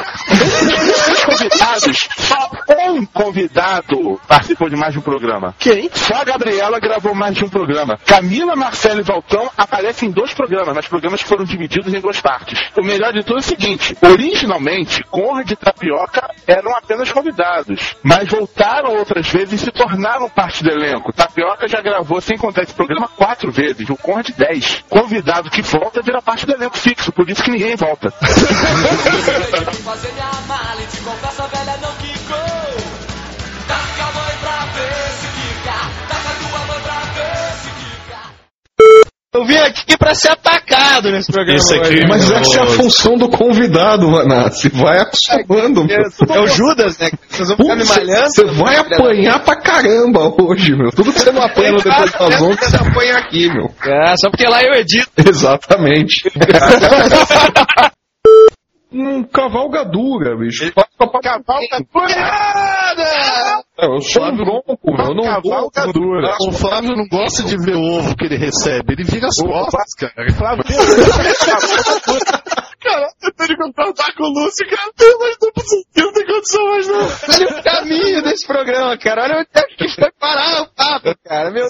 convidados, 1.25 2.09
só 2.15 2.51
um 2.91 3.05
convidado 3.07 4.21
participou 4.27 4.69
de 4.69 4.75
mais 4.75 4.93
de 4.93 4.99
um 4.99 5.01
programa. 5.01 5.55
Quem? 5.57 5.89
Só 5.95 6.17
a 6.17 6.23
Gabriela 6.23 6.79
gravou 6.79 7.15
mais 7.15 7.35
de 7.35 7.43
um 7.43 7.49
programa. 7.49 7.97
Camila, 8.05 8.55
Marcelo 8.55 8.99
e 8.99 9.03
Valtão 9.03 9.49
aparecem 9.57 10.09
em 10.09 10.11
dois 10.11 10.31
programas, 10.35 10.75
mas 10.75 10.87
programas 10.87 11.23
que 11.23 11.27
foram 11.27 11.43
divididos 11.43 11.91
em 11.91 11.99
duas 11.99 12.21
partes. 12.21 12.59
O 12.77 12.83
melhor 12.83 13.11
de 13.11 13.23
tudo 13.23 13.37
é 13.37 13.39
o 13.39 13.43
seguinte: 13.43 13.97
originalmente, 13.99 15.03
Conrad 15.05 15.49
e 15.49 15.55
Tapioca 15.55 16.29
eram 16.45 16.82
apenas 16.83 17.11
convidados, 17.11 17.95
mas 18.03 18.29
voltaram 18.29 18.97
outras 18.97 19.27
vezes 19.29 19.53
e 19.53 19.65
se 19.65 19.71
tornaram 19.71 20.29
parte 20.29 20.63
do 20.63 20.69
elenco. 20.69 21.13
Tapioca 21.13 21.67
já 21.67 21.81
gravou, 21.81 22.21
sem 22.21 22.37
contar 22.37 22.63
esse 22.63 22.73
programa, 22.73 23.07
quatro 23.07 23.51
vezes, 23.51 23.89
o 23.89 23.95
Conrad 23.95 24.29
dez. 24.37 24.83
Convidado 24.89 25.49
que 25.49 25.61
volta 25.61 26.01
vira 26.01 26.21
parte 26.21 26.45
do 26.45 26.53
elenco 26.53 26.77
fixo, 26.77 27.11
por 27.11 27.29
isso 27.29 27.43
que 27.43 27.51
ninguém 27.51 27.75
volta. 27.75 28.13
Eu 39.33 39.45
vim 39.45 39.57
aqui 39.57 39.97
pra 39.97 40.13
ser 40.13 40.29
atacado 40.29 41.11
nesse 41.11 41.31
programa. 41.31 41.59
Aqui, 41.59 41.79
hoje. 41.79 42.07
mas 42.07 42.29
essa 42.29 42.59
é 42.59 42.61
a 42.61 42.67
função 42.67 43.17
do 43.17 43.27
convidado, 43.27 44.11
Vanassi. 44.11 44.69
Vai 44.69 44.99
acostumando. 44.99 45.87
É 45.89 46.39
o 46.39 46.47
Judas, 46.47 46.99
né? 46.99 47.09
Vocês 47.27 47.47
vão 47.49 47.57
ficar 47.57 47.75
me 47.75 47.83
malhando. 47.83 48.29
Você 48.29 48.45
vai 48.45 48.77
apanhar 48.77 49.39
pra 49.43 49.55
caramba 49.55 50.31
hoje, 50.39 50.75
meu. 50.75 50.91
Tudo 50.91 51.11
que 51.11 51.19
você 51.19 51.31
não 51.31 51.41
apanha 51.41 51.71
no 51.71 51.77
depois 51.77 52.11
das 52.11 52.41
ondas, 52.41 52.69
você 52.69 52.75
apanha 52.75 53.17
aqui, 53.17 53.49
meu. 53.49 53.71
É, 53.83 54.13
só 54.21 54.29
porque 54.29 54.45
lá 54.45 54.61
eu 54.61 54.73
edito. 54.75 55.09
Exatamente. 55.17 56.29
um 58.93 59.23
cavalgadura, 59.23 60.37
bicho. 60.37 60.71
Cavalgadura! 60.73 62.13
É, 63.79 63.85
eu 63.85 64.01
sou 64.01 64.23
um 64.23 64.37
bronco, 64.37 64.77
meu. 64.85 65.05
Eu 65.05 65.15
não. 65.15 65.23
Cavalgadura. 65.23 66.35
O 66.47 66.51
Flávio 66.51 66.95
não 66.95 67.07
gosta 67.07 67.43
de 67.43 67.57
ver 67.57 67.75
o 67.75 67.81
ovo 67.81 68.15
que 68.15 68.25
ele 68.25 68.37
recebe. 68.37 68.93
Ele 68.93 69.03
vira 69.03 69.27
as 69.27 69.41
costas, 69.41 69.93
cara. 69.97 70.31
Flávio, 70.33 70.63
Cara, 72.83 73.07
eu 73.23 73.33
tenho 73.33 73.49
que 73.49 73.55
concordar 73.55 74.13
com 74.15 74.23
o 74.23 74.27
Lúcio, 74.27 74.67
cara. 74.69 74.91
Tem 74.97 75.17
mais 75.17 75.37
duplo 75.39 75.63
sentido, 75.63 76.05
não 76.05 76.13
tem 76.13 76.25
condição 76.25 76.65
mais 76.67 76.87
não. 76.87 76.99
Olha 76.99 77.59
o 77.59 77.63
caminho 77.63 78.23
desse 78.23 78.45
programa, 78.45 78.97
cara. 78.97 79.23
Olha 79.23 79.37
onde 79.37 79.47
é 79.53 79.61
que 79.75 79.87
foi 79.87 80.11
parar 80.19 80.63
o 80.63 80.67
papo, 80.67 81.15
cara. 81.23 81.49
Meu 81.49 81.65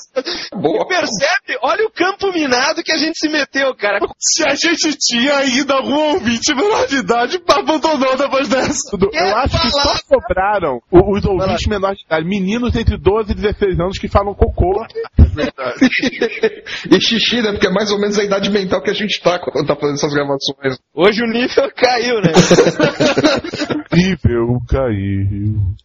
Boa. 0.55 0.87
Percebe? 0.87 1.59
Olha 1.61 1.85
o 1.85 1.91
campo 2.33 2.39
minado 2.39 2.83
que 2.83 2.91
a 2.91 2.97
gente 2.97 3.17
se 3.17 3.29
meteu, 3.29 3.73
cara. 3.75 3.99
Se 4.17 4.43
a 4.47 4.55
gente 4.55 4.97
tinha 4.97 5.37
ainda 5.37 5.75
algum 5.75 6.13
ouvinte 6.13 6.53
menor 6.53 6.87
de 6.87 6.97
idade, 6.97 7.39
abandonou 7.47 8.17
depois 8.17 8.49
dessa. 8.49 8.97
Eu 9.11 9.35
acho 9.37 9.61
que 9.61 9.69
só 9.69 9.95
sobraram 10.07 10.81
os 10.91 11.25
ouvintes 11.25 11.67
menores 11.67 11.99
de 11.99 12.05
idade, 12.05 12.25
meninos 12.25 12.75
entre 12.75 12.97
12 12.97 13.31
e 13.31 13.35
16 13.35 13.79
anos 13.79 13.99
que 13.99 14.07
falam 14.07 14.33
cocô. 14.33 14.85
e 16.89 17.01
xixi, 17.01 17.41
né? 17.41 17.51
Porque 17.51 17.67
é 17.67 17.71
mais 17.71 17.91
ou 17.91 17.99
menos 17.99 18.17
a 18.17 18.23
idade 18.23 18.49
mental 18.49 18.81
que 18.81 18.89
a 18.89 18.93
gente 18.93 19.21
tá 19.21 19.39
quando 19.39 19.67
tá 19.67 19.75
fazendo 19.75 19.95
essas 19.95 20.13
gravações. 20.13 20.79
Hoje 20.93 21.21
o 21.23 21.27
nível 21.27 21.71
caiu, 21.75 22.15
né? 22.21 22.31
Nível 23.93 24.59
caiu. 24.67 25.75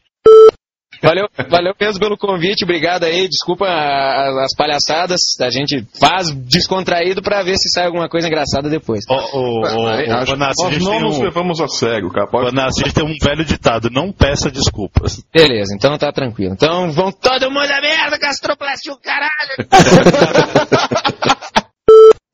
Valeu, 1.03 1.29
valeu 1.49 1.75
mesmo 1.81 2.01
pelo 2.01 2.17
convite, 2.17 2.65
obrigado 2.65 3.05
aí. 3.05 3.29
Desculpa 3.29 3.67
as 3.67 4.55
palhaçadas. 4.57 5.21
A 5.41 5.51
gente 5.51 5.87
faz 5.99 6.31
descontraído 6.31 7.23
pra 7.23 7.43
ver 7.43 7.57
se 7.57 7.71
sai 7.71 7.87
alguma 7.87 8.09
coisa 8.09 8.27
engraçada 8.27 8.69
depois. 8.69 9.05
Ô, 9.09 9.15
ô, 9.15 9.61
ô, 9.61 10.07
Nós 10.07 10.29
não 10.81 11.01
nos 11.01 11.19
um... 11.19 11.23
levamos 11.23 11.61
a 11.61 11.69
sério, 11.69 12.11
cara. 12.11 12.27
Pode... 12.27 12.47
Vanassi, 12.47 12.83
a 12.83 12.87
gente 12.87 12.95
tem 12.95 13.05
um 13.05 13.15
velho 13.23 13.45
ditado, 13.45 13.91
não 13.91 14.13
peça 14.13 14.51
desculpas. 14.51 15.23
Beleza, 15.33 15.75
então 15.75 15.97
tá 15.97 16.13
tranquilo. 16.13 16.53
Então 16.53 16.91
vão 16.91 17.13
todo 17.13 17.51
mundo 17.51 17.71
a 17.71 17.81
merda, 17.81 18.19
gastroplastia, 18.19 18.93
o 18.93 18.99
caralho! 18.99 19.59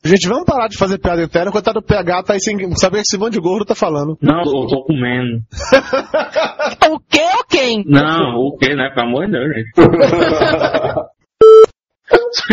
Gente, 0.05 0.28
vamos 0.28 0.44
parar 0.44 0.68
de 0.68 0.76
fazer 0.76 0.98
piada 0.98 1.22
interna, 1.22 1.51
coitado 1.51 1.81
do 1.81 1.86
PH 1.86 2.22
tá 2.24 2.35
aí 2.35 2.40
sem 2.40 2.59
saber 2.76 2.98
que 2.98 3.02
esse 3.09 3.16
monte 3.16 3.32
de 3.35 3.40
gordo 3.40 3.64
tá 3.64 3.74
falando. 3.74 4.18
Não, 4.20 4.40
eu 4.40 4.66
tô 4.66 4.85
comendo. 4.85 5.40
O 6.90 7.01
que 7.01 7.20
ou 7.20 7.44
quem? 7.48 7.82
Não, 7.86 8.36
o 8.36 8.56
que, 8.59 8.74
né? 8.74 8.90
Pelo 8.94 9.09
amor 9.09 9.26
de 9.26 9.32
Deus, 9.32 9.55
gente. 9.55 9.70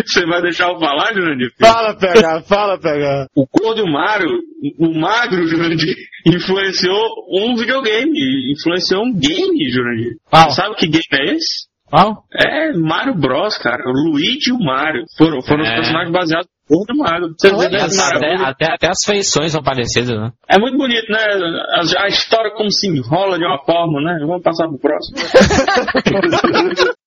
Você 0.06 0.24
vai 0.26 0.40
deixar 0.40 0.70
eu 0.70 0.78
falar, 0.78 1.12
Jurandir? 1.12 1.50
Fala, 1.60 1.94
PH, 1.94 2.42
fala, 2.42 2.78
PH. 2.78 3.26
O 3.36 3.46
Gordo 3.46 3.86
Mário, 3.86 4.28
o 4.78 4.98
Magro, 4.98 5.46
Jurandir, 5.46 5.94
influenciou 6.26 6.98
um 7.30 7.54
videogame. 7.56 8.52
Influenciou 8.52 9.02
um 9.04 9.12
game, 9.12 9.70
Jurandir. 9.70 10.12
Sabe 10.50 10.74
que 10.76 10.86
game 10.86 11.02
é 11.12 11.34
esse? 11.34 11.66
Qual? 11.88 12.24
É 12.34 12.72
Mario 12.72 13.14
Bros, 13.14 13.58
cara. 13.58 13.82
O 13.86 13.92
Luigi 13.92 14.48
e 14.50 14.52
o 14.52 14.58
Mario. 14.58 15.04
Foram, 15.18 15.42
foram 15.42 15.62
os 15.62 15.68
É. 15.68 15.74
personagens 15.76 16.12
baseados 16.12 16.48
Gordo. 16.68 17.34
Você 17.38 17.50
vê 17.50 17.66
Até, 17.66 17.76
essa 17.76 18.14
maravilha? 18.14 18.46
até, 18.46 18.72
até 18.72 18.88
as 18.88 18.98
feições 19.04 19.52
são 19.52 19.62
parecidas, 19.62 20.16
né? 20.16 20.30
É 20.48 20.58
muito 20.58 20.76
bonito, 20.76 21.10
né? 21.10 21.18
A, 21.18 22.04
a 22.04 22.08
história 22.08 22.52
como 22.52 22.70
se 22.70 22.88
enrola 22.88 23.38
de 23.38 23.44
uma 23.44 23.58
forma, 23.64 24.00
né? 24.00 24.18
Vamos 24.20 24.42
passar 24.42 24.68
pro 24.68 24.78
próximo. 24.78 25.18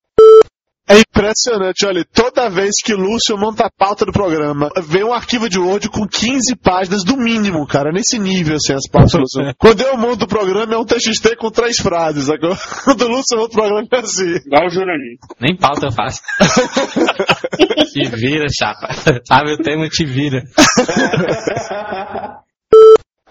É 0.88 1.00
impressionante, 1.00 1.84
olha, 1.84 2.06
toda 2.14 2.48
vez 2.48 2.76
que 2.84 2.94
o 2.94 2.98
Lúcio 2.98 3.36
monta 3.36 3.66
a 3.66 3.72
pauta 3.72 4.06
do 4.06 4.12
programa, 4.12 4.70
vem 4.84 5.04
um 5.04 5.14
arquivo 5.14 5.50
de 5.50 5.58
Word 5.58 5.90
com 5.90 6.08
15 6.08 6.56
páginas 6.58 7.04
do 7.04 7.18
mínimo, 7.18 7.66
cara, 7.66 7.92
nesse 7.92 8.20
nível, 8.20 8.56
assim, 8.56 8.74
as 8.74 8.88
pautas. 8.88 9.14
Lúcio. 9.14 9.42
Quando 9.58 9.82
eu 9.82 9.98
monto 9.98 10.26
o 10.26 10.28
programa, 10.28 10.76
é 10.76 10.78
um 10.78 10.86
TXT 10.86 11.38
com 11.40 11.50
três 11.50 11.78
frases, 11.78 12.26
sacou? 12.26 12.56
Quando 12.86 13.02
o 13.02 13.08
Lúcio 13.08 13.36
monta 13.36 13.50
o 13.50 13.56
programa, 13.56 13.88
é 13.92 13.98
assim. 13.98 14.36
Igual 14.46 14.68
o 14.68 14.70
Jurandir. 14.70 15.18
Nem 15.42 15.58
pauta 15.58 15.88
eu 15.88 15.92
faço. 15.92 16.22
te 17.92 18.08
vira, 18.10 18.46
chapa. 18.56 18.94
Sabe 19.28 19.54
o 19.54 19.58
termo 19.58 19.90
te 19.90 20.06
vira. 20.06 20.44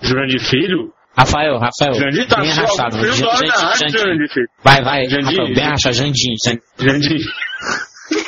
Jurandir 0.02 0.40
Filho? 0.40 0.92
Rafael, 1.16 1.58
Rafael. 1.58 1.94
Jurandir 1.94 2.26
tá 2.28 2.40
bem 2.40 2.50
arrastado. 2.50 2.98
filho 2.98 3.12
Jan- 3.12 3.26
da 3.26 3.32
hora 3.32 3.46
Jan- 3.46 3.54
da 3.54 3.66
arte, 3.68 3.78
Jandim. 3.80 3.98
Jurandir 3.98 4.28
Filho. 4.32 4.48
Vai, 4.64 4.82
vai. 4.82 5.04
Jandir. 5.04 5.26
Rafael, 5.38 5.54
bem 5.54 5.64
arrastado. 5.64 5.94
Jandim. 5.94 6.34
Jan- 6.44 6.58
Jandir. 6.78 7.20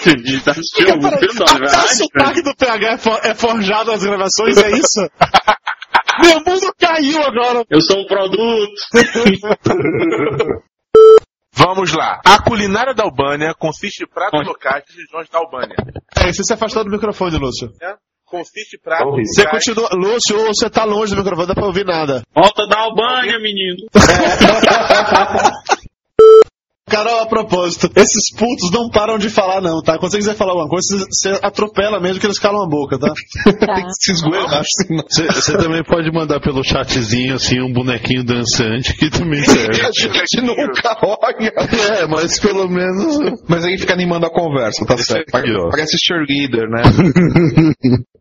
Jandir 0.05 0.43
tá 0.45 0.51
assistindo 0.53 0.95
o 0.95 1.01
da 1.01 1.09
hora 1.53 1.67
da 1.67 1.79
Até 1.79 1.85
o 1.93 1.97
sotaque 1.97 2.43
do 2.43 2.55
PH 2.57 2.87
é, 2.93 2.99
for- 2.99 3.21
é 3.25 3.35
forjado 3.35 3.91
nas 3.91 4.03
gravações, 4.03 4.57
é 4.59 4.71
isso? 4.71 5.11
Meu 6.23 6.37
mundo 6.47 6.73
caiu 6.79 7.23
agora. 7.23 7.63
Eu 7.69 7.81
sou 7.83 8.01
um 8.01 8.07
produto. 8.07 8.73
Vamos 11.53 11.93
lá. 11.93 12.21
A 12.25 12.43
culinária 12.43 12.95
da 12.95 13.03
Albânia 13.05 13.55
consiste 13.55 14.05
em 14.05 14.07
pratos 14.07 14.47
locais 14.47 14.85
de 14.87 15.01
regiões 15.01 15.29
da 15.29 15.39
Albânia. 15.39 15.75
É, 16.17 16.33
você 16.33 16.43
se 16.45 16.53
afastou 16.53 16.85
do 16.85 16.91
microfone, 16.91 17.37
Lúcio. 17.39 17.71
Consiste 18.27 18.77
em 18.77 18.81
pratos 18.81 19.15
Você 19.35 19.49
continua, 19.49 19.89
Lúcio, 19.93 20.37
você 20.47 20.69
tá 20.69 20.85
longe 20.85 21.15
do 21.15 21.19
microfone, 21.19 21.47
não 21.47 21.55
dá 21.55 21.61
pra 21.61 21.67
ouvir 21.67 21.85
nada. 21.85 22.23
Volta 22.35 22.67
da 22.67 22.81
Albânia, 22.81 23.39
menino. 23.39 23.87
Carol, 26.89 27.21
a 27.21 27.27
propósito, 27.27 27.91
esses 27.97 28.33
putos 28.37 28.71
não 28.71 28.89
param 28.89 29.19
de 29.19 29.29
falar, 29.29 29.61
não, 29.61 29.83
tá? 29.83 29.99
Quando 29.99 30.13
você 30.13 30.19
quiser 30.19 30.37
falar 30.37 30.53
alguma 30.53 30.69
coisa, 30.69 31.05
você 31.11 31.31
atropela 31.43 31.99
mesmo 32.01 32.21
que 32.21 32.27
eles 32.27 32.39
calam 32.39 32.63
a 32.63 32.69
boca, 32.69 32.97
tá? 32.97 33.13
Tem 33.45 33.85
que 33.85 33.93
se 33.93 34.13
esgoelar. 34.13 34.63
Você 34.63 35.27
você 35.27 35.59
também 35.59 35.83
pode 35.83 36.13
mandar 36.13 36.41
pelo 36.41 36.63
chatzinho, 36.63 37.35
assim, 37.35 37.61
um 37.61 37.73
bonequinho 37.73 38.23
dançante 38.23 38.97
que 38.97 39.11
também 39.11 39.43
serve. 39.45 39.81
A 39.83 39.91
gente 39.93 40.43
nunca 40.43 40.97
olha. 41.03 41.53
É, 41.99 42.07
mas 42.07 42.39
pelo 42.39 42.69
menos. 42.69 43.41
Mas 43.49 43.65
aí 43.65 43.77
fica 43.79 43.93
animando 43.93 44.27
a 44.27 44.31
conversa, 44.31 44.87
tá 44.87 44.97
certo? 44.97 45.33
Parece 45.33 45.97
cheerleader, 45.99 46.69
né? 46.71 46.83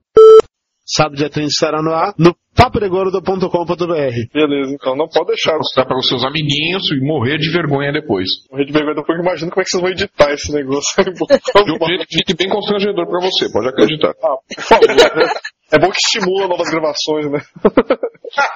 Sábado 0.88 1.16
dia 1.16 1.30
30 1.32 1.48
estará 1.48 1.82
no 1.82 1.92
ar, 1.92 2.14
no 2.18 2.36
paporegordo.com.br. 2.56 4.16
Beleza, 4.32 4.72
então 4.72 4.96
não 4.96 5.08
pode 5.08 5.28
deixar. 5.30 5.58
Mostrar 5.58 5.86
para 5.86 5.98
os 5.98 6.08
seus 6.08 6.24
amiguinhos 6.24 6.92
e 6.92 7.00
morrer 7.02 7.40
de 7.40 7.50
vergonha 7.50 7.92
depois. 7.92 8.30
Morrer 8.52 8.66
de 8.66 8.72
vergonha 8.72 8.96
depois, 8.96 9.20
imagina 9.20 9.50
como 9.50 9.62
é 9.62 9.64
que 9.64 9.72
vocês 9.72 9.82
vão 9.82 9.92
editar 9.92 10.32
esse 10.32 10.54
negócio. 10.54 10.94
De 11.04 11.72
um 11.72 11.88
jeito 11.88 12.06
que 12.08 12.18
fique 12.20 12.36
bem 12.36 12.50
constrangedor 12.50 13.08
pra 13.08 13.20
você, 13.20 13.52
pode 13.52 13.70
acreditar. 13.70 14.14
Ah, 14.24 14.38
por 14.56 14.64
favor, 14.64 14.88
né? 14.88 15.28
É 15.74 15.80
bom 15.80 15.90
que 15.90 15.98
estimula 15.98 16.48
novas 16.48 16.70
gravações, 16.70 17.32
né? 17.32 17.40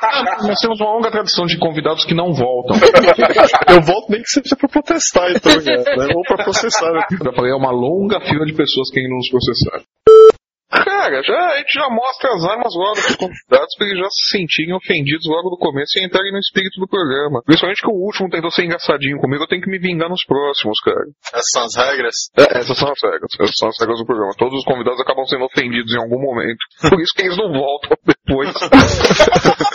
Ah, 0.03 0.43
Nós 0.47 0.59
temos 0.59 0.79
uma 0.79 0.93
longa 0.93 1.09
tradição 1.09 1.47
de 1.47 1.57
convidados 1.57 2.05
que 2.05 2.13
não 2.13 2.31
voltam. 2.31 2.77
Eu 3.67 3.81
volto 3.81 4.11
nem 4.11 4.21
que 4.21 4.29
seja 4.29 4.55
pra 4.55 4.69
protestar, 4.69 5.31
então. 5.31 5.51
Né? 5.51 6.13
Ou 6.15 6.21
pra 6.21 6.43
processar. 6.43 6.91
Né? 6.93 7.01
Eu 7.25 7.33
falei, 7.33 7.51
é 7.51 7.55
uma 7.55 7.71
longa 7.71 8.21
fila 8.21 8.45
de 8.45 8.53
pessoas 8.53 8.91
que 8.91 8.99
ainda 8.99 9.15
nos 9.15 9.29
processaram. 9.29 9.83
Cara, 10.69 11.23
já, 11.23 11.33
a 11.33 11.57
gente 11.57 11.73
já 11.73 11.89
mostra 11.89 12.29
as 12.33 12.43
armas 12.45 12.73
logo 12.75 13.01
pros 13.01 13.15
convidados 13.15 13.75
pra 13.75 13.87
eles 13.87 13.99
já 13.99 14.09
se 14.09 14.37
sentirem 14.37 14.75
ofendidos 14.75 15.25
logo 15.25 15.49
no 15.49 15.57
começo 15.57 15.97
e 15.97 16.05
entrarem 16.05 16.31
no 16.31 16.37
espírito 16.37 16.79
do 16.79 16.87
programa. 16.87 17.41
Principalmente 17.43 17.81
que 17.81 17.89
o 17.89 17.97
último 17.97 18.29
tentou 18.29 18.51
ser 18.51 18.65
engraçadinho 18.65 19.17
comigo, 19.17 19.43
eu 19.43 19.47
tenho 19.47 19.61
que 19.61 19.69
me 19.69 19.79
vingar 19.79 20.09
nos 20.09 20.23
próximos, 20.25 20.79
cara. 20.81 21.05
Essas 21.33 21.49
são 21.51 21.63
as 21.63 21.75
regras. 21.75 22.15
É, 22.37 22.59
essas 22.59 22.77
são 22.77 22.91
as 22.91 23.01
regras. 23.01 23.31
Essas 23.39 23.55
são 23.57 23.69
as 23.69 23.79
regras 23.79 23.99
do 23.99 24.05
programa. 24.05 24.33
Todos 24.37 24.59
os 24.59 24.65
convidados 24.65 25.01
acabam 25.01 25.25
sendo 25.25 25.45
ofendidos 25.45 25.93
em 25.93 25.99
algum 25.99 26.21
momento. 26.21 26.59
Por 26.87 27.01
isso 27.01 27.13
que 27.15 27.23
eles 27.23 27.37
não 27.37 27.51
voltam 27.51 27.97
depois. 28.05 28.53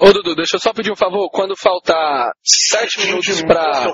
Ô, 0.00 0.12
Dudu, 0.12 0.34
deixa 0.36 0.56
eu 0.56 0.60
só 0.60 0.72
pedir 0.72 0.92
um 0.92 0.96
favor. 0.96 1.28
Quando 1.30 1.56
faltar 1.56 2.30
sete 2.44 3.00
minutos 3.00 3.42
pra 3.42 3.84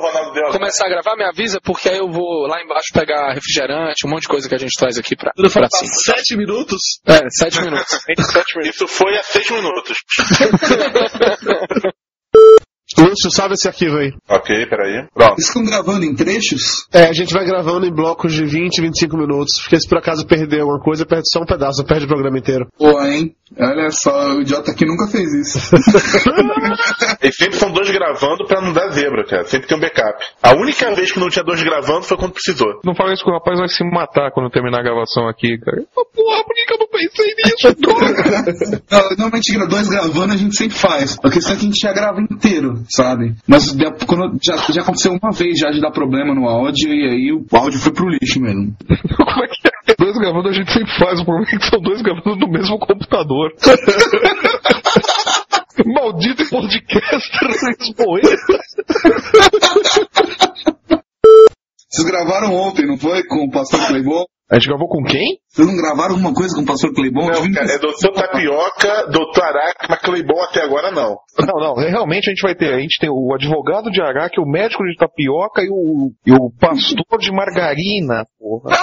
começar 0.53 0.87
a 0.87 0.91
gravar, 0.91 1.17
me 1.17 1.25
avisa, 1.25 1.59
porque 1.63 1.89
aí 1.89 1.97
eu 1.99 2.11
vou 2.11 2.47
lá 2.47 2.63
embaixo 2.63 2.89
pegar 2.93 3.33
refrigerante, 3.33 4.07
um 4.07 4.11
monte 4.11 4.23
de 4.23 4.29
coisa 4.29 4.49
que 4.49 4.55
a 4.55 4.59
gente 4.59 4.79
traz 4.79 4.99
aqui 4.99 5.17
pra, 5.17 5.33
Quando 5.35 5.51
pra 5.51 5.69
cima. 5.71 5.93
sete 5.95 6.37
minutos? 6.37 6.81
É, 7.07 7.21
sete 7.31 7.61
minutos. 7.63 7.99
Isso 8.69 8.87
foi 8.87 9.17
há 9.17 9.23
seis 9.23 9.49
minutos. 9.51 9.97
Lúcio, 12.99 13.31
salve 13.31 13.55
esse 13.55 13.67
arquivo 13.69 13.97
aí. 13.97 14.13
ok, 14.29 14.67
peraí. 14.67 15.07
Pronto. 15.13 15.35
Vocês 15.37 15.49
estão 15.49 15.65
gravando 15.65 16.05
em 16.05 16.15
trechos? 16.15 16.87
É, 16.93 17.05
a 17.09 17.13
gente 17.13 17.33
vai 17.33 17.45
gravando 17.45 17.87
em 17.87 17.93
blocos 17.93 18.33
de 18.33 18.45
20, 18.45 18.81
25 18.81 19.17
minutos, 19.17 19.61
porque 19.63 19.81
se 19.81 19.89
por 19.89 19.99
acaso 19.99 20.27
perder 20.27 20.61
alguma 20.61 20.81
coisa, 20.81 21.05
perde 21.07 21.25
só 21.33 21.41
um 21.41 21.47
pedaço, 21.47 21.79
não 21.81 21.87
perde 21.87 22.05
o 22.05 22.09
programa 22.09 22.39
inteiro. 22.39 22.67
Pô, 22.79 23.01
hein? 23.03 23.35
Olha 23.59 23.91
só, 23.91 24.35
o 24.35 24.41
idiota 24.43 24.73
aqui 24.73 24.85
nunca 24.85 25.07
fez 25.09 25.33
isso. 25.35 25.59
E 27.23 27.33
sempre 27.33 27.57
são 27.57 27.71
dois 27.71 27.91
gravando 27.91 28.45
pra 28.47 28.61
não 28.61 28.73
dar 28.73 28.89
zebra, 28.91 29.25
cara. 29.27 29.45
Sempre 29.45 29.67
tem 29.69 29.77
um 29.77 29.81
backup. 29.81 30.19
A 30.43 30.53
única 30.55 30.95
vez 30.95 31.11
que 31.11 31.19
não 31.19 31.29
tinha 31.31 31.45
dois 31.45 31.63
gravando 31.63 32.03
foi 32.03 32.17
quando 32.19 32.33
precisou. 32.33 32.81
Não 32.85 32.95
fala 32.95 33.13
isso 33.15 33.25
que 33.25 33.31
o 33.31 33.33
rapaz 33.35 33.59
vai 33.59 33.69
se 33.69 33.83
matar 33.85 34.31
quando 34.33 34.51
terminar 34.51 34.81
a 34.81 34.83
gravação 34.83 35.27
aqui, 35.29 35.57
cara. 35.59 35.83
Porra, 35.95 36.45
por 36.45 36.55
que, 36.55 36.65
que 36.67 36.75
eu 36.75 36.79
não 36.79 36.89
pensei 36.89 37.35
nisso? 37.35 37.75
Droga! 37.81 38.45
Não, 38.91 39.09
normalmente 39.11 39.53
gra- 39.55 39.67
dois 39.67 39.89
gravando 39.89 40.33
a 40.35 40.37
gente 40.37 40.57
sempre 40.57 40.77
faz. 40.77 41.17
A 41.25 41.31
questão 41.31 41.55
é 41.55 41.57
que 41.57 41.63
a 41.63 41.65
gente 41.67 41.81
já 41.81 41.93
grava 41.93 42.21
inteiro, 42.21 42.83
sabe? 42.89 43.35
Mas 43.47 43.77
quando, 44.07 44.39
já, 44.43 44.57
já 44.73 44.83
aconteceu 44.83 45.13
uma 45.13 45.33
vez 45.33 45.59
já 45.59 45.71
de 45.71 45.81
dar 45.81 45.91
problema 45.91 46.35
no 46.35 46.49
áudio 46.49 46.93
e 46.93 47.09
aí 47.09 47.33
o 47.33 47.45
áudio 47.57 47.79
foi 47.79 47.93
pro 47.93 48.09
lixo 48.09 48.41
mesmo. 48.41 48.75
Como 49.17 49.45
é 49.45 49.49
que 49.49 49.69
é? 49.69 49.95
Dois 49.99 50.19
gravando 50.19 50.49
a 50.49 50.53
gente 50.53 50.73
sempre 50.73 50.93
faz, 50.99 51.21
o 51.21 51.25
problema 51.25 51.47
é 51.53 51.59
que 51.59 51.67
são 51.67 51.81
dois 51.81 52.03
gravando 52.03 52.37
no 52.37 52.49
mesmo 52.49 52.79
computador. 52.79 53.53
Maldito 55.85 56.49
podcaster 56.49 57.49
lisboeta. 57.79 58.29
Vocês 61.91 62.07
gravaram 62.07 62.55
ontem, 62.55 62.87
não 62.87 62.97
foi? 62.97 63.23
Com 63.25 63.45
o 63.45 63.51
pastor 63.51 63.87
Cleibon? 63.87 64.25
A 64.51 64.57
gente 64.57 64.69
gravou 64.69 64.89
com 64.89 65.03
quem? 65.03 65.39
Vocês 65.49 65.67
não 65.67 65.75
gravaram 65.75 66.13
alguma 66.13 66.35
coisa 66.35 66.55
com 66.55 66.63
o 66.63 66.67
pastor 66.67 66.93
Cleibon? 66.93 67.27
Não, 67.27 67.53
cara, 67.53 67.73
é 67.73 67.79
doutor 67.79 68.13
Tapioca, 68.13 69.07
doutor 69.11 69.43
Araca, 69.43 69.87
mas 69.89 70.01
Cleibon 70.01 70.39
até 70.43 70.63
agora 70.63 70.91
não. 70.91 71.17
Não, 71.39 71.61
não, 71.61 71.75
realmente 71.77 72.29
a 72.29 72.31
gente 72.31 72.43
vai 72.43 72.55
ter. 72.55 72.75
A 72.75 72.79
gente 72.79 72.99
tem 73.01 73.09
o 73.09 73.35
advogado 73.35 73.91
de 73.91 74.03
Araque, 74.03 74.41
o 74.41 74.47
médico 74.47 74.85
de 74.85 74.97
tapioca 74.97 75.63
e 75.63 75.69
o, 75.71 76.11
e 76.27 76.33
o 76.33 76.51
pastor 76.61 77.19
de 77.19 77.33
margarina, 77.33 78.27
porra. 78.39 78.77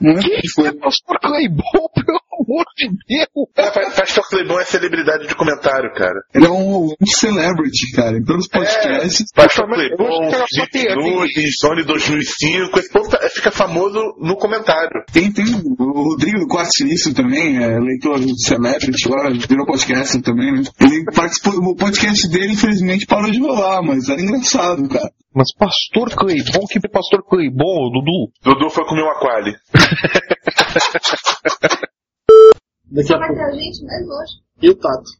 Que 0.00 0.48
foi? 0.54 0.72
Pastor 0.72 1.20
Cleibon, 1.20 1.62
pelo 1.94 2.20
amor 2.46 2.64
de 2.76 2.88
Deus. 3.08 3.48
É, 3.56 3.90
Pastor 3.90 4.24
Cleibon 4.28 4.60
é 4.60 4.64
celebridade 4.64 5.26
de 5.26 5.34
comentário, 5.34 5.92
cara. 5.94 6.20
Ele 6.34 6.46
é 6.46 6.50
um, 6.50 6.86
um 6.86 7.06
celebrity, 7.06 7.90
cara, 7.94 8.16
em 8.16 8.24
todos 8.24 8.44
os 8.44 8.50
podcasts. 8.50 9.26
Pastor 9.34 9.66
Cleibon, 9.68 10.30
Felipe 10.54 10.94
Nunes, 10.94 11.54
Sony 11.60 11.84
2005, 11.84 12.78
esse 12.78 12.92
povo 12.92 13.08
tá- 13.10 13.18
fica 13.30 13.50
famoso 13.50 13.98
no 14.18 14.36
comentário. 14.36 15.02
Tem, 15.12 15.32
tem 15.32 15.44
o 15.46 16.02
Rodrigo 16.02 16.40
do 16.40 16.46
Quarto 16.48 16.70
Silício 16.76 17.14
também, 17.14 17.56
é 17.62 17.78
leitor 17.78 18.20
do 18.20 18.38
Celebrity, 18.38 19.08
lá, 19.08 19.30
virou 19.30 19.66
podcast 19.66 20.20
também, 20.22 20.52
né? 20.52 20.62
Ele 20.80 21.04
participou, 21.14 21.54
o 21.54 21.76
podcast 21.76 22.28
dele 22.30 22.52
infelizmente 22.52 23.06
parou 23.06 23.30
de 23.30 23.40
rolar, 23.40 23.82
mas 23.82 24.08
era 24.08 24.20
engraçado, 24.20 24.88
cara. 24.88 25.10
Mas 25.32 25.54
Pastor 25.54 26.10
Cleibon, 26.16 26.66
que 26.68 26.80
Pastor 26.88 27.22
Cleibon, 27.28 27.90
Dudu? 27.92 28.32
Dudu 28.42 28.68
foi 28.70 28.84
comer 28.84 29.04
um 29.04 29.10
aquale. 29.10 29.54
Daqui 32.90 33.14
a 33.14 33.18
Vai 33.18 33.34
ter 33.34 33.42
a 33.42 33.50
gente 33.52 33.84
mesmo 33.84 34.12
hoje? 34.12 34.50
E 34.62 34.68
o 34.68 34.74
Tato? 34.74 35.10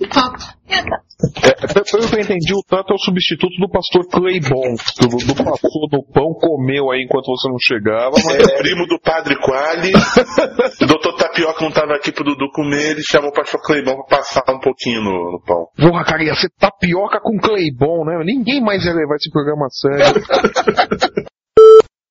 O 0.00 0.06
Tato. 0.08 0.44
É, 0.68 0.82
Tato. 0.82 1.04
É, 1.44 1.84
pelo 1.84 2.08
que 2.08 2.16
eu 2.16 2.20
entendi, 2.20 2.52
o 2.52 2.62
Tato 2.66 2.92
é 2.92 2.96
o 2.96 2.98
substituto 2.98 3.54
do 3.60 3.70
pastor 3.70 4.06
Cleibon. 4.08 4.74
que 4.74 5.04
O 5.04 5.08
Dudu 5.08 5.34
passou 5.36 5.88
no 5.92 6.02
pão, 6.12 6.34
comeu 6.34 6.90
aí 6.90 7.04
enquanto 7.04 7.26
você 7.26 7.48
não 7.48 7.58
chegava. 7.60 8.16
Mas... 8.24 8.48
É 8.48 8.58
primo 8.58 8.86
do 8.86 8.98
Padre 8.98 9.36
Quali. 9.36 9.92
o 9.92 10.86
doutor 10.86 11.16
Tapioca 11.16 11.64
não 11.64 11.70
tava 11.70 11.94
aqui 11.94 12.10
pro 12.10 12.24
Dudu 12.24 12.50
comer, 12.52 12.92
ele 12.92 13.02
chamou 13.02 13.30
o 13.30 13.32
Pastor 13.32 13.60
Cleibon 13.62 13.94
pra 13.94 14.18
passar 14.18 14.42
um 14.48 14.58
pouquinho 14.60 15.02
no, 15.02 15.32
no 15.32 15.42
pão. 15.44 15.68
Porra, 15.76 16.04
cara, 16.04 16.24
ia 16.24 16.34
ser 16.34 16.50
tapioca 16.58 17.20
com 17.20 17.38
Cleibon, 17.38 18.04
né? 18.04 18.24
Ninguém 18.24 18.60
mais 18.60 18.84
ia 18.84 18.92
levar 18.92 19.14
esse 19.16 19.30
programa 19.30 19.66
a 19.66 19.70
sério. 19.70 21.24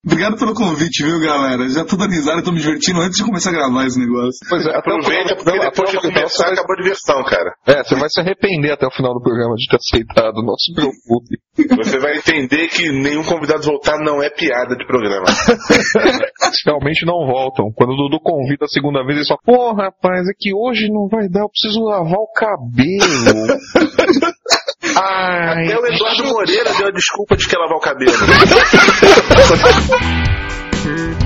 Obrigado 0.04 0.36
pelo 0.36 0.54
convite, 0.54 1.02
viu, 1.02 1.18
galera? 1.18 1.66
Já 1.70 1.84
tô 1.84 1.96
dando 1.96 2.10
risada 2.10 2.42
tô 2.42 2.52
me 2.52 2.60
divertindo 2.60 3.00
antes 3.00 3.16
de 3.16 3.24
começar 3.24 3.50
a 3.50 3.52
gravar 3.54 3.86
esse 3.86 3.98
negócio. 3.98 4.38
Pois 4.48 4.66
é, 4.66 4.76
Aproveita, 4.76 5.34
porque 5.34 5.58
depois 5.58 5.90
de 5.90 5.96
começar, 5.96 6.52
acabou 6.52 6.76
a 6.76 6.82
diversão, 6.82 7.24
cara. 7.24 7.54
É, 7.66 7.82
você 7.82 7.94
vai 7.96 8.08
se 8.10 8.20
arrepender 8.20 8.72
até 8.72 8.86
o 8.86 8.90
final 8.90 9.14
do 9.14 9.22
programa 9.22 9.54
de 9.56 9.66
ter 9.66 9.76
aceitado, 9.76 10.42
não 10.42 10.54
se 10.56 10.74
preocupe. 10.74 11.38
Você 11.84 11.98
vai 11.98 12.18
entender 12.18 12.68
que 12.68 12.92
nenhum 12.92 13.24
convidado 13.24 13.62
voltar 13.62 13.98
não 14.04 14.22
é 14.22 14.28
piada 14.28 14.76
de 14.76 14.86
programa. 14.86 15.24
Realmente 16.66 17.06
não 17.06 17.26
voltam. 17.26 17.72
Quando 17.74 17.92
o 17.92 17.96
Dudu 17.96 18.20
convida 18.20 18.66
a 18.66 18.68
segunda 18.68 19.02
vez, 19.04 19.16
ele 19.16 19.26
só, 19.26 19.36
pô, 19.44 19.72
rapaz, 19.72 20.28
é 20.28 20.32
que 20.38 20.54
hoje 20.54 20.88
não 20.90 21.08
vai 21.08 21.28
dar, 21.28 21.40
eu 21.40 21.48
preciso 21.48 21.80
lavar 21.82 22.18
o 22.18 22.32
cabelo. 22.34 23.58
Ai, 24.96 25.64
Até 25.64 25.78
o 25.78 25.86
Eduardo 25.86 26.24
Moreira 26.24 26.72
deu 26.74 26.88
a 26.88 26.90
desculpa 26.90 27.36
de 27.36 27.48
que 27.48 27.56
lavar 27.56 27.76
o 27.76 27.80
cabelo. 27.80 28.12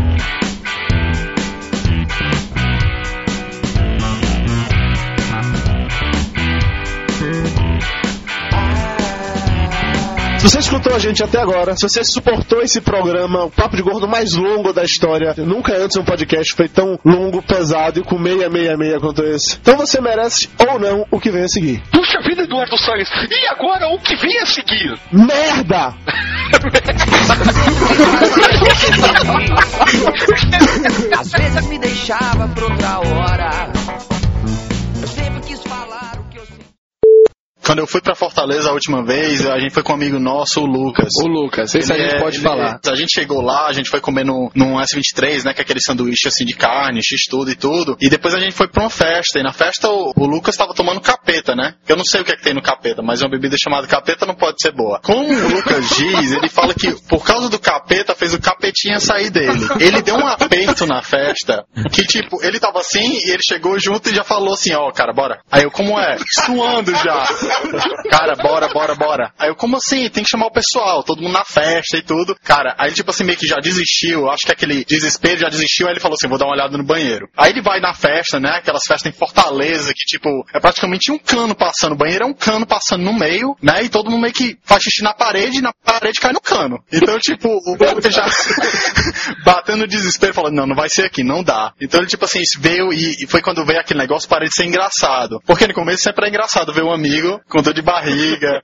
Se 10.38 10.48
você 10.48 10.58
escutou 10.60 10.94
a 10.94 10.98
gente 11.00 11.22
até 11.22 11.40
agora, 11.40 11.74
se 11.76 11.82
você 11.82 12.04
suportou 12.04 12.62
esse 12.62 12.80
programa, 12.80 13.44
o 13.44 13.50
Papo 13.50 13.76
de 13.76 13.82
Gordo 13.82 14.06
mais 14.06 14.34
longo 14.34 14.72
da 14.72 14.84
história, 14.84 15.34
nunca 15.36 15.76
antes 15.76 15.96
um 15.96 16.04
podcast 16.04 16.54
foi 16.54 16.68
tão 16.68 16.98
longo, 17.04 17.42
pesado 17.42 17.98
e 18.00 18.04
com 18.04 18.16
meia, 18.16 18.48
meia, 18.48 18.76
meia 18.76 19.00
quanto 19.00 19.22
esse. 19.24 19.58
Então 19.60 19.76
você 19.76 20.00
merece 20.00 20.48
ou 20.70 20.78
não 20.78 21.04
o 21.10 21.18
que 21.18 21.30
vem 21.30 21.42
a 21.42 21.48
seguir. 21.48 21.82
Puxa 21.90 22.20
vida, 22.20 22.42
Eduardo 22.42 22.78
Salles. 22.78 23.08
E 23.28 23.48
agora 23.48 23.88
o 23.88 23.98
que 23.98 24.14
vem 24.14 24.38
a 24.38 24.46
seguir? 24.46 24.96
Merda! 25.12 25.94
Às 31.18 31.32
vezes 31.32 31.66
me 31.68 31.78
deixava 31.78 32.48
pra 32.48 32.64
outra 32.64 32.98
hora. 33.00 34.17
Quando 37.68 37.80
eu 37.80 37.86
fui 37.86 38.00
pra 38.00 38.14
Fortaleza 38.14 38.70
a 38.70 38.72
última 38.72 39.04
vez, 39.04 39.44
a 39.46 39.58
gente 39.58 39.74
foi 39.74 39.82
com 39.82 39.92
um 39.92 39.96
amigo 39.96 40.18
nosso, 40.18 40.62
o 40.62 40.64
Lucas. 40.64 41.10
O 41.22 41.28
Lucas, 41.28 41.74
esse 41.74 41.92
a 41.92 41.96
Ele 41.96 42.04
gente 42.04 42.16
é- 42.16 42.18
pode 42.18 42.38
falar. 42.38 42.80
é- 42.82 42.90
a 42.90 42.94
gente 42.94 43.12
chegou 43.12 43.42
lá, 43.42 43.66
a 43.66 43.72
gente 43.74 43.90
foi 43.90 44.00
comer 44.00 44.24
no, 44.24 44.50
num 44.54 44.80
S23, 44.80 45.44
né? 45.44 45.52
Que 45.52 45.60
é 45.60 45.64
aquele 45.64 45.82
sanduíche 45.82 46.28
assim 46.28 46.46
de 46.46 46.54
carne, 46.54 47.02
x-tudo 47.02 47.50
e 47.50 47.54
tudo. 47.54 47.94
E 48.00 48.08
depois 48.08 48.32
a 48.32 48.40
gente 48.40 48.54
foi 48.54 48.68
pra 48.68 48.84
uma 48.84 48.88
festa. 48.88 49.38
E 49.38 49.42
na 49.42 49.52
festa 49.52 49.86
o, 49.90 50.14
o 50.16 50.24
Lucas 50.26 50.56
tava 50.56 50.72
tomando 50.72 50.98
capeta, 51.02 51.54
né? 51.54 51.74
Eu 51.86 51.94
não 51.96 52.06
sei 52.06 52.22
o 52.22 52.24
que 52.24 52.32
é 52.32 52.36
que 52.36 52.42
tem 52.42 52.54
no 52.54 52.62
capeta, 52.62 53.02
mas 53.02 53.20
uma 53.20 53.28
bebida 53.28 53.54
chamada 53.62 53.86
capeta 53.86 54.24
não 54.24 54.34
pode 54.34 54.62
ser 54.62 54.72
boa. 54.72 54.98
Como 55.04 55.28
o 55.30 55.48
Lucas 55.48 55.90
diz, 55.90 56.32
ele 56.32 56.48
fala 56.48 56.72
que 56.72 56.90
por 57.06 57.22
causa 57.22 57.50
do 57.50 57.58
capeta 57.58 58.14
fez 58.14 58.32
o 58.32 58.40
capetinha 58.40 58.98
sair 58.98 59.28
dele. 59.28 59.68
Ele 59.78 60.00
deu 60.00 60.14
um 60.14 60.26
aperto 60.26 60.86
na 60.86 61.02
festa 61.02 61.66
que, 61.92 62.02
tipo, 62.06 62.42
ele 62.42 62.58
tava 62.58 62.78
assim 62.78 63.12
e 63.26 63.30
ele 63.30 63.42
chegou 63.46 63.78
junto 63.78 64.08
e 64.08 64.14
já 64.14 64.24
falou 64.24 64.54
assim: 64.54 64.72
Ó, 64.72 64.90
cara, 64.90 65.12
bora. 65.12 65.42
Aí 65.52 65.64
eu, 65.64 65.70
como 65.70 66.00
é? 66.00 66.16
Suando 66.46 66.94
já. 66.94 67.26
Cara, 68.10 68.34
bora, 68.36 68.68
bora, 68.68 68.94
bora. 68.94 69.32
Aí 69.38 69.48
eu, 69.48 69.56
como 69.56 69.76
assim? 69.76 70.08
Tem 70.08 70.22
que 70.24 70.30
chamar 70.30 70.46
o 70.46 70.52
pessoal, 70.52 71.02
todo 71.02 71.22
mundo 71.22 71.32
na 71.32 71.44
festa 71.44 71.96
e 71.96 72.02
tudo. 72.02 72.36
Cara, 72.42 72.74
aí 72.78 72.88
ele, 72.88 72.96
tipo 72.96 73.10
assim, 73.10 73.24
meio 73.24 73.38
que 73.38 73.46
já 73.46 73.56
desistiu. 73.56 74.28
Acho 74.28 74.46
que 74.46 74.52
aquele 74.52 74.84
desespero 74.84 75.40
já 75.40 75.48
desistiu. 75.48 75.86
Aí 75.86 75.92
ele 75.92 76.00
falou 76.00 76.14
assim: 76.14 76.28
vou 76.28 76.38
dar 76.38 76.46
uma 76.46 76.54
olhada 76.54 76.76
no 76.76 76.84
banheiro. 76.84 77.28
Aí 77.36 77.50
ele 77.50 77.62
vai 77.62 77.80
na 77.80 77.94
festa, 77.94 78.40
né? 78.40 78.50
Aquelas 78.56 78.84
festas 78.86 79.12
em 79.12 79.16
Fortaleza 79.16 79.92
que, 79.94 80.04
tipo, 80.04 80.28
é 80.52 80.60
praticamente 80.60 81.10
um 81.12 81.18
cano 81.18 81.54
passando. 81.54 81.92
O 81.92 81.96
banheiro 81.96 82.24
é 82.24 82.26
um 82.26 82.34
cano 82.34 82.66
passando 82.66 83.04
no 83.04 83.12
meio, 83.12 83.56
né? 83.62 83.82
E 83.84 83.88
todo 83.88 84.10
mundo 84.10 84.22
meio 84.22 84.34
que 84.34 84.58
faz 84.64 84.82
xixi 84.82 85.02
na 85.02 85.14
parede 85.14 85.58
e 85.58 85.62
na 85.62 85.72
parede 85.84 86.20
cai 86.20 86.32
no 86.32 86.40
cano. 86.40 86.78
Então, 86.92 87.18
tipo, 87.20 87.48
o 87.48 87.94
Lucas 87.94 88.14
já 88.14 88.26
batendo 89.44 89.86
desespero, 89.86 90.34
falando: 90.34 90.54
não, 90.54 90.66
não 90.66 90.76
vai 90.76 90.88
ser 90.88 91.04
aqui, 91.04 91.22
não 91.22 91.42
dá. 91.42 91.72
Então 91.80 92.00
ele, 92.00 92.08
tipo 92.08 92.24
assim, 92.24 92.40
veio 92.58 92.92
e, 92.92 93.24
e 93.24 93.26
foi 93.26 93.40
quando 93.40 93.64
veio 93.64 93.80
aquele 93.80 94.00
negócio, 94.00 94.28
parei 94.28 94.48
de 94.48 94.54
ser 94.54 94.64
engraçado. 94.64 95.40
Porque 95.46 95.66
no 95.66 95.74
começo 95.74 96.02
sempre 96.02 96.26
é 96.26 96.28
engraçado 96.28 96.72
ver 96.72 96.82
um 96.82 96.92
amigo 96.92 97.40
com 97.48 97.62
dor 97.62 97.74
de 97.74 97.82
barriga, 97.82 98.62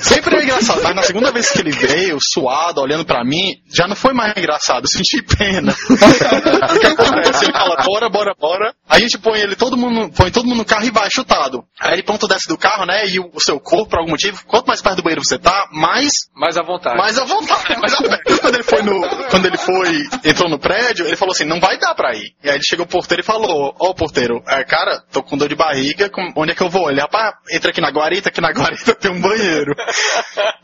Sempre 0.00 0.36
é 0.36 0.44
engraçado, 0.44 0.82
mas 0.82 0.94
na 0.94 1.02
segunda 1.02 1.32
vez 1.32 1.50
que 1.50 1.60
ele 1.60 1.72
veio, 1.72 2.18
suado, 2.20 2.80
olhando 2.80 3.04
pra 3.04 3.24
mim, 3.24 3.56
já 3.74 3.86
não 3.88 3.96
foi 3.96 4.12
mais 4.12 4.32
engraçado, 4.36 4.84
eu 4.84 4.88
senti 4.88 5.22
pena. 5.22 5.72
o 5.90 6.78
que 6.78 6.86
acontece? 6.86 7.44
Ele 7.44 7.52
fala, 7.52 7.76
bora, 7.84 8.08
bora, 8.08 8.34
bora. 8.38 8.74
Aí 8.88 8.98
a 9.00 9.02
gente 9.02 9.18
põe 9.18 9.40
ele, 9.40 9.56
todo 9.56 9.76
mundo, 9.76 10.10
põe 10.14 10.30
todo 10.30 10.46
mundo 10.46 10.58
no 10.58 10.64
carro 10.64 10.84
e 10.84 10.90
vai 10.90 11.08
chutado. 11.12 11.64
Aí 11.80 11.94
ele 11.94 12.02
pronto 12.02 12.28
desce 12.28 12.48
do 12.48 12.56
carro, 12.56 12.86
né? 12.86 13.08
E 13.08 13.18
o, 13.18 13.30
o 13.34 13.40
seu 13.40 13.58
corpo, 13.58 13.90
por 13.90 13.98
algum 13.98 14.10
motivo, 14.12 14.44
quanto 14.46 14.66
mais 14.66 14.80
perto 14.80 14.96
do 14.96 15.02
banheiro 15.02 15.22
você 15.24 15.38
tá, 15.38 15.68
mais. 15.72 16.12
Mais 16.34 16.56
à 16.56 16.62
vontade. 16.62 16.96
Mais 16.96 17.18
à 17.18 17.24
vontade, 17.24 17.76
mais 17.80 17.94
aberto. 17.94 18.38
Quando 18.40 18.54
ele 18.54 18.62
foi 18.64 18.82
no. 18.82 19.00
Quando 19.30 19.46
ele 19.46 19.58
foi, 19.58 20.02
entrou 20.24 20.48
no 20.48 20.58
prédio, 20.58 21.06
ele 21.06 21.16
falou 21.16 21.32
assim, 21.32 21.44
não 21.44 21.60
vai 21.60 21.78
dar 21.78 21.94
pra 21.94 22.14
ir. 22.14 22.34
E 22.42 22.48
aí 22.48 22.56
ele 22.56 22.64
chegou 22.64 22.84
o 22.84 22.88
porteiro 22.88 23.22
e 23.22 23.24
falou, 23.26 23.74
ó 23.80 23.92
porteiro, 23.94 24.42
é, 24.48 24.64
cara, 24.64 25.02
tô 25.12 25.22
com 25.22 25.36
dor 25.36 25.48
de 25.48 25.54
barriga, 25.56 26.08
com- 26.08 26.32
onde 26.36 26.52
é 26.52 26.54
que 26.54 26.62
eu 26.62 26.70
vou? 26.70 26.90
Ele, 26.90 27.00
rapaz, 27.00 27.34
entra 27.50 27.70
aqui 27.70 27.80
na 27.80 27.90
guarita, 28.12 28.30
que 28.30 28.40
na 28.40 28.50
guarita 28.50 28.94
tem 28.94 29.10
um 29.10 29.20
banheiro. 29.20 29.72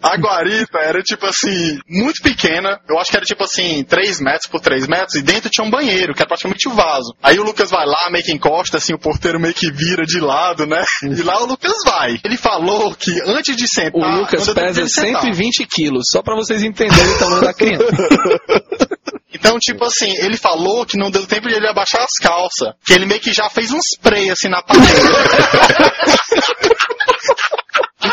A 0.02 0.16
guarita 0.16 0.78
era 0.78 1.02
tipo 1.02 1.26
assim, 1.26 1.78
muito 1.88 2.22
pequena, 2.22 2.78
eu 2.88 2.98
acho 2.98 3.10
que 3.10 3.16
era 3.16 3.26
tipo 3.26 3.42
assim, 3.44 3.82
3 3.84 4.20
metros 4.20 4.46
por 4.50 4.60
3 4.60 4.86
metros, 4.86 5.14
e 5.14 5.22
dentro 5.22 5.50
tinha 5.50 5.66
um 5.66 5.70
banheiro, 5.70 6.14
que 6.14 6.20
era 6.20 6.28
praticamente 6.28 6.68
o 6.68 6.72
vaso. 6.72 7.14
Aí 7.22 7.38
o 7.38 7.42
Lucas 7.44 7.70
vai 7.70 7.86
lá, 7.86 8.08
meio 8.10 8.24
que 8.24 8.32
encosta, 8.32 8.76
assim, 8.76 8.92
o 8.92 8.98
porteiro 8.98 9.40
meio 9.40 9.54
que 9.54 9.70
vira 9.70 10.04
de 10.04 10.20
lado, 10.20 10.66
né? 10.66 10.82
E 11.02 11.22
lá 11.22 11.42
o 11.42 11.46
Lucas 11.46 11.72
vai. 11.84 12.20
Ele 12.24 12.36
falou 12.36 12.94
que 12.94 13.20
antes 13.24 13.56
de 13.56 13.66
sentar. 13.66 14.00
O 14.00 14.16
Lucas 14.18 14.40
pesa 14.46 14.54
tentei 14.54 14.88
sentar- 14.88 15.22
120 15.22 15.66
quilos, 15.66 16.04
só 16.10 16.22
pra 16.22 16.34
vocês 16.34 16.62
entenderem 16.62 17.14
o 17.14 17.18
tamanho 17.18 17.42
da 17.42 17.54
criança. 17.54 17.84
Então, 19.30 19.58
tipo 19.58 19.84
assim, 19.84 20.10
ele 20.18 20.36
falou 20.38 20.86
que 20.86 20.96
não 20.98 21.10
deu 21.10 21.24
tempo 21.26 21.48
de 21.48 21.54
ele 21.54 21.68
abaixar 21.68 22.00
as 22.02 22.14
calças. 22.20 22.72
Que 22.84 22.94
ele 22.94 23.04
meio 23.04 23.20
que 23.20 23.32
já 23.32 23.48
fez 23.50 23.70
um 23.70 23.78
spray 23.78 24.30
assim 24.30 24.48
na 24.48 24.62
parede. 24.62 24.86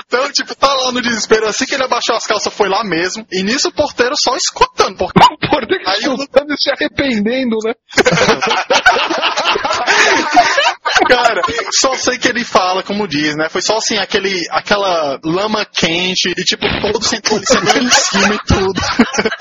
Então, 0.07 0.31
tipo, 0.31 0.55
tá 0.55 0.73
lá 0.73 0.91
no 0.91 1.01
desespero. 1.01 1.47
Assim 1.47 1.65
que 1.65 1.73
ele 1.73 1.83
abaixou 1.83 2.15
as 2.15 2.25
calças, 2.25 2.53
foi 2.53 2.69
lá 2.69 2.83
mesmo. 2.83 3.25
E 3.31 3.41
nisso 3.43 3.69
o 3.69 3.73
porteiro 3.73 4.15
só 4.17 4.35
escutando. 4.35 4.97
Porque... 4.97 5.19
O 5.19 5.49
porteiro 5.49 5.83
Aí 5.87 5.99
escutando 5.99 6.51
e 6.51 6.57
se 6.57 6.71
arrependendo, 6.71 7.57
né? 7.63 7.73
Cara, 11.07 11.41
só 11.71 11.95
sei 11.95 12.17
que 12.17 12.27
ele 12.27 12.43
fala, 12.43 12.83
como 12.83 13.07
diz, 13.07 13.33
né? 13.35 13.47
Foi 13.49 13.61
só 13.61 13.77
assim, 13.77 13.97
aquele, 13.97 14.41
aquela 14.51 15.17
lama 15.23 15.65
quente 15.65 16.29
e 16.29 16.43
tipo, 16.43 16.65
todo 16.81 17.01
sentou 17.03 17.37
ele 17.37 17.45
sentou 17.45 17.81
em 17.81 17.89
cima 17.89 18.35
e 18.35 18.39
tudo. 18.45 18.81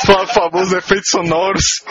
Por 0.04 0.28
favor, 0.28 0.62
os 0.62 0.72
efeitos 0.72 1.08
sonoros. 1.10 1.82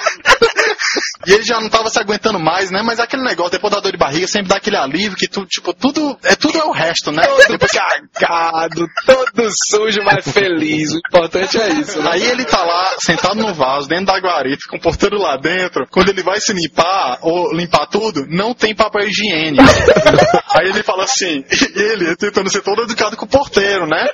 E 1.25 1.33
ele 1.33 1.43
já 1.43 1.59
não 1.59 1.69
tava 1.69 1.89
se 1.89 1.99
aguentando 1.99 2.39
mais, 2.39 2.71
né? 2.71 2.81
Mas 2.81 2.99
aquele 2.99 3.23
negócio, 3.23 3.51
depois 3.51 3.73
da 3.73 3.79
dor 3.79 3.91
de 3.91 3.97
barriga, 3.97 4.27
sempre 4.27 4.49
dá 4.49 4.57
aquele 4.57 4.77
alívio 4.77 5.17
que 5.17 5.27
tu, 5.27 5.45
tipo, 5.45 5.73
tudo, 5.73 6.17
é 6.23 6.35
tudo 6.35 6.57
é 6.57 6.63
o 6.63 6.71
resto, 6.71 7.11
né? 7.11 7.25
Todo 7.25 7.59
cagado, 7.59 8.87
todo 9.05 9.49
sujo, 9.69 10.01
mas 10.03 10.27
feliz. 10.31 10.91
O 10.91 10.97
importante 10.97 11.59
é 11.59 11.69
isso. 11.69 12.01
né? 12.01 12.11
Aí 12.11 12.23
ele 12.23 12.45
tá 12.45 12.63
lá, 12.63 12.95
sentado 12.99 13.35
no 13.35 13.53
vaso, 13.53 13.87
dentro 13.87 14.07
da 14.07 14.19
guarita, 14.19 14.63
com 14.69 14.77
o 14.77 14.81
porteiro 14.81 15.17
lá 15.17 15.37
dentro. 15.37 15.87
Quando 15.89 16.09
ele 16.09 16.21
vai 16.21 16.39
se 16.39 16.53
limpar, 16.53 17.19
ou 17.21 17.51
limpar 17.53 17.87
tudo, 17.87 18.25
não 18.29 18.53
tem 18.53 18.75
papel 18.75 19.07
higiênico. 19.07 19.63
Aí 20.55 20.69
ele 20.69 20.83
fala 20.83 21.03
assim, 21.03 21.43
ele 21.75 22.15
tentando 22.15 22.49
ser 22.49 22.61
todo 22.61 22.83
educado 22.83 23.17
com 23.17 23.25
o 23.25 23.29
porteiro, 23.29 23.87
né? 23.87 24.07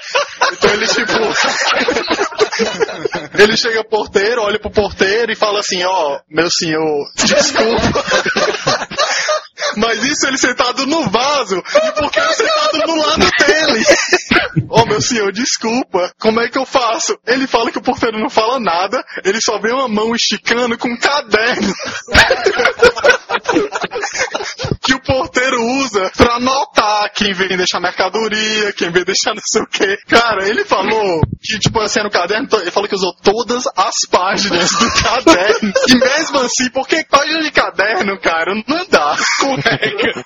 Então 0.53 0.71
ele 0.71 0.87
tipo. 0.87 1.11
ele 3.37 3.57
chega 3.57 3.83
pro 3.83 3.99
porteiro, 3.99 4.41
olha 4.41 4.59
pro 4.59 4.71
porteiro 4.71 5.31
e 5.31 5.35
fala 5.35 5.59
assim, 5.59 5.83
ó, 5.83 6.19
meu 6.29 6.49
senhor, 6.49 6.68
desculpa. 7.15 8.05
Mas 9.77 10.03
isso 10.03 10.27
ele 10.27 10.37
sentado 10.37 10.85
no 10.85 11.09
vaso, 11.09 11.57
e 11.57 11.91
porque 11.91 12.19
eu 12.19 12.33
sentado 12.33 12.77
no 12.87 12.95
lado 12.95 13.29
dele. 13.39 13.85
Ô 14.69 14.85
meu 14.85 15.01
senhor, 15.01 15.31
desculpa, 15.31 16.11
como 16.19 16.41
é 16.41 16.49
que 16.49 16.57
eu 16.57 16.65
faço? 16.65 17.17
Ele 17.25 17.47
fala 17.47 17.71
que 17.71 17.77
o 17.77 17.81
porteiro 17.81 18.19
não 18.19 18.29
fala 18.29 18.59
nada, 18.59 19.03
ele 19.23 19.39
só 19.41 19.59
vê 19.59 19.71
uma 19.71 19.87
mão 19.87 20.15
esticando 20.15 20.77
com 20.77 20.89
um 20.89 20.97
caderno. 20.97 21.73
que 24.81 24.93
o 24.93 25.01
porteiro 25.01 25.63
usa 25.63 26.11
pra 26.15 26.35
anotar 26.35 27.11
quem 27.13 27.33
vem 27.33 27.57
deixar 27.57 27.79
mercadoria, 27.79 28.73
quem 28.73 28.91
vem 28.91 29.03
deixar 29.03 29.33
não 29.33 29.41
sei 29.45 29.61
o 29.61 29.67
que. 29.67 29.97
Cara, 30.07 30.47
ele 30.47 30.63
falou 30.65 31.21
que, 31.41 31.59
tipo, 31.59 31.79
assim, 31.79 32.01
no 32.01 32.09
caderno, 32.09 32.47
ele 32.53 32.71
falou 32.71 32.87
que 32.87 32.95
usou 32.95 33.13
todas 33.21 33.63
as 33.75 33.95
páginas 34.09 34.69
do 34.71 34.91
caderno. 35.03 35.73
E 35.87 35.95
mesmo 35.95 36.39
assim, 36.39 36.69
porque 36.71 37.03
página 37.05 37.41
de 37.41 37.51
caderno, 37.51 38.19
cara, 38.19 38.53
não 38.67 38.85
dá. 38.89 39.15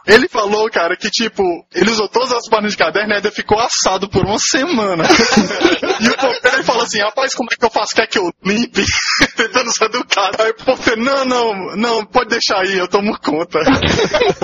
Ele 0.07 0.27
falou, 0.27 0.69
cara, 0.69 0.95
que, 0.95 1.09
tipo, 1.09 1.43
ele 1.73 1.91
usou 1.91 2.07
todas 2.07 2.31
as 2.31 2.47
páginas 2.49 2.73
de 2.73 2.77
caderno 2.77 3.13
e 3.13 3.15
ainda 3.15 3.31
ficou 3.31 3.59
assado 3.59 4.09
por 4.09 4.25
uma 4.25 4.39
semana. 4.39 5.03
E 5.99 6.09
o 6.09 6.17
porteiro 6.17 6.63
falou 6.63 6.83
assim, 6.83 6.99
rapaz, 6.99 7.33
como 7.33 7.49
é 7.51 7.55
que 7.55 7.65
eu 7.65 7.69
faço? 7.69 7.95
Quer 7.95 8.07
que 8.07 8.17
eu 8.17 8.31
limpe? 8.43 8.83
Tentando 9.35 9.71
ser 9.71 9.85
educado. 9.85 10.41
Aí 10.41 10.51
o 10.51 10.65
porteiro, 10.65 11.01
não, 11.01 11.25
não, 11.25 11.75
não, 11.75 12.05
pode 12.05 12.29
deixar 12.29 12.59
aí, 12.59 12.77
eu 12.77 12.87
tomo 13.03 13.19
conta. 13.19 13.59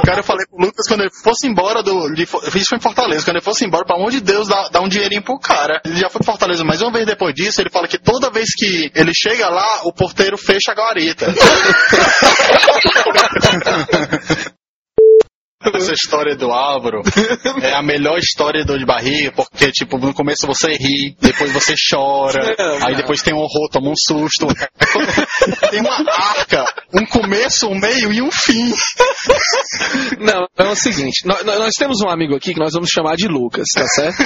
Cara, 0.06 0.20
eu 0.20 0.24
falei 0.24 0.46
pro 0.48 0.66
Lucas 0.66 0.86
quando 0.88 1.02
ele 1.02 1.12
fosse 1.24 1.48
embora 1.48 1.82
do. 1.82 2.14
De, 2.14 2.24
isso 2.24 2.70
foi 2.70 2.78
em 2.78 2.82
Fortaleza. 2.82 3.24
Quando 3.24 3.38
ele 3.38 3.44
fosse 3.44 3.66
embora, 3.66 3.86
pelo 3.86 4.00
amor 4.00 4.12
de 4.12 4.20
Deus, 4.20 4.48
dá, 4.48 4.70
dá 4.70 4.82
um 4.82 4.90
dinheirinho 4.90 5.24
pro 5.24 5.40
cara. 5.40 5.82
Ele 5.86 6.00
já 6.00 6.10
foi 6.10 6.20
pra 6.20 6.34
Fortaleza, 6.34 6.64
mas 6.64 6.82
uma 6.82 6.92
vez 6.92 7.06
depois 7.06 7.34
disso, 7.34 7.62
ele 7.62 7.70
fala 7.70 7.88
que 7.88 7.98
toda 7.98 8.30
vez 8.30 8.50
que 8.56 8.92
ele 8.94 9.12
chega 9.14 9.50
lá, 9.50 9.82
o 9.84 9.94
porteiro 9.94 10.38
fecha 10.38 10.72
a 10.72 10.76
guarita. 10.76 11.28
Essa 15.78 15.94
história 15.94 16.36
do 16.36 16.52
Álvaro 16.52 17.02
é 17.62 17.74
a 17.74 17.82
melhor 17.82 18.18
história 18.18 18.64
dor 18.66 18.80
de 18.80 18.86
barriga, 18.86 19.32
porque, 19.32 19.72
tipo, 19.72 19.98
no 19.98 20.14
começo 20.14 20.46
você 20.48 20.72
ri, 20.74 21.16
depois 21.20 21.52
você 21.52 21.74
chora, 21.92 22.56
aí 22.86 22.96
depois 22.96 23.22
tem 23.22 23.34
um 23.34 23.38
horror, 23.40 23.70
toma 23.72 23.90
um 23.90 23.96
susto. 23.96 24.48
Tem 25.70 25.80
uma 25.82 25.96
arca, 26.12 26.66
um 26.94 27.06
começo, 27.06 27.68
um 27.68 27.76
meio 27.80 28.12
e 28.12 28.22
um 28.22 28.30
fim. 28.32 28.74
Não, 30.20 30.48
é 30.58 30.64
o 30.70 30.76
seguinte, 30.76 31.26
nós, 31.26 31.44
nós- 31.46 31.74
temos 31.78 32.02
um 32.02 32.10
amigo 32.10 32.36
aqui 32.36 32.54
que 32.54 32.60
nós 32.60 32.74
vamos 32.74 32.90
chamar 32.90 33.16
de 33.16 33.28
Lucas, 33.28 33.66
tá 33.74 33.86
certo? 33.88 34.18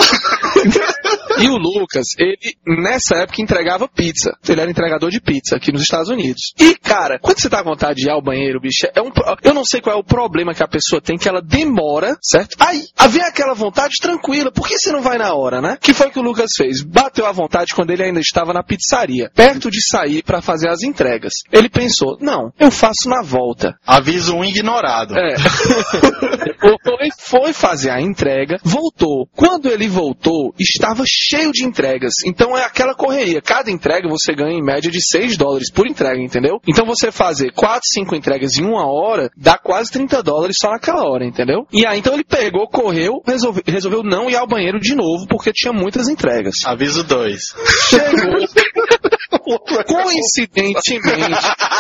E 1.40 1.48
o 1.48 1.58
Lucas, 1.58 2.06
ele 2.18 2.38
nessa 2.66 3.16
época 3.18 3.42
entregava 3.42 3.88
pizza. 3.88 4.36
Ele 4.48 4.62
era 4.62 4.70
entregador 4.72 5.10
de 5.10 5.20
pizza 5.20 5.56
aqui 5.56 5.72
nos 5.72 5.82
Estados 5.82 6.10
Unidos. 6.10 6.54
E, 6.60 6.76
cara, 6.76 7.20
quando 7.20 7.40
você 7.40 7.50
tá 7.50 7.64
com 7.64 7.70
vontade 7.72 8.00
de 8.02 8.08
ir 8.08 8.12
ao 8.12 8.22
banheiro, 8.22 8.60
bicho, 8.62 8.88
é 8.96 9.02
um, 9.02 9.12
eu 9.44 9.54
não 9.54 9.66
sei 9.66 9.82
qual 9.82 9.96
é 9.96 10.00
o 10.00 10.04
problema 10.04 10.54
que 10.54 10.64
a 10.64 10.68
pessoa 10.68 11.02
tem, 11.02 11.18
que 11.18 11.28
ela 11.34 11.42
demora, 11.42 12.18
certo? 12.22 12.56
Aí, 12.60 12.86
havia 12.98 13.28
aquela 13.28 13.54
vontade 13.54 13.96
tranquila, 14.02 14.52
por 14.52 14.68
que 14.68 14.78
você 14.78 14.92
não 14.92 15.02
vai 15.02 15.18
na 15.18 15.34
hora, 15.34 15.62
né? 15.62 15.78
Que 15.82 15.94
foi 15.94 16.10
que 16.10 16.20
o 16.20 16.24
Lucas 16.24 16.52
fez? 16.56 16.82
Bateu 16.82 17.26
a 17.26 17.32
vontade 17.32 17.74
quando 17.74 17.92
ele 17.92 18.04
ainda 18.04 18.20
estava 18.20 18.54
na 18.54 18.64
pizzaria, 18.64 19.32
perto 19.34 19.70
de 19.70 19.82
sair 19.82 20.24
para 20.24 20.42
fazer 20.42 20.70
as 20.70 20.84
entregas. 20.84 21.34
Ele 21.52 21.70
pensou, 21.70 22.18
não, 22.22 22.52
eu 22.60 22.72
faço 22.72 23.10
na 23.10 23.22
volta. 23.22 23.76
Aviso 23.86 24.36
um 24.36 24.44
ignorado. 24.44 25.16
É. 25.18 25.36
foi, 26.84 27.10
foi 27.18 27.54
fazer 27.54 27.90
a 27.90 28.02
entrega, 28.02 28.58
voltou. 28.64 29.28
Quando 29.36 29.70
ele 29.70 29.88
voltou, 29.88 30.54
estava 30.60 31.04
cheio 31.06 31.52
de 31.52 31.66
entregas. 31.66 32.14
Então 32.26 32.58
é 32.58 32.64
aquela 32.64 32.96
correria. 32.96 33.42
Cada 33.42 33.72
entrega 33.72 34.08
você 34.08 34.34
ganha 34.34 34.58
em 34.58 34.64
média 34.64 34.92
de 34.92 35.02
6 35.02 35.38
dólares 35.38 35.72
por 35.72 35.88
entrega, 35.88 36.22
entendeu? 36.22 36.60
Então 36.68 36.86
você 36.86 37.12
fazer 37.12 37.52
4, 37.52 37.82
5 37.84 38.16
entregas 38.16 38.58
em 38.58 38.66
uma 38.66 38.86
hora, 38.86 39.30
dá 39.36 39.58
quase 39.58 39.92
30 39.92 40.22
dólares 40.24 40.58
só 40.60 40.70
naquela 40.70 41.04
hora, 41.04 41.13
entendeu? 41.22 41.68
E 41.72 41.86
aí 41.86 42.00
então 42.00 42.14
ele 42.14 42.24
pegou, 42.24 42.68
correu, 42.68 43.22
resolveu, 43.26 43.64
resolveu 43.66 44.04
não 44.04 44.30
ir 44.30 44.36
ao 44.36 44.48
banheiro 44.48 44.80
de 44.80 44.96
novo, 44.96 45.28
porque 45.28 45.52
tinha 45.54 45.74
muitas 45.74 46.08
entregas. 46.08 46.56
Aviso 46.66 47.04
2. 47.04 47.40
Chegou. 47.90 48.48
Coincidentemente, 49.44 51.00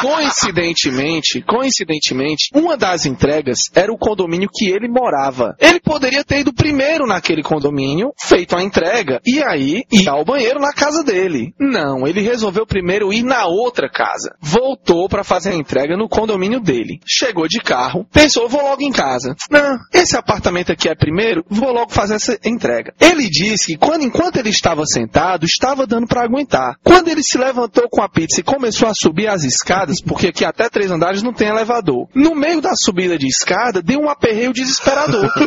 coincidentemente, 0.02 1.42
coincidentemente, 1.42 2.50
uma 2.54 2.76
das 2.76 3.06
entregas 3.06 3.58
era 3.74 3.92
o 3.92 3.98
condomínio 3.98 4.50
que 4.52 4.70
ele 4.70 4.88
morava. 4.88 5.56
Ele 5.60 5.80
poderia 5.80 6.24
ter 6.24 6.40
ido 6.40 6.54
primeiro 6.54 7.08
naquele 7.08 7.42
condomínio, 7.42 8.12
feito 8.20 8.56
a 8.56 8.64
entrega, 8.64 9.22
e 9.26 9.42
aí 9.42 9.84
ir 9.92 10.10
ao 10.10 10.26
banheiro 10.26 10.60
na 10.60 10.74
casa 10.74 11.04
dele. 11.04 11.54
Não, 11.60 12.06
ele 12.06 12.22
resolveu 12.22 12.66
primeiro 12.66 13.14
ir 13.14 13.24
na 13.24 13.46
outra 13.46 13.90
casa. 13.90 14.36
Voltou 14.42 15.08
para 15.08 15.24
fazer 15.24 15.52
a 15.52 15.56
entrega 15.56 15.96
no 15.96 16.10
condomínio 16.10 16.60
dele. 16.60 17.00
Chegou 17.06 17.48
de 17.48 17.60
carro, 17.60 18.06
pensou, 18.12 18.50
vou 18.50 18.62
logo 18.62 18.84
em 18.84 18.92
casa. 18.92 19.36
Não, 19.50 19.78
esse 19.94 20.18
apartamento 20.18 20.72
aqui 20.72 20.90
é 20.90 20.96
primeiro, 20.96 21.44
vou 21.50 21.72
logo 21.72 21.92
fazer 21.92 22.16
essa 22.16 22.38
entrega. 22.46 22.94
Ele 23.00 23.30
disse 23.30 23.68
que 23.68 23.78
quando 23.78 24.04
enquanto 24.04 24.38
ele 24.38 24.50
estava 24.50 24.86
sentado, 24.86 25.46
estava 25.46 25.88
dando 25.88 26.08
para 26.08 26.24
aguentar. 26.24 26.76
Quando 26.84 27.08
ele 27.08 27.24
se 27.24 27.38
levantou 27.38 27.53
com 27.90 28.02
a 28.02 28.10
pizza 28.10 28.40
e 28.40 28.44
começou 28.44 28.88
a 28.88 28.94
subir 28.94 29.28
as 29.28 29.44
escadas, 29.44 30.02
porque 30.02 30.28
aqui 30.28 30.46
até 30.46 30.70
três 30.70 30.92
andares 30.92 31.22
não 31.24 31.34
tem 31.34 31.48
elevador. 31.48 32.08
No 32.14 32.36
meio 32.36 32.62
da 32.62 32.72
subida 32.76 33.18
de 33.18 33.28
escada, 33.28 33.82
deu 33.82 34.00
um 34.00 34.10
aperreio 34.10 34.54
desesperador. 34.54 35.30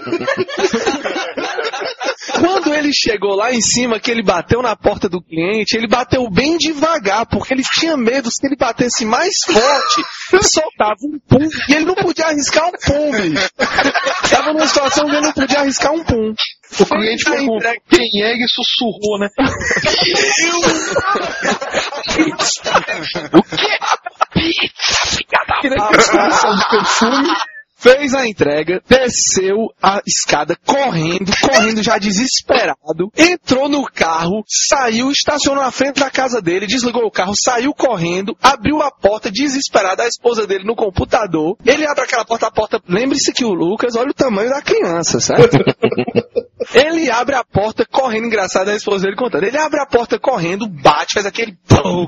Quando 2.39 2.74
ele 2.74 2.91
chegou 2.93 3.35
lá 3.35 3.53
em 3.53 3.61
cima, 3.61 3.99
que 3.99 4.11
ele 4.11 4.23
bateu 4.23 4.61
na 4.61 4.77
porta 4.77 5.09
do 5.09 5.23
cliente, 5.23 5.77
ele 5.77 5.89
bateu 5.89 6.28
bem 6.31 6.57
devagar, 6.57 7.27
porque 7.27 7.55
ele 7.55 7.62
tinha 7.62 7.97
medo, 7.97 8.31
se 8.31 8.47
ele 8.47 8.57
batesse 8.57 9.05
mais 9.05 9.33
forte, 9.45 10.05
soltava 10.43 10.97
um 11.05 11.19
pum, 11.28 11.49
e 11.69 11.74
ele 11.74 11.85
não 11.85 11.95
podia 11.95 12.27
arriscar 12.27 12.66
um 12.69 12.73
pum, 12.73 13.11
bicho. 13.12 13.51
Tava 14.31 14.53
numa 14.53 14.66
situação 14.66 15.07
que 15.07 15.12
ele 15.12 15.27
não 15.27 15.33
podia 15.33 15.61
arriscar 15.61 15.93
um 15.93 16.05
pum. 16.05 16.35
O 16.78 16.86
cliente 16.86 17.24
foi 17.24 17.47
com 17.47 17.59
quem 17.89 18.23
é 18.23 18.35
e 18.35 18.47
sussurrou, 18.48 19.19
né? 19.19 19.31
o 23.32 23.43
quê? 23.43 23.78
Pizza, 24.32 25.16
filha 25.61 25.77
da 25.77 25.90
passa 25.90 26.55
de 26.55 26.69
perfume. 26.69 27.35
Fez 27.87 28.15
a 28.15 28.27
entrega, 28.27 28.83
desceu 28.89 29.69
a 29.81 30.03
escada 30.05 30.57
correndo, 30.67 31.31
correndo 31.41 31.85
já 31.85 31.99
desesperado, 31.99 33.13
entrou 33.17 33.69
no 33.69 33.85
carro, 33.85 34.43
saiu, 34.49 35.09
estacionou 35.09 35.63
na 35.63 35.71
frente 35.71 36.01
da 36.01 36.11
casa 36.11 36.43
dele, 36.43 36.67
desligou 36.67 37.05
o 37.05 37.13
carro, 37.13 37.35
saiu 37.37 37.73
correndo, 37.73 38.37
abriu 38.43 38.83
a 38.83 38.91
porta 38.91 39.31
desesperado, 39.31 40.03
a 40.03 40.09
esposa 40.09 40.49
dele 40.49 40.65
no 40.65 40.75
computador. 40.75 41.57
Ele 41.65 41.87
abre 41.87 42.03
aquela 42.03 42.25
porta, 42.25 42.49
a 42.49 42.51
porta, 42.51 42.83
lembre-se 42.89 43.33
que 43.33 43.45
o 43.45 43.55
Lucas, 43.55 43.95
olha 43.95 44.11
o 44.11 44.15
tamanho 44.15 44.51
da 44.51 44.61
criança, 44.61 45.21
certo? 45.21 45.57
Ele 46.75 47.11
abre 47.11 47.37
a 47.37 47.45
porta 47.45 47.85
correndo, 47.85 48.27
engraçado, 48.27 48.71
a 48.71 48.75
esposa 48.75 49.05
dele 49.05 49.17
contando. 49.17 49.45
Ele 49.45 49.59
abre 49.59 49.81
a 49.81 49.87
porta 49.87 50.19
correndo, 50.19 50.67
bate, 50.67 51.15
faz 51.15 51.27
aquele 51.27 51.57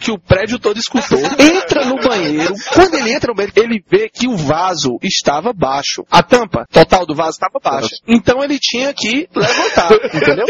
que 0.01 0.11
o 0.11 0.19
prédio 0.19 0.59
todo 0.59 0.79
escutou. 0.79 1.19
Entra 1.19 1.85
no 1.85 1.97
banheiro. 1.97 2.55
Quando 2.73 2.95
ele 2.95 3.13
entra 3.13 3.29
no 3.29 3.37
banheiro, 3.37 3.55
ele 3.57 3.85
vê 3.89 4.09
que 4.09 4.27
o 4.27 4.37
vaso 4.37 4.99
estava 5.03 5.53
baixo. 5.53 5.68
A 6.11 6.23
tampa 6.23 6.67
total 6.71 7.07
do 7.07 7.15
vaso 7.15 7.31
estava 7.31 7.59
baixa. 7.63 7.97
Então 8.07 8.43
ele 8.43 8.59
tinha 8.59 8.93
que 8.93 9.29
levantar, 9.35 9.93
entendeu? 10.13 10.47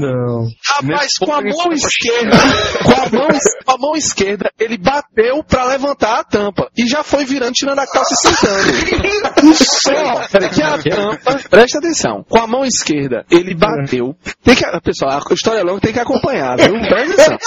Não. 0.00 0.48
Rapaz, 0.66 1.14
com 1.18 1.32
a 1.32 1.40
mão 1.40 1.72
esquerda, 1.72 2.36
com 2.82 2.92
a 2.92 3.18
mão, 3.18 3.28
com 3.64 3.72
a 3.72 3.78
mão 3.78 3.96
esquerda, 3.96 4.50
ele 4.58 4.76
bateu 4.76 5.42
pra 5.44 5.64
levantar 5.64 6.20
a 6.20 6.24
tampa. 6.24 6.68
E 6.76 6.86
já 6.86 7.02
foi 7.02 7.24
virando, 7.24 7.52
tirando 7.52 7.78
a 7.78 7.86
calça 7.86 8.14
e 8.14 8.16
sentando. 8.16 9.54
Só 9.54 10.48
que 10.48 10.62
a 10.62 10.78
tampa, 10.78 11.40
presta 11.48 11.78
atenção, 11.78 12.24
com 12.28 12.38
a 12.38 12.46
mão 12.46 12.64
esquerda, 12.64 13.24
ele 13.30 13.54
bateu. 13.54 14.16
Tem 14.42 14.54
que, 14.54 14.64
pessoal, 14.80 15.22
a 15.30 15.34
história 15.34 15.60
é 15.60 15.62
longa 15.62 15.80
tem 15.80 15.92
que 15.92 16.00
acompanhar, 16.00 16.56
viu? 16.56 16.72
Presta 16.88 17.34
atenção. 17.34 17.38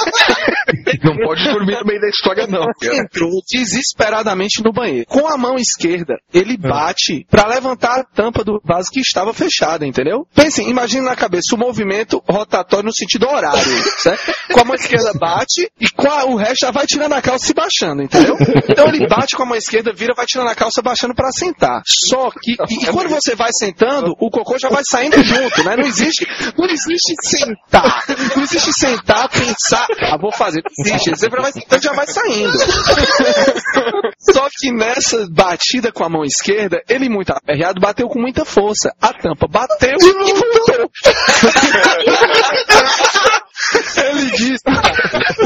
Não 1.03 1.15
pode 1.17 1.43
dormir 1.43 1.79
no 1.79 1.85
meio 1.85 1.99
da 1.99 2.07
história, 2.07 2.47
não. 2.47 2.65
Entrou 2.83 3.31
desesperadamente 3.51 4.63
no 4.63 4.71
banheiro. 4.71 5.05
Com 5.07 5.27
a 5.27 5.37
mão 5.37 5.55
esquerda, 5.55 6.15
ele 6.33 6.57
bate 6.57 6.96
pra 7.29 7.47
levantar 7.47 7.99
a 7.99 8.03
tampa 8.03 8.43
do 8.43 8.61
vaso 8.63 8.89
que 8.91 8.99
estava 8.99 9.33
fechada, 9.33 9.85
entendeu? 9.85 10.27
Pensem, 10.33 10.69
imagine 10.69 11.01
na 11.03 11.15
cabeça 11.15 11.55
o 11.55 11.57
movimento 11.57 12.21
rotatório 12.29 12.85
no 12.85 12.93
sentido 12.93 13.27
horário, 13.27 13.61
certo? 13.99 14.33
Com 14.51 14.59
a 14.61 14.63
mão 14.63 14.75
esquerda 14.75 15.13
bate 15.13 15.69
e 15.79 15.89
com 15.89 16.09
a- 16.09 16.25
o 16.25 16.35
resto 16.35 16.65
já 16.65 16.71
vai 16.71 16.85
tirando 16.85 17.13
a 17.13 17.21
calça 17.21 17.51
e 17.51 17.53
baixando, 17.53 18.01
entendeu? 18.03 18.35
Então 18.69 18.87
ele 18.87 19.07
bate 19.07 19.35
com 19.35 19.43
a 19.43 19.45
mão 19.45 19.55
esquerda, 19.55 19.91
vira, 19.93 20.13
vai 20.15 20.25
tirando 20.25 20.49
a 20.49 20.55
calça, 20.55 20.81
baixando 20.81 21.13
pra 21.15 21.31
sentar. 21.31 21.81
Só 21.85 22.29
que, 22.31 22.51
e, 22.69 22.83
e 22.83 22.87
quando 22.87 23.09
você 23.09 23.35
vai 23.35 23.49
sentando, 23.57 24.13
o 24.19 24.29
cocô 24.29 24.57
já 24.59 24.69
vai 24.69 24.83
saindo 24.89 25.21
junto, 25.23 25.63
né? 25.63 25.75
Não 25.75 25.85
existe, 25.87 26.27
não 26.57 26.65
existe 26.65 27.13
sentar. 27.23 28.03
Não 28.35 28.43
existe 28.43 28.71
sentar, 28.73 29.29
pensar, 29.29 29.87
ah, 30.11 30.17
vou 30.19 30.31
fazer. 30.31 30.61
Não 30.77 30.85
existe. 30.85 31.09
Você 31.11 31.29
vai 31.29 31.51
sentando, 31.51 31.81
já 31.83 31.93
vai 31.93 32.07
saindo. 32.07 32.57
Só 34.19 34.47
que 34.59 34.71
nessa 34.71 35.27
batida 35.29 35.91
com 35.91 36.03
a 36.03 36.09
mão 36.09 36.23
esquerda, 36.23 36.81
ele 36.89 37.09
muito 37.09 37.31
aperreado, 37.31 37.79
bateu 37.79 38.07
com 38.07 38.19
muita 38.19 38.45
força. 38.45 38.93
A 39.01 39.13
tampa 39.13 39.47
bateu 39.47 39.97
e 39.99 40.33
voltou. 40.33 40.91
Ele 43.97 44.31
disse, 44.31 44.63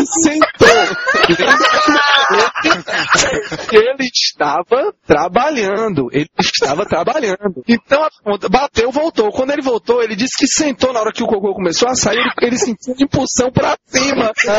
sentou. 0.06 0.70
Ele 3.72 4.10
estava 4.14 4.94
trabalhando. 5.06 6.10
Ele 6.12 6.30
estava 6.40 6.86
trabalhando. 6.86 7.64
Então 7.68 8.04
a 8.04 8.10
conta 8.24 8.50
bateu, 8.50 8.92
voltou. 8.92 9.32
Quando 9.32 9.52
ele 9.52 9.62
voltou, 9.62 10.02
ele 10.02 10.16
disse 10.16 10.36
que 10.38 10.48
sentou 10.48 10.94
na 10.94 11.02
hora 11.02 11.12
que 11.12 11.24
o 11.24 11.28
cocô 11.28 11.54
começou 11.54 11.90
a 11.90 11.96
sair, 11.96 12.18
ele, 12.18 12.32
ele 12.42 12.58
sentiu 12.58 12.94
uma 12.94 13.04
impulsão 13.04 13.52
pra 13.52 13.78
cima. 13.88 14.32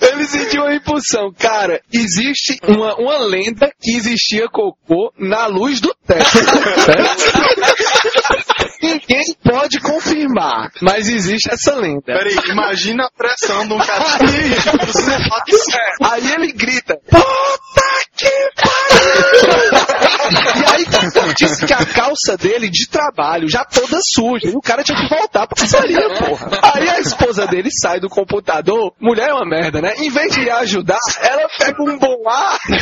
Ele 0.00 0.24
sentiu 0.24 0.62
uma 0.62 0.74
impulsão. 0.74 1.32
Cara, 1.38 1.80
existe 1.92 2.58
uma, 2.66 2.94
uma 2.96 3.18
lenda 3.18 3.70
que 3.80 3.96
existia 3.96 4.48
cocô 4.48 5.12
na 5.18 5.46
luz 5.46 5.80
do 5.80 5.94
teto. 6.06 6.24
Ninguém 8.82 9.34
pode 9.54 9.78
confirmar, 9.80 10.70
mas 10.82 11.08
existe 11.08 11.48
essa 11.52 11.76
lenda. 11.76 12.02
Peraí, 12.06 12.36
imagina 12.48 13.04
a 13.04 13.10
pressão 13.10 13.64
de 13.66 13.74
um 13.74 13.78
cara. 13.78 14.04
Aí 16.02 16.32
ele 16.32 16.50
grita: 16.52 16.98
Puta 17.08 17.22
que 18.16 18.30
pariu! 18.56 20.24
E 20.54 20.64
aí 20.66 20.84
disse 21.36 21.66
que 21.66 21.72
a 21.72 21.84
calça 21.84 22.36
dele 22.36 22.68
de 22.70 22.88
trabalho 22.88 23.48
já 23.48 23.64
toda 23.64 23.98
suja. 24.14 24.48
E 24.48 24.56
o 24.56 24.60
cara 24.60 24.82
tinha 24.82 24.96
que 24.96 25.08
voltar 25.14 25.46
pra 25.46 25.56
pizzaria, 25.56 26.08
porra. 26.14 26.48
Aí 26.74 26.88
a 26.88 26.98
esposa 27.00 27.46
dele 27.46 27.68
sai 27.70 28.00
do 28.00 28.08
computador. 28.08 28.92
Mulher 29.00 29.28
é 29.30 29.34
uma 29.34 29.44
merda, 29.44 29.80
né? 29.82 29.94
Em 29.98 30.10
vez 30.10 30.32
de 30.32 30.40
ir 30.42 30.50
ajudar, 30.50 30.98
ela 31.20 31.48
pega 31.58 31.82
um 31.82 31.98
bom 31.98 32.28
ar 32.28 32.58
e. 32.68 32.74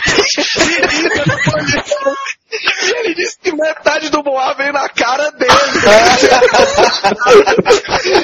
E 2.53 2.91
ele 2.99 3.15
disse 3.15 3.39
que 3.43 3.53
metade 3.53 4.11
do 4.11 4.23
boa 4.23 4.53
veio 4.55 4.73
na 4.73 4.89
cara 4.89 5.31
dele. 5.31 5.53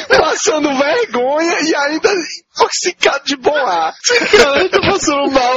Passando 0.08 0.76
vergonha 0.76 1.60
e 1.62 1.74
ainda 1.74 2.10
intoxicado 2.58 3.24
de 3.24 3.36
boa. 3.36 3.92
Cara, 4.36 4.68
tá 4.68 4.80
passando 4.80 5.30
mal 5.30 5.54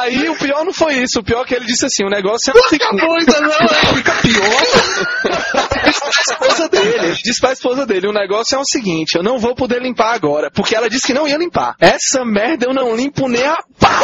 Aí 0.00 0.28
o 0.28 0.36
pior 0.36 0.64
não 0.64 0.72
foi 0.72 0.94
isso. 0.94 1.20
O 1.20 1.24
pior 1.24 1.42
é 1.42 1.44
que 1.46 1.54
ele 1.54 1.66
disse 1.66 1.86
assim: 1.86 2.04
o 2.04 2.10
negócio 2.10 2.52
é 2.54 2.58
o 2.58 2.68
seguinte. 2.68 3.00
Coisa, 3.00 3.40
não, 3.40 3.94
fica 3.94 4.12
pior. 4.22 5.68
Disse 5.90 6.00
pra 6.00 6.10
esposa 6.20 6.68
dele, 6.68 7.16
disse 7.22 7.40
pra 7.40 7.52
esposa 7.52 7.86
dele, 7.86 8.06
o 8.06 8.12
negócio 8.12 8.54
é 8.54 8.58
o 8.58 8.64
seguinte, 8.64 9.16
eu 9.16 9.22
não 9.22 9.38
vou 9.38 9.54
poder 9.54 9.82
limpar 9.82 10.14
agora, 10.14 10.50
porque 10.50 10.74
ela 10.74 10.88
disse 10.88 11.06
que 11.06 11.14
não 11.14 11.26
ia 11.26 11.36
limpar. 11.36 11.74
Essa 11.80 12.24
merda 12.24 12.66
eu 12.66 12.74
não 12.74 12.94
limpo 12.94 13.28
nem 13.28 13.44
a 13.44 13.58
pau. 13.78 14.02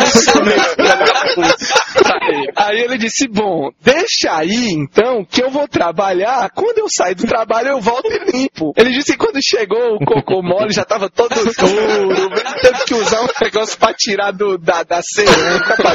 Aí 2.57 2.81
ele 2.81 2.99
disse, 2.99 3.29
bom, 3.29 3.71
deixa 3.81 4.37
aí 4.37 4.71
então 4.71 5.25
que 5.25 5.43
eu 5.43 5.51
vou 5.51 5.69
trabalhar, 5.69 6.51
quando 6.51 6.79
eu 6.79 6.87
sair 6.89 7.15
do 7.15 7.27
trabalho 7.27 7.69
eu 7.69 7.81
volto 7.81 8.11
e 8.11 8.33
limpo. 8.33 8.73
Ele 8.77 8.91
disse 8.91 9.13
que 9.13 9.19
quando 9.19 9.39
chegou 9.43 9.95
o 9.95 10.05
cocô 10.05 10.43
mole 10.43 10.73
já 10.73 10.85
tava 10.85 11.09
todo 11.09 11.35
duro, 11.35 12.31
teve 12.61 12.85
que 12.85 12.95
usar 12.95 13.23
um 13.23 13.29
negócio 13.41 13.79
pra 13.79 13.95
tirar 13.95 14.33
do, 14.33 14.59
da, 14.59 14.83
da 14.83 15.01
cerâmica 15.03 15.77
pra 15.77 15.95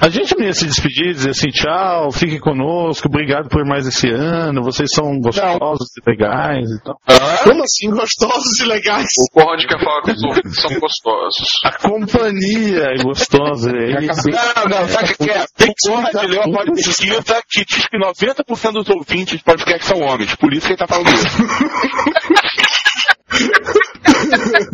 A 0.00 0.08
gente 0.08 0.36
não 0.36 0.46
ia 0.46 0.52
se 0.52 0.66
despedir, 0.66 1.12
dizer 1.12 1.30
assim, 1.30 1.48
tchau, 1.50 2.12
fiquem 2.12 2.38
conosco, 2.38 3.08
obrigado 3.08 3.48
por 3.48 3.64
mais 3.64 3.86
esse 3.86 4.08
ano, 4.08 4.62
vocês 4.62 4.90
são 4.92 5.18
gostosos 5.18 5.88
e 5.96 6.10
legais 6.10 6.70
e 6.70 6.82
tal. 6.82 6.96
Como 7.44 7.62
assim, 7.62 7.90
gostosos 7.90 8.60
e 8.60 8.64
legais? 8.64 9.08
O 9.18 9.40
Conrad 9.40 9.64
quer 9.66 9.82
falar 9.82 10.02
que 10.02 10.12
os 10.12 10.22
ouvintes 10.22 10.60
são 10.60 10.70
gostosos. 10.78 11.48
A 11.64 11.72
companhia 11.72 12.84
é 12.94 13.02
gostosa. 13.02 13.70
É 13.70 14.04
isso. 14.04 14.28
Não, 14.30 14.78
não, 14.78 14.88
sabe 14.88 15.12
o 15.12 15.16
que 15.16 15.30
é? 15.30 15.44
Tem 15.56 15.72
porra 15.84 16.10
de 16.10 16.26
ler 16.26 16.46
uma 16.46 16.64
pesquisa 16.64 17.42
que 17.48 17.64
diz 17.64 17.86
que 17.86 17.98
90% 17.98 18.72
dos 18.72 18.88
ouvintes 18.88 19.38
de 19.38 19.44
podcast 19.44 19.86
são 19.86 20.00
homens. 20.00 20.34
Por 20.36 20.52
isso 20.52 20.66
que 20.66 20.72
ele 20.72 20.78
tá 20.78 20.86
falando 20.86 21.08
isso. 21.12 21.26